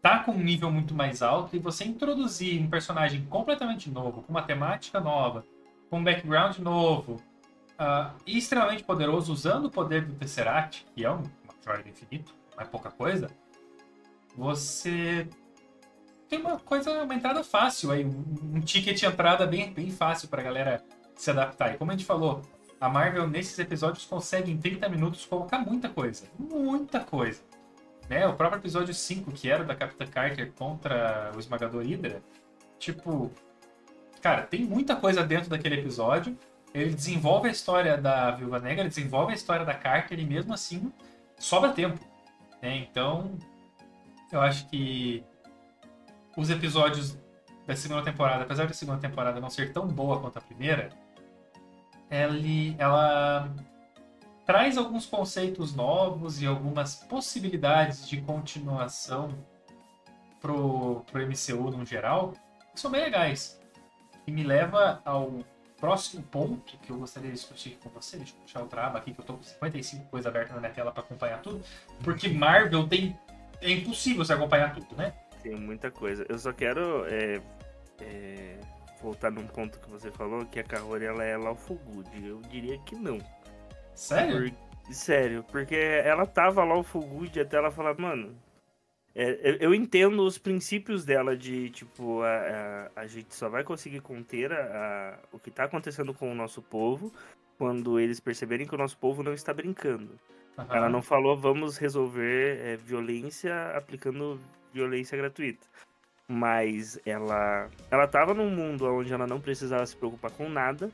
tá 0.00 0.20
com 0.20 0.32
um 0.32 0.42
nível 0.42 0.70
muito 0.70 0.94
mais 0.94 1.22
alto 1.22 1.54
e 1.54 1.58
você 1.58 1.84
introduzir 1.84 2.60
um 2.60 2.70
personagem 2.70 3.24
completamente 3.26 3.90
novo, 3.90 4.22
com 4.22 4.32
uma 4.32 4.42
temática 4.42 5.00
nova, 5.00 5.44
com 5.90 5.98
um 5.98 6.04
background 6.04 6.58
novo, 6.58 7.20
uh, 7.78 8.14
e 8.26 8.38
extremamente 8.38 8.82
poderoso, 8.82 9.32
usando 9.32 9.66
o 9.66 9.70
poder 9.70 10.06
do 10.06 10.14
Tesseract, 10.14 10.86
que 10.94 11.04
é 11.04 11.10
um 11.10 11.22
Metroid 11.44 11.88
infinito, 11.88 12.34
não 12.56 12.62
é 12.62 12.66
pouca 12.66 12.90
coisa, 12.90 13.30
você 14.36 15.28
tem 16.30 16.40
uma 16.40 16.58
coisa, 16.60 17.02
uma 17.02 17.14
entrada 17.14 17.42
fácil 17.42 17.90
aí, 17.90 18.04
um, 18.04 18.60
ticket 18.60 18.96
de 18.96 19.04
entrada 19.04 19.44
bem, 19.46 19.72
bem 19.72 19.90
fácil 19.90 20.28
pra 20.28 20.40
galera 20.40 20.82
se 21.16 21.28
adaptar. 21.28 21.74
E 21.74 21.76
como 21.76 21.90
a 21.90 21.94
gente 21.94 22.06
falou, 22.06 22.40
a 22.80 22.88
Marvel 22.88 23.28
nesses 23.28 23.58
episódios 23.58 24.04
consegue 24.06 24.52
em 24.52 24.56
30 24.56 24.88
minutos 24.88 25.26
colocar 25.26 25.58
muita 25.58 25.88
coisa. 25.88 26.26
Muita 26.38 27.00
coisa. 27.00 27.42
Né? 28.08 28.26
O 28.28 28.34
próprio 28.34 28.60
episódio 28.60 28.94
5, 28.94 29.32
que 29.32 29.50
era 29.50 29.64
da 29.64 29.74
Capitã 29.74 30.06
Carter 30.06 30.52
contra 30.52 31.32
o 31.34 31.40
Esmagador 31.40 31.82
Hydra, 31.82 32.22
tipo, 32.78 33.32
cara, 34.22 34.42
tem 34.42 34.64
muita 34.64 34.94
coisa 34.94 35.24
dentro 35.24 35.50
daquele 35.50 35.80
episódio. 35.80 36.38
Ele 36.72 36.94
desenvolve 36.94 37.48
a 37.48 37.52
história 37.52 37.98
da 37.98 38.30
Viúva 38.30 38.60
Negra, 38.60 38.88
desenvolve 38.88 39.32
a 39.32 39.34
história 39.34 39.66
da 39.66 39.74
Carter 39.74 40.18
e 40.20 40.24
mesmo 40.24 40.54
assim 40.54 40.92
sobra 41.36 41.70
tempo. 41.70 41.98
Né? 42.62 42.76
Então, 42.76 43.36
eu 44.30 44.40
acho 44.40 44.68
que 44.68 45.24
os 46.36 46.50
episódios 46.50 47.16
da 47.66 47.76
segunda 47.76 48.02
temporada, 48.02 48.44
apesar 48.44 48.66
da 48.66 48.74
segunda 48.74 48.98
temporada 48.98 49.40
não 49.40 49.50
ser 49.50 49.72
tão 49.72 49.86
boa 49.86 50.20
quanto 50.20 50.38
a 50.38 50.40
primeira, 50.40 50.90
ele, 52.10 52.74
ela 52.78 53.54
traz 54.44 54.76
alguns 54.76 55.06
conceitos 55.06 55.74
novos 55.74 56.42
e 56.42 56.46
algumas 56.46 56.96
possibilidades 56.96 58.08
de 58.08 58.20
continuação 58.20 59.30
pro, 60.40 61.04
pro 61.10 61.22
MCU 61.24 61.70
no 61.70 61.86
geral, 61.86 62.32
que 62.74 62.80
são 62.80 62.90
bem 62.90 63.02
legais. 63.02 63.60
E 64.26 64.32
me 64.32 64.42
leva 64.42 65.00
ao 65.04 65.44
próximo 65.80 66.22
ponto 66.24 66.76
que 66.78 66.90
eu 66.90 66.96
gostaria 66.96 67.30
de 67.30 67.36
discutir 67.36 67.78
com 67.82 67.88
você. 67.90 68.16
Deixa 68.16 68.34
eu 68.34 68.40
puxar 68.40 68.62
o 68.62 68.66
trava 68.66 68.98
aqui, 68.98 69.12
que 69.12 69.20
eu 69.20 69.24
tô 69.24 69.34
com 69.34 69.42
55 69.42 70.06
coisas 70.06 70.26
abertas 70.26 70.54
na 70.54 70.60
minha 70.60 70.72
tela 70.72 70.92
para 70.92 71.02
acompanhar 71.02 71.40
tudo. 71.40 71.62
Porque 72.02 72.28
Marvel 72.28 72.88
tem. 72.88 73.18
É 73.60 73.70
impossível 73.70 74.24
você 74.24 74.32
acompanhar 74.32 74.74
tudo, 74.74 74.96
né? 74.96 75.14
Tem 75.42 75.54
muita 75.54 75.90
coisa. 75.90 76.24
Eu 76.28 76.38
só 76.38 76.52
quero 76.52 77.04
é, 77.06 77.40
é, 78.00 78.60
voltar 79.00 79.30
num 79.30 79.46
ponto 79.46 79.78
que 79.80 79.90
você 79.90 80.10
falou, 80.10 80.44
que 80.46 80.60
a 80.60 80.64
Kahori 80.64 81.04
ela 81.04 81.24
é 81.24 81.36
Lawful 81.36 81.78
Good. 81.78 82.26
Eu 82.26 82.40
diria 82.50 82.78
que 82.80 82.94
não. 82.94 83.18
Sério? 83.94 84.52
Por, 84.52 84.94
sério, 84.94 85.44
porque 85.50 85.76
ela 85.76 86.26
tava 86.26 86.64
Lawful 86.64 87.02
Good 87.02 87.40
até 87.40 87.56
ela 87.56 87.70
falar, 87.70 87.98
mano... 87.98 88.36
É, 89.12 89.58
eu 89.58 89.74
entendo 89.74 90.24
os 90.24 90.38
princípios 90.38 91.04
dela 91.04 91.36
de, 91.36 91.68
tipo, 91.70 92.22
a, 92.22 92.88
a, 92.94 93.00
a 93.00 93.06
gente 93.08 93.34
só 93.34 93.48
vai 93.48 93.64
conseguir 93.64 94.00
conter 94.00 94.52
a, 94.52 94.60
a, 94.62 95.18
o 95.32 95.38
que 95.38 95.50
tá 95.50 95.64
acontecendo 95.64 96.14
com 96.14 96.30
o 96.30 96.34
nosso 96.34 96.62
povo 96.62 97.12
quando 97.58 97.98
eles 97.98 98.20
perceberem 98.20 98.68
que 98.68 98.74
o 98.74 98.78
nosso 98.78 98.96
povo 98.96 99.22
não 99.22 99.34
está 99.34 99.52
brincando. 99.52 100.18
Uhum. 100.56 100.64
Ela 100.70 100.88
não 100.88 101.02
falou 101.02 101.36
vamos 101.36 101.76
resolver 101.76 102.58
é, 102.64 102.76
violência 102.76 103.76
aplicando 103.76 104.40
violência 104.72 105.16
gratuita. 105.16 105.66
Mas 106.28 106.98
ela 107.04 107.68
ela 107.90 108.06
tava 108.06 108.32
num 108.34 108.50
mundo 108.50 108.86
onde 108.86 109.12
ela 109.12 109.26
não 109.26 109.40
precisava 109.40 109.84
se 109.84 109.96
preocupar 109.96 110.30
com 110.30 110.48
nada. 110.48 110.90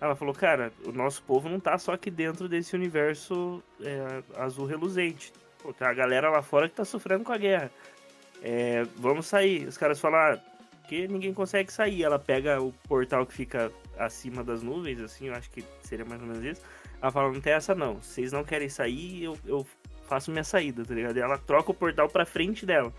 Ela 0.00 0.14
falou, 0.14 0.34
cara, 0.34 0.72
o 0.84 0.92
nosso 0.92 1.22
povo 1.22 1.48
não 1.48 1.58
tá 1.58 1.78
só 1.78 1.94
aqui 1.94 2.10
dentro 2.10 2.48
desse 2.48 2.74
universo 2.76 3.62
é, 3.80 4.22
azul 4.36 4.66
reluzente. 4.66 5.32
Pô, 5.58 5.72
tem 5.72 5.86
a 5.86 5.94
galera 5.94 6.30
lá 6.30 6.42
fora 6.42 6.68
que 6.68 6.74
tá 6.74 6.84
sofrendo 6.84 7.24
com 7.24 7.32
a 7.32 7.38
guerra. 7.38 7.70
É, 8.42 8.84
vamos 8.96 9.26
sair. 9.26 9.66
Os 9.66 9.78
caras 9.78 9.98
falam, 9.98 10.18
ah, 10.20 10.40
que 10.86 11.08
ninguém 11.08 11.32
consegue 11.32 11.72
sair. 11.72 12.04
Ela 12.04 12.18
pega 12.18 12.60
o 12.60 12.72
portal 12.86 13.26
que 13.26 13.32
fica 13.32 13.72
acima 13.98 14.44
das 14.44 14.62
nuvens, 14.62 15.00
assim, 15.00 15.28
eu 15.28 15.34
acho 15.34 15.50
que 15.50 15.64
seria 15.82 16.04
mais 16.04 16.20
ou 16.20 16.28
menos 16.28 16.44
isso. 16.44 16.62
Ela 17.00 17.10
fala, 17.10 17.32
não 17.32 17.40
tem 17.40 17.52
essa 17.52 17.74
não. 17.74 17.96
Vocês 17.96 18.32
não 18.32 18.44
querem 18.44 18.68
sair, 18.68 19.24
eu, 19.24 19.38
eu 19.44 19.66
faço 20.06 20.30
minha 20.30 20.44
saída, 20.44 20.84
tá 20.84 20.94
ligado? 20.94 21.16
E 21.16 21.20
ela 21.20 21.38
troca 21.38 21.70
o 21.70 21.74
portal 21.74 22.08
pra 22.08 22.24
frente 22.24 22.64
dela. 22.64 22.92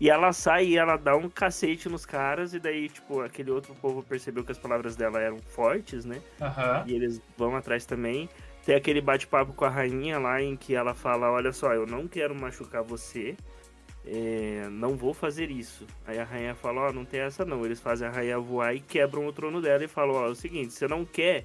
E 0.00 0.08
ela 0.08 0.32
sai 0.32 0.66
e 0.66 0.78
ela 0.78 0.96
dá 0.96 1.14
um 1.14 1.28
cacete 1.28 1.86
nos 1.88 2.06
caras, 2.06 2.54
e 2.54 2.58
daí, 2.58 2.88
tipo, 2.88 3.20
aquele 3.20 3.50
outro 3.50 3.74
povo 3.74 4.02
percebeu 4.02 4.42
que 4.42 4.50
as 4.50 4.58
palavras 4.58 4.96
dela 4.96 5.20
eram 5.20 5.38
fortes, 5.38 6.06
né? 6.06 6.22
Uhum. 6.40 6.86
E 6.86 6.94
eles 6.94 7.20
vão 7.36 7.54
atrás 7.54 7.84
também. 7.84 8.28
Tem 8.64 8.74
aquele 8.74 9.02
bate-papo 9.02 9.52
com 9.52 9.64
a 9.64 9.68
rainha 9.68 10.18
lá 10.18 10.40
em 10.40 10.56
que 10.56 10.74
ela 10.74 10.94
fala: 10.94 11.30
Olha 11.30 11.52
só, 11.52 11.74
eu 11.74 11.86
não 11.86 12.08
quero 12.08 12.34
machucar 12.34 12.82
você, 12.82 13.36
é, 14.06 14.68
não 14.70 14.96
vou 14.96 15.12
fazer 15.12 15.50
isso. 15.50 15.86
Aí 16.06 16.18
a 16.18 16.24
rainha 16.24 16.54
fala: 16.54 16.82
Ó, 16.82 16.88
oh, 16.88 16.92
não 16.92 17.04
tem 17.04 17.20
essa 17.20 17.44
não. 17.44 17.64
Eles 17.64 17.80
fazem 17.80 18.08
a 18.08 18.10
rainha 18.10 18.38
voar 18.38 18.74
e 18.74 18.80
quebram 18.80 19.26
o 19.26 19.32
trono 19.32 19.60
dela 19.60 19.84
e 19.84 19.88
falam: 19.88 20.14
Ó, 20.14 20.22
oh, 20.22 20.26
é 20.28 20.30
o 20.30 20.34
seguinte, 20.34 20.72
você 20.72 20.88
não 20.88 21.04
quer, 21.04 21.44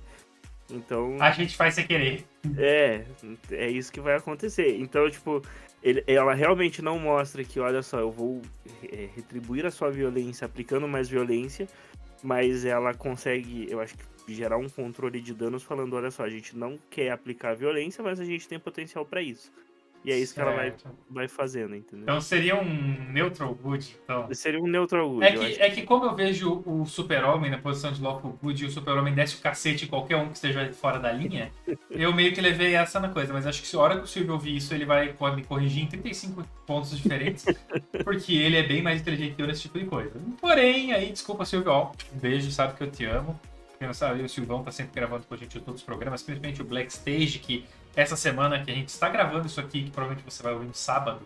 então. 0.70 1.18
A 1.22 1.32
gente 1.32 1.56
faz 1.56 1.76
sem 1.76 1.86
querer. 1.86 2.26
É, 2.58 3.06
é 3.52 3.70
isso 3.70 3.92
que 3.92 4.00
vai 4.00 4.16
acontecer. 4.16 4.78
Então, 4.80 5.10
tipo, 5.10 5.42
ele, 5.84 6.04
ela 6.08 6.34
realmente 6.34 6.82
não 6.82 6.98
mostra 6.98 7.44
que, 7.44 7.60
olha 7.60 7.82
só, 7.82 8.00
eu 8.00 8.12
vou 8.12 8.42
é, 8.92 9.08
retribuir 9.16 9.66
a 9.66 9.72
sua 9.72 9.92
violência 9.92 10.46
aplicando 10.46 10.88
mais 10.88 11.08
violência, 11.08 11.68
mas 12.24 12.66
ela 12.66 12.94
consegue, 12.94 13.68
eu 13.70 13.80
acho 13.80 13.96
que 13.96 14.34
gerar 14.34 14.58
um 14.58 14.68
controle 14.68 15.22
de 15.22 15.34
danos 15.34 15.62
falando, 15.62 15.96
olha 15.96 16.10
só, 16.10 16.24
a 16.24 16.30
gente 16.30 16.58
não 16.58 16.80
quer 16.90 17.12
aplicar 17.12 17.56
violência, 17.56 18.04
mas 18.04 18.20
a 18.20 18.26
gente 18.26 18.48
tem 18.48 18.60
potencial 18.60 19.06
para 19.06 19.22
isso. 19.22 19.52
E 20.06 20.12
é 20.12 20.18
isso 20.18 20.36
certo. 20.36 20.48
que 20.48 20.54
ela 20.54 20.70
vai, 20.70 20.76
vai 21.10 21.28
fazendo, 21.28 21.76
entendeu? 21.76 22.04
Então 22.04 22.22
seria 22.22 22.56
um 22.56 23.12
neutral 23.12 23.56
good, 23.56 23.98
então. 24.04 24.28
Seria 24.34 24.62
um 24.62 24.68
neutral 24.68 25.10
good. 25.10 25.26
É 25.26 25.32
que, 25.32 25.62
é 25.62 25.70
que 25.72 25.82
como 25.82 26.06
eu 26.06 26.16
vejo 26.16 26.62
o 26.66 26.86
super-homem 26.86 27.50
na 27.50 27.58
posição 27.58 27.92
de 27.92 28.02
lawful 28.02 28.38
good 28.42 28.64
e 28.64 28.68
o 28.68 28.72
super-homem 28.72 29.16
desce 29.16 29.36
o 29.36 29.40
cacete 29.40 29.86
em 29.86 29.88
qualquer 29.88 30.18
um 30.18 30.28
que 30.30 30.36
esteja 30.36 30.72
fora 30.74 31.00
da 31.00 31.12
linha, 31.12 31.52
eu 31.90 32.14
meio 32.14 32.34
que 32.34 32.40
levei 32.40 32.76
essa 32.76 33.00
na 33.00 33.10
coisa. 33.10 33.34
Mas 33.34 33.48
acho 33.48 33.62
que 33.62 33.68
se 33.68 33.76
a 33.76 33.80
hora 33.80 33.98
que 33.98 34.04
o 34.04 34.08
Silvio 34.08 34.34
ouvir 34.34 34.56
isso, 34.56 34.74
ele 34.74 34.86
vai 34.86 35.12
pode 35.12 35.36
me 35.38 35.44
corrigir 35.44 35.84
em 35.84 35.88
35 35.88 36.46
pontos 36.68 36.96
diferentes, 36.96 37.46
porque 38.04 38.36
ele 38.36 38.58
é 38.58 38.64
bem 38.64 38.84
mais 38.84 39.02
inteligente 39.02 39.36
que 39.36 39.42
eu 39.42 39.48
nesse 39.48 39.64
tipo 39.64 39.80
de 39.80 39.86
coisa. 39.86 40.14
Porém, 40.40 40.94
aí, 40.94 41.12
desculpa, 41.12 41.46
Silvio, 41.46 41.72
ó, 41.72 41.92
um 42.14 42.20
beijo, 42.20 42.52
sabe 42.52 42.76
que 42.76 42.84
eu 42.84 42.92
te 42.92 43.06
amo. 43.06 43.40
Quem 43.78 43.88
não 43.88 43.94
sabe, 43.94 44.22
o 44.22 44.30
Silvão 44.30 44.64
tá 44.64 44.72
sempre 44.72 44.94
gravando 44.96 45.26
com 45.28 45.34
a 45.34 45.38
gente 45.38 45.60
todos 45.60 45.82
os 45.82 45.86
programas, 45.86 46.24
principalmente 46.24 46.62
o 46.62 46.66
Black 46.66 46.92
Stage, 46.92 47.40
que 47.40 47.66
essa 47.96 48.16
semana 48.16 48.64
que 48.64 48.70
a 48.70 48.74
gente 48.74 48.90
está 48.90 49.10
gravando 49.10 49.48
isso 49.48 49.60
aqui, 49.60 49.84
que 49.84 49.92
provavelmente 49.92 50.26
você 50.30 50.44
vai 50.44 50.54
ouvir 50.54 50.66
no 50.66 50.74
sábado, 50.74 51.22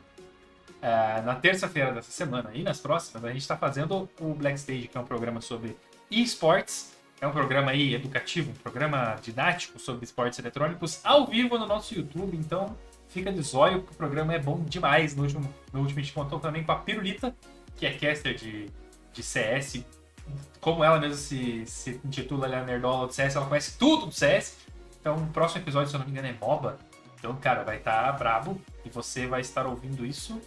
uh, 0.78 1.26
na 1.26 1.36
terça-feira 1.36 1.91
dessa 1.91 2.11
semana 2.11 2.51
e 2.53 2.63
nas 2.63 2.80
próximas, 2.80 3.24
a 3.26 3.30
gente 3.30 3.41
está 3.41 3.57
fazendo 3.57 4.09
o 4.20 4.34
Black 4.34 4.57
Stage, 4.59 4.88
que 4.88 4.97
é 4.97 5.01
um 5.01 5.05
programa 5.05 5.41
sobre 5.41 5.76
esportes. 6.11 6.97
É 7.22 7.28
um 7.28 7.32
programa 7.32 7.72
aí 7.72 7.93
educativo, 7.93 8.51
um 8.51 8.55
programa 8.55 9.17
didático 9.22 9.78
sobre 9.78 10.05
esportes 10.05 10.39
eletrônicos, 10.39 11.01
ao 11.03 11.28
vivo 11.28 11.57
no 11.57 11.67
nosso 11.67 11.93
YouTube. 11.93 12.38
Então, 12.38 12.78
fica 13.09 13.30
de 13.30 13.41
zóio, 13.41 13.80
porque 13.80 13.93
o 13.93 13.97
programa 13.97 14.34
é 14.34 14.39
bom 14.39 14.63
demais. 14.63 15.15
No 15.15 15.24
último, 15.24 15.53
no 15.74 15.82
último 15.82 15.99
a 15.99 16.01
gente 16.01 16.13
contou 16.13 16.39
também 16.39 16.63
com 16.63 16.72
a 16.72 16.78
Pirulita, 16.78 17.36
que 17.76 17.86
é 17.86 17.91
caster 17.91 18.36
de, 18.36 18.67
de 19.11 19.22
CS. 19.22 19.84
Como 20.61 20.82
ela 20.82 20.97
mesma 20.97 21.17
se, 21.17 21.65
se 21.65 21.99
intitula 22.05 22.45
ali 22.45 22.55
a 22.55 22.63
Nerdola 22.63 23.07
do 23.07 23.13
CS, 23.13 23.36
ela 23.36 23.47
conhece 23.47 23.78
tudo 23.78 24.05
do 24.05 24.13
CS. 24.13 24.68
Então, 25.00 25.16
o 25.16 25.28
próximo 25.28 25.62
episódio, 25.62 25.89
se 25.89 25.95
eu 25.95 26.00
não 26.00 26.06
me 26.06 26.12
engano, 26.12 26.28
é 26.28 26.34
MOBA. 26.34 26.78
Então, 27.18 27.36
cara, 27.38 27.64
vai 27.64 27.78
estar 27.78 28.04
tá 28.04 28.12
brabo 28.12 28.60
e 28.86 28.89
você 28.89 29.28
vai 29.28 29.41
estar 29.41 29.66
ouvindo 29.66 30.06
isso 30.06 30.39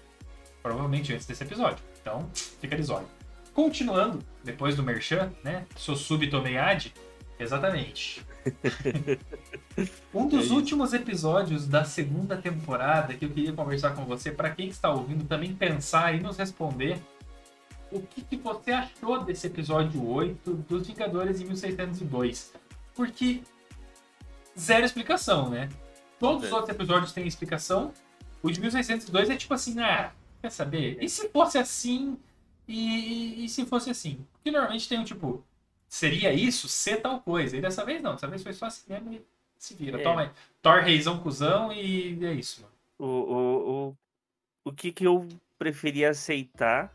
provavelmente 0.63 1.13
antes 1.13 1.27
desse 1.27 1.43
episódio. 1.43 1.85
Então, 2.01 2.29
fica 2.33 2.77
de 2.77 2.83
zóio. 2.83 3.07
Continuando, 3.53 4.21
depois 4.43 4.77
do 4.77 4.83
Merchan, 4.83 5.31
né? 5.43 5.67
Sou 5.77 5.97
sub 5.97 6.27
tomei 6.29 6.57
ad. 6.57 6.93
Exatamente. 7.39 8.25
um 10.15 10.27
dos 10.27 10.51
é 10.51 10.55
últimos 10.55 10.93
episódios 10.93 11.67
da 11.67 11.85
segunda 11.85 12.37
temporada 12.37 13.15
que 13.15 13.25
eu 13.25 13.31
queria 13.31 13.53
conversar 13.53 13.95
com 13.95 14.05
você, 14.05 14.31
para 14.31 14.51
quem 14.51 14.69
está 14.69 14.91
ouvindo, 14.91 15.25
também 15.25 15.55
pensar 15.55 16.15
e 16.15 16.21
nos 16.21 16.37
responder 16.37 16.99
o 17.91 18.01
que, 18.01 18.23
que, 18.23 18.37
você 18.37 18.73
achou 18.73 19.23
desse 19.23 19.47
episódio 19.47 20.09
8 20.09 20.55
dos 20.69 20.87
Vingadores 20.87 21.41
em 21.41 21.45
1602. 21.45 22.55
Porque 22.95 23.43
zero 24.59 24.85
explicação, 24.85 25.49
né? 25.51 25.69
Todos 26.19 26.45
os 26.47 26.53
outros 26.53 26.71
episódios 26.71 27.13
têm 27.13 27.27
explicação. 27.27 27.93
O 28.43 28.51
de 28.51 28.61
1602 28.61 29.31
é 29.31 29.37
tipo 29.37 29.55
assim, 29.55 29.79
ah, 29.81 30.13
quer 30.41 30.51
saber? 30.51 30.99
E 31.03 31.09
se 31.09 31.29
fosse 31.29 31.59
assim? 31.59 32.19
E, 32.69 33.45
e 33.45 33.49
se 33.49 33.65
fosse 33.67 33.91
assim? 33.91 34.25
Porque 34.33 34.51
normalmente 34.51 34.89
tem 34.89 34.99
um 34.99 35.05
tipo, 35.05 35.45
seria 35.89 36.33
isso 36.33 36.69
ser 36.69 36.99
tal 37.01 37.21
coisa. 37.21 37.57
E 37.57 37.61
dessa 37.61 37.85
vez 37.85 38.01
não, 38.03 38.13
dessa 38.13 38.29
vez 38.29 38.43
foi 38.43 38.53
só 38.53 38.67
assim 38.67 38.85
mesmo 38.89 39.13
e 39.15 39.23
se 39.59 39.75
vira. 39.75 40.01
É. 40.01 40.03
Toma 40.03 40.23
aí. 40.23 40.31
Thor, 40.61 40.81
reizão, 40.83 41.19
cuzão 41.19 41.73
e 41.73 42.25
é 42.25 42.33
isso, 42.33 42.63
mano. 42.63 42.73
O, 42.99 43.05
o, 43.07 43.89
o, 43.89 43.97
o 44.67 44.73
que, 44.73 44.93
que 44.93 45.05
eu 45.07 45.29
preferi 45.59 46.05
aceitar 46.05 46.93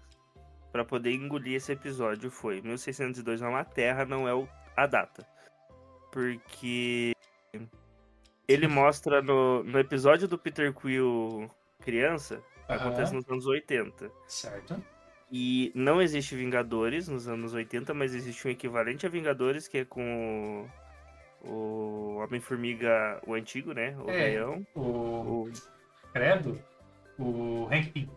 pra 0.71 0.85
poder 0.85 1.13
engolir 1.13 1.55
esse 1.55 1.71
episódio 1.71 2.29
foi 2.31 2.61
1602 2.61 3.41
é 3.41 3.47
uma 3.47 3.63
terra, 3.65 4.05
não 4.05 4.27
é 4.27 4.33
o- 4.33 4.47
a 4.75 4.85
data. 4.85 5.27
Porque 6.11 7.13
ele 8.47 8.67
mostra 8.67 9.21
no, 9.21 9.63
no 9.63 9.79
episódio 9.79 10.27
do 10.27 10.37
Peter 10.37 10.73
Quill 10.73 11.49
criança, 11.81 12.41
acontece 12.67 13.11
Aham, 13.11 13.21
nos 13.21 13.29
anos 13.29 13.45
80. 13.45 14.11
Certo. 14.27 14.83
E 15.29 15.71
não 15.75 16.01
existe 16.01 16.35
Vingadores 16.35 17.07
nos 17.07 17.27
anos 17.27 17.53
80, 17.53 17.93
mas 17.93 18.15
existe 18.15 18.47
um 18.47 18.51
equivalente 18.51 19.05
a 19.05 19.09
Vingadores, 19.09 19.67
que 19.67 19.79
é 19.79 19.85
com 19.85 20.69
o, 21.41 21.49
o 21.49 22.15
Homem-Formiga, 22.17 23.21
o 23.27 23.33
antigo, 23.33 23.73
né? 23.73 23.95
O 23.99 24.09
É. 24.09 24.41
O 24.73 25.43
o, 25.43 25.51
Credo, 26.13 26.63
o 27.19 27.67
Hank 27.69 27.89
Pym. 27.91 28.09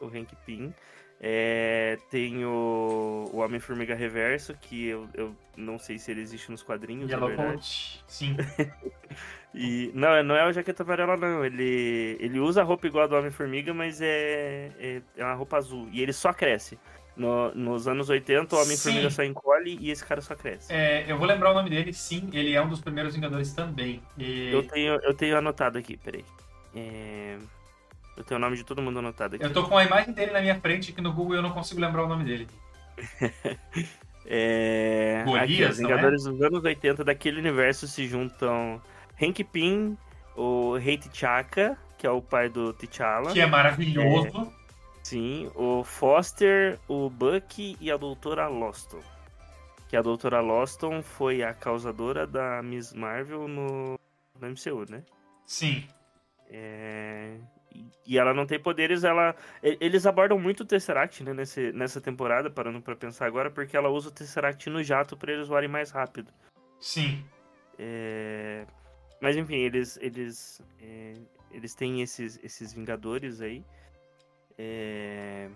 o 0.00 0.06
Hank 0.06 0.34
Pym. 0.46 0.74
É, 1.20 1.98
tem 2.10 2.44
o, 2.44 3.30
o 3.32 3.38
Homem-Formiga 3.38 3.94
Reverso, 3.94 4.54
que 4.60 4.86
eu, 4.88 5.08
eu 5.14 5.34
não 5.56 5.78
sei 5.78 5.98
se 5.98 6.10
ele 6.10 6.20
existe 6.20 6.50
nos 6.50 6.62
quadrinhos, 6.62 7.10
Yellow. 7.10 7.34
Coat. 7.34 8.04
Sim. 8.06 8.36
E, 9.56 9.92
não, 9.94 10.20
não 10.24 10.34
é 10.34 10.44
o 10.48 10.52
Jaqueta 10.52 10.82
Amarela, 10.82 11.16
não. 11.16 11.44
Ele, 11.44 12.16
ele 12.18 12.40
usa 12.40 12.60
a 12.60 12.64
roupa 12.64 12.88
igual 12.88 13.04
a 13.04 13.06
do 13.06 13.14
Homem-Formiga, 13.14 13.72
mas 13.72 14.00
é, 14.00 14.72
é, 14.80 15.02
é 15.16 15.24
uma 15.24 15.34
roupa 15.34 15.56
azul. 15.56 15.88
E 15.92 16.02
ele 16.02 16.12
só 16.12 16.32
cresce. 16.32 16.76
No- 17.16 17.54
nos 17.54 17.86
anos 17.86 18.08
80, 18.10 18.56
o 18.56 18.60
Homem-Formiga 18.60 19.08
só 19.10 19.22
encolhe 19.22 19.78
e 19.80 19.92
esse 19.92 20.04
cara 20.04 20.20
só 20.20 20.34
cresce. 20.34 20.72
É, 20.72 21.04
eu 21.06 21.16
vou 21.16 21.28
lembrar 21.28 21.52
o 21.52 21.54
nome 21.54 21.70
dele, 21.70 21.92
sim, 21.92 22.28
ele 22.32 22.52
é 22.52 22.60
um 22.60 22.68
dos 22.68 22.80
primeiros 22.80 23.14
Vingadores 23.14 23.52
também. 23.52 24.02
E 24.18 24.50
Eu 24.50 24.66
tenho, 24.66 24.94
eu 25.04 25.14
tenho 25.14 25.38
anotado 25.38 25.78
aqui, 25.78 25.96
peraí. 25.96 26.24
É, 26.74 27.38
Eu 28.16 28.24
tenho 28.24 28.38
o 28.38 28.40
nome 28.40 28.56
de 28.56 28.64
todo 28.64 28.80
mundo 28.80 28.98
anotado 28.98 29.36
aqui. 29.36 29.44
eu 29.44 29.52
tô 29.52 29.64
com 29.64 29.76
a 29.76 29.84
imagem 29.84 30.12
dele 30.12 30.32
na 30.32 30.40
minha 30.40 30.58
frente, 30.60 30.92
que 30.92 31.00
no 31.00 31.12
Google 31.12 31.36
eu 31.36 31.42
não 31.42 31.50
consigo 31.50 31.80
lembrar 31.80 32.04
o 32.04 32.08
nome 32.08 32.24
dele. 32.24 32.48
É... 34.26 35.22
Golias, 35.26 35.42
aqui, 35.42 35.64
os 35.64 35.78
é? 35.78 35.82
Vingadores 35.82 36.24
dos 36.24 36.40
anos 36.40 36.64
80 36.64 37.04
daquele 37.04 37.38
universo 37.38 37.86
se 37.86 38.06
juntam 38.06 38.80
Hank 39.20 39.44
Pym, 39.44 39.98
o 40.34 40.76
Rei 40.76 40.96
T'Chaka, 40.96 41.76
que 41.98 42.06
é 42.06 42.10
o 42.10 42.22
pai 42.22 42.48
do 42.48 42.72
T'Challa. 42.72 43.32
Que 43.32 43.40
é 43.40 43.46
maravilhoso. 43.46 44.50
Sim, 45.02 45.50
o 45.54 45.84
Foster, 45.84 46.78
o 46.88 47.10
Bucky 47.10 47.76
e 47.78 47.90
a 47.90 47.96
Doutora 47.96 48.48
Loston. 48.48 49.00
Que 49.88 49.96
a 49.96 50.02
Doutora 50.02 50.40
Loston 50.40 51.02
foi 51.02 51.42
a 51.42 51.52
causadora 51.52 52.26
da 52.26 52.62
Miss 52.62 52.94
Marvel 52.94 53.46
no, 53.46 53.98
no 54.40 54.48
MCU, 54.48 54.90
né? 54.90 55.02
Sim. 55.44 55.86
É, 56.48 57.36
e- 58.06 58.18
ela 58.18 58.32
não 58.34 58.46
tem 58.46 58.58
poderes, 58.60 59.02
ela. 59.04 59.34
Eles 59.62 60.06
abordam 60.06 60.38
muito 60.38 60.60
o 60.60 60.64
Tesseract, 60.66 61.22
né, 61.24 61.32
nesse, 61.34 61.72
nessa 61.72 62.00
temporada, 62.00 62.50
parando 62.50 62.80
pra 62.80 62.94
pensar 62.96 63.26
agora, 63.26 63.50
porque 63.50 63.76
ela 63.76 63.88
usa 63.88 64.08
o 64.08 64.12
Tesseract 64.12 64.68
no 64.70 64.82
jato 64.82 65.16
pra 65.16 65.32
eles 65.32 65.48
voarem 65.48 65.68
mais 65.68 65.90
rápido. 65.90 66.32
Sim. 66.80 67.24
É, 67.78 68.66
Mas 69.20 69.36
enfim, 69.36 69.56
eles. 69.56 69.96
Eles, 70.00 70.60
é, 70.80 71.14
eles 71.50 71.74
têm 71.74 72.02
esses, 72.02 72.38
esses 72.42 72.72
Vingadores 72.72 73.40
aí. 73.40 73.64
É, 74.58 75.48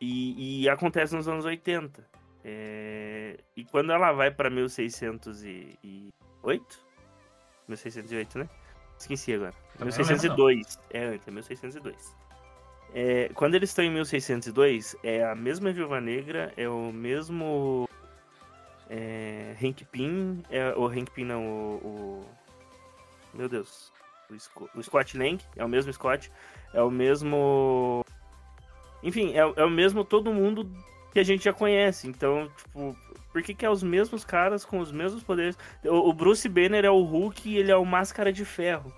E, 0.00 0.62
e 0.62 0.68
acontece 0.68 1.14
nos 1.14 1.28
anos 1.28 1.44
80. 1.44 2.04
É, 2.44 3.38
E 3.56 3.64
quando 3.64 3.92
ela 3.92 4.12
vai 4.12 4.30
pra 4.30 4.50
1608? 4.50 6.80
1608, 7.68 8.38
né? 8.38 8.48
Esqueci 9.02 9.34
agora. 9.34 9.52
Também 9.78 9.92
lembro, 9.92 10.06
1602. 10.06 10.78
É 10.90 11.04
antes, 11.04 11.28
é 11.28 11.30
1602. 11.30 12.16
É, 12.94 13.30
quando 13.34 13.54
eles 13.54 13.70
estão 13.70 13.84
em 13.84 13.90
1602, 13.90 14.94
é 15.02 15.24
a 15.24 15.34
mesma 15.34 15.72
Viúva 15.72 16.00
Negra, 16.00 16.52
é 16.56 16.68
o 16.68 16.92
mesmo 16.92 17.88
é, 18.90 19.56
Hank 19.62 19.84
Pym, 19.86 20.42
é, 20.50 20.74
o 20.76 20.86
Hank 20.86 21.10
Pym 21.10 21.24
não, 21.24 21.42
o, 21.46 21.76
o- 22.22 22.26
meu 23.34 23.48
Deus, 23.48 23.90
o, 24.30 24.38
Sco- 24.38 24.68
o 24.74 24.82
Scott 24.82 25.16
Lang, 25.16 25.42
é 25.56 25.64
o 25.64 25.68
mesmo 25.68 25.92
Scott, 25.92 26.30
é 26.74 26.82
o 26.82 26.90
mesmo, 26.90 28.04
enfim, 29.02 29.32
é, 29.32 29.38
é 29.38 29.64
o 29.64 29.70
mesmo 29.70 30.04
todo 30.04 30.32
mundo 30.32 30.70
que 31.12 31.18
a 31.18 31.22
gente 31.24 31.44
já 31.44 31.52
conhece, 31.52 32.06
então, 32.06 32.50
tipo, 32.58 32.94
por 33.32 33.42
que 33.42 33.64
é 33.64 33.70
os 33.70 33.82
mesmos 33.82 34.24
caras 34.24 34.64
com 34.64 34.78
os 34.78 34.92
mesmos 34.92 35.22
poderes? 35.22 35.56
O, 35.84 36.10
o 36.10 36.12
Bruce 36.12 36.48
Banner 36.48 36.84
é 36.84 36.90
o 36.90 37.02
Hulk 37.02 37.48
e 37.48 37.56
ele 37.58 37.70
é 37.70 37.76
o 37.76 37.84
Máscara 37.84 38.32
de 38.32 38.44
Ferro, 38.44 38.92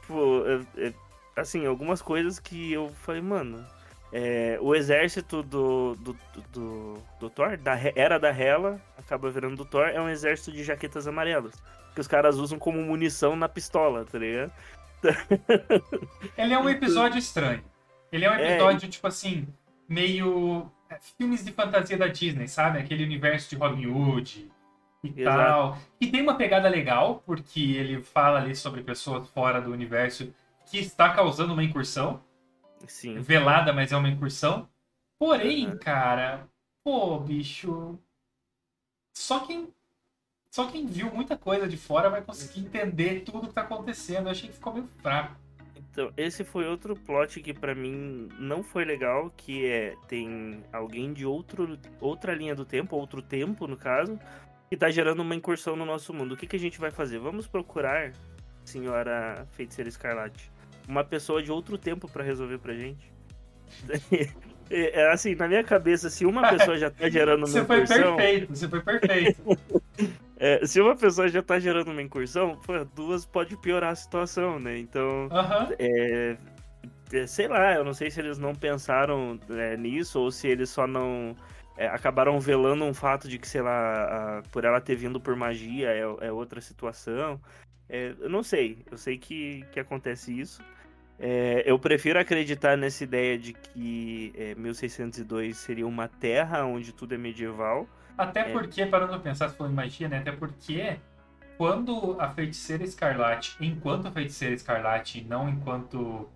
tipo, 0.00 0.42
é- 0.76 0.86
é- 0.88 0.92
assim, 1.36 1.66
algumas 1.66 2.00
coisas 2.02 2.38
que 2.38 2.72
eu 2.72 2.88
falei, 3.02 3.20
mano, 3.22 3.64
é, 4.12 4.58
o 4.60 4.74
exército 4.74 5.42
do, 5.42 5.94
do, 5.96 6.16
do, 6.52 7.02
do, 7.20 7.30
Thor, 7.30 7.56
da 7.56 7.78
era 7.94 8.18
da 8.18 8.28
Hela, 8.28 8.80
acaba 8.98 9.30
virando 9.30 9.56
do 9.56 9.64
Thor, 9.64 9.86
é 9.86 10.00
um 10.00 10.08
exército 10.08 10.50
de 10.52 10.64
jaquetas 10.64 11.06
amarelas. 11.06 11.54
Que 11.94 12.00
os 12.00 12.06
caras 12.08 12.36
usam 12.36 12.58
como 12.58 12.80
munição 12.82 13.34
na 13.36 13.48
pistola, 13.48 14.04
tá 14.04 14.18
ligado? 14.18 14.52
Ele 16.36 16.54
é 16.54 16.58
um 16.58 16.68
episódio 16.70 17.18
estranho. 17.18 17.62
Ele 18.12 18.24
é 18.24 18.30
um 18.30 18.34
É, 18.34 18.54
episódio, 18.54 18.88
tipo 18.88 19.06
assim, 19.06 19.46
meio. 19.88 20.70
É, 20.90 20.98
Filmes 21.16 21.44
de 21.44 21.52
fantasia 21.52 21.96
da 21.96 22.08
Disney, 22.08 22.48
sabe? 22.48 22.78
Aquele 22.78 23.04
universo 23.04 23.48
de 23.50 23.56
Hollywood 23.56 24.50
e 25.02 25.20
Exato. 25.20 25.36
tal. 25.38 25.78
E 26.00 26.06
tem 26.10 26.20
uma 26.22 26.34
pegada 26.34 26.68
legal, 26.68 27.22
porque 27.24 27.72
ele 27.72 28.02
fala 28.02 28.38
ali 28.40 28.54
sobre 28.54 28.82
pessoas 28.82 29.26
fora 29.30 29.60
do 29.60 29.72
universo 29.72 30.34
que 30.66 30.78
está 30.78 31.14
causando 31.14 31.52
uma 31.54 31.64
incursão. 31.64 32.22
Sim. 32.86 33.18
velada, 33.18 33.72
mas 33.74 33.92
é 33.92 33.96
uma 33.96 34.08
incursão. 34.08 34.66
Porém, 35.18 35.68
Uhum. 35.68 35.78
cara, 35.78 36.48
pô, 36.82 37.18
bicho. 37.18 37.98
Só 39.14 39.40
quem. 39.40 39.68
Só 40.50 40.66
quem 40.66 40.86
viu 40.86 41.12
muita 41.14 41.36
coisa 41.36 41.68
de 41.68 41.76
fora 41.76 42.08
vai 42.10 42.22
conseguir 42.22 42.60
entender 42.60 43.20
tudo 43.20 43.46
que 43.48 43.52
tá 43.54 43.60
acontecendo. 43.60 44.26
Eu 44.26 44.30
achei 44.32 44.48
que 44.48 44.54
ficou 44.56 44.72
meio 44.72 44.88
fraco. 45.02 45.36
Então, 45.90 46.12
esse 46.16 46.44
foi 46.44 46.68
outro 46.68 46.94
plot 46.94 47.40
que 47.40 47.52
pra 47.52 47.74
mim 47.74 48.28
não 48.38 48.62
foi 48.62 48.84
legal, 48.84 49.32
que 49.36 49.66
é 49.66 49.94
tem 50.06 50.62
alguém 50.72 51.12
de 51.12 51.26
outro, 51.26 51.76
outra 52.00 52.32
linha 52.32 52.54
do 52.54 52.64
tempo, 52.64 52.94
outro 52.96 53.20
tempo 53.20 53.66
no 53.66 53.76
caso, 53.76 54.18
que 54.68 54.76
tá 54.76 54.88
gerando 54.88 55.20
uma 55.20 55.34
incursão 55.34 55.74
no 55.74 55.84
nosso 55.84 56.14
mundo. 56.14 56.32
O 56.32 56.36
que, 56.36 56.46
que 56.46 56.54
a 56.54 56.60
gente 56.60 56.78
vai 56.78 56.92
fazer? 56.92 57.18
Vamos 57.18 57.48
procurar, 57.48 58.12
senhora 58.64 59.46
Feiticeira 59.52 59.88
Escarlate, 59.88 60.50
uma 60.86 61.02
pessoa 61.02 61.42
de 61.42 61.50
outro 61.50 61.76
tempo 61.76 62.08
pra 62.08 62.22
resolver 62.22 62.58
pra 62.58 62.74
gente. 62.74 63.12
É, 64.72 65.00
é, 65.00 65.10
assim, 65.10 65.34
na 65.34 65.48
minha 65.48 65.64
cabeça, 65.64 66.08
se 66.08 66.24
uma 66.24 66.48
pessoa 66.48 66.78
já 66.78 66.88
tá 66.88 67.10
gerando 67.10 67.40
uma 67.44 67.48
Você 67.48 67.64
foi 67.64 67.78
incursão, 67.78 68.16
perfeito, 68.16 68.54
você 68.54 68.68
foi 68.68 68.80
perfeito. 68.80 69.42
é, 70.40 70.66
se 70.66 70.80
uma 70.80 70.96
pessoa 70.96 71.28
já 71.28 71.42
tá 71.42 71.58
gerando 71.60 71.90
uma 71.90 72.02
incursão, 72.02 72.56
pô, 72.56 72.72
duas 72.96 73.24
pode 73.26 73.56
piorar 73.58 73.92
a 73.92 73.94
situação, 73.94 74.58
né? 74.58 74.78
Então, 74.78 75.28
é, 75.78 76.36
é, 77.12 77.26
sei 77.26 77.46
lá, 77.46 77.74
eu 77.74 77.84
não 77.84 77.92
sei 77.94 78.10
se 78.10 78.18
eles 78.20 78.38
não 78.38 78.54
pensaram 78.54 79.38
é, 79.50 79.76
nisso 79.76 80.18
ou 80.18 80.30
se 80.30 80.48
eles 80.48 80.70
só 80.70 80.86
não 80.86 81.36
é, 81.76 81.86
acabaram 81.88 82.40
velando 82.40 82.84
um 82.84 82.94
fato 82.94 83.28
de 83.28 83.38
que, 83.38 83.46
sei 83.48 83.60
lá, 83.62 84.38
a- 84.38 84.42
por 84.50 84.64
ela 84.64 84.80
ter 84.80 84.96
vindo 84.96 85.20
por 85.20 85.36
magia 85.36 85.88
é, 85.90 86.00
é 86.26 86.32
outra 86.32 86.60
situação. 86.60 87.40
Eu 87.88 88.28
não 88.30 88.42
sei, 88.42 88.78
eu 88.90 88.96
sei 88.96 89.18
que, 89.18 89.64
que 89.72 89.80
acontece 89.80 90.38
isso. 90.38 90.62
É, 91.18 91.62
eu 91.66 91.78
prefiro 91.78 92.18
acreditar 92.18 92.76
nessa 92.78 93.02
ideia 93.04 93.36
de 93.36 93.52
que 93.52 94.32
é, 94.38 94.54
1602 94.54 95.56
seria 95.58 95.86
uma 95.86 96.06
terra 96.08 96.64
onde 96.64 96.92
tudo 96.94 97.14
é 97.14 97.18
medieval. 97.18 97.86
Até 98.22 98.40
É. 98.40 98.52
porque, 98.52 98.84
parando 98.86 99.12
pra 99.12 99.18
pensar, 99.20 99.48
se 99.48 99.56
for 99.56 99.68
em 99.68 99.72
magia, 99.72 100.08
né? 100.08 100.18
Até 100.18 100.32
porque 100.32 100.98
quando 101.56 102.16
a 102.20 102.28
feiticeira 102.30 102.82
escarlate, 102.84 103.56
enquanto 103.60 104.10
feiticeira 104.10 104.54
escarlate, 104.54 105.20
e 105.20 105.24
não 105.24 105.48
enquanto 105.48 106.28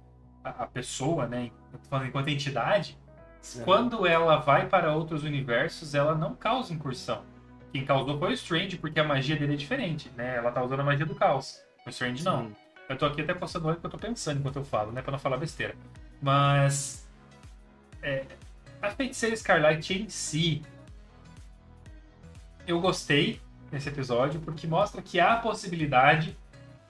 a, 0.43 0.51
a 0.65 0.67
pessoa, 0.67 1.27
né? 1.27 1.51
Falando 1.89 2.09
enquanto 2.09 2.29
entidade, 2.29 2.99
Uhum. 3.57 3.65
quando 3.65 4.07
ela 4.07 4.37
vai 4.37 4.67
para 4.67 4.95
outros 4.95 5.23
universos, 5.25 5.95
ela 5.95 6.15
não 6.15 6.35
causa 6.35 6.73
incursão. 6.73 7.23
Quem 7.73 7.85
causou 7.85 8.19
foi 8.19 8.31
o 8.31 8.33
Strange, 8.33 8.79
porque 8.79 8.99
a 9.01 9.05
magia 9.05 9.37
dele 9.37 9.53
é 9.55 9.57
diferente, 9.57 10.11
né? 10.17 10.37
Ela 10.37 10.51
tá 10.51 10.63
usando 10.63 10.81
a 10.81 10.85
magia 10.85 11.05
do 11.05 11.15
caos. 11.15 11.61
O 11.87 11.91
Strange 11.91 12.25
não. 12.25 12.47
Sim. 12.47 12.57
Eu 12.89 12.97
tô 12.97 13.05
aqui 13.07 13.21
até 13.23 13.35
postando 13.35 13.67
o 13.67 13.69
olho 13.71 13.79
que 13.81 13.85
eu 13.85 13.91
tô 13.91 13.99
pensando 13.99 14.39
enquanto 14.41 14.57
eu 14.57 14.65
falo, 14.65 14.93
né? 14.93 15.03
Pra 15.03 15.13
não 15.13 15.19
falar 15.19 15.37
besteira. 15.37 15.75
Mas. 16.23 17.07
é, 18.03 18.25
a 18.81 18.91
feiticeira 18.91 19.35
Escarlate 19.35 20.03
em 20.03 20.09
si. 20.09 20.63
Eu 22.67 22.81
gostei 22.81 23.41
desse 23.71 23.89
episódio 23.89 24.41
porque 24.41 24.67
mostra 24.67 25.03
que 25.03 25.21
há 25.21 25.35
a 25.35 25.37
possibilidade 25.37 26.37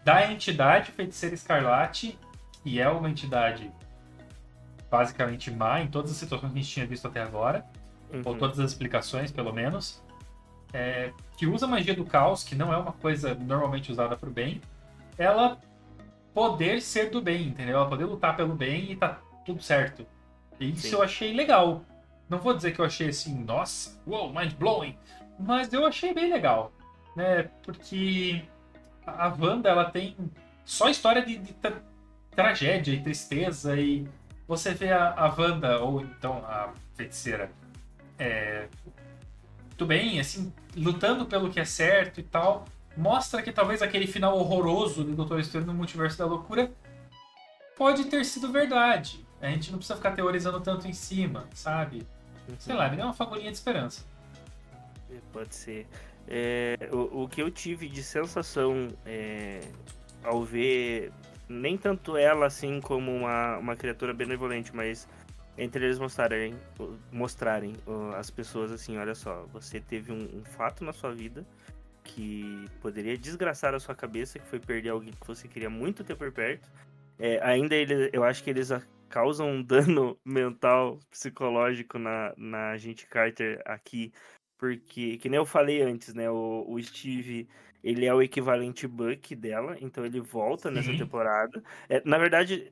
da 0.04 0.30
entidade 0.30 0.92
Feiticeira 0.92 1.34
Escarlate, 1.34 2.18
que 2.62 2.80
é 2.80 2.88
uma 2.88 3.08
entidade 3.08 3.70
basicamente 4.90 5.50
má 5.50 5.80
em 5.80 5.88
todas 5.88 6.12
as 6.12 6.16
situações 6.16 6.52
que 6.52 6.58
a 6.58 6.62
gente 6.62 6.72
tinha 6.72 6.86
visto 6.86 7.08
até 7.08 7.20
agora, 7.20 7.64
uhum. 8.12 8.22
ou 8.24 8.36
todas 8.36 8.60
as 8.60 8.70
explicações, 8.70 9.32
pelo 9.32 9.52
menos, 9.52 10.02
é, 10.72 11.12
que 11.36 11.46
usa 11.46 11.66
magia 11.66 11.94
do 11.94 12.04
caos, 12.04 12.44
que 12.44 12.54
não 12.54 12.72
é 12.72 12.76
uma 12.76 12.92
coisa 12.92 13.34
normalmente 13.34 13.90
usada 13.90 14.16
para 14.16 14.28
o 14.28 14.32
bem, 14.32 14.60
ela 15.18 15.58
poder 16.32 16.80
ser 16.80 17.10
do 17.10 17.20
bem, 17.20 17.48
entendeu? 17.48 17.76
Ela 17.76 17.88
poder 17.88 18.04
lutar 18.04 18.36
pelo 18.36 18.54
bem 18.54 18.92
e 18.92 18.96
tá 18.96 19.20
tudo 19.44 19.62
certo. 19.62 20.06
E 20.60 20.70
isso 20.70 20.88
Sim. 20.88 20.94
eu 20.94 21.02
achei 21.02 21.32
legal. 21.32 21.84
Não 22.28 22.38
vou 22.38 22.54
dizer 22.54 22.72
que 22.72 22.80
eu 22.80 22.84
achei 22.84 23.08
assim, 23.08 23.34
nossa, 23.44 24.00
wow, 24.06 24.32
mind 24.32 24.52
blowing, 24.54 24.96
mas 25.38 25.72
eu 25.72 25.86
achei 25.86 26.12
bem 26.14 26.30
legal, 26.30 26.72
né? 27.16 27.50
Porque 27.62 28.42
a 29.06 29.28
Wanda, 29.28 29.68
ela 29.68 29.84
tem 29.84 30.16
só 30.64 30.88
história 30.88 31.24
de, 31.24 31.36
de 31.38 31.52
tra 31.54 31.82
tragédia 32.34 32.92
e 32.92 33.00
tristeza 33.00 33.76
e 33.76 34.08
você 34.46 34.74
vê 34.74 34.90
a, 34.90 35.10
a 35.10 35.32
Wanda, 35.32 35.78
ou 35.78 36.00
então 36.00 36.44
a 36.44 36.72
feiticeira, 36.96 37.48
é, 38.18 38.66
tudo 39.76 39.86
bem, 39.86 40.18
assim, 40.18 40.52
lutando 40.76 41.26
pelo 41.26 41.48
que 41.48 41.60
é 41.60 41.64
certo 41.64 42.18
e 42.18 42.24
tal, 42.24 42.64
mostra 42.96 43.40
que 43.40 43.52
talvez 43.52 43.82
aquele 43.82 44.06
final 44.06 44.36
horroroso 44.36 45.04
do 45.04 45.14
Doutor 45.14 45.38
Estranho 45.38 45.66
no 45.66 45.74
Multiverso 45.74 46.18
da 46.18 46.26
Loucura 46.26 46.72
pode 47.76 48.04
ter 48.06 48.24
sido 48.24 48.50
verdade. 48.50 49.24
A 49.40 49.48
gente 49.50 49.70
não 49.70 49.78
precisa 49.78 49.96
ficar 49.96 50.12
teorizando 50.12 50.60
tanto 50.60 50.88
em 50.88 50.92
cima, 50.92 51.44
sabe? 51.54 52.06
Sei 52.58 52.74
lá, 52.74 52.88
me 52.88 52.96
dá 52.96 53.04
uma 53.04 53.12
fagulhinha 53.12 53.50
de 53.50 53.56
esperança. 53.56 54.04
É, 55.10 55.18
pode 55.32 55.54
ser. 55.54 55.86
É, 56.26 56.76
o, 56.92 57.24
o, 57.24 57.28
que 57.28 57.42
eu 57.42 57.50
tive 57.50 57.88
de 57.88 58.02
sensação 58.02 58.88
é, 59.04 59.60
ao 60.22 60.42
ver 60.42 61.12
nem 61.48 61.76
tanto 61.76 62.16
ela 62.16 62.46
assim 62.46 62.80
como 62.80 63.14
uma, 63.14 63.58
uma 63.58 63.76
criatura 63.76 64.14
benevolente, 64.14 64.74
mas 64.74 65.06
entre 65.56 65.84
eles 65.84 65.98
mostrarem, 65.98 66.54
mostrarem 67.12 67.74
as 68.16 68.30
pessoas 68.30 68.72
assim, 68.72 68.96
olha 68.98 69.14
só, 69.14 69.46
você 69.52 69.80
teve 69.80 70.12
um, 70.12 70.38
um, 70.38 70.44
fato 70.44 70.84
na 70.84 70.92
sua 70.92 71.12
vida 71.12 71.46
que 72.02 72.66
poderia 72.80 73.16
desgraçar 73.16 73.74
a 73.74 73.80
sua 73.80 73.94
cabeça, 73.94 74.38
que 74.38 74.46
foi 74.46 74.58
perder 74.58 74.90
alguém 74.90 75.12
que 75.12 75.26
você 75.26 75.48
queria 75.48 75.70
muito 75.70 76.04
ter 76.04 76.16
por 76.16 76.30
perto. 76.32 76.68
É, 77.18 77.40
ainda 77.42 77.74
ele, 77.74 78.10
eu 78.12 78.24
acho 78.24 78.42
que 78.42 78.50
eles 78.50 78.70
causam 79.08 79.48
um 79.48 79.62
dano 79.62 80.18
mental, 80.24 80.98
psicológico 81.10 81.98
na, 81.98 82.34
na 82.36 82.70
agente 82.70 83.06
Carter 83.06 83.62
aqui, 83.64 84.12
porque, 84.58 85.16
que 85.18 85.28
nem 85.28 85.38
eu 85.38 85.46
falei 85.46 85.82
antes, 85.82 86.14
né? 86.14 86.30
O, 86.30 86.64
o 86.68 86.82
Steve, 86.82 87.48
ele 87.82 88.06
é 88.06 88.14
o 88.14 88.22
equivalente 88.22 88.86
Buck 88.86 89.34
dela, 89.34 89.76
então 89.80 90.04
ele 90.04 90.20
volta 90.20 90.68
Sim. 90.68 90.74
nessa 90.74 90.96
temporada. 90.96 91.62
É, 91.88 92.02
na 92.04 92.18
verdade, 92.18 92.70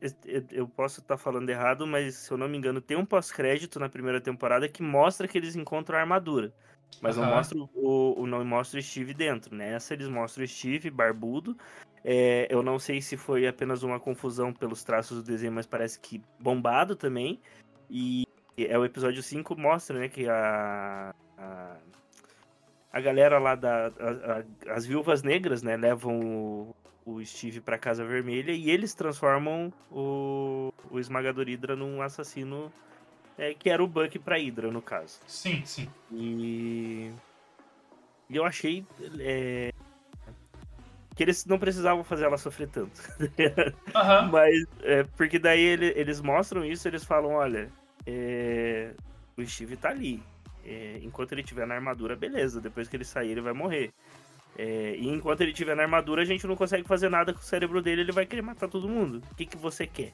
eu 0.51 0.67
posso 0.69 1.01
estar 1.01 1.17
tá 1.17 1.23
falando 1.23 1.51
errado, 1.51 1.87
mas 1.87 2.15
se 2.15 2.31
eu 2.31 2.39
não 2.39 2.49
me 2.49 2.57
engano, 2.57 2.81
tem 2.81 2.97
um 2.97 3.05
pós-crédito 3.05 3.79
na 3.79 3.89
primeira 3.89 4.21
temporada 4.21 4.69
que 4.69 4.83
mostra 4.83 5.29
que 5.29 5.37
eles 5.37 5.57
encontram 5.57 5.99
a 5.99 6.01
armadura. 6.01 6.53
Mas 7.01 7.17
uhum. 7.17 7.25
não 7.25 7.31
mostra 7.35 7.59
o, 7.59 8.21
o, 8.21 8.27
não 8.27 8.45
mostra 8.45 8.79
o 8.79 8.83
Steve 8.83 9.15
dentro. 9.15 9.55
Nessa 9.55 9.95
eles 9.95 10.09
mostram 10.09 10.45
o 10.45 10.49
Steve 10.49 10.91
barbudo. 10.91 11.57
É, 12.05 12.47
eu 12.51 12.63
não 12.63 12.79
sei 12.79 13.01
se 13.01 13.17
foi 13.17 13.47
apenas 13.47 13.83
uma 13.83 14.01
confusão 14.01 14.53
pelos 14.53 14.83
traços 14.83 15.19
do 15.19 15.23
desenho, 15.23 15.53
mas 15.53 15.67
parece 15.67 15.99
que 16.01 16.23
bombado 16.39 16.97
também. 16.97 17.41
E 17.89 18.25
é 18.57 18.79
o 18.79 18.85
episódio 18.85 19.23
5 19.23 19.59
mostra, 19.59 19.99
né, 19.99 20.09
que 20.09 20.29
a, 20.29 21.15
a, 21.43 21.77
a 22.93 23.01
galera 23.01 23.39
lá 23.39 23.55
da. 23.55 23.87
A, 23.89 24.71
a, 24.71 24.75
as 24.75 24.87
viúvas 24.87 25.23
negras, 25.23 25.63
né? 25.63 25.77
Levam 25.77 26.21
o, 26.21 26.77
o 27.05 27.25
Steve 27.25 27.61
pra 27.61 27.79
Casa 27.79 28.05
Vermelha 28.05 28.53
e 28.53 28.71
eles 28.71 28.95
transformam 28.95 29.73
o, 29.91 30.73
o 30.91 30.99
Esmagador 30.99 31.47
Hydra 31.47 31.75
num 31.75 32.01
assassino 32.01 32.73
é, 33.37 33.55
que 33.55 33.71
era 33.71 33.83
o 33.83 33.87
Buck 33.87 34.19
pra 34.19 34.37
Hydra, 34.37 34.71
no 34.71 34.83
caso. 34.83 35.21
Sim, 35.27 35.63
sim. 35.65 35.89
E. 36.11 37.11
E 38.31 38.37
eu 38.37 38.45
achei. 38.45 38.87
É, 39.19 39.73
que 41.15 41.23
eles 41.23 41.45
não 41.45 41.59
precisavam 41.59 42.03
fazer 42.05 42.25
ela 42.25 42.39
sofrer 42.39 42.69
tanto. 42.69 43.01
Uhum. 43.93 44.31
Mas, 44.31 44.65
é, 44.83 45.05
porque 45.17 45.39
daí 45.39 45.61
ele, 45.61 45.93
eles 45.95 46.21
mostram 46.21 46.65
isso, 46.65 46.89
eles 46.89 47.05
falam, 47.05 47.33
olha, 47.33 47.71
é, 48.07 48.95
o 49.37 49.45
Steve 49.45 49.77
tá 49.77 49.91
ali. 49.91 50.23
É, 50.65 51.01
enquanto 51.03 51.33
ele 51.33 51.43
estiver 51.43 51.67
na 51.67 51.75
armadura, 51.75 52.17
beleza. 52.17 52.61
Depois 52.61 52.89
que 52.89 52.97
ele 52.97 53.05
sair, 53.05 53.31
ele 53.31 53.41
vai 53.41 53.53
morrer. 53.53 53.93
É, 54.57 54.95
e 54.97 55.09
enquanto 55.09 55.41
ele 55.41 55.53
estiver 55.53 55.75
na 55.75 55.83
armadura, 55.83 56.23
a 56.23 56.25
gente 56.25 56.47
não 56.47 56.57
consegue 56.57 56.87
fazer 56.87 57.09
nada 57.09 57.33
com 57.33 57.41
o 57.41 57.45
cérebro 57.45 57.81
dele, 57.81 58.03
ele 58.03 58.13
vai 58.13 58.27
querer 58.27 58.43
matar 58.43 58.69
todo 58.69 58.89
mundo. 58.89 59.23
O 59.31 59.35
que, 59.35 59.47
que 59.47 59.57
você 59.57 59.87
quer? 59.87 60.13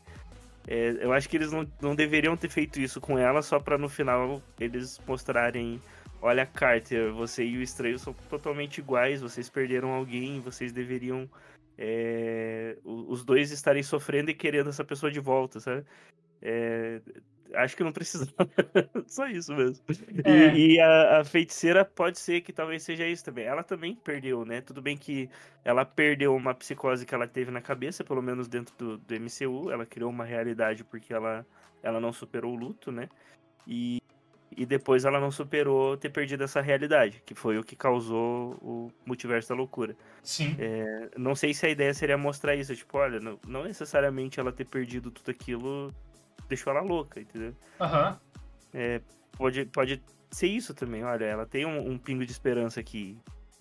É, 0.66 0.98
eu 1.00 1.12
acho 1.12 1.28
que 1.28 1.36
eles 1.36 1.50
não, 1.50 1.66
não 1.80 1.94
deveriam 1.94 2.36
ter 2.36 2.48
feito 2.48 2.78
isso 2.78 3.00
com 3.00 3.18
ela, 3.18 3.42
só 3.42 3.58
para 3.58 3.78
no 3.78 3.88
final 3.88 4.42
eles 4.60 5.00
mostrarem: 5.06 5.80
olha, 6.20 6.46
Carter, 6.46 7.12
você 7.12 7.44
e 7.44 7.56
o 7.56 7.62
estranho 7.62 7.98
são 7.98 8.12
totalmente 8.28 8.78
iguais, 8.78 9.22
vocês 9.22 9.48
perderam 9.48 9.90
alguém, 9.90 10.40
vocês 10.40 10.72
deveriam. 10.72 11.28
É, 11.80 12.76
os 12.84 13.24
dois 13.24 13.52
estarem 13.52 13.84
sofrendo 13.84 14.30
e 14.30 14.34
querendo 14.34 14.68
essa 14.68 14.84
pessoa 14.84 15.12
de 15.12 15.20
volta, 15.20 15.60
sabe? 15.60 15.84
É, 16.42 17.00
acho 17.54 17.76
que 17.76 17.84
não 17.84 17.92
precisava. 17.92 18.32
Só 19.06 19.26
isso 19.28 19.54
mesmo. 19.54 19.84
É. 20.24 20.54
E, 20.54 20.74
e 20.74 20.80
a, 20.80 21.20
a, 21.20 21.24
feiticeira 21.24 21.84
pode 21.84 22.18
ser 22.18 22.40
que 22.40 22.52
talvez 22.52 22.82
seja 22.82 23.06
isso 23.06 23.24
também. 23.24 23.44
Ela 23.44 23.62
também 23.62 23.94
perdeu, 23.94 24.44
né? 24.44 24.60
Tudo 24.60 24.82
bem 24.82 24.96
que 24.96 25.28
ela 25.64 25.84
perdeu 25.84 26.34
uma 26.34 26.54
psicose 26.54 27.06
que 27.06 27.14
ela 27.14 27.26
teve 27.26 27.50
na 27.50 27.60
cabeça, 27.60 28.04
pelo 28.04 28.22
menos 28.22 28.48
dentro 28.48 28.74
do, 28.76 28.98
do 28.98 29.14
MCU. 29.14 29.70
Ela 29.70 29.86
criou 29.86 30.10
uma 30.10 30.24
realidade 30.24 30.84
porque 30.84 31.12
ela, 31.12 31.46
ela 31.82 32.00
não 32.00 32.12
superou 32.12 32.52
o 32.52 32.56
luto, 32.56 32.92
né? 32.92 33.08
E, 33.66 34.00
e 34.56 34.64
depois 34.64 35.04
ela 35.04 35.20
não 35.20 35.30
superou 35.30 35.96
ter 35.96 36.10
perdido 36.10 36.42
essa 36.44 36.60
realidade, 36.60 37.22
que 37.24 37.34
foi 37.34 37.58
o 37.58 37.64
que 37.64 37.76
causou 37.76 38.56
o 38.62 38.90
multiverso 39.04 39.50
da 39.50 39.54
loucura. 39.54 39.96
Sim. 40.22 40.56
É, 40.58 41.10
não 41.16 41.34
sei 41.34 41.52
se 41.52 41.66
a 41.66 41.70
ideia 41.70 41.92
seria 41.92 42.16
mostrar 42.16 42.54
isso, 42.54 42.74
tipo, 42.74 42.96
olha, 42.98 43.20
não, 43.20 43.38
não 43.46 43.64
necessariamente 43.64 44.40
ela 44.40 44.52
ter 44.52 44.64
perdido 44.64 45.10
tudo 45.10 45.30
aquilo 45.30 45.94
deixou 46.48 46.72
ela 46.72 46.82
louca, 46.82 47.20
entendeu? 47.20 47.54
Aham. 47.80 48.10
Uhum. 48.10 48.28
É, 48.74 49.00
pode, 49.32 49.64
pode 49.66 50.02
ser 50.30 50.48
isso 50.48 50.74
também, 50.74 51.04
olha, 51.04 51.24
ela 51.24 51.46
tem 51.46 51.64
um, 51.64 51.92
um, 51.92 51.98
pingo 51.98 52.24
de 52.24 52.32
esperança 52.32 52.80
aqui. 52.80 53.18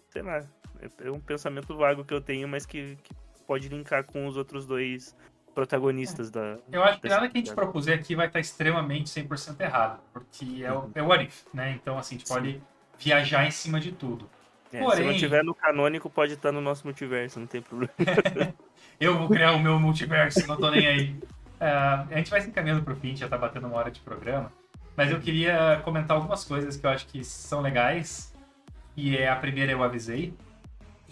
Sei 0.10 0.22
lá, 0.22 0.40
é, 0.80 1.08
é 1.08 1.12
um 1.12 1.20
pensamento 1.20 1.76
vago 1.76 2.04
que 2.04 2.14
eu 2.14 2.22
tenho, 2.22 2.48
mas 2.48 2.66
que, 2.66 2.98
que 3.04 3.14
pode 3.46 3.70
linkar 3.70 4.04
com 4.04 4.28
os 4.28 4.36
outros 4.36 4.66
dois 4.66 5.16
protagonistas 5.56 6.30
é. 6.30 6.32
da. 6.32 6.58
Eu 6.72 6.84
acho 6.84 7.00
que 7.00 7.10
nada 7.10 7.28
que 7.30 7.38
a 7.38 7.40
gente 7.40 7.56
propuser 7.56 7.98
aqui 7.98 8.16
vai 8.16 8.28
estar 8.28 8.40
extremamente 8.40 9.10
100% 9.10 9.60
errado, 9.60 10.00
porque 10.14 10.64
é 10.64 10.72
o, 10.72 10.92
é 10.94 11.02
o 11.02 11.12
Arif, 11.12 11.46
né? 11.54 11.72
Então, 11.72 11.98
assim, 11.98 12.16
a 12.16 12.18
gente 12.20 12.28
Sim. 12.28 12.34
pode 12.34 12.62
viajar 13.00 13.46
em 13.48 13.52
cima 13.52 13.80
de 13.80 13.92
tudo. 13.92 14.30
É, 14.72 14.80
Porém... 14.80 14.98
Se 14.98 15.04
não 15.04 15.14
tiver 15.18 15.44
no 15.44 15.56
canônico, 15.56 16.10
pode 16.10 16.34
estar 16.34 16.52
no 16.52 16.62
nosso 16.62 16.86
multiverso, 16.86 17.40
não 17.40 17.48
tem 17.48 17.62
problema. 17.62 17.92
eu 19.00 19.18
vou 19.18 19.30
criar 19.30 19.54
o 19.54 19.60
meu 19.60 19.80
multiverso, 19.80 20.46
não 20.46 20.58
tô 20.58 20.70
nem 20.70 20.86
aí. 20.86 21.16
Uh, 21.60 22.08
a 22.12 22.18
gente 22.18 22.30
vai 22.30 22.42
se 22.42 22.50
encaminhando 22.50 22.84
para 22.84 22.94
o 22.94 22.96
fim, 22.96 23.16
já 23.16 23.26
está 23.26 23.38
batendo 23.38 23.68
uma 23.68 23.78
hora 23.78 23.92
de 23.92 24.00
programa. 24.00 24.52
Mas 24.96 25.12
eu 25.12 25.20
queria 25.20 25.82
comentar 25.84 26.16
algumas 26.16 26.44
coisas 26.44 26.78
que 26.78 26.86
eu 26.86 26.90
acho 26.90 27.08
que 27.08 27.24
são 27.24 27.62
legais. 27.62 28.34
E 28.96 29.16
é 29.16 29.30
a 29.30 29.36
primeira 29.36 29.72
eu 29.72 29.84
avisei. 29.84 30.34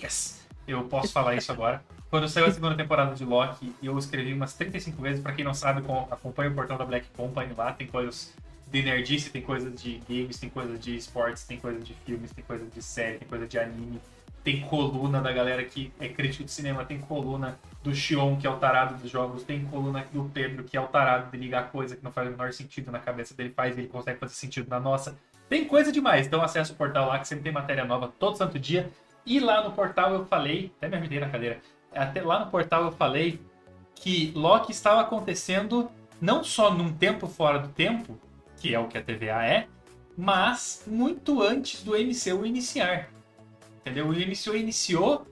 Yes! 0.02 0.46
Eu 0.68 0.84
posso 0.86 1.12
falar 1.12 1.36
isso 1.36 1.52
agora. 1.52 1.84
Quando 2.10 2.28
saiu 2.28 2.46
a 2.48 2.52
segunda 2.52 2.76
temporada 2.76 3.14
de 3.14 3.24
Loki, 3.24 3.76
eu 3.84 3.98
escrevi 3.98 4.34
umas 4.34 4.54
35 4.54 5.02
vezes. 5.02 5.22
Para 5.22 5.34
quem 5.34 5.46
não 5.46 5.54
sabe, 5.54 5.84
acompanha 6.10 6.50
o 6.50 6.56
portal 6.56 6.78
da 6.78 6.86
Black 6.86 7.08
Company 7.16 7.54
lá. 7.56 7.74
Tem 7.74 7.86
coisas 7.86 8.34
de 8.72 8.82
nerdice, 8.82 9.30
tem 9.30 9.42
coisas 9.42 9.80
de 9.80 10.02
games, 10.10 10.40
tem 10.40 10.50
coisas 10.50 10.80
de 10.80 10.96
esportes, 10.96 11.44
tem 11.44 11.60
coisas 11.60 11.86
de 11.86 11.94
filmes, 11.94 12.32
tem 12.32 12.44
coisas 12.44 12.72
de 12.74 12.82
série, 12.82 13.20
tem 13.20 13.28
coisa 13.28 13.46
de 13.46 13.60
anime 13.60 14.02
tem 14.46 14.62
coluna 14.62 15.20
da 15.20 15.32
galera 15.32 15.64
que 15.64 15.92
é 16.00 16.08
crítico 16.08 16.44
de 16.44 16.52
cinema, 16.52 16.86
tem 16.86 17.00
coluna 17.00 17.60
do 17.84 17.94
Xion, 17.96 18.38
que 18.38 18.46
é 18.46 18.50
o 18.50 18.58
tarado 18.58 18.94
dos 18.94 19.10
jogos, 19.10 19.42
tem 19.42 19.66
coluna 19.66 20.06
do 20.14 20.26
Pedro, 20.26 20.64
que 20.64 20.78
é 20.78 20.80
o 20.80 20.86
tarado 20.86 21.32
de 21.32 21.38
ligar 21.38 21.72
coisa 21.72 21.96
que 21.96 22.04
não 22.04 22.12
faz 22.12 22.28
o 22.28 22.32
menor 22.32 22.54
sentido 22.54 22.92
na 22.92 23.00
cabeça 23.00 23.34
dele, 23.34 23.50
faz 23.50 23.76
e 23.76 23.82
ele 23.82 23.88
consegue 23.88 24.20
fazer 24.20 24.36
sentido 24.36 24.70
na 24.70 24.80
nossa. 24.80 25.18
Tem 25.50 25.66
coisa 25.66 25.92
demais, 25.92 26.28
então 26.28 26.44
acessa 26.44 26.74
o 26.74 26.76
portal 26.76 27.08
lá 27.08 27.18
que 27.18 27.28
sempre 27.28 27.44
tem 27.44 27.52
matéria 27.52 27.84
nova 27.86 28.08
todo 28.20 28.38
santo 28.38 28.60
dia. 28.60 28.88
E 29.26 29.40
lá 29.40 29.64
no 29.64 29.72
portal 29.72 30.14
eu 30.14 30.28
falei, 30.28 30.72
até 30.78 30.88
me 30.88 30.98
ajudei 30.98 31.20
na 31.20 31.30
cadeira, 31.30 31.60
até 31.92 32.22
lá 32.22 32.46
no 32.46 32.52
portal 32.52 32.86
eu 32.86 32.92
falei 32.92 33.42
que 33.96 34.32
Loki 34.36 34.72
estava 34.72 35.02
acontecendo 35.02 35.90
não 36.22 36.44
só 36.44 36.72
num 36.72 36.94
tempo 36.94 37.26
fora 37.26 37.58
do 37.58 37.70
tempo, 37.70 38.16
que 38.58 38.76
é 38.76 38.80
o 38.80 38.88
que 38.88 38.98
a 39.00 39.02
TVA 39.02 39.44
é, 39.44 39.68
mas 40.16 40.84
muito 40.86 41.42
antes 41.42 41.84
do 41.84 41.94
MCU 41.94 42.46
iniciar 42.46 43.15
entendeu? 43.86 44.08
O 44.08 44.14
MCU 44.14 44.56
iniciou 44.56 45.28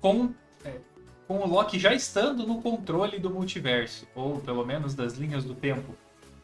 com, 0.00 0.34
é, 0.64 0.74
com 1.28 1.38
o 1.38 1.46
Loki 1.46 1.78
já 1.78 1.94
estando 1.94 2.44
no 2.44 2.60
controle 2.60 3.20
do 3.20 3.30
multiverso, 3.30 4.08
ou 4.12 4.40
pelo 4.40 4.66
menos 4.66 4.94
das 4.94 5.14
linhas 5.14 5.44
do 5.44 5.54
tempo. 5.54 5.96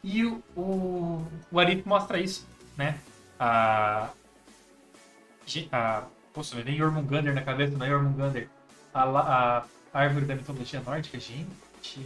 E 0.05 0.25
o, 0.25 0.43
o, 0.57 1.27
o 1.51 1.59
Arif 1.59 1.87
mostra 1.87 2.21
isso, 2.21 2.47
né? 2.77 3.01
A. 3.39 4.11
A. 5.73 6.05
Poxa, 6.33 6.55
me 6.55 6.63
vem 6.63 6.77
Jormungandr 6.77 7.33
na 7.33 7.43
cabeça, 7.43 7.77
não 7.77 7.85
é 7.85 7.89
Jormungandr. 7.89 8.47
A, 8.95 9.03
a, 9.03 9.65
árvore 9.93 10.27
da 10.27 10.37
mitologia 10.37 10.81
nórdica, 10.81 11.19
gente. 11.19 11.99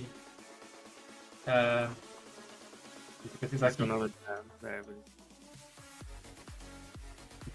Uh, 1.43 1.93
deixa 3.21 3.35
eu 3.35 3.39
pesquisar 3.41 3.67
aqui. 3.69 3.83
Nova 3.83 4.11
da 4.63 4.69
árvore. 4.69 4.97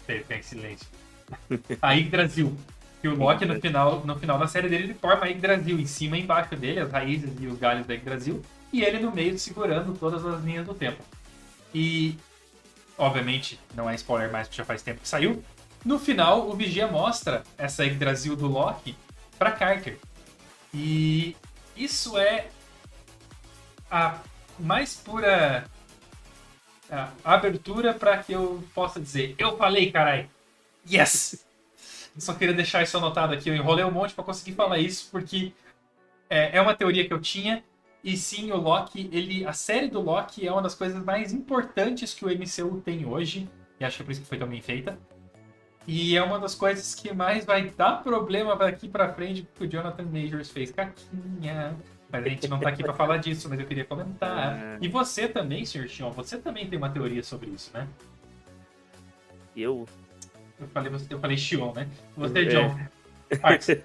Tem, 0.06 0.22
tem 0.22 0.42
silêncio. 0.42 0.86
A 1.80 1.94
Yggdrasil. 1.94 2.56
Que 3.00 3.08
o 3.08 3.14
Loki, 3.14 3.44
no 3.44 3.60
final, 3.60 4.04
no 4.04 4.18
final 4.18 4.38
da 4.38 4.48
série 4.48 4.68
dele, 4.68 4.84
ele 4.84 4.94
forma 4.94 5.24
a 5.24 5.28
Yggdrasil. 5.28 5.78
Em 5.78 5.86
cima 5.86 6.18
e 6.18 6.22
embaixo 6.22 6.56
dele, 6.56 6.80
as 6.80 6.90
raízes 6.90 7.30
e 7.40 7.46
os 7.46 7.58
galhos 7.58 7.86
da 7.86 7.94
Yggdrasil. 7.94 8.42
E 8.72 8.82
ele 8.82 8.98
no 8.98 9.12
meio 9.12 9.38
segurando 9.38 9.96
todas 9.96 10.24
as 10.24 10.42
linhas 10.42 10.66
do 10.66 10.74
tempo. 10.74 11.02
E, 11.74 12.18
obviamente, 12.96 13.58
não 13.74 13.88
é 13.88 13.94
spoiler 13.94 14.32
mais, 14.32 14.48
porque 14.48 14.58
já 14.58 14.64
faz 14.64 14.82
tempo 14.82 15.00
que 15.00 15.08
saiu. 15.08 15.42
No 15.84 15.98
final, 15.98 16.48
o 16.48 16.54
Vigia 16.54 16.88
mostra 16.88 17.44
essa 17.56 17.84
Yggdrasil 17.84 18.34
do 18.34 18.48
Loki 18.48 18.96
para 19.38 19.52
Carter. 19.52 19.96
E 20.74 21.36
isso 21.76 22.18
é 22.18 22.48
a 23.90 24.18
mais 24.58 24.96
pura 24.96 25.64
a 26.90 27.10
abertura 27.24 27.92
para 27.94 28.18
que 28.18 28.32
eu 28.32 28.62
possa 28.74 29.00
dizer: 29.00 29.34
Eu 29.38 29.56
falei, 29.56 29.90
carai! 29.90 30.28
Yes! 30.90 31.46
Só 32.18 32.34
queria 32.34 32.54
deixar 32.54 32.82
isso 32.82 32.96
anotado 32.96 33.32
aqui. 33.32 33.48
Eu 33.48 33.54
enrolei 33.54 33.84
um 33.84 33.90
monte 33.90 34.14
para 34.14 34.24
conseguir 34.24 34.52
falar 34.52 34.78
isso, 34.78 35.08
porque 35.10 35.52
é, 36.28 36.56
é, 36.56 36.60
uma 36.60 36.74
teoria 36.74 37.06
que 37.06 37.12
eu 37.12 37.20
tinha. 37.20 37.62
E 38.02 38.16
sim, 38.16 38.50
o 38.52 38.56
Loki, 38.56 39.08
ele, 39.12 39.44
a 39.44 39.52
série 39.52 39.88
do 39.88 40.00
Loki 40.00 40.46
é 40.46 40.52
uma 40.52 40.62
das 40.62 40.74
coisas 40.74 41.02
mais 41.04 41.32
importantes 41.32 42.14
que 42.14 42.24
o 42.24 42.28
MCU 42.28 42.80
tem 42.80 43.06
hoje. 43.06 43.48
E 43.78 43.84
acho 43.84 43.96
que 43.96 44.02
é 44.02 44.04
por 44.04 44.12
isso 44.12 44.20
que 44.22 44.26
foi 44.26 44.38
tão 44.38 44.48
bem 44.48 44.60
feita. 44.60 44.98
E 45.86 46.16
é 46.16 46.22
uma 46.22 46.38
das 46.38 46.54
coisas 46.54 46.94
que 46.94 47.14
mais 47.14 47.44
vai 47.44 47.70
dar 47.70 48.02
problema 48.02 48.54
daqui 48.54 48.88
para 48.88 49.12
frente, 49.12 49.42
porque 49.42 49.64
o 49.64 49.68
Jonathan 49.70 50.04
Majors 50.04 50.50
fez 50.50 50.70
caquinha. 50.70 51.76
Mas 52.10 52.24
a 52.24 52.28
gente 52.28 52.48
não 52.48 52.58
tá 52.58 52.68
aqui 52.68 52.82
para 52.82 52.94
falar 52.94 53.18
disso, 53.18 53.48
mas 53.48 53.58
eu 53.58 53.66
queria 53.66 53.84
comentar. 53.84 54.56
É... 54.56 54.78
E 54.80 54.88
você 54.88 55.28
também, 55.28 55.64
Sr. 55.64 55.88
Xion, 55.88 56.10
você 56.10 56.38
também 56.38 56.68
tem 56.68 56.78
uma 56.78 56.90
teoria 56.90 57.22
sobre 57.22 57.50
isso, 57.50 57.70
né? 57.72 57.86
Eu? 59.56 59.86
Eu 60.60 60.68
falei, 60.68 60.92
eu 61.10 61.18
falei 61.18 61.36
Xion, 61.36 61.72
né? 61.72 61.88
Você, 62.16 62.38
é. 62.40 62.44
John. 62.44 62.78
Parks, 63.40 63.68
é, 63.70 63.82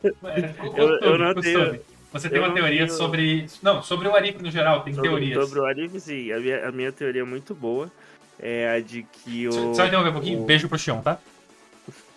eu, 0.76 1.00
eu 1.00 1.18
não 1.18 1.36
tenho... 1.36 1.80
Você 2.14 2.30
tem 2.30 2.40
uma 2.40 2.54
teoria 2.54 2.86
tenho... 2.86 2.98
sobre. 2.98 3.48
Não, 3.62 3.82
sobre 3.82 4.08
o 4.08 4.16
Arif 4.16 4.42
no 4.42 4.52
geral, 4.52 4.84
tem 4.84 4.94
sobre, 4.94 5.10
teorias. 5.10 5.44
Sobre 5.44 5.60
o 5.60 5.66
Arif, 5.66 6.00
sim. 6.00 6.32
A 6.32 6.40
minha, 6.40 6.68
a 6.68 6.72
minha 6.72 6.92
teoria 6.92 7.22
é 7.22 7.26
muito 7.26 7.56
boa. 7.56 7.92
É 8.40 8.76
a 8.76 8.80
de 8.80 9.04
que 9.04 9.48
o. 9.48 9.74
Só 9.74 9.88
interromper 9.88 10.10
um 10.10 10.14
pouquinho? 10.14 10.42
O... 10.42 10.46
Beijo 10.46 10.70
pro 10.70 10.78
Xion, 10.78 11.02
tá? 11.02 11.18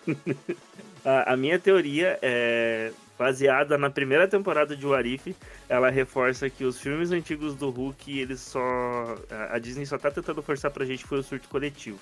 a, 1.02 1.32
a, 1.32 1.36
minha 1.36 1.58
teoria 1.58 2.18
é 2.20 2.92
baseada 3.18 3.78
na 3.78 3.88
primeira 3.88 4.28
temporada 4.28 4.76
de 4.76 4.86
Warif, 4.86 5.34
ela 5.66 5.88
reforça 5.88 6.50
que 6.50 6.64
os 6.64 6.78
filmes 6.78 7.10
antigos 7.10 7.54
do 7.54 7.70
Hulk, 7.70 8.18
eles 8.18 8.40
só. 8.40 9.16
A 9.50 9.58
Disney 9.58 9.86
só 9.86 9.96
tá 9.96 10.10
tentando 10.10 10.42
forçar 10.42 10.70
pra 10.70 10.84
gente 10.84 11.04
foi 11.04 11.20
o 11.20 11.22
surto 11.22 11.48
coletivo. 11.48 11.98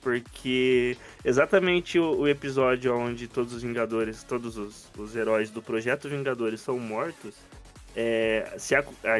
Porque 0.00 0.96
exatamente 1.24 1.98
o, 1.98 2.20
o 2.20 2.28
episódio 2.28 2.96
onde 2.96 3.28
todos 3.28 3.52
os 3.52 3.62
Vingadores, 3.62 4.22
todos 4.22 4.56
os, 4.56 4.90
os 4.96 5.14
heróis 5.14 5.50
do 5.50 5.60
projeto 5.60 6.08
Vingadores 6.08 6.60
são 6.60 6.78
mortos, 6.78 7.34
é, 7.94 8.54
se, 8.56 8.74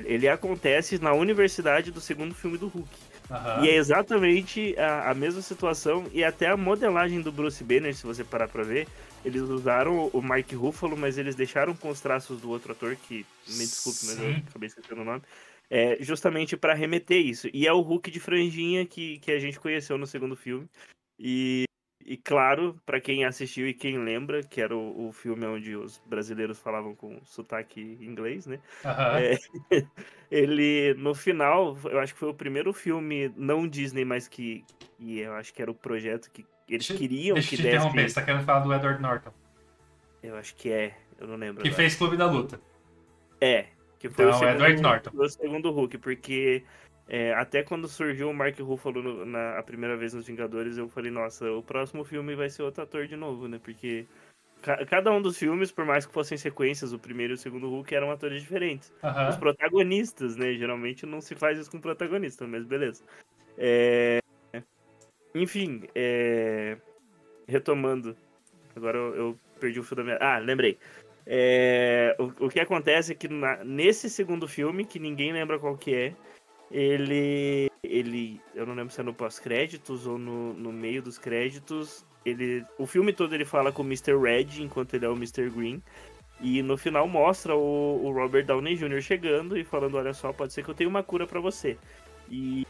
ele 0.04 0.28
acontece 0.28 0.98
na 0.98 1.12
universidade 1.12 1.90
do 1.90 2.00
segundo 2.00 2.34
filme 2.34 2.56
do 2.56 2.68
Hulk. 2.68 2.88
Uhum. 3.30 3.64
E 3.64 3.68
é 3.68 3.76
exatamente 3.76 4.74
a, 4.76 5.10
a, 5.10 5.14
mesma 5.14 5.40
situação 5.40 6.04
e 6.12 6.24
até 6.24 6.48
a 6.48 6.56
modelagem 6.56 7.20
do 7.20 7.30
Bruce 7.30 7.62
Banner, 7.62 7.94
se 7.94 8.04
você 8.04 8.24
parar 8.24 8.48
pra 8.48 8.64
ver, 8.64 8.88
eles 9.24 9.42
usaram 9.42 10.10
o 10.12 10.20
Mike 10.20 10.56
Ruffalo, 10.56 10.96
mas 10.96 11.16
eles 11.16 11.36
deixaram 11.36 11.74
com 11.74 11.90
os 11.90 12.00
traços 12.00 12.40
do 12.40 12.50
outro 12.50 12.72
ator, 12.72 12.96
que 12.96 13.24
me 13.46 13.58
desculpe, 13.58 13.98
mas 14.06 14.18
eu 14.18 14.42
acabei 14.48 14.66
esquecendo 14.66 15.02
o 15.02 15.04
nome, 15.04 15.22
é, 15.70 15.96
justamente 16.00 16.56
para 16.56 16.74
remeter 16.74 17.24
isso. 17.24 17.48
E 17.54 17.66
é 17.66 17.72
o 17.72 17.80
Hulk 17.80 18.10
de 18.10 18.18
franjinha 18.18 18.84
que, 18.84 19.18
que 19.20 19.30
a 19.30 19.38
gente 19.38 19.60
conheceu 19.60 19.96
no 19.96 20.06
segundo 20.06 20.34
filme. 20.34 20.68
E, 21.16 21.64
e 22.04 22.16
claro, 22.16 22.76
para 22.84 23.00
quem 23.00 23.24
assistiu 23.24 23.68
e 23.68 23.72
quem 23.72 24.02
lembra, 24.02 24.42
que 24.42 24.60
era 24.60 24.76
o, 24.76 25.08
o, 25.08 25.12
filme 25.12 25.46
onde 25.46 25.76
os 25.76 26.02
brasileiros 26.04 26.58
falavam 26.58 26.94
com 26.94 27.20
sotaque 27.24 27.96
inglês, 28.00 28.46
né? 28.46 28.58
Uhum. 28.84 28.90
É, 29.18 29.38
ele, 30.28 30.94
no 30.94 31.14
final, 31.14 31.78
eu 31.84 32.00
acho 32.00 32.14
que 32.14 32.18
foi 32.20 32.30
o 32.30 32.34
primeiro 32.34 32.72
filme 32.72 33.32
não 33.36 33.68
Disney, 33.68 34.04
mas 34.04 34.26
que, 34.26 34.64
e 34.98 35.20
eu 35.20 35.34
acho 35.34 35.54
que 35.54 35.62
era 35.62 35.70
o 35.70 35.74
projeto 35.74 36.30
que 36.32 36.44
eles 36.68 36.86
deixa, 36.86 36.94
queriam 36.94 37.34
deixa 37.34 37.50
que 37.50 37.56
te 37.56 37.62
interromper, 37.62 38.08
você 38.08 38.14
tá 38.14 38.22
querendo 38.22 38.44
falar 38.44 38.60
do 38.60 38.74
Edward 38.74 39.00
Norton. 39.00 39.32
Eu 40.22 40.36
acho 40.36 40.54
que 40.56 40.70
é, 40.70 40.96
eu 41.18 41.26
não 41.26 41.36
lembro. 41.36 41.62
Que 41.62 41.68
agora. 41.68 41.82
fez 41.82 41.94
Clube 41.94 42.16
da 42.16 42.26
Luta. 42.26 42.60
É, 43.40 43.66
que 44.00 44.08
foi 44.08 44.24
então, 44.24 44.34
o 44.34 44.38
segundo, 44.38 44.54
Edward 44.54 44.82
Norton. 44.82 45.10
o 45.14 45.28
segundo 45.28 45.70
Hulk, 45.70 45.98
porque 45.98 46.64
é, 47.06 47.34
até 47.34 47.62
quando 47.62 47.86
surgiu 47.86 48.30
o 48.30 48.34
Mark 48.34 48.58
Ruffalo 48.58 49.02
no, 49.02 49.26
na 49.26 49.58
a 49.58 49.62
primeira 49.62 49.94
vez 49.94 50.14
nos 50.14 50.26
Vingadores, 50.26 50.78
eu 50.78 50.88
falei, 50.88 51.10
nossa, 51.10 51.50
o 51.52 51.62
próximo 51.62 52.02
filme 52.02 52.34
vai 52.34 52.48
ser 52.48 52.62
outro 52.62 52.82
ator 52.82 53.06
de 53.06 53.14
novo, 53.14 53.46
né? 53.46 53.60
Porque 53.62 54.06
ca 54.62 54.86
cada 54.86 55.12
um 55.12 55.20
dos 55.20 55.36
filmes, 55.36 55.70
por 55.70 55.84
mais 55.84 56.06
que 56.06 56.14
fossem 56.14 56.38
sequências, 56.38 56.94
o 56.94 56.98
primeiro 56.98 57.34
e 57.34 57.34
o 57.34 57.38
segundo 57.38 57.68
Hulk 57.68 57.94
eram 57.94 58.10
atores 58.10 58.40
diferentes. 58.40 58.90
Os 59.28 59.36
protagonistas, 59.36 60.34
né? 60.34 60.54
Geralmente 60.54 61.04
não 61.04 61.20
se 61.20 61.34
faz 61.34 61.58
isso 61.58 61.70
com 61.70 61.78
protagonista, 61.78 62.46
mas 62.46 62.64
beleza. 62.64 63.04
É... 63.58 64.20
Enfim, 65.34 65.82
é... 65.94 66.78
retomando. 67.46 68.16
Agora 68.74 68.96
eu, 68.96 69.14
eu, 69.14 69.38
perdi 69.60 69.78
o 69.78 69.82
fio 69.82 69.96
da 69.96 70.04
minha. 70.04 70.16
Ah, 70.20 70.38
lembrei. 70.38 70.78
É... 71.32 72.16
O, 72.18 72.46
o, 72.46 72.48
que 72.48 72.58
acontece 72.58 73.12
é 73.12 73.14
que 73.14 73.28
na... 73.28 73.62
nesse 73.62 74.10
segundo 74.10 74.48
filme, 74.48 74.84
que 74.84 74.98
ninguém 74.98 75.32
lembra 75.32 75.60
qual 75.60 75.78
que 75.78 75.94
é, 75.94 76.12
ele. 76.72 77.70
ele 77.84 78.40
eu 78.52 78.66
não 78.66 78.74
lembro 78.74 78.92
se 78.92 79.00
é 79.00 79.04
no 79.04 79.14
pós-créditos 79.14 80.08
ou 80.08 80.18
no, 80.18 80.52
no 80.54 80.72
meio 80.72 81.00
dos 81.00 81.18
créditos. 81.18 82.04
Ele, 82.26 82.66
o 82.76 82.84
filme 82.84 83.12
todo 83.12 83.32
ele 83.32 83.44
fala 83.44 83.70
com 83.70 83.82
o 83.82 83.86
Mr. 83.86 84.18
Red 84.18 84.60
enquanto 84.60 84.94
ele 84.94 85.06
é 85.06 85.08
o 85.08 85.14
Mr. 85.14 85.48
Green. 85.48 85.80
E 86.40 86.62
no 86.62 86.76
final 86.76 87.06
mostra 87.06 87.54
o, 87.54 88.04
o 88.04 88.10
Robert 88.10 88.44
Downey 88.44 88.74
Jr. 88.74 89.00
chegando 89.00 89.56
e 89.56 89.62
falando: 89.62 89.98
Olha 89.98 90.12
só, 90.12 90.32
pode 90.32 90.52
ser 90.52 90.64
que 90.64 90.70
eu 90.70 90.74
tenha 90.74 90.90
uma 90.90 91.04
cura 91.04 91.28
para 91.28 91.38
você. 91.38 91.78
E 92.28 92.66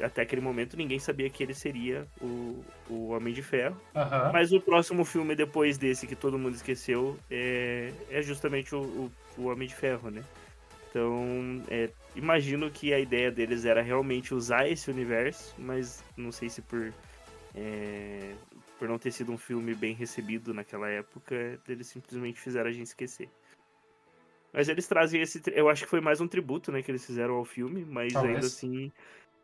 até 0.00 0.22
aquele 0.22 0.40
momento 0.40 0.76
ninguém 0.76 0.98
sabia 0.98 1.30
que 1.30 1.42
ele 1.42 1.54
seria 1.54 2.06
o, 2.20 2.64
o 2.88 3.08
Homem 3.08 3.32
de 3.32 3.42
Ferro. 3.42 3.80
Uhum. 3.94 4.32
Mas 4.32 4.52
o 4.52 4.60
próximo 4.60 5.04
filme 5.04 5.34
depois 5.34 5.78
desse 5.78 6.06
que 6.06 6.16
todo 6.16 6.38
mundo 6.38 6.54
esqueceu 6.54 7.18
é, 7.30 7.92
é 8.10 8.22
justamente 8.22 8.74
o, 8.74 8.80
o, 8.80 9.12
o 9.38 9.46
Homem 9.46 9.68
de 9.68 9.74
Ferro, 9.74 10.10
né? 10.10 10.22
Então, 10.90 11.62
é, 11.68 11.90
imagino 12.14 12.70
que 12.70 12.94
a 12.94 12.98
ideia 12.98 13.30
deles 13.30 13.66
era 13.66 13.82
realmente 13.82 14.34
usar 14.34 14.66
esse 14.66 14.90
universo, 14.90 15.54
mas 15.58 16.02
não 16.16 16.32
sei 16.32 16.48
se 16.48 16.62
por, 16.62 16.90
é, 17.54 18.32
por 18.78 18.88
não 18.88 18.98
ter 18.98 19.10
sido 19.10 19.30
um 19.30 19.36
filme 19.36 19.74
bem 19.74 19.94
recebido 19.94 20.54
naquela 20.54 20.88
época, 20.88 21.60
eles 21.68 21.86
simplesmente 21.88 22.40
fizeram 22.40 22.70
a 22.70 22.72
gente 22.72 22.86
esquecer. 22.86 23.28
Mas 24.54 24.70
eles 24.70 24.86
trazem 24.86 25.20
esse. 25.20 25.42
Eu 25.52 25.68
acho 25.68 25.84
que 25.84 25.90
foi 25.90 26.00
mais 26.00 26.18
um 26.18 26.26
tributo, 26.26 26.72
né, 26.72 26.80
que 26.80 26.90
eles 26.90 27.04
fizeram 27.04 27.34
ao 27.34 27.44
filme, 27.44 27.84
mas 27.84 28.14
Talvez. 28.14 28.34
ainda 28.34 28.46
assim 28.46 28.90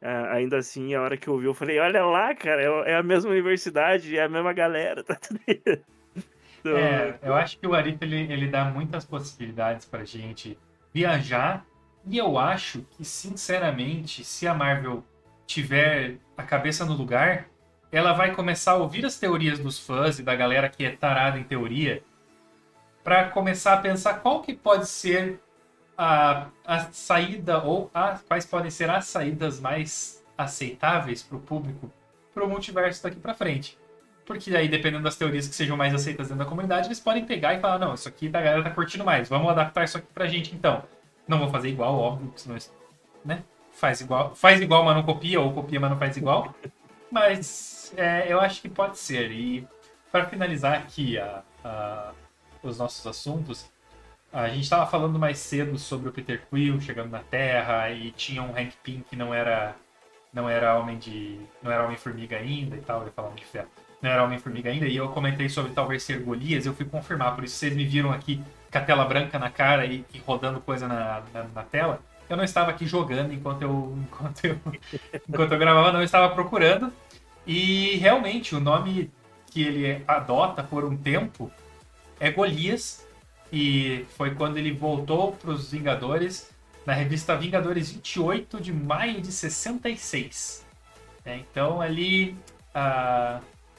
ainda 0.03 0.59
assim, 0.59 0.95
a 0.95 1.03
hora 1.03 1.17
que 1.17 1.29
eu 1.29 1.39
vi, 1.39 1.47
eu 1.47 1.55
falei, 1.55 1.79
olha 1.79 2.05
lá, 2.05 2.35
cara, 2.35 2.63
é, 2.63 2.93
é 2.93 2.97
a 2.97 3.03
mesma 3.03 3.31
universidade, 3.31 4.17
é 4.17 4.23
a 4.23 4.29
mesma 4.29 4.53
galera, 4.53 5.03
tá 5.05 5.15
tudo 5.15 5.41
então... 5.47 6.77
É, 6.77 7.19
eu 7.23 7.35
acho 7.35 7.59
que 7.59 7.67
o 7.67 7.75
Arif, 7.75 7.99
ele, 8.03 8.33
ele 8.33 8.49
dá 8.49 8.65
muitas 8.65 9.05
possibilidades 9.05 9.87
pra 9.87 10.05
gente 10.05 10.59
viajar, 10.93 11.65
e 12.07 12.19
eu 12.19 12.39
acho 12.39 12.85
que, 12.91 13.05
sinceramente, 13.05 14.25
se 14.25 14.47
a 14.47 14.55
Marvel 14.55 15.05
tiver 15.47 16.17
a 16.37 16.43
cabeça 16.43 16.85
no 16.85 16.95
lugar, 16.95 17.49
ela 17.91 18.13
vai 18.13 18.35
começar 18.35 18.73
a 18.73 18.77
ouvir 18.77 19.05
as 19.05 19.19
teorias 19.19 19.59
dos 19.59 19.79
fãs 19.79 20.19
e 20.19 20.23
da 20.23 20.35
galera 20.35 20.69
que 20.69 20.85
é 20.85 20.91
tarada 20.91 21.39
em 21.39 21.45
teoria, 21.45 22.03
para 23.05 23.29
começar 23.29 23.75
a 23.75 23.77
pensar 23.77 24.15
qual 24.15 24.41
que 24.41 24.55
pode 24.55 24.89
ser 24.89 25.41
a, 26.03 26.49
a 26.65 26.81
saída 26.91 27.63
ou 27.63 27.89
a, 27.95 28.19
quais 28.27 28.45
podem 28.45 28.73
ser 28.73 28.91
as 28.91 29.05
saídas 29.07 29.61
mais 29.61 30.25
aceitáveis 30.37 31.23
para 31.23 31.37
o 31.37 31.41
público 31.41 31.89
para 32.35 32.45
o 32.45 32.49
multiverso 32.49 33.03
daqui 33.03 33.21
para 33.21 33.35
frente. 33.35 33.79
Porque 34.27 34.57
aí, 34.57 34.67
dependendo 34.69 35.05
das 35.05 35.17
teorias 35.17 35.47
que 35.47 35.55
sejam 35.55 35.77
mais 35.77 35.95
aceitas 35.95 36.29
dentro 36.29 36.43
da 36.43 36.49
comunidade, 36.49 36.89
eles 36.89 36.99
podem 36.99 37.25
pegar 37.25 37.55
e 37.55 37.61
falar: 37.61 37.79
não, 37.79 37.95
isso 37.95 38.09
aqui 38.09 38.27
a 38.29 38.31
galera 38.31 38.65
tá 38.65 38.71
curtindo 38.71 39.05
mais, 39.05 39.29
vamos 39.29 39.49
adaptar 39.51 39.85
isso 39.85 39.99
aqui 39.99 40.07
pra 40.13 40.27
gente 40.27 40.55
então. 40.55 40.83
Não 41.29 41.39
vou 41.39 41.51
fazer 41.51 41.69
igual, 41.69 41.97
óbvio, 41.97 42.33
senão 42.35 42.57
né? 43.25 43.45
faz 43.71 44.01
igual, 44.01 44.35
faz 44.35 44.61
igual, 44.61 44.85
mas 44.85 44.97
não 44.97 45.05
copia, 45.05 45.41
ou 45.41 45.53
copia, 45.53 45.79
mas 45.79 45.91
não 45.91 45.99
faz 45.99 46.17
igual. 46.17 46.53
Mas 47.11 47.93
é, 47.97 48.33
eu 48.33 48.41
acho 48.41 48.61
que 48.61 48.69
pode 48.69 48.99
ser. 48.99 49.31
E 49.31 49.67
para 50.11 50.27
finalizar 50.27 50.75
aqui 50.75 51.19
a, 51.19 51.43
a, 51.65 52.13
os 52.63 52.79
nossos 52.79 53.07
assuntos, 53.07 53.71
a 54.33 54.49
gente 54.49 54.63
estava 54.63 54.87
falando 54.87 55.19
mais 55.19 55.39
cedo 55.39 55.79
sobre 55.79 56.09
o 56.09 56.13
Peter 56.13 56.43
Quill 56.51 56.81
chegando 56.81 57.11
na 57.11 57.19
Terra 57.19 57.91
e 57.91 58.11
tinha 58.13 58.43
um 58.43 58.57
Hank 58.57 58.73
Pym 58.83 59.05
que 59.09 59.15
não 59.15 59.35
era 59.35 59.77
não 60.33 60.49
era 60.49 60.79
homem 60.79 60.99
de 60.99 61.39
não 61.63 61.71
era 61.71 61.85
homem 61.85 61.97
formiga 61.97 62.37
ainda 62.37 62.77
e 62.77 62.81
tal, 62.81 63.05
eu 63.05 63.13
falando 63.13 63.35
de 63.35 63.45
ferro. 63.45 63.69
Não 64.01 64.11
era 64.11 64.25
homem 64.25 64.39
formiga 64.39 64.71
ainda 64.71 64.87
e 64.87 64.97
eu 64.97 65.09
comentei 65.11 65.49
sobre 65.49 65.73
talvez 65.73 66.03
ser 66.03 66.21
Golias, 66.21 66.65
eu 66.65 66.75
fui 66.75 66.87
confirmar, 66.87 67.35
por 67.35 67.45
isso 67.45 67.57
vocês 67.57 67.75
me 67.77 67.85
viram 67.85 68.11
aqui 68.11 68.43
com 68.71 68.79
a 68.79 68.81
tela 68.81 69.05
branca 69.05 69.39
na 69.39 69.51
cara 69.51 69.85
e, 69.85 70.05
e 70.13 70.19
rodando 70.19 70.61
coisa 70.61 70.89
na, 70.89 71.23
na, 71.33 71.45
na, 71.45 71.63
tela, 71.63 72.01
eu 72.29 72.37
não 72.37 72.43
estava 72.43 72.71
aqui 72.71 72.87
jogando 72.87 73.33
enquanto 73.35 73.63
eu, 73.63 73.97
enquanto 74.01 74.45
eu, 74.45 74.59
enquanto 75.29 75.53
eu 75.53 75.59
gravava, 75.59 75.93
não, 75.93 76.01
eu 76.01 76.05
estava 76.05 76.35
procurando. 76.35 76.91
E 77.47 77.97
realmente 77.97 78.55
o 78.55 78.61
nome 78.61 79.11
que 79.51 79.63
ele 79.63 80.03
adota 80.09 80.63
por 80.63 80.85
um 80.85 80.97
tempo 80.97 81.51
é 82.19 82.31
Golias. 82.31 83.02
E 83.53 84.07
foi 84.17 84.35
quando 84.35 84.57
ele 84.57 84.73
voltou 84.73 85.33
para 85.33 85.51
os 85.51 85.71
Vingadores 85.71 86.51
na 86.87 86.95
revista 86.95 87.37
Vingadores 87.37 87.91
28 87.93 88.61
de 88.61 88.73
maio 88.73 89.21
de 89.21 89.31
66. 89.31 90.67
É, 91.25 91.37
então 91.37 91.81
ali 91.81 92.37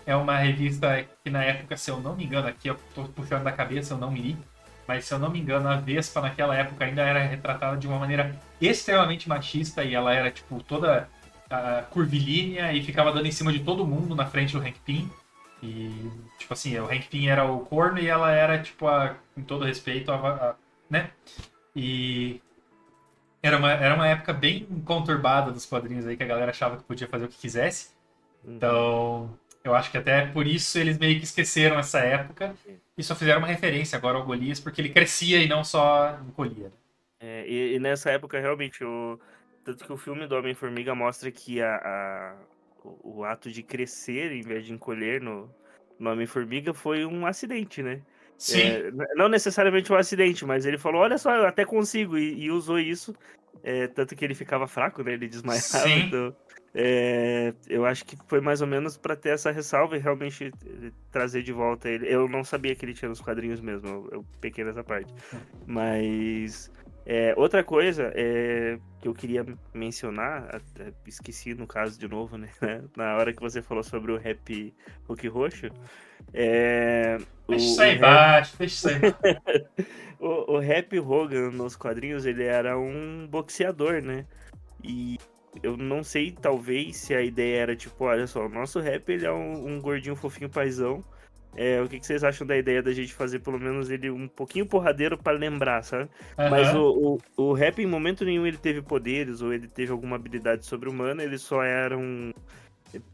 é 0.06 0.16
uma 0.16 0.38
revista 0.38 1.06
que 1.24 1.30
na 1.30 1.44
época, 1.44 1.76
se 1.76 1.90
eu 1.90 2.00
não 2.00 2.16
me 2.16 2.24
engano, 2.26 2.48
aqui 2.48 2.70
eu 2.70 2.76
estou 2.90 3.06
puxando 3.10 3.44
da 3.44 3.52
cabeça, 3.52 3.94
eu 3.94 3.98
não 3.98 4.12
me 4.12 4.22
li, 4.22 4.38
mas 4.88 5.06
se 5.06 5.14
eu 5.14 5.20
não 5.20 5.30
me 5.30 5.40
engano, 5.40 5.68
a 5.68 5.76
Vespa 5.76 6.22
naquela 6.22 6.56
época 6.56 6.86
ainda 6.86 7.02
era 7.02 7.20
retratada 7.20 7.78
de 7.78 7.88
uma 7.88 7.98
maneira 7.98 8.36
extremamente 8.62 9.28
machista 9.28 9.84
e 9.84 9.96
ela 9.96 10.14
era 10.14 10.30
tipo 10.30 10.62
toda 10.62 11.10
curvilínea 11.92 12.74
e 12.74 12.82
ficava 12.82 13.12
dando 13.12 13.28
em 13.28 13.32
cima 13.32 13.52
de 13.52 13.60
todo 13.60 13.86
mundo 13.86 14.16
na 14.16 14.26
frente 14.26 14.54
do 14.54 14.60
Hank 14.60 14.80
Pym. 14.86 15.10
E, 15.64 16.12
tipo 16.38 16.54
assim, 16.54 16.78
o 16.78 16.86
Hank 16.86 17.08
Pym 17.08 17.30
era 17.30 17.46
o 17.46 17.62
corno 17.62 17.98
e 17.98 18.08
ela 18.08 18.30
era, 18.32 18.62
tipo, 18.62 18.86
a, 18.86 19.16
com 19.34 19.42
todo 19.44 19.64
respeito, 19.64 20.12
a, 20.12 20.16
a, 20.16 20.56
né? 20.90 21.12
E 21.74 22.42
era 23.42 23.58
uma, 23.58 23.72
era 23.72 23.96
uma 23.96 24.08
época 24.08 24.34
bem 24.34 24.66
conturbada 24.86 25.52
dos 25.54 25.66
quadrinhos 25.66 26.06
aí, 26.06 26.18
que 26.18 26.24
a 26.24 26.28
galera 26.28 26.52
achava 26.52 26.76
que 26.76 26.84
podia 26.84 27.08
fazer 27.08 27.26
o 27.26 27.30
que 27.30 27.38
quisesse. 27.38 27.92
Uhum. 28.44 28.56
Então, 28.56 29.40
eu 29.64 29.74
acho 29.74 29.90
que 29.90 29.98
até 29.98 30.26
por 30.28 30.46
isso 30.46 30.78
eles 30.78 30.98
meio 30.98 31.18
que 31.18 31.24
esqueceram 31.24 31.80
essa 31.80 32.00
época 32.00 32.54
e 32.98 33.02
só 33.02 33.16
fizeram 33.16 33.40
uma 33.40 33.48
referência 33.48 33.98
agora 33.98 34.18
ao 34.18 34.26
Golias, 34.26 34.60
porque 34.60 34.82
ele 34.82 34.90
crescia 34.90 35.42
e 35.42 35.48
não 35.48 35.64
só 35.64 36.20
encolhia. 36.28 36.66
Né? 36.66 36.72
É, 37.22 37.48
e, 37.48 37.76
e, 37.76 37.80
nessa 37.80 38.12
época, 38.12 38.38
realmente, 38.38 38.84
o, 38.84 39.18
tanto 39.64 39.86
que 39.86 39.94
o 39.94 39.98
filme 39.98 40.28
do 40.28 40.36
Homem-Formiga 40.36 40.94
mostra 40.94 41.32
que 41.32 41.62
a, 41.62 41.78
a 41.78 42.36
o, 42.84 43.20
o, 43.20 43.24
ato 43.24 43.52
de 43.52 43.64
crescer 43.64 44.32
em 44.32 44.42
vez 44.42 44.66
de 44.66 44.74
encolher 44.74 45.22
no, 45.22 45.50
no 46.00 46.12
Homem-Formiga 46.12 46.74
foi 46.74 47.06
um 47.06 47.26
acidente, 47.26 47.82
né? 47.82 48.02
Sim. 48.38 48.62
É, 48.62 48.92
não 49.16 49.30
necessariamente 49.30 49.92
um 49.92 49.96
acidente, 49.96 50.46
mas 50.46 50.66
ele 50.66 50.78
falou: 50.78 51.02
olha 51.02 51.18
só, 51.18 51.36
eu 51.36 51.46
até 51.46 51.66
consigo, 51.66 52.18
e, 52.18 52.44
e 52.44 52.52
usou 52.52 52.80
isso. 52.80 53.16
É, 53.64 53.88
tanto 53.88 54.16
que 54.16 54.26
ele 54.26 54.36
ficava 54.36 54.68
fraco, 54.68 55.04
né? 55.04 55.14
Ele 55.14 55.28
desmaiava. 55.28 55.62
Sim. 55.62 56.08
Então, 56.08 56.36
é, 56.76 57.54
eu 57.70 57.86
acho 57.86 58.04
que 58.04 58.18
foi 58.28 58.42
mais 58.42 58.60
ou 58.60 58.68
menos 58.68 58.98
para 58.98 59.16
ter 59.16 59.30
essa 59.30 59.52
ressalva 59.52 59.96
e 59.96 60.00
realmente 60.00 60.52
eh, 60.66 60.92
trazer 61.12 61.44
de 61.44 61.54
volta 61.54 61.88
ele. 61.88 62.12
Eu 62.12 62.28
não 62.28 62.44
sabia 62.44 62.76
que 62.76 62.84
ele 62.84 62.96
tinha 62.96 63.10
nos 63.10 63.22
quadrinhos 63.22 63.62
mesmo, 63.62 63.88
eu, 63.88 64.10
eu 64.12 64.26
pequei 64.42 64.64
nessa 64.64 64.84
parte. 64.84 65.14
Mas 65.68 66.72
é, 67.06 67.34
outra 67.38 67.64
coisa 67.64 68.12
é, 68.16 68.78
que 69.02 69.08
eu 69.08 69.14
queria 69.14 69.46
mencionar, 69.74 70.62
esqueci 71.06 71.54
no 71.54 71.68
caso 71.68 72.00
de 72.00 72.08
novo, 72.08 72.38
né? 72.38 72.50
Na 72.96 73.18
hora 73.18 73.34
que 73.34 73.42
você 73.42 73.62
falou 73.62 73.84
sobre 73.84 74.12
o 74.12 74.18
rap 74.18 74.74
Hulk 75.08 75.28
Roxo. 75.28 75.68
É, 76.34 77.18
deixa 77.48 77.66
isso 77.66 77.82
aí 77.82 77.96
embaixo, 77.98 78.58
deixa 78.58 78.76
isso 78.76 78.90
aí 78.90 79.88
o, 80.24 80.54
o 80.54 80.60
Rap 80.60 80.98
Hogan 80.98 81.52
nos 81.52 81.76
quadrinhos, 81.76 82.26
ele 82.26 82.44
era 82.44 82.80
um 82.80 83.28
boxeador, 83.30 84.02
né? 84.02 84.26
E 84.82 85.18
eu 85.62 85.76
não 85.76 86.04
sei, 86.04 86.32
talvez, 86.32 86.96
se 86.96 87.14
a 87.14 87.22
ideia 87.22 87.62
era 87.62 87.76
tipo, 87.76 88.06
olha 88.06 88.26
só, 88.26 88.46
o 88.46 88.50
nosso 88.50 88.80
rap 88.80 89.08
ele 89.10 89.26
é 89.26 89.32
um, 89.32 89.68
um 89.68 89.82
gordinho 89.82 90.16
fofinho 90.16 90.50
paizão. 90.50 91.04
É, 91.56 91.82
o 91.82 91.88
que, 91.88 92.00
que, 92.00 92.06
vocês 92.06 92.24
acham 92.24 92.46
da 92.46 92.58
ideia 92.58 92.82
da 92.82 92.92
gente 92.92 93.14
fazer 93.14 93.40
pelo 93.40 93.60
menos 93.60 93.90
ele 93.90 94.10
um 94.10 94.28
pouquinho 94.28 94.66
porradeiro 94.66 95.18
para 95.18 95.38
lembrar, 95.38 95.84
sabe? 95.84 96.10
Uhum. 96.38 96.50
Mas 96.50 96.74
o, 96.74 97.20
o, 97.38 97.44
o, 97.44 97.54
rap 97.54 97.80
em 97.80 97.86
momento 97.86 98.26
nenhum 98.26 98.46
ele 98.48 98.58
teve 98.58 98.82
poderes 98.82 99.42
ou 99.42 99.54
ele 99.54 99.68
teve 99.68 99.92
alguma 99.92 100.16
habilidade 100.16 100.66
sobre-humana, 100.66 101.24
ele 101.24 101.38
só 101.38 101.64
era 101.64 101.98
um. 101.98 102.32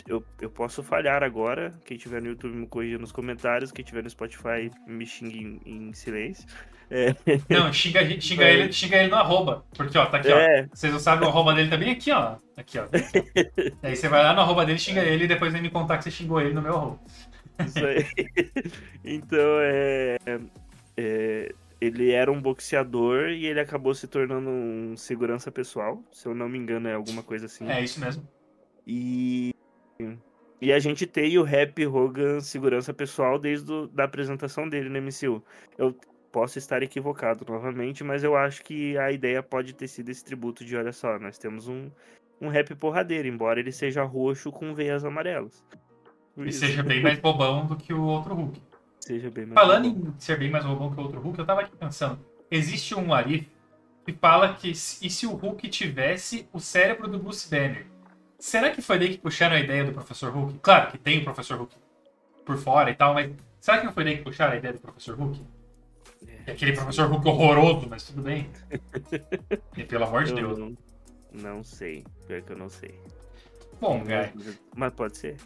Eu, 0.08 0.24
eu 0.42 0.50
posso 0.50 0.84
falhar 0.84 1.24
agora. 1.24 1.74
Quem 1.86 1.98
tiver 1.98 2.22
no 2.22 2.28
YouTube 2.28 2.54
me 2.54 2.68
corrija 2.68 2.98
nos 2.98 3.14
comentários. 3.14 3.72
Quem 3.72 3.86
tiver 3.86 4.04
no 4.04 4.10
Spotify 4.10 4.70
me 4.86 5.06
xingue 5.06 5.62
em, 5.66 5.88
em 5.88 5.94
silêncio. 5.94 6.46
É. 6.92 7.16
Não, 7.50 7.72
xinga, 7.72 8.04
xinga, 8.20 8.44
é. 8.44 8.54
ele, 8.54 8.74
xinga 8.74 8.98
ele 8.98 9.10
no 9.10 9.16
arroba. 9.16 9.64
Porque, 9.76 9.98
ó, 9.98 10.06
tá 10.08 10.18
aqui, 10.18 10.32
é. 10.32 10.64
ó. 10.64 10.76
Vocês 10.76 10.92
não 10.92 11.00
sabem, 11.00 11.26
o 11.26 11.30
arroba 11.30 11.54
dele 11.54 11.70
também 11.70 11.92
aqui, 11.92 12.12
ó. 12.12 12.38
Aqui, 12.58 12.80
ó. 12.80 12.84
Aqui, 12.84 13.52
ó. 13.84 13.88
aí 13.88 13.96
você 13.96 14.10
vai 14.10 14.24
lá 14.24 14.34
no 14.34 14.42
arroba 14.42 14.66
dele, 14.66 14.80
xinga 14.80 15.04
ele 15.04 15.26
e 15.26 15.28
depois 15.28 15.54
vem 15.54 15.62
me 15.62 15.70
contar 15.70 15.98
que 15.98 16.04
você 16.04 16.12
xingou 16.12 16.42
ele 16.42 16.54
no 16.54 16.62
meu 16.62 16.76
arroba. 16.76 17.00
Isso 17.66 17.86
aí. 17.86 18.05
então, 19.03 19.60
é, 19.62 20.18
é, 20.97 21.53
Ele 21.80 22.12
era 22.12 22.32
um 22.32 22.41
boxeador 22.41 23.30
e 23.30 23.45
ele 23.45 23.60
acabou 23.60 23.93
se 23.93 24.07
tornando 24.07 24.49
um 24.49 24.95
segurança 24.97 25.51
pessoal. 25.51 26.03
Se 26.12 26.28
eu 26.28 26.36
não 26.36 26.49
me 26.49 26.57
engano, 26.57 26.88
é 26.88 26.93
alguma 26.93 27.24
coisa 27.24 27.45
assim. 27.45 27.68
É 27.70 27.84
isso 27.84 27.99
mesmo. 27.99 28.28
E. 28.86 29.53
E 30.62 30.74
a 30.74 30.80
gente 30.80 31.07
tem 31.07 31.38
o 31.38 31.43
Rap 31.43 31.86
Hogan 31.86 32.41
segurança 32.41 32.93
pessoal 32.93 33.39
desde 33.39 33.72
a 33.72 33.88
da 33.93 34.03
apresentação 34.03 34.68
dele 34.68 34.89
no 34.89 35.01
MCU. 35.01 35.41
Eu 35.78 35.95
Posso 36.32 36.60
estar 36.60 36.84
equivocado 36.84 37.43
novamente, 37.47 38.03
mas 38.03 38.24
eu 38.24 38.36
acho 38.36 38.64
que 38.64 38.95
a 38.97 39.12
ideia 39.12 39.41
pode 39.41 39.74
ter 39.74 39.88
sido 39.88 40.10
esse 40.10 40.24
tributo 40.24 40.64
de 40.64 40.78
olha 40.78 40.91
só, 40.91 41.18
nós 41.18 41.39
temos 41.39 41.68
um, 41.68 41.89
um 42.39 42.49
rap 42.49 42.76
porradeiro, 42.76 43.28
embora 43.28 43.60
ele 43.60 43.72
seja 43.72 44.03
roxo 44.03 44.51
com 44.51 44.76
veias 44.76 45.03
amarelas. 45.03 45.66
E 46.46 46.52
seja 46.52 46.84
bem 46.84 47.02
mais 47.02 47.20
bobão 47.20 47.66
do 47.66 47.76
que 47.76 47.94
o 47.94 48.02
outro 48.04 48.34
Hulk. 48.34 48.62
Seja 49.00 49.30
bem 49.30 49.46
mais 49.46 49.60
Falando 49.60 49.92
bobão. 49.92 50.14
em 50.16 50.20
ser 50.20 50.38
bem 50.38 50.50
mais 50.50 50.66
bobão 50.66 50.92
que 50.92 51.00
o 51.00 51.04
outro 51.04 51.20
Hulk, 51.20 51.40
eu 51.40 51.46
tava 51.46 51.62
aqui 51.62 51.76
pensando, 51.76 52.20
existe 52.50 52.96
um 52.96 53.14
Arif 53.14 53.48
que 54.06 54.14
fala 54.14 54.54
que 54.54 54.70
e 54.70 54.74
se 54.76 55.26
o 55.26 55.32
Hulk 55.32 55.68
tivesse 55.70 56.48
o 56.54 56.60
cérebro 56.60 57.08
do 57.08 57.20
Bruce 57.20 57.50
Banner? 57.50 57.86
Será 58.38 58.70
que 58.72 58.82
foi 58.82 58.98
daí 58.98 59.10
que 59.10 59.18
puxaram 59.18 59.56
a 59.56 59.60
ideia 59.60 59.84
do 59.84 59.92
Professor 59.92 60.32
Hulk? 60.32 60.60
Claro 60.60 60.92
que 60.92 60.98
tem 60.98 61.20
o 61.20 61.24
Professor 61.24 61.58
Hulk 61.58 61.76
por 62.46 62.58
fora 62.58 62.90
e 62.90 62.96
tal, 62.96 63.14
mas 63.14 63.32
será 63.60 63.80
que 63.80 63.86
não 63.86 63.94
foi 63.94 64.04
daí 64.04 64.18
que 64.18 64.24
puxaram 64.24 64.54
a 64.54 64.58
ideia 64.58 64.74
do 64.74 64.80
Professor 64.80 65.16
Hulk? 65.16 65.42
É 66.46 66.52
aquele 66.52 66.74
professor 66.74 67.08
Hulk 67.10 67.28
horroroso, 67.28 67.88
mas 67.90 68.04
tudo 68.04 68.22
bem. 68.24 68.50
E 69.78 69.84
pelo 69.84 70.06
amor 70.06 70.24
de 70.24 70.32
eu 70.32 70.36
Deus. 70.36 70.58
Não, 70.58 70.78
não 71.32 71.64
sei. 71.64 72.04
Pior 72.28 72.42
que 72.42 72.52
eu 72.52 72.58
não 72.58 72.70
sei. 72.70 73.00
Bom, 73.80 74.04
Guy. 74.04 74.56
Mas 74.76 74.94
pode 74.94 75.18
ser. 75.18 75.38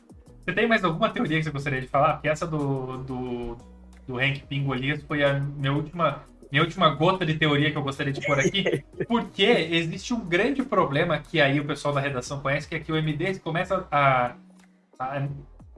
Você 0.43 0.53
tem 0.53 0.67
mais 0.67 0.83
alguma 0.83 1.09
teoria 1.09 1.37
que 1.37 1.43
você 1.45 1.51
gostaria 1.51 1.81
de 1.81 1.87
falar? 1.87 2.13
Porque 2.13 2.27
essa 2.27 2.45
do, 2.45 2.97
do, 2.97 3.57
do 4.05 4.17
Hank 4.19 4.43
Pingolias 4.43 5.01
foi 5.03 5.23
a 5.23 5.39
minha 5.39 5.71
última, 5.71 6.23
minha 6.51 6.61
última 6.61 6.89
gota 6.89 7.25
de 7.25 7.35
teoria 7.35 7.71
que 7.71 7.77
eu 7.77 7.83
gostaria 7.83 8.11
de 8.11 8.25
pôr 8.25 8.39
aqui. 8.39 8.83
Porque 9.07 9.43
existe 9.43 10.13
um 10.13 10.19
grande 10.19 10.61
problema 10.61 11.17
que 11.17 11.39
aí 11.39 11.59
o 11.59 11.65
pessoal 11.65 11.93
da 11.93 12.01
redação 12.01 12.41
conhece, 12.41 12.67
que 12.67 12.75
é 12.75 12.79
que 12.79 12.91
o 12.91 12.97
MD 12.97 13.39
começa 13.39 13.87
a, 13.89 14.35
a 14.99 15.27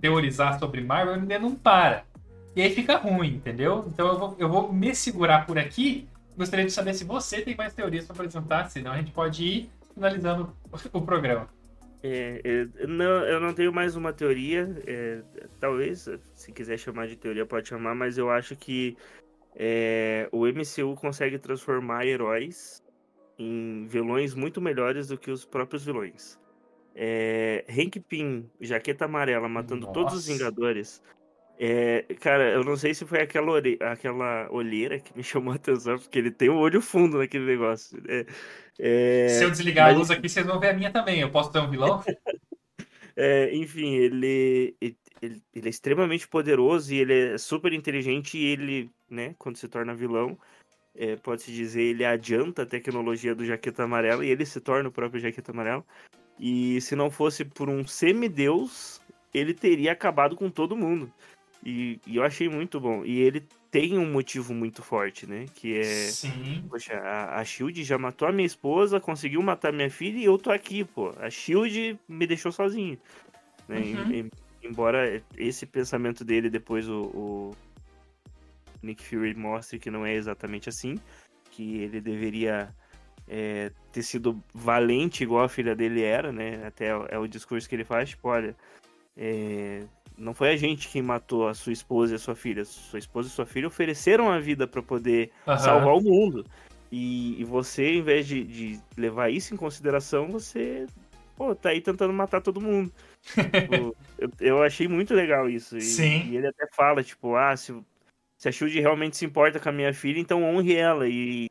teorizar 0.02 0.58
sobre 0.58 0.82
Marvel, 0.82 1.14
o 1.14 1.18
MD 1.18 1.38
não 1.38 1.54
para. 1.54 2.04
E 2.56 2.62
aí 2.62 2.74
fica 2.74 2.98
ruim, 2.98 3.36
entendeu? 3.36 3.86
Então 3.88 4.08
eu 4.08 4.18
vou, 4.18 4.36
eu 4.40 4.50
vou 4.50 4.74
me 4.74 4.96
segurar 4.96 5.46
por 5.46 5.60
aqui. 5.60 6.08
Gostaria 6.36 6.66
de 6.66 6.72
saber 6.72 6.96
se 6.96 7.04
você 7.04 7.42
tem 7.42 7.56
mais 7.56 7.74
teorias 7.74 8.06
para 8.06 8.16
apresentar, 8.16 8.70
senão 8.70 8.94
a 8.94 8.98
gente 8.98 9.12
pode 9.12 9.44
ir 9.44 9.70
finalizando 9.94 10.54
o 10.92 11.02
programa. 11.02 11.48
É, 12.08 12.40
é, 12.44 12.88
não, 12.88 13.26
eu 13.26 13.40
não 13.40 13.52
tenho 13.52 13.74
mais 13.74 13.96
uma 13.96 14.14
teoria. 14.14 14.70
É, 14.86 15.24
talvez, 15.60 16.08
se 16.36 16.52
quiser 16.52 16.78
chamar 16.78 17.08
de 17.08 17.16
teoria, 17.16 17.46
pode 17.48 17.68
chamar, 17.68 17.96
mas 17.96 18.20
eu 18.20 18.30
acho 18.30 18.56
que 18.56 18.96
é, 19.56 20.30
o 20.32 20.46
MCU 20.46 20.96
consegue 20.96 21.40
transformar 21.40 22.06
heróis 22.06 22.84
em 23.40 23.88
vilões 23.88 24.36
muito 24.36 24.62
melhores 24.62 25.08
do 25.08 25.18
que 25.18 25.32
os 25.32 25.46
próprios 25.46 25.84
vilões. 25.84 26.40
É, 26.94 27.66
Hank 27.68 28.00
Pym, 28.02 28.50
jaqueta 28.62 29.06
amarela, 29.06 29.50
matando 29.50 29.88
Nossa. 29.88 29.94
todos 29.94 30.14
os 30.14 30.28
Vingadores. 30.28 31.02
É, 31.58 32.06
cara, 32.20 32.52
eu 32.52 32.64
não 32.64 32.76
sei 32.76 32.94
se 32.94 33.06
foi 33.06 33.22
aquela, 33.22 33.52
ore... 33.52 33.80
aquela 33.82 34.48
olheira 34.52 35.00
que 35.00 35.16
me 35.18 35.24
chamou 35.24 35.54
a 35.54 35.56
atenção, 35.56 35.98
porque 35.98 36.20
ele 36.20 36.30
tem 36.32 36.50
um 36.50 36.58
olho 36.58 36.82
fundo 36.82 37.18
naquele 37.18 37.46
negócio. 37.46 38.00
É, 38.08 38.26
é... 38.80 39.30
Se 39.30 39.44
eu 39.44 39.52
desligar 39.52 39.88
Mas... 39.88 39.96
a 39.96 39.98
luz 39.98 40.12
aqui, 40.12 40.28
vocês 40.28 40.46
vão 40.46 40.60
ver 40.60 40.70
a 40.70 40.74
minha 40.74 40.92
também. 40.92 41.20
Eu 41.20 41.32
posso 41.32 41.52
ter 41.52 41.60
um 41.60 41.70
vilão? 41.70 42.04
É, 43.18 43.56
enfim, 43.56 43.96
ele, 43.96 44.76
ele, 44.82 45.42
ele, 45.54 45.68
é 45.68 45.70
extremamente 45.70 46.28
poderoso 46.28 46.94
e 46.94 46.98
ele 46.98 47.14
é 47.36 47.38
super 47.38 47.72
inteligente 47.72 48.38
e 48.38 48.46
ele, 48.46 48.92
né, 49.10 49.34
quando 49.40 49.56
se 49.56 49.70
torna 49.70 49.96
vilão, 49.96 50.38
é, 50.94 51.16
pode-se 51.16 51.50
dizer, 51.52 51.82
ele 51.82 52.04
adianta 52.04 52.64
a 52.64 52.66
tecnologia 52.66 53.34
do 53.34 53.46
Jaqueta 53.46 53.84
Amarela 53.84 54.26
e 54.26 54.30
ele 54.30 54.46
se 54.46 54.60
torna 54.60 54.90
o 54.90 54.92
próprio 54.92 55.22
Jaqueta 55.22 55.54
Amarela. 55.54 55.86
E 56.38 56.82
se 56.82 56.94
não 56.94 57.10
fosse 57.10 57.46
por 57.46 57.70
um 57.70 57.88
semideus, 57.88 59.02
ele 59.34 59.54
teria 59.54 59.94
acabado 59.94 60.36
com 60.36 60.50
todo 60.50 60.76
mundo. 60.76 61.12
E, 61.64 62.00
e, 62.06 62.18
eu 62.18 62.24
achei 62.24 62.50
muito 62.50 62.80
bom. 62.80 63.06
E 63.06 63.22
ele 63.22 63.48
tem 63.76 63.98
um 63.98 64.10
motivo 64.10 64.54
muito 64.54 64.82
forte, 64.82 65.28
né? 65.28 65.48
Que 65.54 65.78
é. 65.78 65.84
Sim. 65.84 66.64
Poxa, 66.70 66.94
a, 66.94 67.42
a 67.42 67.44
Shield 67.44 67.84
já 67.84 67.98
matou 67.98 68.26
a 68.26 68.32
minha 68.32 68.46
esposa, 68.46 69.02
conseguiu 69.02 69.42
matar 69.42 69.74
minha 69.74 69.90
filha 69.90 70.18
e 70.18 70.24
eu 70.24 70.38
tô 70.38 70.50
aqui, 70.50 70.86
pô. 70.86 71.14
A 71.18 71.30
Shield 71.30 72.00
me 72.08 72.26
deixou 72.26 72.54
sozinho. 72.54 72.98
Né? 73.68 73.80
Uhum. 73.80 74.12
E, 74.14 74.32
embora 74.64 75.22
esse 75.38 75.66
pensamento 75.66 76.24
dele 76.24 76.50
depois 76.50 76.88
o, 76.88 77.02
o, 77.08 77.56
Nick 78.82 79.04
Fury 79.04 79.36
mostre 79.36 79.78
que 79.78 79.92
não 79.92 80.06
é 80.06 80.14
exatamente 80.14 80.70
assim, 80.70 80.98
que 81.52 81.80
ele 81.80 82.00
deveria 82.00 82.74
é, 83.28 83.74
ter 83.92 84.04
sido 84.04 84.42
valente 84.54 85.22
igual 85.22 85.44
a 85.44 85.50
filha 85.50 85.76
dele 85.76 86.02
era, 86.02 86.32
né? 86.32 86.66
Até 86.66 86.92
é 87.10 87.18
o 87.18 87.28
discurso 87.28 87.68
que 87.68 87.76
ele 87.76 87.84
faz, 87.84 88.12
tipo, 88.12 88.30
olha, 88.30 88.56
é, 89.18 89.84
não 90.18 90.34
foi 90.34 90.50
a 90.50 90.58
gente 90.58 90.88
que 90.88 91.02
matou 91.02 91.48
a 91.48 91.54
sua 91.54 91.74
esposa 91.74 92.14
e 92.14 92.16
a 92.16 92.20
sua 92.20 92.36
filha. 92.36 92.64
Sua 92.66 93.00
esposa 93.00 93.28
e 93.28 93.32
sua 93.32 93.46
filha 93.46 93.68
ofereceram 93.68 94.30
a 94.30 94.40
vida 94.40 94.68
para 94.68 94.82
poder 94.82 95.32
uhum. 95.48 95.58
salvar 95.58 95.96
o 95.96 96.02
mundo. 96.02 96.46
E, 96.92 97.42
e 97.42 97.44
você, 97.44 97.96
em 97.96 98.02
vez 98.02 98.28
de, 98.28 98.44
de, 98.44 98.80
levar 98.96 99.30
isso 99.30 99.54
em 99.54 99.58
consideração, 99.58 100.28
você 100.28 100.86
pô, 101.36 101.54
tá 101.54 101.70
aí 101.70 101.82
tentando 101.82 102.14
matar 102.14 102.42
todo 102.42 102.62
mundo. 102.62 102.92
tipo, 103.24 103.96
eu, 104.18 104.32
eu, 104.40 104.64
achei 104.64 104.88
muito 104.88 105.14
legal 105.14 105.50
isso. 105.50 105.78
E, 105.78 105.82
Sim. 105.82 106.30
E 106.30 106.38
ele 106.38 106.48
até 106.48 106.68
fala, 106.74 107.04
tipo, 107.04 107.36
ah, 107.36 107.56
se, 107.58 107.76
se 108.38 108.48
a 108.48 108.52
Shield 108.52 108.80
realmente 108.80 109.18
se 109.18 109.26
importa 109.26 109.60
com 109.60 109.70
a 109.70 109.74
minha 109.74 109.94
filha, 109.94 110.20
então 110.20 110.44
honre 110.44 110.76
ela. 110.76 111.08
E, 111.08 111.50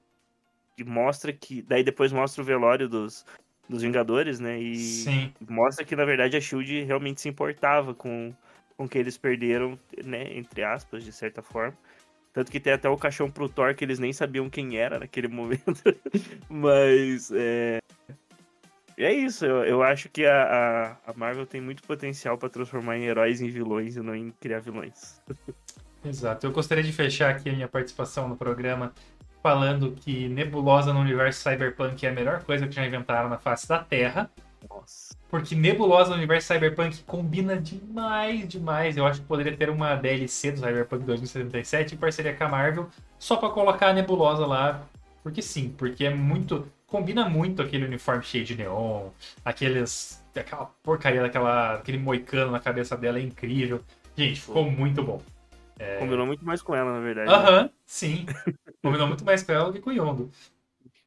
e 0.79 0.85
mostra 0.85 1.33
que. 1.33 1.63
Daí 1.63 1.85
depois 1.85 2.13
mostra 2.13 2.43
o 2.43 2.45
velório 2.45 2.89
dos, 2.89 3.27
dos 3.69 3.83
Vingadores, 3.83 4.41
né? 4.41 4.59
E 4.59 4.77
Sim. 4.77 5.33
mostra 5.49 5.85
que, 5.85 5.97
na 5.97 6.05
verdade, 6.05 6.37
a 6.37 6.41
Shield 6.41 6.85
realmente 6.85 7.21
se 7.21 7.29
importava 7.29 7.95
com, 7.95 8.35
com 8.77 8.89
que 8.89 8.99
eles 8.99 9.17
perderam, 9.17 9.79
né? 10.05 10.37
Entre 10.37 10.63
aspas, 10.63 11.05
de 11.05 11.13
certa 11.13 11.43
forma. 11.43 11.77
Tanto 12.33 12.51
que 12.51 12.59
tem 12.59 12.73
até 12.73 12.89
o 12.89 12.97
caixão 12.97 13.31
pro 13.31 13.49
Thor 13.49 13.75
que 13.75 13.85
eles 13.85 14.01
nem 14.01 14.13
sabiam 14.13 14.51
quem 14.51 14.77
era 14.77 14.99
naquele 14.99 15.29
momento. 15.29 15.83
Mas 16.49 17.31
é. 17.33 17.79
É 18.97 19.13
isso, 19.13 19.45
eu, 19.45 19.65
eu 19.65 19.83
acho 19.83 20.09
que 20.09 20.25
a, 20.25 20.45
a, 21.05 21.11
a 21.11 21.15
Marvel 21.17 21.45
tem 21.45 21.61
muito 21.61 21.83
potencial 21.83 22.39
para 22.39 22.49
transformar 22.49 22.97
em 22.97 23.07
heróis 23.07 23.41
em 23.41 23.49
vilões 23.49 23.97
e 23.97 24.01
não 24.01 24.15
em 24.15 24.31
criar 24.41 24.61
vilões. 24.61 25.21
Exato. 26.05 26.47
Eu 26.47 26.53
gostaria 26.53 26.85
de 26.85 26.93
fechar 26.93 27.31
aqui 27.31 27.49
a 27.49 27.53
minha 27.53 27.67
participação 27.67 28.29
no 28.29 28.37
programa 28.37 28.93
falando 29.43 29.93
que 29.93 30.29
Nebulosa 30.29 30.93
no 30.93 31.01
universo 31.01 31.43
Cyberpunk 31.43 32.07
é 32.07 32.09
a 32.09 32.13
melhor 32.13 32.45
coisa 32.45 32.67
que 32.67 32.75
já 32.75 32.87
inventaram 32.87 33.29
na 33.29 33.39
face 33.39 33.69
da 33.69 33.79
Terra. 33.79 34.31
Nossa. 34.69 35.15
Porque 35.29 35.55
Nebulosa 35.55 36.11
no 36.11 36.17
universo 36.17 36.53
Cyberpunk 36.53 37.03
combina 37.05 37.57
demais, 37.57 38.47
demais. 38.49 38.97
Eu 38.97 39.07
acho 39.07 39.21
que 39.21 39.27
poderia 39.27 39.57
ter 39.57 39.71
uma 39.71 39.95
DLC 39.95 40.53
do 40.53 40.61
Cyberpunk 40.61 41.05
2077 41.05 41.95
em 41.95 41.99
parceria 41.99 42.35
com 42.35 42.45
a 42.45 42.49
Marvel, 42.49 42.89
só 43.19 43.37
para 43.37 43.51
colocar 43.51 43.89
a 43.89 43.93
Nebulosa 43.93 44.47
lá. 44.47 44.87
Porque 45.23 45.43
sim, 45.43 45.75
porque 45.77 46.05
é 46.05 46.11
muito. 46.11 46.71
Combina 46.87 47.29
muito 47.29 47.61
aquele 47.61 47.87
uniforme 47.87 48.23
cheio 48.23 48.45
de 48.45 48.55
neon, 48.55 49.09
aqueles. 49.45 50.23
aquela 50.37 50.67
porcaria 50.83 51.23
daquela. 51.23 51.77
aquele 51.77 51.99
moicano 51.99 52.53
na 52.53 52.61
cabeça 52.61 52.97
dela 52.97 53.19
é 53.19 53.23
incrível. 53.23 53.81
Gente, 54.17 54.41
ficou 54.41 54.71
muito 54.71 55.03
bom. 55.03 55.21
É... 55.79 55.99
Combinou 55.99 56.27
muito 56.27 56.45
mais 56.45 56.63
com 56.63 56.75
ela, 56.75 56.93
na 56.93 57.01
verdade. 57.01 57.31
Aham, 57.31 57.65
né? 57.65 57.71
sim. 57.85 58.27
Combinou 58.83 59.09
muito 59.09 59.25
mais 59.25 59.43
com 59.43 59.53
ela 59.53 59.67
do 59.67 59.73
que 59.73 59.81
com 59.81 59.91
o 59.91 59.93
Yondo. 59.93 60.31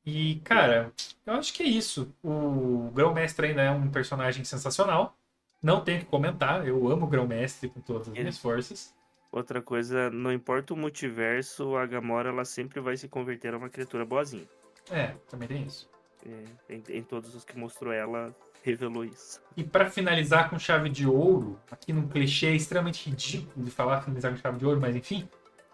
E, 0.09 0.35
cara, 0.45 0.93
eu 1.25 1.33
acho 1.33 1.53
que 1.53 1.61
é 1.61 1.65
isso. 1.65 2.13
O 2.23 2.89
Grão-Mestre 2.93 3.47
ainda 3.47 3.61
é 3.61 3.69
um 3.69 3.91
personagem 3.91 4.45
sensacional. 4.45 5.17
Não 5.61 5.81
tem 5.81 5.99
que 5.99 6.05
comentar. 6.05 6.65
Eu 6.65 6.87
amo 6.87 7.05
o 7.05 7.09
Grão-Mestre 7.09 7.67
com 7.67 7.81
todas 7.81 8.07
as 8.07 8.13
minhas 8.13 8.37
forças. 8.37 8.95
Outra 9.29 9.61
coisa, 9.61 10.09
não 10.09 10.31
importa 10.31 10.73
o 10.73 10.77
multiverso, 10.77 11.75
a 11.75 11.85
Gamora 11.85 12.29
ela 12.29 12.45
sempre 12.45 12.79
vai 12.79 12.95
se 12.95 13.09
converter 13.09 13.53
a 13.53 13.57
uma 13.57 13.69
criatura 13.69 14.05
boazinha. 14.05 14.47
É, 14.89 15.07
também 15.29 15.49
tem 15.49 15.63
isso. 15.63 15.89
É, 16.25 16.73
em, 16.73 16.83
em 16.99 17.03
todos 17.03 17.35
os 17.35 17.43
que 17.43 17.59
mostrou 17.59 17.91
ela, 17.91 18.33
revelou 18.63 19.03
isso. 19.03 19.41
E 19.57 19.63
para 19.63 19.89
finalizar 19.89 20.49
com 20.49 20.57
chave 20.57 20.89
de 20.89 21.05
ouro, 21.05 21.59
aqui 21.69 21.91
num 21.91 22.07
clichê 22.07 22.55
extremamente 22.55 23.09
ridículo 23.09 23.65
de 23.65 23.71
falar 23.71 24.01
finalizar 24.01 24.31
com 24.31 24.37
chave 24.37 24.57
de 24.57 24.65
ouro, 24.65 24.79
mas 24.79 24.95
enfim, 24.95 25.27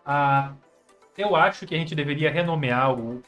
a... 0.04 0.56
eu 1.16 1.36
acho 1.36 1.68
que 1.68 1.76
a 1.76 1.78
gente 1.78 1.94
deveria 1.94 2.32
renomear 2.32 3.00
o. 3.00 3.22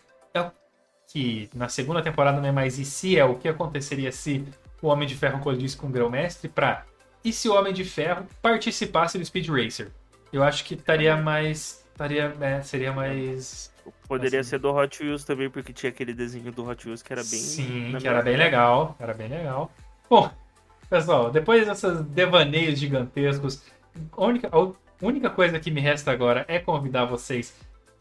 Que 1.11 1.49
na 1.53 1.69
segunda 1.69 2.01
temporada 2.01 2.39
não 2.39 2.47
é 2.47 2.51
mais 2.51 2.77
e 2.79 2.85
se 2.85 3.17
é 3.17 3.23
o 3.23 3.35
que 3.35 3.47
aconteceria 3.47 4.11
se 4.11 4.43
o 4.81 4.87
Homem 4.87 5.07
de 5.07 5.15
Ferro 5.15 5.39
colidisse 5.39 5.77
com 5.77 5.87
o 5.87 5.89
Grão-Mestre 5.89 6.49
para 6.49 6.85
e 7.23 7.31
se 7.31 7.47
o 7.49 7.53
Homem 7.55 7.73
de 7.73 7.83
Ferro 7.83 8.25
participasse 8.41 9.17
do 9.17 9.25
Speed 9.25 9.49
Racer. 9.49 9.91
Eu 10.31 10.43
acho 10.43 10.63
que 10.63 10.73
estaria 10.73 11.15
mais. 11.15 11.85
Estaria, 11.93 12.35
é, 12.41 12.61
seria 12.61 12.91
mais 12.91 13.73
Poderia 14.07 14.41
assim. 14.41 14.51
ser 14.51 14.59
do 14.59 14.73
Hot 14.73 15.01
Wheels 15.01 15.23
também, 15.23 15.49
porque 15.49 15.73
tinha 15.73 15.89
aquele 15.89 16.13
desenho 16.13 16.51
do 16.51 16.67
Hot 16.67 16.85
Wheels 16.85 17.01
que 17.01 17.11
era 17.11 17.21
bem. 17.21 17.39
Sim, 17.39 17.95
que 17.99 18.07
era 18.07 18.21
bem 18.21 18.37
legal. 18.37 18.95
Era 18.99 19.13
bem 19.13 19.27
legal. 19.27 19.71
Bom, 20.09 20.29
pessoal, 20.89 21.31
depois 21.31 21.65
desses 21.65 22.01
devaneios 22.05 22.79
gigantescos, 22.79 23.63
a 24.11 24.23
única, 24.23 24.49
a 24.51 24.73
única 25.01 25.29
coisa 25.29 25.59
que 25.59 25.71
me 25.71 25.81
resta 25.81 26.11
agora 26.11 26.45
é 26.47 26.59
convidar 26.59 27.05
vocês 27.05 27.55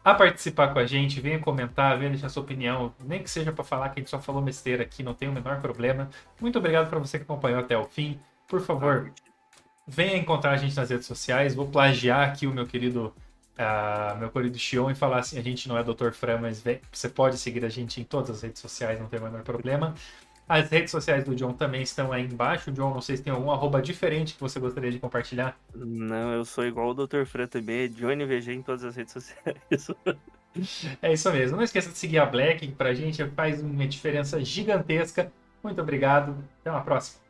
a 0.05 0.13
participar 0.13 0.71
com 0.71 0.77
a 0.77 0.85
gente. 0.85 1.19
Venha 1.19 1.39
comentar, 1.39 1.97
venha 1.97 2.11
deixar 2.11 2.29
sua 2.29 2.43
opinião. 2.43 2.93
Nem 2.99 3.23
que 3.23 3.29
seja 3.29 3.51
para 3.51 3.63
falar 3.63 3.89
que 3.89 3.99
a 3.99 4.01
gente 4.01 4.11
só 4.11 4.19
falou 4.19 4.41
besteira 4.41 4.83
aqui, 4.83 5.01
não 5.01 5.15
tem 5.15 5.27
o 5.27 5.31
menor 5.33 5.59
problema. 5.59 6.09
Muito 6.39 6.59
obrigado 6.59 6.87
para 6.87 6.99
você 6.99 7.17
que 7.17 7.23
acompanhou 7.23 7.59
até 7.59 7.75
o 7.75 7.85
fim. 7.85 8.19
Por 8.47 8.61
favor, 8.61 9.11
venha 9.87 10.15
encontrar 10.15 10.51
a 10.51 10.57
gente 10.57 10.75
nas 10.75 10.91
redes 10.91 11.07
sociais. 11.07 11.55
Vou 11.55 11.67
plagiar 11.67 12.29
aqui 12.29 12.45
o 12.45 12.53
meu 12.53 12.67
querido 12.67 13.11
uh, 13.57 14.17
meu 14.17 14.29
querido 14.29 14.57
Xion 14.59 14.91
e 14.91 14.95
falar 14.95 15.19
assim: 15.19 15.39
a 15.39 15.41
gente 15.41 15.67
não 15.67 15.77
é 15.77 15.83
Dr. 15.83 16.11
Fran, 16.11 16.37
mas 16.37 16.61
vem, 16.61 16.79
você 16.91 17.09
pode 17.09 17.37
seguir 17.39 17.65
a 17.65 17.69
gente 17.69 17.99
em 17.99 18.03
todas 18.03 18.37
as 18.37 18.41
redes 18.43 18.61
sociais, 18.61 18.99
não 18.99 19.07
tem 19.07 19.19
o 19.19 19.23
menor 19.23 19.41
problema. 19.41 19.95
As 20.47 20.69
redes 20.69 20.91
sociais 20.91 21.23
do 21.23 21.35
John 21.35 21.53
também 21.53 21.81
estão 21.81 22.11
aí 22.11 22.23
embaixo. 22.23 22.71
John, 22.71 22.93
não 22.93 23.01
sei 23.01 23.17
se 23.17 23.23
tem 23.23 23.33
algum 23.33 23.49
arroba 23.49 23.81
diferente 23.81 24.35
que 24.35 24.41
você 24.41 24.59
gostaria 24.59 24.91
de 24.91 24.99
compartilhar. 24.99 25.57
Não, 25.73 26.33
eu 26.33 26.45
sou 26.45 26.65
igual 26.65 26.89
o 26.89 26.93
Dr. 26.93 27.25
Fran 27.25 27.47
também, 27.47 27.85
é 27.85 27.87
Johnny 27.87 28.25
VG 28.25 28.53
em 28.53 28.61
todas 28.61 28.83
as 28.83 28.95
redes 28.95 29.13
sociais. 29.13 29.57
é 31.01 31.13
isso 31.13 31.31
mesmo. 31.31 31.57
Não 31.57 31.63
esqueça 31.63 31.89
de 31.89 31.97
seguir 31.97 32.19
a 32.19 32.25
Black, 32.25 32.67
que 32.67 32.73
pra 32.73 32.93
gente 32.93 33.25
faz 33.29 33.61
uma 33.61 33.87
diferença 33.87 34.43
gigantesca. 34.43 35.31
Muito 35.63 35.81
obrigado. 35.81 36.37
Até 36.61 36.69
uma 36.69 36.81
próxima. 36.81 37.24